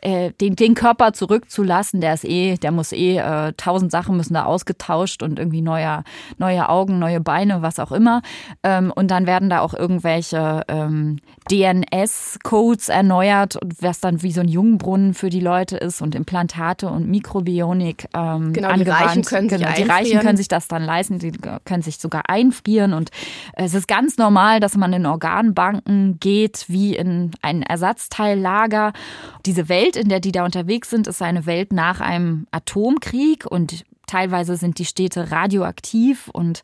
äh, 0.03 0.31
den, 0.41 0.55
den 0.55 0.75
Körper 0.75 1.13
zurückzulassen, 1.13 2.01
der 2.01 2.13
ist 2.13 2.25
eh, 2.25 2.57
der 2.57 2.71
muss 2.71 2.91
eh, 2.91 3.17
äh, 3.17 3.53
tausend 3.55 3.91
Sachen 3.91 4.17
müssen 4.17 4.33
da 4.33 4.43
ausgetauscht 4.43 5.23
und 5.23 5.39
irgendwie 5.39 5.61
neue, 5.61 6.03
neue 6.37 6.67
Augen, 6.67 6.99
neue 6.99 7.21
Beine, 7.21 7.61
was 7.61 7.79
auch 7.79 7.91
immer. 7.91 8.21
Ähm, 8.63 8.91
und 8.93 9.09
dann 9.11 9.25
werden 9.27 9.49
da 9.49 9.61
auch 9.61 9.73
irgendwelche 9.73 10.63
ähm, 10.67 11.19
DNS-Codes 11.49 12.89
erneuert, 12.89 13.55
und 13.55 13.81
was 13.81 13.99
dann 14.01 14.21
wie 14.21 14.31
so 14.31 14.41
ein 14.41 14.47
Jungbrunnen 14.47 15.13
für 15.13 15.29
die 15.29 15.39
Leute 15.39 15.77
ist 15.77 16.01
und 16.01 16.15
Implantate 16.15 16.89
und 16.89 17.07
Mikrobionik 17.09 18.07
ähm, 18.13 18.53
Genau, 18.53 18.67
die 18.67 18.73
angewandt. 18.73 19.01
Reichen 19.01 19.23
können 19.23 19.49
sich 19.49 19.59
genau, 19.59 19.73
die 19.73 19.83
Reichen 19.83 20.19
können 20.19 20.37
sich 20.37 20.47
das 20.47 20.67
dann 20.67 20.83
leisten, 20.83 21.19
die 21.19 21.31
können 21.31 21.81
sich 21.81 21.97
sogar 21.97 22.23
einfrieren 22.29 22.93
und 22.93 23.09
es 23.53 23.73
ist 23.73 23.87
ganz 23.87 24.17
normal, 24.17 24.59
dass 24.59 24.75
man 24.75 24.91
in 24.93 25.05
Organbanken 25.05 26.19
geht, 26.19 26.65
wie 26.67 26.95
in 26.95 27.31
ein 27.41 27.61
Ersatzteillager. 27.61 28.93
Diese 29.45 29.69
Welt, 29.69 29.92
in 29.95 30.09
der 30.09 30.19
die 30.19 30.31
da 30.31 30.45
unterwegs 30.45 30.89
sind, 30.89 31.07
ist 31.07 31.21
eine 31.21 31.45
Welt 31.45 31.73
nach 31.73 32.01
einem 32.01 32.47
Atomkrieg 32.51 33.45
und 33.45 33.83
teilweise 34.07 34.57
sind 34.57 34.79
die 34.79 34.85
Städte 34.85 35.31
radioaktiv 35.31 36.29
und 36.29 36.61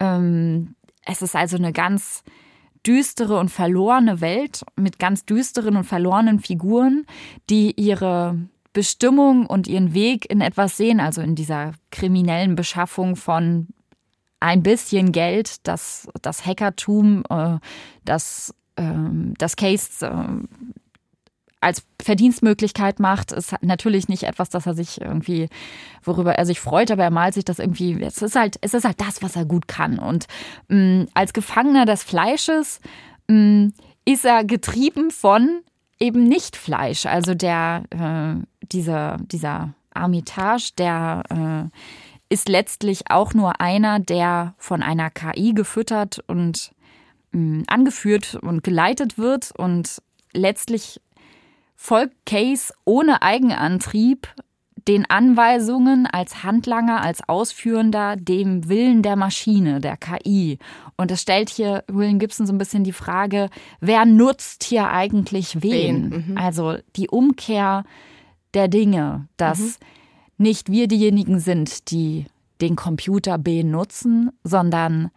ähm, 0.00 0.74
es 1.04 1.22
ist 1.22 1.34
also 1.34 1.56
eine 1.56 1.72
ganz 1.72 2.22
düstere 2.86 3.38
und 3.38 3.48
verlorene 3.48 4.20
Welt 4.20 4.64
mit 4.76 4.98
ganz 4.98 5.24
düsteren 5.24 5.76
und 5.76 5.84
verlorenen 5.84 6.40
Figuren, 6.40 7.06
die 7.48 7.72
ihre 7.80 8.38
Bestimmung 8.72 9.46
und 9.46 9.68
ihren 9.68 9.94
Weg 9.94 10.30
in 10.30 10.40
etwas 10.40 10.76
sehen, 10.76 10.98
also 10.98 11.20
in 11.20 11.34
dieser 11.34 11.72
kriminellen 11.90 12.56
Beschaffung 12.56 13.16
von 13.16 13.68
ein 14.40 14.62
bisschen 14.62 15.12
Geld, 15.12 15.66
das, 15.66 16.08
das 16.20 16.44
Hackertum, 16.44 17.22
äh, 17.30 17.58
das, 18.04 18.54
ähm, 18.76 19.34
das 19.38 19.54
Case 19.56 20.04
äh, 20.04 20.72
als 21.62 21.84
Verdienstmöglichkeit 22.02 22.98
macht, 22.98 23.32
ist 23.32 23.54
natürlich 23.62 24.08
nicht 24.08 24.24
etwas, 24.24 24.50
das 24.50 24.66
er 24.66 24.74
sich 24.74 25.00
irgendwie, 25.00 25.48
worüber 26.02 26.34
er 26.34 26.46
sich 26.46 26.60
freut, 26.60 26.90
aber 26.90 27.04
er 27.04 27.10
malt 27.10 27.34
sich 27.34 27.44
das 27.44 27.58
irgendwie, 27.58 28.00
es 28.02 28.20
ist 28.20 28.36
halt, 28.36 28.56
es 28.60 28.74
ist 28.74 28.84
halt 28.84 29.00
das, 29.00 29.22
was 29.22 29.36
er 29.36 29.44
gut 29.44 29.68
kann. 29.68 29.98
Und 29.98 30.26
mh, 30.68 31.06
als 31.14 31.32
Gefangener 31.32 31.86
des 31.86 32.02
Fleisches 32.02 32.80
mh, 33.28 33.70
ist 34.04 34.24
er 34.24 34.44
getrieben 34.44 35.10
von 35.10 35.60
eben 36.00 36.24
nicht 36.24 36.56
Fleisch. 36.56 37.06
Also 37.06 37.34
der, 37.34 37.84
äh, 37.90 38.44
dieser, 38.66 39.18
dieser 39.18 39.74
Armitage, 39.94 40.72
der 40.76 41.22
äh, 41.30 42.34
ist 42.34 42.48
letztlich 42.48 43.10
auch 43.10 43.34
nur 43.34 43.60
einer, 43.60 44.00
der 44.00 44.54
von 44.58 44.82
einer 44.82 45.10
KI 45.10 45.52
gefüttert 45.54 46.18
und 46.26 46.72
mh, 47.30 47.64
angeführt 47.68 48.34
und 48.34 48.64
geleitet 48.64 49.16
wird 49.16 49.52
und 49.56 50.02
letztlich 50.32 51.00
folgt 51.74 52.26
Case 52.26 52.72
ohne 52.84 53.22
Eigenantrieb 53.22 54.28
den 54.88 55.08
Anweisungen 55.08 56.06
als 56.06 56.42
Handlanger, 56.42 57.02
als 57.02 57.28
Ausführender, 57.28 58.16
dem 58.16 58.68
Willen 58.68 59.02
der 59.02 59.16
Maschine, 59.16 59.80
der 59.80 59.96
KI. 59.96 60.58
Und 60.96 61.10
es 61.10 61.22
stellt 61.22 61.50
hier 61.50 61.84
William 61.88 62.18
Gibson 62.18 62.46
so 62.46 62.52
ein 62.52 62.58
bisschen 62.58 62.84
die 62.84 62.92
Frage, 62.92 63.48
wer 63.80 64.04
nutzt 64.06 64.64
hier 64.64 64.90
eigentlich 64.90 65.62
wen? 65.62 66.10
Wen, 66.10 66.36
Also 66.36 66.78
die 66.96 67.08
Umkehr 67.08 67.84
der 68.54 68.68
Dinge, 68.68 69.28
dass 69.36 69.78
nicht 70.36 70.70
wir 70.70 70.88
diejenigen 70.88 71.38
sind, 71.38 71.90
die 71.90 72.26
den 72.60 72.76
Computer 72.76 73.38
benutzen, 73.38 74.30
sondern 74.42 75.10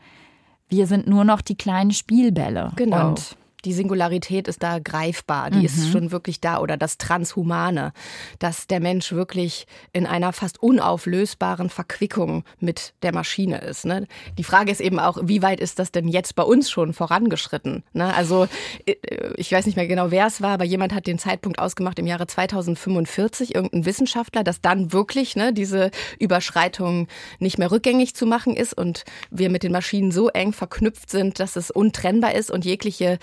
wir 0.67 0.87
sind 0.87 1.07
nur 1.07 1.23
noch 1.23 1.41
die 1.41 1.55
kleinen 1.55 1.91
Spielbälle. 1.91 2.71
Genau. 2.75 3.09
Und 3.09 3.37
die 3.65 3.73
Singularität 3.73 4.47
ist 4.47 4.61
da 4.61 4.79
greifbar, 4.79 5.49
die 5.49 5.65
ist 5.65 5.91
schon 5.91 6.11
wirklich 6.11 6.39
da 6.39 6.59
oder 6.59 6.77
das 6.77 6.97
Transhumane, 6.97 7.93
dass 8.39 8.67
der 8.67 8.79
Mensch 8.79 9.11
wirklich 9.11 9.65
in 9.91 10.05
einer 10.05 10.33
fast 10.33 10.61
unauflösbaren 10.61 11.69
Verquickung 11.69 12.43
mit 12.59 12.93
der 13.01 13.13
Maschine 13.13 13.59
ist. 13.61 13.85
Ne? 13.85 14.07
Die 14.37 14.43
Frage 14.43 14.71
ist 14.71 14.81
eben 14.81 14.99
auch, 14.99 15.17
wie 15.23 15.41
weit 15.41 15.59
ist 15.59 15.79
das 15.79 15.91
denn 15.91 16.07
jetzt 16.07 16.35
bei 16.35 16.43
uns 16.43 16.69
schon 16.69 16.93
vorangeschritten? 16.93 17.83
Ne? 17.93 18.13
Also 18.13 18.47
äh, 18.85 18.95
ich 19.35 19.51
weiß 19.51 19.65
nicht 19.65 19.75
mehr 19.75 19.87
genau, 19.87 20.11
wer 20.11 20.27
es 20.27 20.41
war, 20.41 20.51
aber 20.51 20.65
jemand 20.65 20.93
hat 20.93 21.07
den 21.07 21.17
Zeitpunkt 21.17 21.59
ausgemacht 21.59 21.97
im 21.97 22.07
Jahre 22.07 22.27
2045, 22.27 23.55
irgendein 23.55 23.85
Wissenschaftler, 23.85 24.43
dass 24.43 24.61
dann 24.61 24.93
wirklich 24.93 25.35
ne, 25.35 25.53
diese 25.53 25.89
Überschreitung 26.19 27.07
nicht 27.39 27.57
mehr 27.57 27.71
rückgängig 27.71 28.15
zu 28.15 28.25
machen 28.25 28.55
ist 28.55 28.77
und 28.77 29.03
wir 29.31 29.49
mit 29.49 29.63
den 29.63 29.71
Maschinen 29.71 30.11
so 30.11 30.29
eng 30.29 30.53
verknüpft 30.53 31.09
sind, 31.09 31.39
dass 31.39 31.55
es 31.55 31.71
untrennbar 31.71 32.35
ist 32.35 32.51
und 32.51 32.63
jegliche 32.63 33.17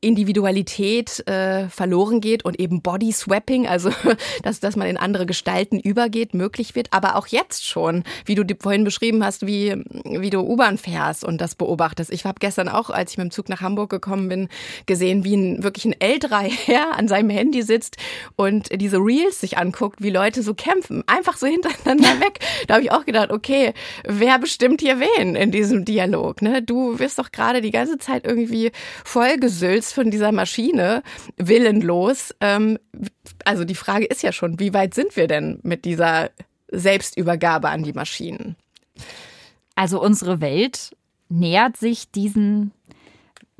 Individualität 0.00 1.26
äh, 1.28 1.68
verloren 1.68 2.20
geht 2.20 2.44
und 2.44 2.58
eben 2.60 2.82
Body 2.82 3.12
Swapping, 3.12 3.66
also 3.66 3.90
dass, 4.42 4.60
dass 4.60 4.76
man 4.76 4.88
in 4.88 4.96
andere 4.96 5.26
Gestalten 5.26 5.78
übergeht, 5.80 6.34
möglich 6.34 6.74
wird. 6.74 6.88
Aber 6.92 7.16
auch 7.16 7.26
jetzt 7.26 7.64
schon, 7.64 8.04
wie 8.24 8.34
du 8.34 8.44
vorhin 8.60 8.84
beschrieben 8.84 9.24
hast, 9.24 9.46
wie, 9.46 9.74
wie 10.04 10.30
du 10.30 10.40
U-Bahn 10.40 10.78
fährst 10.78 11.24
und 11.24 11.40
das 11.40 11.54
beobachtest. 11.54 12.12
Ich 12.12 12.24
habe 12.24 12.36
gestern 12.40 12.68
auch, 12.68 12.90
als 12.90 13.12
ich 13.12 13.18
mit 13.18 13.26
dem 13.26 13.30
Zug 13.30 13.48
nach 13.48 13.60
Hamburg 13.60 13.90
gekommen 13.90 14.28
bin, 14.28 14.48
gesehen, 14.86 15.24
wie 15.24 15.36
ein 15.36 15.62
wirklich 15.62 15.84
ein 15.84 16.00
älterer 16.00 16.40
Herr 16.66 16.96
an 16.96 17.08
seinem 17.08 17.30
Handy 17.30 17.62
sitzt 17.62 17.96
und 18.36 18.68
diese 18.80 18.98
Reels 18.98 19.40
sich 19.40 19.58
anguckt, 19.58 20.02
wie 20.02 20.10
Leute 20.10 20.42
so 20.42 20.54
kämpfen, 20.54 21.02
einfach 21.06 21.36
so 21.36 21.46
hintereinander 21.56 22.20
weg. 22.20 22.40
Da 22.66 22.74
habe 22.74 22.84
ich 22.84 22.92
auch 22.92 23.04
gedacht, 23.04 23.30
okay, 23.30 23.72
wer 24.04 24.38
bestimmt 24.38 24.80
hier 24.80 25.00
wen 25.00 25.36
in 25.36 25.50
diesem 25.50 25.84
Dialog? 25.84 26.42
Ne? 26.42 26.62
Du 26.62 26.98
wirst 26.98 27.18
doch 27.18 27.32
gerade 27.32 27.60
die 27.60 27.70
ganze 27.70 27.98
Zeit 27.98 28.26
irgendwie 28.26 28.72
vollgesülzt 29.76 29.94
von 29.94 30.10
dieser 30.10 30.32
Maschine, 30.32 31.02
willenlos. 31.36 32.34
Ähm, 32.40 32.78
also 33.44 33.64
die 33.64 33.74
Frage 33.74 34.06
ist 34.06 34.22
ja 34.22 34.32
schon, 34.32 34.58
wie 34.58 34.74
weit 34.74 34.94
sind 34.94 35.16
wir 35.16 35.26
denn 35.26 35.60
mit 35.62 35.84
dieser 35.84 36.30
Selbstübergabe 36.68 37.68
an 37.68 37.82
die 37.82 37.92
Maschinen? 37.92 38.56
Also 39.74 40.02
unsere 40.02 40.40
Welt 40.40 40.96
nähert 41.28 41.76
sich 41.76 42.10
diesen 42.10 42.72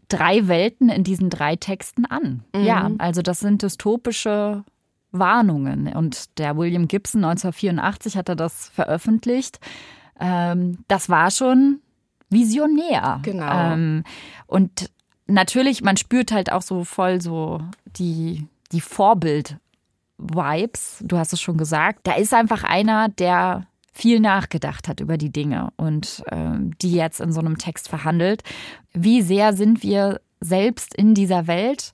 drei 0.09 0.48
Welten 0.48 0.88
in 0.88 1.05
diesen 1.05 1.30
drei 1.30 1.56
Texten 1.56 2.06
an. 2.06 2.44
Ja, 2.55 2.90
also 2.98 3.22
das 3.22 3.40
sind 3.40 3.62
dystopische 3.62 4.64
Warnungen. 5.10 5.88
Und 5.88 6.38
der 6.38 6.56
William 6.56 6.88
Gibson 6.88 7.24
1984 7.24 8.16
hat 8.16 8.28
er 8.28 8.36
das 8.36 8.68
veröffentlicht. 8.68 9.59
Ähm, 10.18 10.78
das 10.88 11.09
war 11.09 11.30
schon 11.30 11.80
visionär. 12.30 13.20
Genau. 13.22 13.72
Ähm, 13.72 14.05
und 14.47 14.90
natürlich, 15.27 15.82
man 15.82 15.97
spürt 15.97 16.32
halt 16.32 16.53
auch 16.53 16.62
so 16.62 16.85
voll 16.85 17.20
so 17.20 17.61
die, 17.98 18.47
die 18.73 18.81
Vorbild. 18.81 19.57
Vibes. 20.19 21.03
Du 21.03 21.19
hast 21.19 21.32
es 21.32 21.40
schon 21.40 21.59
gesagt. 21.59 22.01
Da 22.05 22.15
ist 22.15 22.32
einfach 22.32 22.65
einer, 22.65 23.09
der 23.09 23.66
viel 23.93 24.20
nachgedacht 24.20 24.89
hat 24.89 25.01
über 25.01 25.16
die 25.16 25.31
Dinge 25.31 25.73
und 25.77 26.23
ähm, 26.31 26.73
die 26.81 26.93
jetzt 26.93 27.20
in 27.20 27.32
so 27.32 27.40
einem 27.40 27.59
Text 27.59 27.89
verhandelt. 27.89 28.43
Wie 28.93 29.23
sehr 29.23 29.55
sind 29.55 29.82
wir 29.82 30.20
selbst 30.40 30.94
in 30.94 31.15
dieser 31.15 31.47
Welt? 31.47 31.93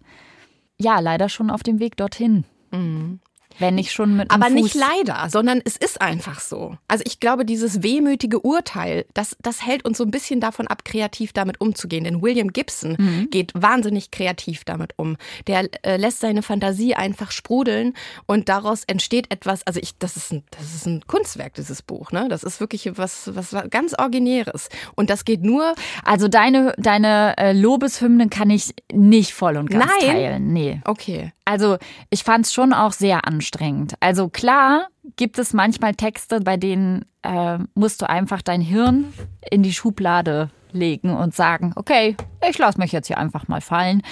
Ja, 0.79 0.99
leider 0.99 1.29
schon 1.29 1.51
auf 1.51 1.63
dem 1.63 1.79
Weg 1.79 1.97
dorthin. 1.97 2.45
Mhm. 2.73 3.21
Wenn 3.59 3.74
nicht 3.74 3.93
schon 3.93 4.16
mit 4.16 4.31
Aber 4.31 4.47
einem 4.47 4.55
nicht 4.57 4.73
Fuß. 4.73 4.81
leider, 4.81 5.29
sondern 5.31 5.61
es 5.65 5.77
ist 5.77 6.01
einfach 6.01 6.41
so. 6.41 6.77
Also 6.89 7.05
ich 7.07 7.20
glaube, 7.20 7.45
dieses 7.45 7.83
wehmütige 7.83 8.41
Urteil, 8.41 9.05
das, 9.15 9.37
das 9.43 9.65
hält 9.65 9.85
uns 9.85 9.99
so 9.99 10.05
ein 10.05 10.11
bisschen 10.11 10.41
davon 10.41 10.66
ab, 10.66 10.85
kreativ 10.85 11.33
damit 11.33 11.61
umzugehen. 11.61 12.05
Denn 12.05 12.23
William 12.23 12.53
Gibson 12.53 12.97
Mhm. 12.99 13.29
geht 13.31 13.53
wahnsinnig 13.55 14.11
kreativ 14.11 14.65
damit 14.65 14.95
um. 14.97 15.16
Der 15.47 15.69
äh, 15.85 15.97
lässt 15.97 16.20
seine 16.20 16.43
Fantasie 16.43 16.95
einfach 16.95 17.31
sprudeln 17.31 17.95
und 18.27 18.49
daraus 18.49 18.85
entsteht 18.85 19.31
etwas, 19.33 19.66
also 19.66 19.81
ich, 19.83 19.97
das 19.99 20.16
ist 20.16 20.33
ein, 20.33 20.43
das 20.51 20.74
ist 20.74 20.87
ein 20.87 21.03
Kunstwerk, 21.07 21.55
dieses 21.55 21.83
Buch, 21.83 22.12
ne? 22.12 22.27
Das 22.29 22.43
ist 22.45 22.61
wirklich 22.61 22.91
was, 22.97 23.31
was 23.35 23.55
ganz 23.70 23.95
Originäres. 23.99 24.69
Und 24.95 25.11
das 25.11 25.24
geht 25.24 25.43
nur, 25.43 25.74
Also 26.05 26.29
deine, 26.29 26.74
deine 26.79 27.37
äh, 27.39 27.53
Lobeshymnen 27.53 28.31
kann 28.31 28.51
ich 28.51 28.74
nicht 28.93 29.33
voll 29.35 29.57
und 29.57 29.70
ganz 29.70 29.87
Nein. 30.01 30.11
teilen. 30.11 30.53
Nee. 30.53 30.81
okay. 30.85 31.33
Also 31.44 31.78
ich 32.10 32.23
fand 32.23 32.47
es 32.47 32.52
schon 32.52 32.73
auch 32.73 32.93
sehr 32.93 33.27
anstrengend. 33.27 33.94
Also 34.01 34.28
klar 34.28 34.89
gibt 35.16 35.39
es 35.39 35.52
manchmal 35.52 35.94
Texte, 35.94 36.40
bei 36.40 36.56
denen 36.56 37.05
äh, 37.23 37.59
musst 37.74 38.01
du 38.02 38.09
einfach 38.09 38.43
dein 38.43 38.60
Hirn 38.60 39.12
in 39.51 39.62
die 39.62 39.73
Schublade 39.73 40.51
legen 40.73 41.14
und 41.14 41.35
sagen, 41.35 41.73
okay, 41.77 42.16
ich 42.48 42.59
lasse 42.59 42.78
mich 42.78 42.93
jetzt 42.93 43.09
hier 43.09 43.19
einfach 43.19 43.48
mal 43.48 43.60
fallen. 43.60 44.02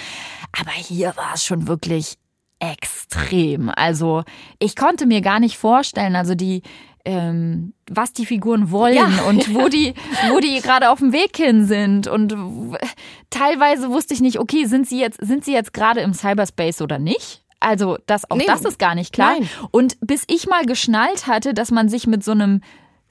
Aber 0.59 0.71
hier 0.71 1.15
war 1.15 1.33
es 1.33 1.45
schon 1.45 1.67
wirklich 1.67 2.17
extrem. 2.59 3.71
Also 3.75 4.23
ich 4.59 4.75
konnte 4.75 5.05
mir 5.05 5.21
gar 5.21 5.39
nicht 5.39 5.57
vorstellen, 5.57 6.15
also 6.15 6.35
die 6.35 6.61
ähm, 7.05 7.73
was 7.89 8.13
die 8.13 8.25
Figuren 8.25 8.71
wollen 8.71 8.95
Ja. 8.95 9.23
und 9.27 9.53
wo 9.53 9.67
die, 9.69 9.93
wo 10.29 10.39
die 10.39 10.59
gerade 10.61 10.89
auf 10.89 10.99
dem 10.99 11.11
Weg 11.13 11.35
hin 11.37 11.65
sind. 11.65 12.07
Und 12.07 12.35
teilweise 13.29 13.89
wusste 13.89 14.13
ich 14.13 14.21
nicht, 14.21 14.39
okay, 14.39 14.65
sind 14.65 14.87
sie 14.87 14.99
jetzt, 14.99 15.19
sind 15.21 15.45
sie 15.45 15.53
jetzt 15.53 15.73
gerade 15.73 16.01
im 16.01 16.13
Cyberspace 16.13 16.81
oder 16.81 16.99
nicht? 16.99 17.43
Also 17.59 17.97
das, 18.07 18.29
auch 18.31 18.37
Nee. 18.37 18.45
das 18.47 18.61
ist 18.65 18.79
gar 18.79 18.95
nicht 18.95 19.13
klar. 19.13 19.33
Nein. 19.37 19.49
Und 19.71 19.97
bis 20.01 20.23
ich 20.27 20.47
mal 20.47 20.65
geschnallt 20.65 21.27
hatte, 21.27 21.53
dass 21.53 21.69
man 21.71 21.89
sich 21.89 22.07
mit 22.07 22.23
so 22.23 22.31
einem 22.31 22.61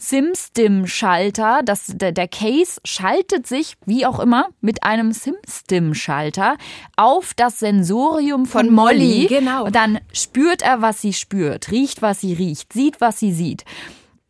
SimStim-Schalter, 0.00 1.60
der, 1.62 2.12
der 2.12 2.28
Case 2.28 2.80
schaltet 2.84 3.46
sich, 3.46 3.76
wie 3.84 4.06
auch 4.06 4.18
immer, 4.18 4.48
mit 4.60 4.82
einem 4.82 5.12
SimStim-Schalter 5.12 6.56
auf 6.96 7.34
das 7.34 7.58
Sensorium 7.58 8.46
von, 8.46 8.66
Von 8.66 8.74
Molly, 8.74 8.98
Molly. 8.98 9.26
genau. 9.26 9.64
Und 9.66 9.76
dann 9.76 10.00
spürt 10.12 10.62
er, 10.62 10.80
was 10.82 11.00
sie 11.00 11.12
spürt, 11.12 11.70
riecht, 11.70 12.02
was 12.02 12.20
sie 12.20 12.32
riecht, 12.32 12.72
sieht, 12.72 13.00
was 13.00 13.18
sie 13.18 13.32
sieht. 13.32 13.64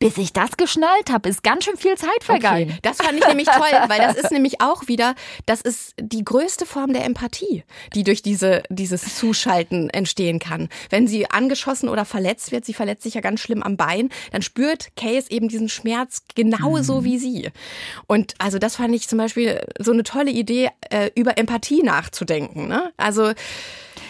Bis 0.00 0.16
ich 0.16 0.32
das 0.32 0.56
geschnallt 0.56 1.10
habe, 1.10 1.28
ist 1.28 1.42
ganz 1.42 1.64
schön 1.64 1.76
viel 1.76 1.94
Zeit 1.98 2.24
vergangen. 2.24 2.70
Okay. 2.70 2.78
Das 2.80 2.96
fand 2.96 3.18
ich 3.18 3.26
nämlich 3.26 3.46
toll, 3.46 3.68
weil 3.88 3.98
das 3.98 4.16
ist 4.16 4.30
nämlich 4.32 4.62
auch 4.62 4.88
wieder, 4.88 5.14
das 5.44 5.60
ist 5.60 5.94
die 6.00 6.24
größte 6.24 6.64
Form 6.64 6.94
der 6.94 7.04
Empathie, 7.04 7.64
die 7.94 8.02
durch 8.02 8.22
diese, 8.22 8.62
dieses 8.70 9.16
Zuschalten 9.16 9.90
entstehen 9.90 10.38
kann. 10.38 10.70
Wenn 10.88 11.06
sie 11.06 11.30
angeschossen 11.30 11.90
oder 11.90 12.06
verletzt 12.06 12.50
wird, 12.50 12.64
sie 12.64 12.72
verletzt 12.72 13.02
sich 13.02 13.12
ja 13.12 13.20
ganz 13.20 13.40
schlimm 13.40 13.62
am 13.62 13.76
Bein, 13.76 14.08
dann 14.32 14.40
spürt 14.40 14.96
Case 14.96 15.30
eben 15.30 15.48
diesen 15.48 15.68
Schmerz 15.68 16.22
genauso 16.34 17.04
wie 17.04 17.18
sie. 17.18 17.50
Und 18.06 18.34
also 18.38 18.58
das 18.58 18.76
fand 18.76 18.94
ich 18.94 19.06
zum 19.06 19.18
Beispiel 19.18 19.60
so 19.78 19.92
eine 19.92 20.02
tolle 20.02 20.30
Idee, 20.30 20.70
äh, 20.88 21.10
über 21.14 21.36
Empathie 21.36 21.82
nachzudenken. 21.82 22.68
Ne? 22.68 22.90
Also 22.96 23.34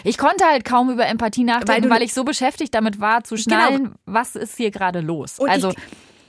Ich 0.03 0.17
konnte 0.17 0.45
halt 0.45 0.65
kaum 0.65 0.89
über 0.89 1.05
Empathie 1.07 1.43
nachdenken, 1.43 1.89
Weil 1.89 1.97
weil, 1.97 2.01
ich 2.03 2.13
so 2.13 2.23
beschäftigt 2.23 2.73
damit 2.73 2.99
war, 2.99 3.23
zu 3.23 3.37
schnallen, 3.37 3.95
was 4.05 4.35
ist 4.35 4.57
hier 4.57 4.71
gerade 4.71 5.01
los. 5.01 5.39
Und 5.39 5.49
also 5.49 5.69
ich, 5.69 5.77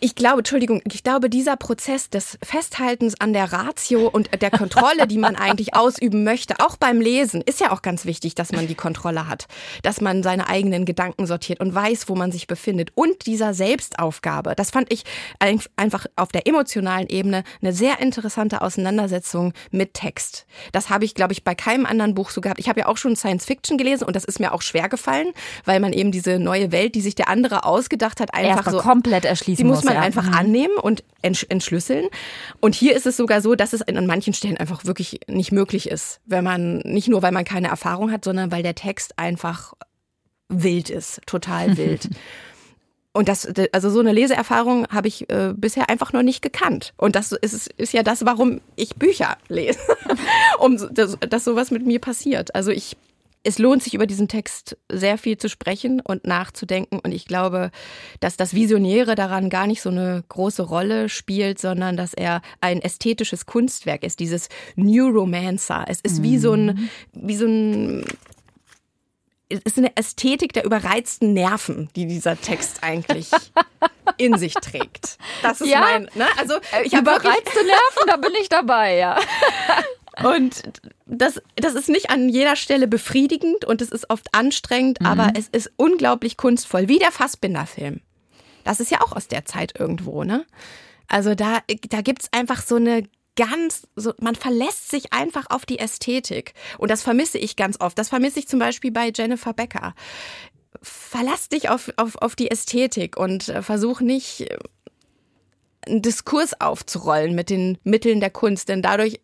ich 0.04 0.16
glaube, 0.16 0.38
Entschuldigung, 0.38 0.82
ich 0.90 1.04
glaube, 1.04 1.30
dieser 1.30 1.56
Prozess 1.56 2.10
des 2.10 2.36
Festhaltens 2.42 3.14
an 3.20 3.32
der 3.32 3.52
Ratio 3.52 4.08
und 4.08 4.30
der 4.42 4.50
Kontrolle, 4.50 5.06
die 5.06 5.16
man 5.16 5.36
eigentlich 5.36 5.74
ausüben 5.76 6.24
möchte, 6.24 6.56
auch 6.58 6.76
beim 6.76 7.00
Lesen, 7.00 7.40
ist 7.40 7.60
ja 7.60 7.70
auch 7.70 7.82
ganz 7.82 8.04
wichtig, 8.04 8.34
dass 8.34 8.50
man 8.50 8.66
die 8.66 8.74
Kontrolle 8.74 9.28
hat, 9.28 9.46
dass 9.84 10.00
man 10.00 10.24
seine 10.24 10.48
eigenen 10.48 10.86
Gedanken 10.86 11.26
sortiert 11.28 11.60
und 11.60 11.72
weiß, 11.72 12.08
wo 12.08 12.16
man 12.16 12.32
sich 12.32 12.48
befindet. 12.48 12.90
Und 12.96 13.26
dieser 13.26 13.54
Selbstaufgabe, 13.54 14.54
das 14.56 14.70
fand 14.72 14.92
ich 14.92 15.04
ein- 15.38 15.60
einfach 15.76 16.06
auf 16.16 16.32
der 16.32 16.48
emotionalen 16.48 17.06
Ebene 17.08 17.44
eine 17.62 17.72
sehr 17.72 18.00
interessante 18.00 18.60
Auseinandersetzung 18.60 19.52
mit 19.70 19.94
Text. 19.94 20.46
Das 20.72 20.90
habe 20.90 21.04
ich, 21.04 21.14
glaube 21.14 21.32
ich, 21.32 21.44
bei 21.44 21.54
keinem 21.54 21.86
anderen 21.86 22.14
Buch 22.14 22.30
so 22.30 22.40
gehabt. 22.40 22.58
Ich 22.58 22.68
habe 22.68 22.80
ja 22.80 22.86
auch 22.86 22.96
schon 22.96 23.14
Science 23.14 23.44
Fiction 23.44 23.78
gelesen 23.78 24.02
und 24.04 24.16
das 24.16 24.24
ist 24.24 24.40
mir 24.40 24.52
auch 24.52 24.62
schwer 24.62 24.88
gefallen, 24.88 25.28
weil 25.64 25.78
man 25.78 25.92
eben 25.92 26.10
diese 26.10 26.40
neue 26.40 26.72
Welt, 26.72 26.96
die 26.96 27.00
sich 27.02 27.14
der 27.14 27.28
andere 27.28 27.64
ausgedacht 27.64 28.18
hat, 28.20 28.34
einfach 28.34 28.56
erstmal 28.66 28.74
so 28.74 28.80
komplett 28.80 29.24
erschließen 29.24 29.64
muss 29.64 29.84
man 29.94 30.02
ja. 30.02 30.06
einfach 30.06 30.27
Mhm. 30.27 30.35
annehmen 30.35 30.77
und 30.81 31.05
entsch 31.23 31.47
entschlüsseln. 31.48 32.09
Und 32.60 32.74
hier 32.74 32.97
ist 32.97 33.06
es 33.06 33.16
sogar 33.16 33.40
so, 33.40 33.55
dass 33.55 33.73
es 33.73 33.82
an 33.82 34.06
manchen 34.06 34.35
Stellen 34.35 34.56
einfach 34.56 34.85
wirklich 34.85 35.20
nicht 35.28 35.52
möglich 35.52 35.90
ist, 35.90 36.20
wenn 36.27 36.44
man 36.44 36.78
nicht 36.78 37.09
nur, 37.09 37.23
weil 37.23 37.32
man 37.32 37.44
keine 37.44 37.69
Erfahrung 37.69 38.10
hat, 38.10 38.24
sondern 38.24 38.51
weil 38.51 38.62
der 38.62 38.74
Text 38.74 39.19
einfach 39.19 39.74
wild 40.48 40.90
ist, 40.90 41.20
total 41.27 41.77
wild. 41.77 42.09
Und 43.14 43.28
das, 43.28 43.47
also 43.73 43.90
so 43.90 44.01
eine 44.01 44.12
Leseerfahrung 44.12 44.86
habe 44.89 45.06
ich 45.06 45.28
äh, 45.28 45.52
bisher 45.55 45.90
einfach 45.90 46.14
noch 46.14 46.23
nicht 46.23 46.40
gekannt. 46.40 46.94
Und 46.97 47.14
das 47.14 47.32
ist, 47.32 47.70
ist 47.77 47.93
ja 47.93 48.02
das, 48.02 48.24
warum 48.24 48.62
ich 48.74 48.97
Bücher 48.97 49.36
lese, 49.48 49.78
um 50.59 50.78
dass, 50.94 51.19
dass 51.20 51.44
sowas 51.44 51.70
mit 51.70 51.85
mir 51.85 52.01
passiert. 52.01 52.55
Also 52.55 52.70
ich, 52.70 52.97
es 53.44 53.59
lohnt 53.59 53.82
sich 53.82 53.94
über 53.94 54.06
diesen 54.06 54.28
Text 54.28 54.77
sehr 54.90 55.19
viel 55.19 55.36
zu 55.36 55.48
sprechen 55.48 56.01
und 56.01 56.24
nachzudenken. 56.27 57.01
Und 57.01 57.12
ich 57.12 57.27
glaube, 57.27 57.70
dass 58.20 58.36
das 58.36 58.55
Visionäre 58.55 59.14
daran 59.14 59.51
gar 59.51 59.66
nicht 59.66 59.82
so 59.82 59.90
eine 59.90 60.23
große 60.28 60.62
Rolle 60.62 61.09
spielt, 61.09 61.59
sondern 61.59 61.97
dass 61.97 62.14
er 62.14 62.40
ein 62.60 62.81
ästhetisches 62.81 63.47
Kunstwerk 63.47 64.05
ist, 64.05 64.20
dieses 64.20 64.48
New 64.77 65.09
Romancer. 65.09 65.85
Es 65.89 66.01
ist 66.01 66.23
wie 66.23 66.39
so 66.39 66.52
ein, 66.52 66.90
wie 67.12 67.36
so 67.36 67.47
ein 67.47 68.05
es 69.48 69.60
ist 69.64 69.77
eine 69.77 69.94
Ästhetik 69.97 70.55
der 70.55 70.64
überreizten 70.64 71.35
Nerven, 71.35 71.90
die 71.94 72.06
dieser 72.06 72.40
Text 72.40 72.82
eigentlich 72.82 73.28
in 74.16 74.39
sich 74.39 74.55
trägt. 74.55 75.19
Das 75.43 75.60
ist 75.60 75.69
Ja. 75.69 75.81
mein, 75.81 76.09
ne? 76.14 76.27
Also 76.39 76.55
ich 76.85 76.93
Überreizte 76.94 77.64
Nerven, 77.64 78.06
da 78.06 78.16
bin 78.16 78.32
ich 78.40 78.48
dabei, 78.48 78.97
ja. 78.97 79.19
und 80.24 80.62
das, 81.06 81.40
das 81.56 81.74
ist 81.74 81.88
nicht 81.88 82.10
an 82.10 82.28
jeder 82.28 82.56
Stelle 82.56 82.88
befriedigend 82.88 83.64
und 83.64 83.82
es 83.82 83.90
ist 83.90 84.10
oft 84.10 84.34
anstrengend, 84.34 85.04
aber 85.04 85.32
es 85.36 85.48
ist 85.48 85.70
unglaublich 85.76 86.36
kunstvoll, 86.36 86.88
wie 86.88 86.98
der 86.98 87.12
Fassbinder-Film. 87.12 88.00
Das 88.64 88.80
ist 88.80 88.90
ja 88.90 89.00
auch 89.00 89.12
aus 89.12 89.28
der 89.28 89.44
Zeit 89.44 89.78
irgendwo, 89.78 90.24
ne? 90.24 90.44
Also 91.08 91.34
da, 91.34 91.58
da 91.88 92.00
gibt's 92.00 92.28
einfach 92.32 92.62
so 92.62 92.76
eine 92.76 93.04
ganz, 93.36 93.86
so, 93.96 94.12
man 94.20 94.34
verlässt 94.34 94.90
sich 94.90 95.12
einfach 95.12 95.46
auf 95.50 95.66
die 95.66 95.78
Ästhetik. 95.78 96.54
Und 96.78 96.90
das 96.90 97.02
vermisse 97.02 97.38
ich 97.38 97.56
ganz 97.56 97.80
oft. 97.80 97.98
Das 97.98 98.08
vermisse 98.08 98.38
ich 98.38 98.48
zum 98.48 98.58
Beispiel 98.58 98.92
bei 98.92 99.12
Jennifer 99.14 99.52
Becker. 99.52 99.94
Verlass 100.82 101.48
dich 101.48 101.68
auf, 101.68 101.92
auf, 101.96 102.16
auf 102.16 102.36
die 102.36 102.50
Ästhetik 102.50 103.16
und 103.16 103.48
äh, 103.48 103.62
versuch 103.62 104.00
nicht 104.00 104.42
äh, 104.42 104.58
einen 105.86 106.02
Diskurs 106.02 106.60
aufzurollen 106.60 107.34
mit 107.34 107.50
den 107.50 107.78
Mitteln 107.84 108.20
der 108.20 108.30
Kunst, 108.30 108.68
denn 108.68 108.82
dadurch 108.82 109.20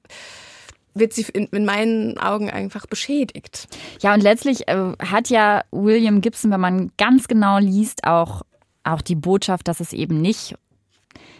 wird 0.98 1.12
sie 1.12 1.26
in, 1.32 1.46
in 1.46 1.64
meinen 1.64 2.18
Augen 2.18 2.50
einfach 2.50 2.86
beschädigt. 2.86 3.68
Ja, 4.00 4.14
und 4.14 4.22
letztlich 4.22 4.68
äh, 4.68 4.92
hat 4.98 5.30
ja 5.30 5.62
William 5.70 6.20
Gibson, 6.20 6.50
wenn 6.50 6.60
man 6.60 6.90
ganz 6.96 7.28
genau 7.28 7.58
liest, 7.58 8.04
auch, 8.04 8.42
auch 8.84 9.02
die 9.02 9.14
Botschaft, 9.14 9.68
dass 9.68 9.80
es 9.80 9.92
eben 9.92 10.20
nicht, 10.20 10.56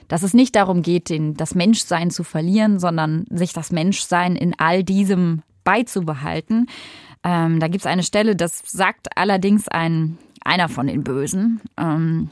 dass 0.09 0.23
es 0.23 0.35
nicht 0.35 0.57
darum 0.57 0.83
geht, 0.83 1.11
den, 1.11 1.35
das 1.35 1.55
Menschsein 1.55 2.11
zu 2.11 2.25
verlieren, 2.25 2.79
sondern 2.79 3.27
sich 3.31 3.53
das 3.53 3.71
Menschsein 3.71 4.37
in 4.37 4.55
all 4.59 4.83
diesem 4.83 5.43
beizubehalten. 5.65 6.69
Ähm, 7.25 7.61
da 7.61 7.69
gibt 7.69 7.83
es 7.83 7.87
eine 7.87 8.03
Stelle, 8.03 8.37
das 8.37 8.63
sagt 8.67 9.17
allerdings 9.17 9.69
ein, 9.69 10.19
einer 10.43 10.69
von 10.69 10.87
den 10.87 11.05
Bösen. 11.05 11.61
Ähm, 11.77 12.31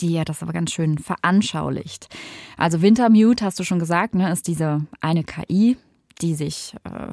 die 0.00 0.12
ja 0.12 0.24
das 0.24 0.42
aber 0.42 0.52
ganz 0.52 0.72
schön 0.72 0.98
veranschaulicht. 0.98 2.08
Also 2.56 2.82
Wintermute, 2.82 3.44
hast 3.44 3.58
du 3.58 3.64
schon 3.64 3.78
gesagt, 3.78 4.14
ne, 4.14 4.30
ist 4.32 4.48
diese 4.48 4.82
eine 5.00 5.24
KI, 5.24 5.76
die 6.20 6.34
sich, 6.34 6.74
äh, 6.84 7.12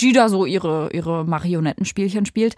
die 0.00 0.12
da 0.12 0.28
so 0.28 0.46
ihre, 0.46 0.90
ihre 0.92 1.24
Marionettenspielchen 1.24 2.26
spielt. 2.26 2.56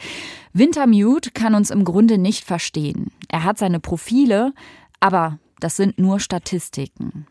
Wintermute 0.52 1.30
kann 1.30 1.54
uns 1.54 1.70
im 1.70 1.84
Grunde 1.84 2.18
nicht 2.18 2.44
verstehen. 2.44 3.10
Er 3.28 3.44
hat 3.44 3.58
seine 3.58 3.80
Profile, 3.80 4.52
aber 5.00 5.38
das 5.60 5.76
sind 5.76 5.98
nur 5.98 6.20
Statistiken. 6.20 7.26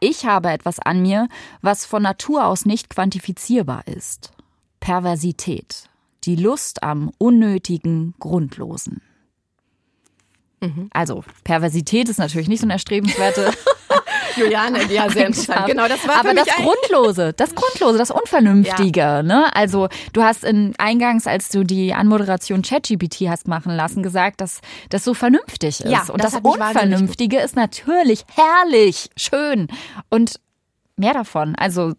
Ich 0.00 0.24
habe 0.24 0.50
etwas 0.50 0.78
an 0.78 1.02
mir, 1.02 1.28
was 1.60 1.84
von 1.84 2.02
Natur 2.02 2.46
aus 2.46 2.64
nicht 2.64 2.88
quantifizierbar 2.90 3.86
ist. 3.86 4.32
Perversität. 4.80 5.88
Die 6.24 6.36
Lust 6.36 6.82
am 6.82 7.10
Unnötigen, 7.18 8.14
Grundlosen. 8.18 9.02
Also, 10.92 11.24
Perversität 11.44 12.08
ist 12.08 12.18
natürlich 12.18 12.48
nicht 12.48 12.60
so 12.60 12.66
eine 12.66 12.72
erstrebenswerte 12.74 13.52
Juliane, 14.36 14.80
ja, 14.92 15.08
sehr 15.10 15.26
interessant. 15.26 15.66
Genau, 15.66 15.88
das 15.88 16.06
war 16.06 16.20
Aber 16.20 16.34
das 16.34 16.46
Grundlose, 16.46 17.32
das 17.32 17.54
Grundlose, 17.54 17.98
das 17.98 18.10
Unvernünftige, 18.10 19.22
ne? 19.24 19.54
Also, 19.54 19.88
du 20.12 20.22
hast 20.22 20.44
in 20.44 20.74
eingangs, 20.78 21.26
als 21.26 21.48
du 21.48 21.64
die 21.64 21.94
Anmoderation 21.94 22.62
ChatGPT 22.62 23.28
hast 23.28 23.48
machen 23.48 23.74
lassen, 23.74 24.02
gesagt, 24.02 24.40
dass 24.40 24.60
das 24.90 25.04
so 25.04 25.14
vernünftig 25.14 25.80
ist. 25.80 25.90
Ja, 25.90 26.04
Und 26.08 26.22
das 26.22 26.32
das, 26.32 26.40
Unvernünftige 26.42 27.38
ist 27.38 27.56
natürlich 27.56 28.24
herrlich, 28.34 29.10
schön 29.16 29.68
und 30.10 30.40
mehr 30.96 31.14
davon. 31.14 31.54
Also, 31.56 31.92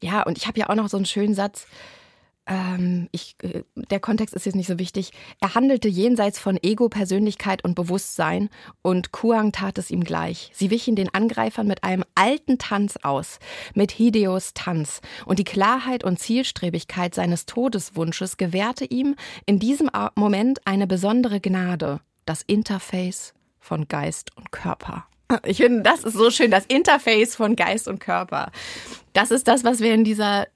Ja, 0.00 0.22
und 0.22 0.38
ich 0.38 0.46
habe 0.46 0.58
ja 0.58 0.68
auch 0.68 0.74
noch 0.74 0.88
so 0.88 0.96
einen 0.96 1.06
schönen 1.06 1.34
Satz. 1.34 1.66
Ähm, 2.48 3.08
ich, 3.12 3.36
äh, 3.42 3.62
der 3.74 4.00
Kontext 4.00 4.34
ist 4.34 4.46
jetzt 4.46 4.56
nicht 4.56 4.66
so 4.66 4.78
wichtig. 4.78 5.12
Er 5.40 5.54
handelte 5.54 5.88
jenseits 5.88 6.38
von 6.38 6.58
Ego, 6.62 6.88
Persönlichkeit 6.88 7.62
und 7.62 7.74
Bewusstsein 7.74 8.48
und 8.82 9.12
Kuang 9.12 9.52
tat 9.52 9.78
es 9.78 9.90
ihm 9.90 10.02
gleich. 10.02 10.50
Sie 10.54 10.70
wichen 10.70 10.96
den 10.96 11.12
Angreifern 11.14 11.66
mit 11.66 11.84
einem 11.84 12.04
alten 12.14 12.58
Tanz 12.58 12.96
aus, 13.02 13.38
mit 13.74 13.92
Hideos 13.92 14.54
Tanz. 14.54 15.00
Und 15.26 15.38
die 15.38 15.44
Klarheit 15.44 16.04
und 16.04 16.18
Zielstrebigkeit 16.18 17.14
seines 17.14 17.44
Todeswunsches 17.44 18.38
gewährte 18.38 18.86
ihm 18.86 19.14
in 19.44 19.58
diesem 19.58 19.90
Moment 20.14 20.66
eine 20.66 20.86
besondere 20.86 21.40
Gnade, 21.40 22.00
das 22.24 22.42
Interface 22.42 23.34
von 23.60 23.88
Geist 23.88 24.34
und 24.36 24.50
Körper. 24.50 25.06
Ich 25.44 25.58
finde, 25.58 25.82
das 25.82 26.04
ist 26.04 26.14
so 26.14 26.30
schön, 26.30 26.50
das 26.50 26.64
Interface 26.64 27.36
von 27.36 27.54
Geist 27.54 27.86
und 27.86 27.98
Körper. 27.98 28.50
Das 29.12 29.30
ist 29.30 29.46
das, 29.46 29.62
was 29.62 29.80
wir 29.80 29.92
in 29.92 30.04
dieser 30.04 30.46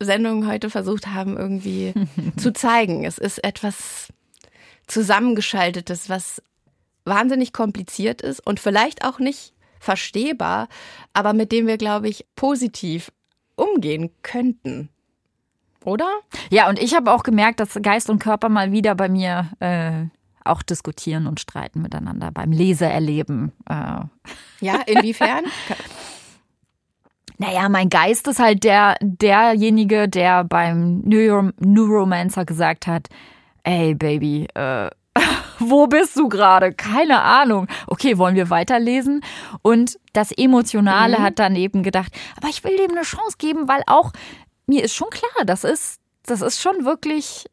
Sendung 0.00 0.46
heute 0.46 0.70
versucht 0.70 1.08
haben, 1.08 1.36
irgendwie 1.36 1.94
zu 2.36 2.52
zeigen. 2.52 3.04
Es 3.04 3.18
ist 3.18 3.42
etwas 3.44 4.08
Zusammengeschaltetes, 4.86 6.08
was 6.08 6.42
wahnsinnig 7.04 7.52
kompliziert 7.52 8.22
ist 8.22 8.40
und 8.46 8.60
vielleicht 8.60 9.04
auch 9.04 9.18
nicht 9.18 9.52
verstehbar, 9.78 10.68
aber 11.12 11.32
mit 11.32 11.52
dem 11.52 11.66
wir, 11.66 11.76
glaube 11.76 12.08
ich, 12.08 12.24
positiv 12.36 13.12
umgehen 13.56 14.10
könnten. 14.22 14.88
Oder? 15.84 16.08
ja, 16.50 16.68
und 16.70 16.78
ich 16.78 16.94
habe 16.94 17.12
auch 17.12 17.22
gemerkt, 17.22 17.60
dass 17.60 17.78
Geist 17.82 18.08
und 18.08 18.18
Körper 18.18 18.48
mal 18.48 18.72
wieder 18.72 18.94
bei 18.94 19.10
mir 19.10 19.50
äh, 19.60 20.06
auch 20.42 20.62
diskutieren 20.62 21.26
und 21.26 21.40
streiten 21.40 21.82
miteinander 21.82 22.30
beim 22.30 22.52
Leseerleben. 22.52 23.52
Äh, 23.68 24.00
Ja, 24.60 24.80
inwiefern? 24.86 25.44
Naja, 27.38 27.68
mein 27.68 27.88
Geist 27.88 28.28
ist 28.28 28.38
halt 28.38 28.64
der, 28.64 28.96
derjenige, 29.00 30.08
der 30.08 30.44
beim 30.44 31.00
Neuro 31.00 31.50
Neuromancer 31.58 32.44
gesagt 32.44 32.86
hat, 32.86 33.08
ey 33.64 33.94
Baby, 33.94 34.46
äh, 34.54 34.90
wo 35.58 35.86
bist 35.86 36.16
du 36.16 36.28
gerade? 36.28 36.72
Keine 36.72 37.22
Ahnung. 37.22 37.66
Okay, 37.86 38.18
wollen 38.18 38.36
wir 38.36 38.50
weiterlesen? 38.50 39.22
Und 39.62 39.98
das 40.12 40.30
Emotionale 40.30 41.18
hat 41.18 41.38
dann 41.38 41.56
eben 41.56 41.82
gedacht, 41.82 42.12
aber 42.36 42.48
ich 42.48 42.62
will 42.62 42.76
dem 42.76 42.92
eine 42.92 43.02
Chance 43.02 43.36
geben, 43.38 43.68
weil 43.68 43.82
auch 43.86 44.12
mir 44.66 44.84
ist 44.84 44.94
schon 44.94 45.10
klar, 45.10 45.44
das 45.44 45.64
ist, 45.64 45.98
das 46.24 46.40
ist 46.40 46.60
schon 46.60 46.84
wirklich 46.84 47.46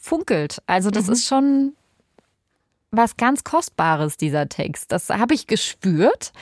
funkelt. 0.00 0.62
Also 0.66 0.90
das 0.90 1.08
ist 1.08 1.26
schon 1.26 1.74
was 2.90 3.16
ganz 3.16 3.44
Kostbares, 3.44 4.16
dieser 4.16 4.48
Text. 4.48 4.92
Das 4.92 5.08
habe 5.08 5.34
ich 5.34 5.46
gespürt, 5.46 6.32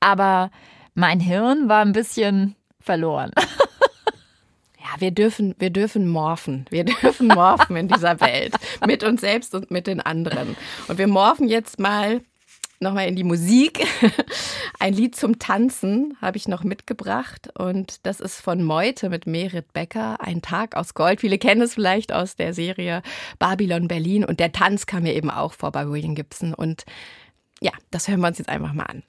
aber 0.00 0.50
mein 0.94 1.20
Hirn 1.20 1.68
war 1.68 1.82
ein 1.82 1.92
bisschen 1.92 2.56
verloren. 2.80 3.30
Ja, 4.82 5.00
wir 5.00 5.10
dürfen, 5.10 5.54
wir 5.58 5.70
dürfen 5.70 6.08
morphen. 6.08 6.64
Wir 6.70 6.84
dürfen 7.02 7.28
morphen 7.28 7.76
in 7.76 7.88
dieser 7.88 8.20
Welt. 8.20 8.54
Mit 8.86 9.04
uns 9.04 9.20
selbst 9.20 9.54
und 9.54 9.70
mit 9.70 9.86
den 9.86 10.00
anderen. 10.00 10.56
Und 10.88 10.98
wir 10.98 11.06
morphen 11.06 11.48
jetzt 11.48 11.78
mal 11.78 12.22
nochmal 12.80 13.06
in 13.06 13.14
die 13.14 13.24
Musik. 13.24 13.86
Ein 14.80 14.94
Lied 14.94 15.14
zum 15.14 15.38
Tanzen 15.38 16.16
habe 16.20 16.38
ich 16.38 16.48
noch 16.48 16.64
mitgebracht. 16.64 17.50
Und 17.56 18.06
das 18.06 18.20
ist 18.20 18.40
von 18.40 18.64
Meute 18.64 19.10
mit 19.10 19.26
Merit 19.26 19.72
Becker. 19.72 20.20
Ein 20.20 20.42
Tag 20.42 20.74
aus 20.74 20.94
Gold. 20.94 21.20
Viele 21.20 21.38
kennen 21.38 21.60
es 21.60 21.74
vielleicht 21.74 22.12
aus 22.12 22.36
der 22.36 22.54
Serie 22.54 23.02
Babylon 23.38 23.86
Berlin. 23.86 24.24
Und 24.24 24.40
der 24.40 24.52
Tanz 24.52 24.86
kam 24.86 25.02
mir 25.02 25.14
eben 25.14 25.30
auch 25.30 25.52
vor 25.52 25.70
bei 25.72 25.88
William 25.88 26.14
Gibson. 26.14 26.54
Und 26.54 26.84
ja, 27.60 27.72
das 27.90 28.08
hören 28.08 28.20
wir 28.20 28.28
uns 28.28 28.38
jetzt 28.38 28.48
einfach 28.48 28.72
mal 28.72 28.86
an. 28.86 29.02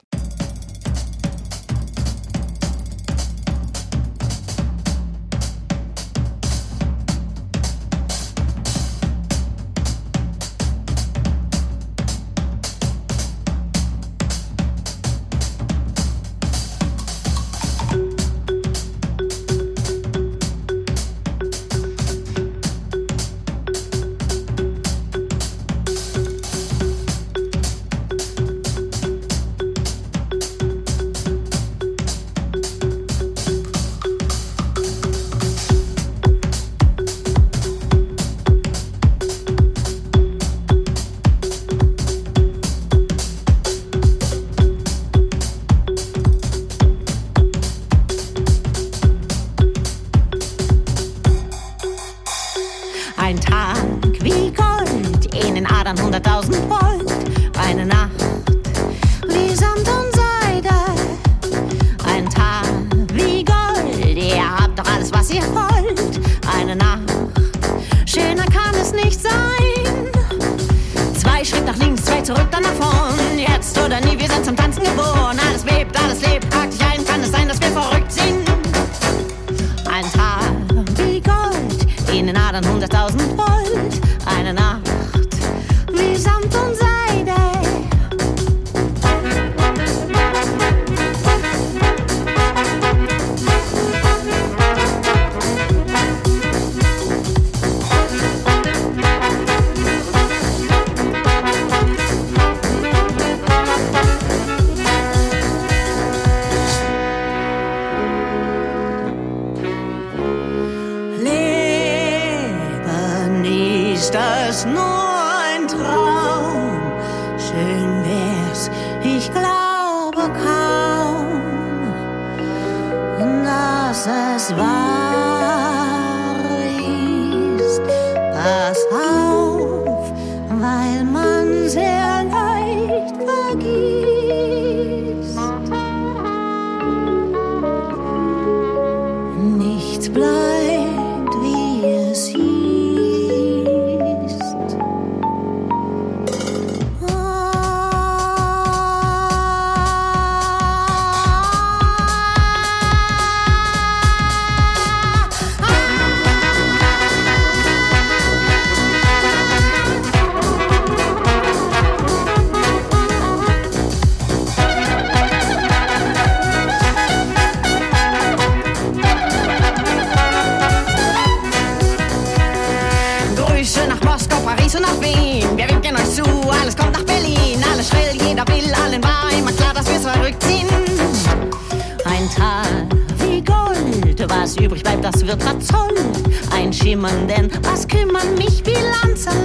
vigilanza 188.72 189.41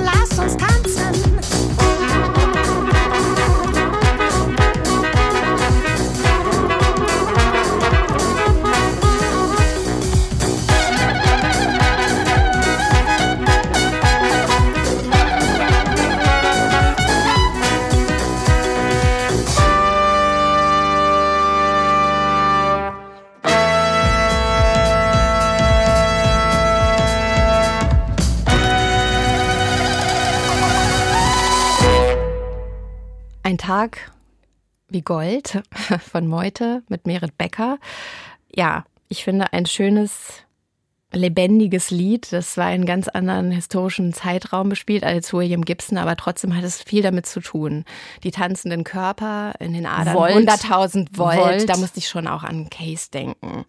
Tag 33.68 34.14
wie 34.88 35.02
Gold 35.02 35.62
von 36.10 36.26
Meute 36.26 36.84
mit 36.88 37.06
Merit 37.06 37.38
Becker. 37.38 37.80
Ja, 38.56 38.86
ich 39.10 39.26
finde 39.26 39.52
ein 39.52 39.66
schönes, 39.66 40.36
lebendiges 41.12 41.92
Lied. 41.92 42.32
Das 42.32 42.56
war 42.56 42.68
einen 42.68 42.86
ganz 42.86 43.10
anderen 43.10 43.52
historischen 43.52 44.14
Zeitraum 44.14 44.70
bespielt 44.70 45.04
als 45.04 45.34
William 45.34 45.66
Gibson, 45.66 45.98
aber 45.98 46.16
trotzdem 46.16 46.56
hat 46.56 46.64
es 46.64 46.82
viel 46.82 47.02
damit 47.02 47.26
zu 47.26 47.42
tun. 47.42 47.84
Die 48.24 48.32
tanzenden 48.32 48.86
Körper 48.86 49.52
in 49.60 49.74
den 49.74 49.86
Adern, 49.86 50.16
Volt. 50.16 50.50
100.000 50.50 51.08
Volt, 51.18 51.38
Volt. 51.38 51.70
da 51.70 51.76
musste 51.76 52.00
ich 52.00 52.08
schon 52.08 52.28
auch 52.28 52.44
an 52.44 52.70
Case 52.70 53.12
denken. 53.12 53.66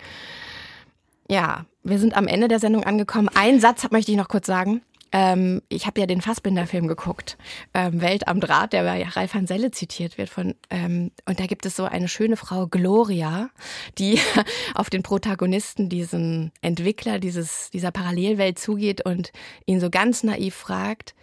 Ja, 1.29 1.67
wir 1.83 1.99
sind 1.99 2.17
am 2.17 2.29
Ende 2.29 2.47
der 2.47 2.61
Sendung 2.61 2.85
angekommen. 2.85 3.31
Einen 3.35 3.59
Satz 3.59 3.91
möchte 3.91 4.13
ich 4.13 4.17
noch 4.17 4.29
kurz 4.29 4.47
sagen. 4.47 4.81
Ähm, 5.13 5.63
ich 5.69 5.87
habe 5.87 6.01
ja 6.01 6.07
den 6.07 6.21
Fassbinder-Film 6.21 6.87
geguckt, 6.87 7.39
ähm, 7.75 8.01
Welt 8.01 8.29
am 8.29 8.41
Draht, 8.41 8.73
der 8.73 8.83
bei 8.83 9.03
Ralf 9.05 9.35
Hanselle 9.35 9.71
zitiert 9.71 10.19
wird. 10.19 10.29
Von, 10.29 10.55
ähm, 10.71 11.11
und 11.27 11.41
da 11.41 11.47
gibt 11.47 11.67
es 11.67 11.77
so 11.77 11.85
eine 11.85 12.09
schöne 12.09 12.37
Frau, 12.37 12.67
Gloria, 12.67 13.51
die 13.99 14.21
auf 14.75 14.91
den 14.91 15.03
Protagonisten, 15.03 15.89
diesen 15.89 16.53
Entwickler 16.61 17.19
dieses, 17.19 17.71
dieser 17.71 17.91
Parallelwelt 17.91 18.59
zugeht 18.59 19.05
und 19.05 19.33
ihn 19.67 19.81
so 19.81 19.91
ganz 19.91 20.23
naiv 20.23 20.55
fragt, 20.55 21.15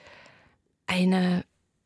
eine 0.88 1.44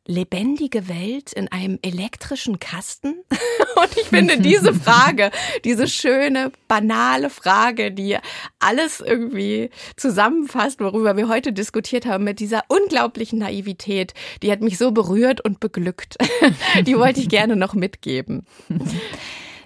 lebendige 0.09 0.89
Welt 0.89 1.31
in 1.33 1.47
einem 1.49 1.79
elektrischen 1.81 2.59
Kasten? 2.59 3.15
Und 3.75 3.97
ich 3.97 4.07
finde 4.07 4.37
diese 4.41 4.73
Frage, 4.73 5.31
diese 5.63 5.87
schöne, 5.87 6.51
banale 6.67 7.29
Frage, 7.29 7.91
die 7.91 8.17
alles 8.59 8.99
irgendwie 8.99 9.69
zusammenfasst, 9.95 10.79
worüber 10.81 11.15
wir 11.15 11.29
heute 11.29 11.53
diskutiert 11.53 12.05
haben, 12.05 12.23
mit 12.23 12.39
dieser 12.39 12.63
unglaublichen 12.67 13.39
Naivität, 13.39 14.13
die 14.41 14.51
hat 14.51 14.61
mich 14.61 14.77
so 14.77 14.91
berührt 14.91 15.41
und 15.41 15.59
beglückt. 15.59 16.17
Die 16.85 16.97
wollte 16.97 17.19
ich 17.19 17.29
gerne 17.29 17.55
noch 17.55 17.73
mitgeben. 17.73 18.45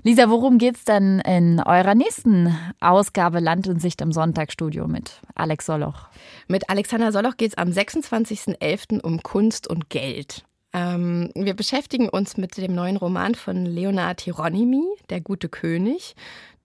Lisa, 0.05 0.29
worum 0.29 0.57
geht's 0.57 0.83
denn 0.83 1.19
in 1.21 1.61
eurer 1.61 1.95
nächsten 1.95 2.53
Ausgabe 2.81 3.39
Land 3.39 3.67
in 3.67 3.79
Sicht 3.79 4.01
im 4.01 4.11
Sonntagsstudio 4.11 4.85
mit 4.85 5.21
Alex 5.33 5.65
Soloch? 5.65 6.09
Mit 6.49 6.69
Alexander 6.69 7.13
Soloch 7.13 7.37
geht 7.37 7.51
es 7.51 7.57
am 7.57 7.69
26.11. 7.69 8.99
um 8.99 9.23
Kunst 9.23 9.65
und 9.65 9.89
Geld. 9.89 10.43
Ähm, 10.73 11.29
wir 11.35 11.53
beschäftigen 11.53 12.09
uns 12.09 12.35
mit 12.35 12.57
dem 12.57 12.75
neuen 12.75 12.97
Roman 12.97 13.33
von 13.33 13.65
Leonard 13.65 14.19
Hieronymi, 14.19 14.83
Der 15.09 15.21
gute 15.21 15.47
König. 15.47 16.15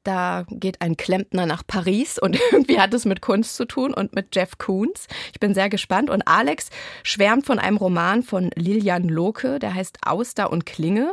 Da 0.08 0.46
geht 0.48 0.80
ein 0.80 0.96
Klempner 0.96 1.44
nach 1.44 1.66
Paris 1.66 2.18
und 2.18 2.40
irgendwie 2.52 2.80
hat 2.80 2.94
es 2.94 3.04
mit 3.04 3.20
Kunst 3.20 3.56
zu 3.56 3.66
tun 3.66 3.92
und 3.92 4.14
mit 4.14 4.34
Jeff 4.34 4.56
Koons. 4.56 5.06
Ich 5.34 5.38
bin 5.38 5.52
sehr 5.52 5.68
gespannt. 5.68 6.08
Und 6.08 6.26
Alex 6.26 6.70
schwärmt 7.02 7.44
von 7.44 7.58
einem 7.58 7.76
Roman 7.76 8.22
von 8.22 8.50
Lilian 8.54 9.06
Lohke, 9.06 9.58
der 9.58 9.74
heißt 9.74 9.98
Auster 10.06 10.50
und 10.50 10.64
Klinge. 10.64 11.12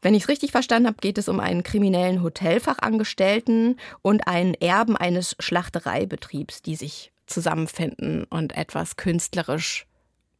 Wenn 0.00 0.14
ich 0.14 0.22
es 0.22 0.28
richtig 0.30 0.50
verstanden 0.50 0.86
habe, 0.86 0.96
geht 1.02 1.18
es 1.18 1.28
um 1.28 1.40
einen 1.40 1.62
kriminellen 1.62 2.22
Hotelfachangestellten 2.22 3.78
und 4.00 4.26
einen 4.26 4.54
Erben 4.54 4.96
eines 4.96 5.36
Schlachtereibetriebs, 5.38 6.62
die 6.62 6.76
sich 6.76 7.12
zusammenfinden 7.26 8.24
und 8.24 8.56
etwas 8.56 8.96
künstlerisch 8.96 9.86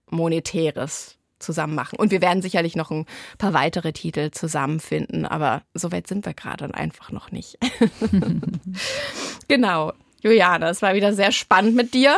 Monetäres 0.08 1.18
zusammen 1.42 1.74
machen. 1.74 1.98
Und 1.98 2.10
wir 2.10 2.22
werden 2.22 2.42
sicherlich 2.42 2.76
noch 2.76 2.90
ein 2.90 3.06
paar 3.38 3.52
weitere 3.52 3.92
Titel 3.92 4.30
zusammenfinden, 4.30 5.26
aber 5.26 5.62
so 5.74 5.92
weit 5.92 6.06
sind 6.06 6.24
wir 6.24 6.34
gerade 6.34 6.72
einfach 6.74 7.10
noch 7.10 7.30
nicht. 7.30 7.58
genau. 9.48 9.92
Juliane, 10.22 10.68
es 10.68 10.82
war 10.82 10.94
wieder 10.94 11.12
sehr 11.12 11.32
spannend 11.32 11.74
mit 11.74 11.94
dir. 11.94 12.16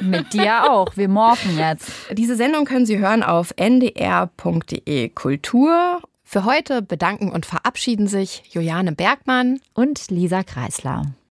Mit 0.00 0.32
dir 0.32 0.70
auch. 0.70 0.96
Wir 0.96 1.08
morphen 1.08 1.58
jetzt. 1.58 1.90
Diese 2.12 2.36
Sendung 2.36 2.64
können 2.64 2.86
Sie 2.86 2.98
hören 2.98 3.22
auf 3.22 3.54
ndr.de 3.56 5.08
Kultur. 5.10 6.00
Für 6.24 6.44
heute 6.44 6.80
bedanken 6.80 7.30
und 7.30 7.44
verabschieden 7.44 8.06
sich 8.06 8.42
Juliane 8.50 8.92
Bergmann 8.92 9.60
Und 9.74 10.10
Lisa 10.10 10.42
Kreisler. 10.42 11.12